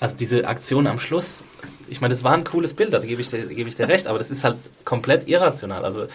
also 0.00 0.16
diese 0.16 0.46
Aktion 0.46 0.86
am 0.86 0.98
Schluss, 0.98 1.26
ich 1.88 2.00
meine, 2.00 2.14
das 2.14 2.24
war 2.24 2.32
ein 2.34 2.44
cooles 2.44 2.74
Bild, 2.74 2.92
da 2.92 2.98
gebe 3.00 3.20
ich, 3.20 3.30
dir- 3.30 3.50
ich 3.50 3.76
dir 3.76 3.88
recht, 3.88 4.06
aber 4.06 4.18
das 4.18 4.30
ist 4.30 4.44
halt 4.44 4.56
komplett 4.84 5.28
irrational. 5.28 5.84
Also 5.84 6.06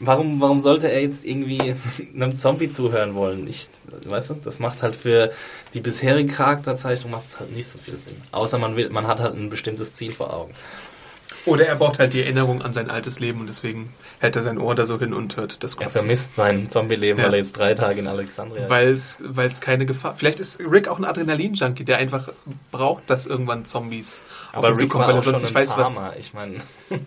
warum, 0.00 0.40
warum 0.40 0.60
sollte 0.60 0.90
er 0.90 1.02
jetzt 1.02 1.24
irgendwie 1.24 1.74
einem 2.14 2.38
Zombie 2.38 2.70
zuhören 2.72 3.14
wollen? 3.14 3.46
Ich, 3.48 3.68
weißt 4.06 4.30
du, 4.30 4.34
das 4.44 4.58
macht 4.58 4.82
halt 4.82 4.96
für 4.96 5.32
die 5.74 5.80
bisherige 5.80 6.32
Charakterzeichnung 6.32 7.12
macht 7.12 7.40
halt 7.40 7.54
nicht 7.54 7.68
so 7.70 7.78
viel 7.78 7.94
Sinn. 7.94 8.20
Außer 8.32 8.58
man 8.58 8.76
will, 8.76 8.90
man 8.90 9.06
hat 9.06 9.20
halt 9.20 9.34
ein 9.34 9.50
bestimmtes 9.50 9.94
Ziel 9.94 10.12
vor 10.12 10.32
Augen. 10.34 10.52
Oder 11.48 11.66
er 11.66 11.76
braucht 11.76 11.98
halt 11.98 12.12
die 12.12 12.22
Erinnerung 12.22 12.62
an 12.62 12.72
sein 12.72 12.90
altes 12.90 13.18
Leben 13.20 13.40
und 13.40 13.48
deswegen 13.48 13.92
hält 14.20 14.36
er 14.36 14.42
sein 14.42 14.58
Ohr 14.58 14.74
da 14.74 14.86
so 14.86 14.98
hin 14.98 15.12
und 15.14 15.36
hört 15.36 15.62
das 15.62 15.74
Er 15.74 15.78
Klopfen. 15.78 15.98
vermisst 16.00 16.36
sein 16.36 16.70
Zombie-Leben, 16.70 17.18
Ja. 17.18 17.26
weil 17.26 17.34
er 17.34 17.38
jetzt 17.40 17.56
drei 17.56 17.74
Tage 17.74 18.00
in 18.00 18.06
Alexandria 18.06 18.64
ist. 18.64 19.18
Weil 19.20 19.46
es 19.48 19.60
keine 19.60 19.86
Gefahr. 19.86 20.14
Vielleicht 20.16 20.40
ist 20.40 20.58
Rick 20.60 20.88
auch 20.88 20.98
ein 20.98 21.04
Adrenalin-Junkie, 21.04 21.84
der 21.84 21.98
einfach 21.98 22.28
braucht, 22.70 23.08
dass 23.10 23.26
irgendwann 23.26 23.64
Zombies 23.64 24.22
auf 24.52 24.58
Aber 24.58 24.68
ihn 24.68 24.74
Rick 24.76 24.82
zukommen, 24.92 25.08
weil 25.08 25.16
er 25.16 25.22
sonst 25.22 25.42
nicht 25.42 25.54
weiß, 25.54 25.76
was. 25.76 25.94
Farmer, 25.94 26.12
ich 26.18 26.34
meine, 26.34 26.54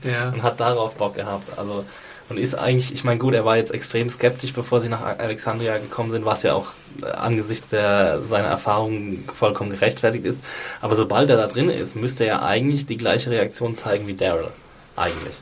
Ja. 0.04 0.30
und 0.34 0.44
hat 0.44 0.60
darauf 0.60 0.96
Bock 0.96 1.16
gehabt. 1.16 1.58
Also 1.58 1.86
und 2.32 2.38
ist 2.38 2.56
eigentlich, 2.56 2.94
ich 2.94 3.04
meine, 3.04 3.20
gut, 3.20 3.34
er 3.34 3.44
war 3.44 3.58
jetzt 3.58 3.74
extrem 3.74 4.10
skeptisch, 4.10 4.54
bevor 4.54 4.80
sie 4.80 4.88
nach 4.88 5.02
Alexandria 5.02 5.78
gekommen 5.78 6.12
sind, 6.12 6.24
was 6.24 6.44
ja 6.44 6.54
auch 6.54 6.72
äh, 7.04 7.08
angesichts 7.08 7.68
der 7.68 8.22
seiner 8.22 8.48
Erfahrungen 8.48 9.26
vollkommen 9.34 9.70
gerechtfertigt 9.70 10.26
ist. 10.26 10.40
Aber 10.80 10.96
sobald 10.96 11.30
er 11.30 11.36
da 11.36 11.48
drin 11.48 11.70
ist, 11.70 11.96
müsste 11.96 12.24
er 12.24 12.28
ja 12.28 12.42
eigentlich 12.42 12.86
die 12.86 12.96
gleiche 12.96 13.30
Reaktion 13.30 13.76
zeigen 13.76 14.08
wie 14.08 14.14
Daryl. 14.14 14.48
Eigentlich. 14.96 15.36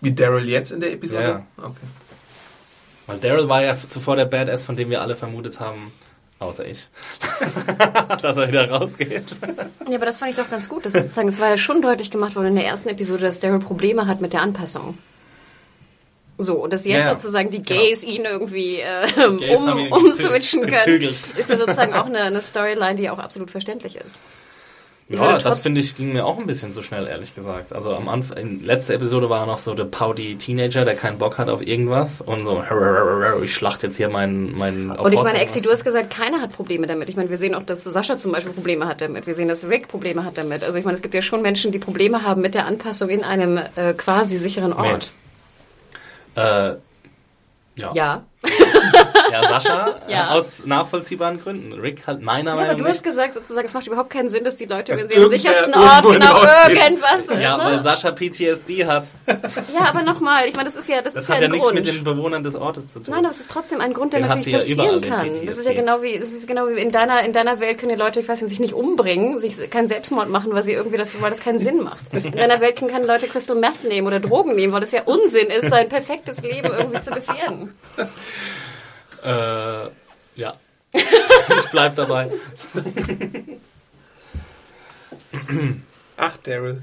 Wie 0.00 0.12
Daryl 0.12 0.48
jetzt 0.48 0.72
in 0.72 0.80
der 0.80 0.92
Episode? 0.92 1.22
Ja. 1.22 1.42
Okay. 1.56 1.86
Weil 3.06 3.18
Daryl 3.18 3.48
war 3.48 3.62
ja 3.62 3.76
zuvor 3.76 4.16
der 4.16 4.26
Badass, 4.26 4.64
von 4.64 4.74
dem 4.74 4.90
wir 4.90 5.00
alle 5.00 5.14
vermutet 5.14 5.60
haben, 5.60 5.92
außer 6.38 6.66
ich, 6.66 6.86
dass 8.22 8.36
er 8.36 8.48
wieder 8.48 8.70
rausgeht. 8.70 9.36
Ja, 9.88 9.96
aber 9.96 10.06
das 10.06 10.18
fand 10.18 10.30
ich 10.32 10.36
doch 10.36 10.50
ganz 10.50 10.68
gut. 10.68 10.86
Das, 10.86 10.92
sozusagen, 10.92 11.28
es 11.28 11.40
war 11.40 11.48
ja 11.50 11.58
schon 11.58 11.82
deutlich 11.82 12.10
gemacht 12.10 12.36
worden 12.36 12.48
in 12.48 12.56
der 12.56 12.66
ersten 12.66 12.88
Episode, 12.88 13.22
dass 13.22 13.40
Daryl 13.40 13.58
Probleme 13.58 14.06
hat 14.06 14.20
mit 14.20 14.32
der 14.32 14.42
Anpassung. 14.42 14.98
So, 16.40 16.54
und 16.54 16.72
dass 16.72 16.84
jetzt 16.84 17.06
Ja, 17.06 17.18
sozusagen 17.18 17.50
die 17.50 17.62
Genau. 17.62 17.80
Gays 17.80 18.04
ihn 18.04 18.24
irgendwie 18.24 18.78
äh, 18.78 19.26
um, 19.26 19.92
umswitchen 19.92 20.62
können, 20.62 20.72
gezügelt. 20.76 21.20
ist 21.36 21.50
ja 21.50 21.56
sozusagen 21.56 21.94
auch 21.94 22.06
eine, 22.06 22.20
eine 22.20 22.40
Storyline, 22.40 22.94
die 22.94 23.10
auch 23.10 23.18
absolut 23.18 23.50
verständlich 23.50 23.96
ist. 23.96 24.22
Ja, 25.10 25.38
das 25.38 25.60
finde 25.60 25.80
ich 25.80 25.96
ging 25.96 26.12
mir 26.12 26.26
auch 26.26 26.38
ein 26.38 26.46
bisschen 26.46 26.74
zu 26.74 26.82
schnell, 26.82 27.06
ehrlich 27.06 27.34
gesagt. 27.34 27.72
Also 27.72 27.94
am 27.94 28.10
Anfang, 28.10 28.36
in 28.36 28.64
letzter 28.64 28.92
Episode 28.92 29.30
war 29.30 29.40
er 29.40 29.46
noch 29.46 29.58
so 29.58 29.72
der 29.72 29.84
pouty 29.84 30.36
Teenager, 30.36 30.84
der 30.84 30.96
keinen 30.96 31.18
Bock 31.18 31.38
hat 31.38 31.48
auf 31.48 31.66
irgendwas 31.66 32.20
und 32.20 32.44
so, 32.44 32.62
ich 33.42 33.54
schlacht 33.54 33.82
jetzt 33.82 33.96
hier 33.96 34.10
meinen 34.10 34.56
meinen 34.56 34.90
Und 34.90 35.12
ich 35.12 35.22
meine. 35.22 35.40
Exi, 35.40 35.62
du 35.62 35.70
hast 35.70 35.84
gesagt, 35.84 36.10
keiner 36.10 36.42
hat 36.42 36.52
Probleme 36.52 36.86
damit. 36.86 37.08
Ich 37.08 37.16
meine, 37.16 37.30
wir 37.30 37.38
sehen 37.38 37.54
auch, 37.54 37.62
dass 37.62 37.84
Sascha 37.84 38.18
zum 38.18 38.32
Beispiel 38.32 38.52
Probleme 38.52 38.86
hat 38.86 39.00
damit. 39.00 39.26
Wir 39.26 39.34
sehen, 39.34 39.48
dass 39.48 39.66
Rick 39.66 39.88
Probleme 39.88 40.24
hat 40.24 40.36
damit. 40.36 40.62
Also 40.62 40.78
ich 40.78 40.84
meine, 40.84 40.96
es 40.96 41.02
gibt 41.02 41.14
ja 41.14 41.22
schon 41.22 41.40
Menschen, 41.40 41.72
die 41.72 41.78
Probleme 41.78 42.22
haben 42.22 42.42
mit 42.42 42.54
der 42.54 42.66
Anpassung 42.66 43.08
in 43.08 43.24
einem 43.24 43.58
äh, 43.76 43.94
quasi 43.94 44.36
sicheren 44.36 44.74
Ort. 44.74 45.10
Äh, 46.34 46.74
ja. 47.76 47.92
Ja. 47.94 48.24
Ja, 49.32 49.42
Sascha, 49.48 49.96
Ja. 50.08 50.28
Aus 50.30 50.62
nachvollziehbaren 50.64 51.40
Gründen. 51.40 51.72
Rick 51.78 52.06
halt 52.06 52.22
meiner 52.22 52.50
Ja, 52.50 52.52
aber 52.52 52.62
Meinung 52.62 52.78
du 52.78 52.84
nach. 52.84 52.90
hast 52.90 53.02
gesagt, 53.04 53.34
sozusagen, 53.34 53.66
es 53.66 53.74
macht 53.74 53.86
überhaupt 53.86 54.10
keinen 54.10 54.30
Sinn, 54.30 54.44
dass 54.44 54.56
die 54.56 54.64
Leute, 54.66 54.92
wenn 54.96 55.08
sie 55.08 55.16
am 55.16 55.30
sichersten 55.30 55.74
Ort 55.74 56.02
genau 56.02 56.42
irgendwas. 56.68 57.40
Ja, 57.40 57.58
weil 57.58 57.76
ne? 57.76 57.82
Sascha 57.82 58.10
PTSD 58.12 58.86
hat. 58.86 59.04
ja, 59.26 59.88
aber 59.88 60.02
nochmal, 60.02 60.46
ich 60.46 60.54
meine, 60.54 60.68
das 60.68 60.76
ist 60.76 60.88
ja, 60.88 61.02
das, 61.02 61.14
Das 61.14 61.24
ist 61.24 61.28
ja 61.28 61.34
hat 61.36 61.42
ja 61.42 61.46
ein 61.48 61.52
nichts 61.52 61.66
Grund. 61.66 61.78
mit 61.78 61.88
den 61.88 62.04
Bewohnern 62.04 62.42
des 62.42 62.54
Ortes 62.54 62.92
zu 62.92 63.00
tun. 63.00 63.14
Nein, 63.14 63.24
aber 63.24 63.34
es 63.34 63.40
ist 63.40 63.50
trotzdem 63.50 63.80
ein 63.80 63.92
Grund, 63.92 64.12
der 64.12 64.20
Den 64.20 64.28
natürlich 64.28 64.52
ja 64.52 64.58
passieren 64.58 65.00
kann. 65.00 65.46
Das 65.46 65.58
ist 65.58 65.66
ja 65.66 65.72
genau 65.74 66.02
wie, 66.02 66.18
das 66.18 66.32
ist 66.32 66.46
genau 66.46 66.68
wie 66.68 66.80
in 66.80 66.90
deiner, 66.90 67.22
in 67.24 67.32
deiner 67.32 67.60
Welt 67.60 67.78
können 67.78 67.92
die 67.94 67.98
Leute, 67.98 68.20
ich 68.20 68.28
weiß 68.28 68.40
nicht, 68.42 68.50
sich 68.50 68.60
nicht 68.60 68.74
umbringen, 68.74 69.38
sich 69.40 69.70
keinen 69.70 69.88
Selbstmord 69.88 70.28
machen, 70.28 70.52
weil 70.52 70.62
sie 70.62 70.72
irgendwie 70.72 70.96
das, 70.96 71.20
weil 71.20 71.30
das 71.30 71.40
keinen 71.40 71.58
Sinn 71.58 71.82
macht. 71.82 72.12
In 72.12 72.32
deiner 72.32 72.60
Welt 72.60 72.76
können 72.76 72.90
keine 72.90 73.06
Leute 73.06 73.26
Crystal 73.26 73.56
Meth 73.56 73.84
nehmen 73.88 74.06
oder 74.06 74.20
Drogen 74.20 74.54
nehmen, 74.54 74.72
weil 74.72 74.80
das 74.80 74.92
ja 74.92 75.02
Unsinn 75.04 75.48
ist, 75.48 75.70
sein 75.70 75.88
perfektes 75.88 76.40
Leben 76.42 76.68
irgendwie 76.76 77.00
zu 77.00 77.10
gefährden. 77.10 77.74
Äh, 79.24 79.90
ja. 80.36 80.52
ich 80.92 81.70
bleib 81.70 81.96
dabei. 81.96 82.30
Ach, 86.16 86.36
Daryl. 86.38 86.82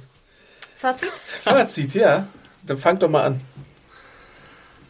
Fazit? 0.75 1.11
Fazit, 1.43 1.93
ja. 1.93 2.27
Dann 2.63 2.77
fang 2.77 2.99
doch 2.99 3.09
mal 3.09 3.23
an. 3.23 3.41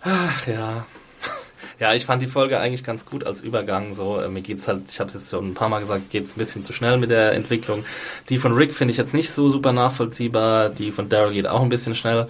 Ach 0.01 0.47
ja. 0.47 0.85
Ja, 1.79 1.93
ich 1.93 2.05
fand 2.05 2.21
die 2.21 2.27
Folge 2.27 2.59
eigentlich 2.59 2.85
ganz 2.85 3.05
gut 3.05 3.25
als 3.25 3.41
Übergang. 3.41 3.95
So, 3.95 4.19
äh, 4.19 4.29
mir 4.29 4.41
geht's 4.41 4.67
halt, 4.67 4.83
ich 4.89 4.99
habe 4.99 5.09
es 5.09 5.13
jetzt 5.13 5.29
schon 5.29 5.49
ein 5.49 5.53
paar 5.53 5.67
Mal 5.67 5.81
gesagt, 5.81 6.09
geht's 6.09 6.35
ein 6.35 6.39
bisschen 6.39 6.63
zu 6.63 6.71
schnell 6.71 6.97
mit 6.97 7.09
der 7.09 7.33
Entwicklung. 7.33 7.83
Die 8.29 8.37
von 8.37 8.53
Rick 8.53 8.73
finde 8.73 8.91
ich 8.91 8.97
jetzt 8.97 9.13
nicht 9.13 9.29
so 9.31 9.49
super 9.49 9.73
nachvollziehbar. 9.73 10.69
Die 10.69 10.91
von 10.91 11.09
Daryl 11.09 11.33
geht 11.33 11.47
auch 11.47 11.61
ein 11.61 11.69
bisschen 11.69 11.93
schnell. 11.93 12.27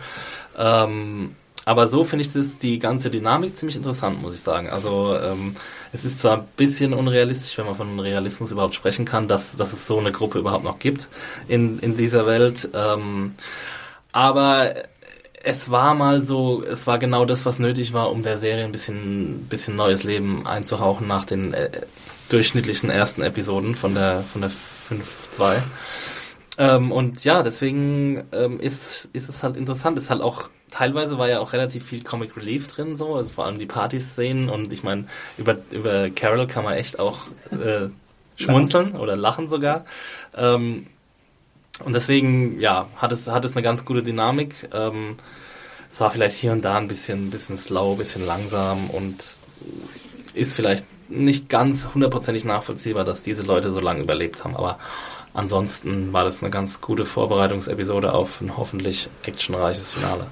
Ähm, 0.58 1.36
aber 1.66 1.88
so 1.88 2.04
finde 2.04 2.24
ich 2.24 2.32
das 2.32 2.58
die 2.60 2.80
ganze 2.80 3.10
Dynamik 3.10 3.58
ziemlich 3.58 3.76
interessant, 3.76 4.22
muss 4.22 4.36
ich 4.36 4.42
sagen. 4.42 4.70
Also 4.70 5.18
ähm, 5.18 5.56
es 5.92 6.06
ist 6.06 6.20
zwar 6.20 6.38
ein 6.38 6.48
bisschen 6.56 6.94
unrealistisch, 6.94 7.58
wenn 7.58 7.66
man 7.66 7.76
von 7.76 8.00
Realismus 8.00 8.52
überhaupt 8.52 8.76
sprechen 8.76 9.06
kann, 9.06 9.28
dass, 9.28 9.56
dass 9.56 9.74
es 9.74 9.88
so 9.88 9.98
eine 9.98 10.12
Gruppe 10.12 10.40
überhaupt 10.40 10.64
noch 10.64 10.78
gibt 10.78 11.08
in, 11.48 11.80
in 11.80 11.98
dieser 11.98 12.28
Welt. 12.28 12.70
Ähm, 12.74 13.34
aber 14.12 14.76
es 15.44 15.70
war 15.70 15.94
mal 15.94 16.26
so, 16.26 16.64
es 16.64 16.88
war 16.88 17.00
genau 17.00 17.26
das, 17.26 17.46
was 17.46 17.60
nötig 17.60 17.94
war, 17.94 18.12
um 18.12 18.24
der 18.24 18.38
Serie 18.38 18.66
ein 18.66 18.72
bisschen, 18.72 19.46
bisschen 19.48 19.76
neues 19.76 20.04
Leben 20.04 20.48
einzuhauchen 20.48 21.08
nach 21.08 21.26
den 21.26 21.54
äh, 21.54 21.70
durchschnittlichen 22.30 22.90
ersten 22.90 23.22
Episoden 23.22 23.76
von 23.76 23.94
der, 23.94 24.22
von 24.22 24.42
der 24.42 24.52
5.2. 24.52 25.62
Ähm, 26.58 26.92
und 26.92 27.24
ja, 27.24 27.44
deswegen 27.44 28.24
ähm, 28.32 28.60
ist, 28.60 29.10
ist 29.14 29.30
es 29.30 29.44
halt 29.44 29.58
interessant. 29.58 29.98
Es 29.98 30.06
ist 30.06 30.10
halt 30.10 30.22
auch, 30.22 30.50
teilweise 30.76 31.18
war 31.18 31.30
ja 31.30 31.40
auch 31.40 31.54
relativ 31.54 31.86
viel 31.86 32.04
Comic 32.04 32.36
Relief 32.36 32.68
drin, 32.68 32.98
so, 32.98 33.16
also 33.16 33.30
vor 33.30 33.46
allem 33.46 33.58
die 33.58 33.66
Party-Szenen 33.66 34.50
und 34.50 34.74
ich 34.74 34.84
meine, 34.84 35.06
über, 35.38 35.56
über 35.72 36.10
Carol 36.10 36.48
kann 36.48 36.66
man 36.66 36.74
echt 36.74 37.00
auch 37.00 37.20
äh, 37.52 37.88
schmunzeln 38.36 38.98
oder 38.98 39.16
lachen 39.16 39.48
sogar. 39.48 39.86
Ähm, 40.36 40.88
und 41.84 41.94
deswegen, 41.94 42.60
ja, 42.60 42.88
hat 42.98 43.14
es, 43.14 43.28
hat 43.28 43.46
es 43.46 43.54
eine 43.54 43.62
ganz 43.62 43.86
gute 43.86 44.04
Dynamik. 44.04 44.70
Ähm, 44.74 45.16
es 45.92 46.02
war 46.02 46.12
vielleicht 46.12 46.36
hier 46.36 46.52
und 46.52 46.64
da 46.64 46.78
ein 46.78 46.90
bisschen, 46.90 47.30
bisschen 47.30 47.58
slow, 47.58 47.94
ein 47.94 47.98
bisschen 47.98 48.26
langsam 48.26 48.90
und 48.90 49.16
ist 50.34 50.56
vielleicht 50.56 50.86
nicht 51.08 51.48
ganz 51.48 51.88
hundertprozentig 51.94 52.44
nachvollziehbar, 52.44 53.06
dass 53.06 53.22
diese 53.22 53.44
Leute 53.44 53.72
so 53.72 53.80
lange 53.80 54.02
überlebt 54.02 54.44
haben, 54.44 54.58
aber 54.58 54.78
ansonsten 55.34 56.12
war 56.12 56.26
das 56.26 56.42
eine 56.42 56.52
ganz 56.52 56.82
gute 56.82 57.06
Vorbereitungsepisode 57.06 58.14
auf 58.14 58.42
ein 58.42 58.58
hoffentlich 58.58 59.08
actionreiches 59.24 59.92
Finale. 59.92 60.28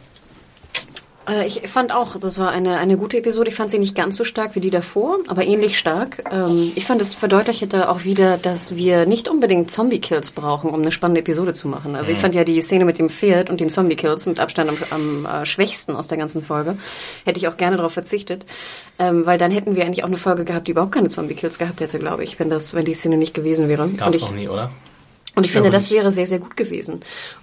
Äh, 1.27 1.47
Ich 1.47 1.67
fand 1.67 1.91
auch, 1.91 2.17
das 2.17 2.39
war 2.39 2.49
eine, 2.49 2.77
eine 2.77 2.97
gute 2.97 3.17
Episode. 3.17 3.49
Ich 3.49 3.55
fand 3.55 3.71
sie 3.71 3.79
nicht 3.79 3.95
ganz 3.95 4.15
so 4.17 4.23
stark 4.23 4.55
wie 4.55 4.59
die 4.59 4.69
davor, 4.69 5.19
aber 5.27 5.43
ähnlich 5.43 5.77
stark. 5.77 6.23
Ähm, 6.31 6.71
Ich 6.75 6.85
fand, 6.85 7.01
es 7.01 7.15
verdeutlichte 7.15 7.89
auch 7.89 8.03
wieder, 8.03 8.37
dass 8.37 8.75
wir 8.75 9.05
nicht 9.05 9.29
unbedingt 9.29 9.71
Zombie-Kills 9.71 10.31
brauchen, 10.31 10.69
um 10.71 10.81
eine 10.81 10.91
spannende 10.91 11.21
Episode 11.21 11.53
zu 11.53 11.67
machen. 11.67 11.95
Also 11.95 12.11
ich 12.11 12.17
fand 12.17 12.35
ja 12.35 12.43
die 12.43 12.59
Szene 12.61 12.85
mit 12.85 12.99
dem 12.99 13.09
Pferd 13.09 13.49
und 13.49 13.59
den 13.59 13.69
Zombie-Kills 13.69 14.25
mit 14.25 14.39
Abstand 14.39 14.69
am, 14.69 14.77
am 14.91 15.25
äh, 15.25 15.45
schwächsten 15.45 15.95
aus 15.95 16.07
der 16.07 16.17
ganzen 16.17 16.43
Folge. 16.43 16.77
Hätte 17.25 17.37
ich 17.39 17.47
auch 17.47 17.57
gerne 17.57 17.77
darauf 17.77 17.93
verzichtet, 17.93 18.45
ähm, 18.99 19.25
weil 19.25 19.37
dann 19.37 19.51
hätten 19.51 19.75
wir 19.75 19.85
eigentlich 19.85 20.03
auch 20.03 20.07
eine 20.07 20.17
Folge 20.17 20.45
gehabt, 20.45 20.67
die 20.67 20.71
überhaupt 20.71 20.91
keine 20.91 21.09
Zombie-Kills 21.09 21.57
gehabt 21.57 21.79
hätte, 21.79 21.99
glaube 21.99 22.23
ich, 22.23 22.39
wenn 22.39 22.49
das, 22.49 22.73
wenn 22.73 22.85
die 22.85 22.93
Szene 22.93 23.17
nicht 23.17 23.33
gewesen 23.33 23.67
wäre. 23.69 23.87
Gab 23.89 24.07
Und 24.07 24.15
es 24.15 24.21
ich, 24.21 24.27
noch 24.27 24.35
nie, 24.35 24.47
oder? 24.47 24.69
Und 25.35 25.45
ich 25.45 25.51
finde, 25.51 25.71
das 25.71 25.89
wäre 25.89 26.11
sehr, 26.11 26.27
sehr 26.27 26.37
gut 26.37 26.55
gewesen. 26.55 26.99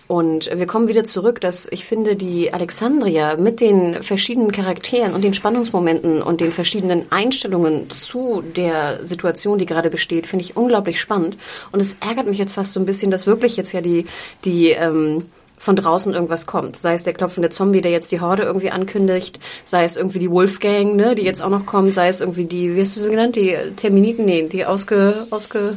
Und 0.07 0.49
wir 0.55 0.67
kommen 0.67 0.87
wieder 0.87 1.05
zurück, 1.05 1.41
dass 1.41 1.67
ich 1.73 1.85
finde, 1.85 2.15
die 2.15 2.53
Alexandria 2.53 3.37
mit 3.37 3.61
den 3.61 4.03
verschiedenen 4.03 4.53
Charakteren 4.53 5.13
und 5.13 5.25
den 5.25 5.35
Spannungsmomenten 5.35 6.23
und 6.23 6.41
den 6.41 6.53
verschiedenen 6.53 7.11
Einstellungen 7.11 7.91
zu 7.91 8.43
der 8.43 9.05
Situation, 9.05 9.59
die 9.59 9.67
gerade 9.67 9.91
besteht, 9.91 10.29
finde 10.29 10.45
ich 10.45 10.57
unglaublich 10.57 11.01
spannend. 11.01 11.37
Und 11.73 11.81
es 11.81 11.97
ärgert 12.01 12.29
mich 12.29 12.39
jetzt 12.39 12.53
fast 12.53 12.75
so 12.75 12.81
ein 12.81 12.87
bisschen, 12.87 13.11
dass 13.11 13.27
wirklich 13.27 13.57
jetzt 13.57 13.73
ja 13.73 13.81
die, 13.81 14.07
die, 14.45 14.71
ähm, 14.71 15.25
von 15.59 15.77
draußen 15.77 16.15
irgendwas 16.15 16.47
kommt. 16.47 16.77
Sei 16.77 16.95
es 16.95 17.05
der 17.05 17.13
klopfende 17.13 17.51
Zombie, 17.51 17.83
der 17.83 17.91
jetzt 17.91 18.11
die 18.11 18.21
Horde 18.21 18.45
irgendwie 18.45 18.71
ankündigt, 18.71 19.39
sei 19.67 19.85
es 19.85 19.97
irgendwie 19.97 20.19
die 20.19 20.31
Wolfgang, 20.31 20.97
ne, 20.97 21.15
die 21.15 21.23
jetzt 21.23 21.43
auch 21.43 21.51
noch 21.51 21.67
kommt, 21.67 21.93
sei 21.93 22.09
es 22.09 22.23
irgendwie 22.23 22.45
die, 22.45 22.75
wie 22.75 22.81
hast 22.81 22.97
du 22.97 23.01
sie 23.01 23.11
genannt, 23.11 23.37
die 23.37 23.55
Terminiten, 23.77 24.25
nee, 24.25 24.49
die 24.51 24.65
ausge, 24.65 25.27
ausge, 25.29 25.77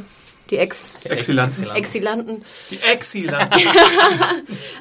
die 0.49 0.57
Ex, 0.57 1.05
Exilanten. 1.05 1.71
Exilanten. 1.73 2.45
Die 2.69 2.79
Exilanten. 2.81 3.61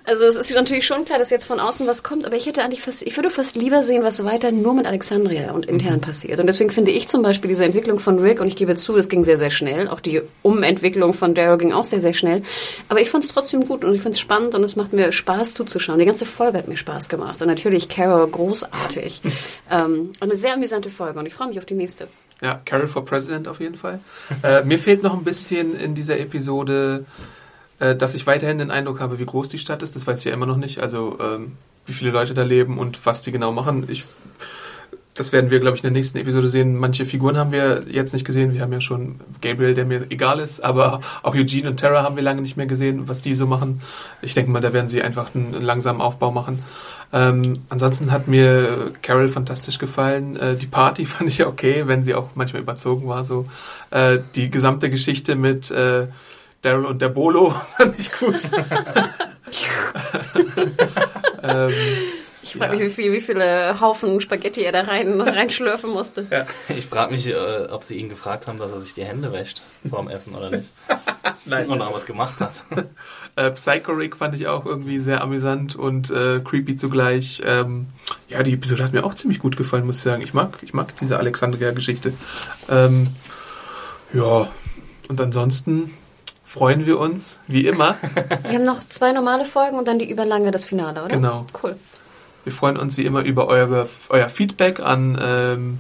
Also 0.05 0.25
es 0.25 0.35
ist 0.35 0.53
natürlich 0.53 0.85
schon 0.85 1.05
klar, 1.05 1.19
dass 1.19 1.31
jetzt 1.31 1.45
von 1.45 1.61
außen 1.61 1.87
was 1.87 2.03
kommt, 2.03 2.27
aber 2.27 2.35
ich 2.35 2.47
hätte 2.47 2.63
eigentlich 2.65 2.81
fast, 2.81 3.03
ich 3.03 3.17
würde 3.17 3.31
fast 3.31 3.57
lieber 3.57 3.83
sehen, 3.83 4.03
was 4.03 4.25
weiter 4.25 4.51
nur 4.51 4.75
mit 4.75 4.85
Alexandria 4.85 5.53
und 5.53 5.67
intern 5.67 6.01
passiert. 6.01 6.41
Und 6.41 6.47
deswegen 6.47 6.71
finde 6.71 6.91
ich 6.91 7.07
zum 7.07 7.23
Beispiel 7.23 7.49
diese 7.49 7.65
Entwicklung 7.65 8.01
von 8.01 8.19
Rick, 8.19 8.41
und 8.41 8.49
ich 8.49 8.57
gebe 8.57 8.75
zu, 8.75 8.97
es 8.97 9.09
ging 9.09 9.23
sehr, 9.23 9.37
sehr 9.37 9.51
schnell, 9.51 9.89
auch 9.89 10.01
die 10.01 10.21
Umentwicklung 10.43 11.15
von 11.15 11.35
Daryl 11.35 11.59
ging 11.59 11.73
auch 11.73 11.85
sehr, 11.85 12.01
sehr 12.01 12.15
schnell. 12.15 12.43
Aber 12.89 13.01
ich 13.01 13.11
fand 13.11 13.25
es 13.25 13.31
trotzdem 13.31 13.67
gut 13.67 13.85
und 13.85 13.95
ich 13.95 14.03
finde 14.03 14.15
es 14.15 14.21
spannend 14.21 14.55
und 14.55 14.65
es 14.65 14.75
macht 14.75 14.93
mir 14.93 15.13
Spaß 15.13 15.55
zuzuschauen. 15.55 15.99
Die 15.99 16.07
ganze 16.07 16.27
Folge 16.27 16.59
hat 16.59 16.69
mir 16.69 16.77
Spaß 16.77 17.09
gemacht. 17.09 17.41
Und 17.41 17.49
natürlich 17.49 17.89
Carol 17.89 18.27
großartig. 18.27 19.21
ähm, 19.71 20.11
eine 20.21 20.37
sehr 20.37 20.55
amüsante 20.55 20.91
Folge 20.91 21.19
und 21.19 21.27
ich 21.27 21.35
freue 21.35 21.49
mich 21.49 21.59
auf 21.59 21.67
die 21.67 21.75
nächste. 21.75 22.09
Ja, 22.43 22.61
Carol 22.65 22.89
for 22.89 23.05
President 23.05 23.49
auf 23.49 23.61
jeden 23.61 23.77
Fall. 23.77 24.01
äh, 24.43 24.63
mir 24.65 24.79
fehlt 24.79 25.03
noch 25.03 25.15
ein 25.15 25.25
bisschen 25.25 25.79
in 25.79 25.95
dieser 25.95 26.19
Episode, 26.19 27.05
äh, 27.79 27.95
dass 27.95 28.15
ich 28.15 28.27
weiterhin 28.27 28.59
den 28.59 28.71
Eindruck 28.71 29.01
habe, 29.01 29.19
wie 29.19 29.27
groß 29.27 29.49
die 29.49 29.59
Stadt 29.59 29.83
ist. 29.83 29.95
Das 29.97 30.07
weiß 30.07 30.19
ich 30.19 30.25
ja 30.27 30.33
immer 30.33 30.47
noch 30.47 30.57
nicht. 30.57 30.81
Also 30.81 31.19
ähm, 31.21 31.53
wie 31.87 31.93
viele 31.93 32.11
Leute 32.11 32.35
da 32.35 32.43
leben 32.43 32.79
und 32.79 33.05
was 33.07 33.23
die 33.23 33.33
genau 33.33 33.53
machen. 33.53 33.87
Ich, 33.89 34.05
das 35.15 35.33
werden 35.33 35.51
wir, 35.51 35.61
glaube 35.61 35.77
ich, 35.77 35.85
in 35.85 35.93
der 35.93 35.99
nächsten 35.99 36.19
Episode 36.19 36.49
sehen. 36.49 36.77
Manche 36.77 37.05
Figuren 37.05 37.37
haben 37.37 37.53
wir 37.53 37.85
jetzt 37.89 38.15
nicht 38.15 38.25
gesehen. 38.25 38.55
Wir 38.55 38.63
haben 38.63 38.73
ja 38.73 38.81
schon 38.81 39.21
Gabriel, 39.43 39.75
der 39.75 39.85
mir 39.85 40.07
egal 40.09 40.41
ist, 40.41 40.61
aber 40.61 41.01
auch 41.23 41.35
Eugene 41.35 41.69
und 41.69 41.79
Tara 41.79 42.03
haben 42.03 42.17
wir 42.17 42.23
lange 42.23 42.41
nicht 42.41 42.57
mehr 42.57 42.67
gesehen, 42.67 43.09
was 43.09 43.21
die 43.21 43.35
so 43.35 43.47
machen. 43.47 43.83
Ich 44.23 44.33
denke 44.33 44.51
mal, 44.51 44.61
da 44.61 44.73
werden 44.73 44.89
sie 44.89 45.03
einfach 45.03 45.35
einen, 45.35 45.53
langsamen 45.63 46.01
Aufbau 46.01 46.31
machen. 46.31 46.61
Ähm, 47.13 47.59
ansonsten 47.69 48.11
hat 48.11 48.27
mir 48.27 48.93
Carol 49.03 49.29
fantastisch 49.29 49.79
gefallen. 49.79 50.37
Äh, 50.37 50.57
die 50.57 50.67
Party 50.67 51.05
fand 51.07 51.29
ich 51.29 51.39
ja 51.39 51.47
okay, 51.47 51.87
wenn 51.87 52.05
sie 52.05 52.15
auch 52.15 52.31
manchmal 52.35 52.63
überzogen 52.63 53.07
war. 53.07 53.25
So 53.25 53.45
äh, 53.91 54.19
die 54.35 54.49
gesamte 54.49 54.89
Geschichte 54.89 55.37
mit 55.37 55.71
äh, 55.71 56.07
Daryl 56.63 56.87
und 56.87 57.03
der 57.03 57.11
Bolo 57.11 57.55
fand 57.77 57.99
ich 57.99 58.11
gut. 58.13 58.37
ähm, 61.43 61.73
Ich 62.55 62.61
frage 62.61 62.77
mich, 62.77 62.87
wie, 62.87 62.91
viel, 62.91 63.13
wie 63.13 63.21
viele 63.21 63.81
Haufen 63.81 64.21
Spaghetti 64.21 64.63
er 64.63 64.73
da 64.73 64.83
rein, 64.83 65.21
reinschlürfen 65.21 65.91
musste. 65.91 66.27
Ich 66.69 66.87
frage 66.87 67.13
mich, 67.13 67.27
äh, 67.27 67.67
ob 67.71 67.85
sie 67.85 67.97
ihn 67.97 68.09
gefragt 68.09 68.47
haben, 68.47 68.59
dass 68.59 68.73
er 68.73 68.81
sich 68.81 68.95
die 68.95 69.05
Hände 69.05 69.33
wäscht 69.33 69.63
vorm 69.89 70.09
Essen 70.09 70.35
oder 70.35 70.51
nicht. 70.51 70.71
Nein. 71.47 71.69
Und 71.69 71.79
noch 71.79 71.95
was 71.95 72.07
gemacht 72.07 72.41
hat. 72.41 72.63
Äh, 73.35 73.51
Psycho 73.53 73.93
Rick 73.93 74.17
fand 74.17 74.35
ich 74.35 74.47
auch 74.47 74.67
irgendwie 74.67 74.99
sehr 74.99 75.23
amüsant 75.23 75.75
und 75.75 76.11
äh, 76.11 76.41
creepy 76.41 76.77
zugleich. 76.77 77.43
Ähm, 77.47 77.87
ja, 78.29 78.43
die 78.43 78.53
Episode 78.53 78.85
hat 78.85 78.93
mir 78.93 79.05
auch 79.05 79.15
ziemlich 79.15 79.39
gut 79.39 79.57
gefallen, 79.57 79.87
muss 79.87 79.97
ich 79.97 80.03
sagen. 80.03 80.21
Ich 80.21 80.35
mag, 80.35 80.59
ich 80.61 80.75
mag 80.75 80.95
diese 80.97 81.19
Alexandria-Geschichte. 81.19 82.13
Ähm, 82.69 83.07
ja, 84.13 84.49
und 85.09 85.19
ansonsten 85.19 85.97
freuen 86.45 86.85
wir 86.85 86.99
uns, 86.99 87.41
wie 87.47 87.67
immer. 87.67 87.97
Wir 88.43 88.59
haben 88.59 88.67
noch 88.67 88.87
zwei 88.87 89.13
normale 89.13 89.47
Folgen 89.47 89.79
und 89.79 89.89
dann 89.89 89.99
die 89.99 90.11
überlange 90.11 90.51
das 90.51 90.67
Finale, 90.67 91.03
oder? 91.03 91.17
Genau. 91.17 91.47
Cool. 91.63 91.77
Wir 92.45 92.53
freuen 92.53 92.77
uns 92.77 92.97
wie 92.97 93.05
immer 93.05 93.23
über 93.23 93.47
eure, 93.47 93.89
euer 94.09 94.29
Feedback 94.29 94.81
an 94.81 95.17
ähm, 95.23 95.79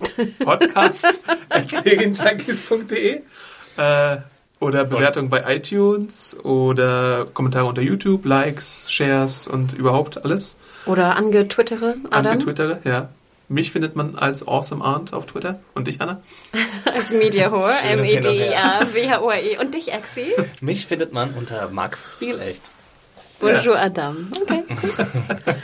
podcast.serienjunkies.de 0.44 3.20
äh, 3.76 4.16
oder 4.58 4.84
Bewertung 4.84 5.28
bei 5.28 5.56
iTunes 5.56 6.36
oder 6.42 7.26
Kommentare 7.32 7.66
unter 7.66 7.82
YouTube, 7.82 8.24
Likes, 8.24 8.90
Shares 8.90 9.46
und 9.48 9.72
überhaupt 9.72 10.24
alles. 10.24 10.56
Oder 10.86 11.16
angetwittere, 11.16 11.96
Adam. 12.10 12.32
Angetwittere, 12.32 12.80
ja. 12.84 13.08
Mich 13.48 13.70
findet 13.70 13.94
man 13.96 14.16
als 14.16 14.48
Awesome 14.48 14.82
Aunt 14.82 15.12
auf 15.12 15.26
Twitter. 15.26 15.60
Und 15.74 15.86
dich, 15.86 16.00
Anna? 16.00 16.22
Als 16.86 17.10
Mediahor, 17.10 17.70
Schönes 17.82 18.08
Hin 18.08 18.18
und 18.18 18.24
M-E-D-I-A-W-H-O-R-E. 18.24 19.58
Und 19.58 19.74
dich, 19.74 19.92
Axi. 19.92 20.32
Mich 20.62 20.86
findet 20.86 21.12
man 21.12 21.34
unter 21.34 21.68
Max 21.68 22.14
Stilecht. 22.16 22.62
Bonjour, 23.42 23.78
Adam. 23.78 24.28
Okay. 24.40 24.62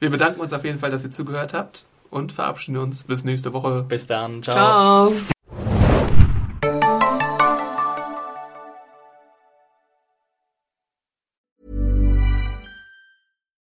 Wir 0.00 0.10
bedanken 0.10 0.40
uns 0.40 0.52
auf 0.52 0.64
jeden 0.64 0.78
Fall, 0.78 0.90
dass 0.90 1.04
ihr 1.04 1.10
zugehört 1.10 1.54
habt 1.54 1.84
und 2.10 2.32
verabschieden 2.32 2.78
uns 2.78 3.04
bis 3.04 3.24
nächste 3.24 3.52
Woche. 3.52 3.84
Bis 3.88 4.06
dann. 4.06 4.42
Ciao. 4.42 5.10
Ciao. 5.10 5.12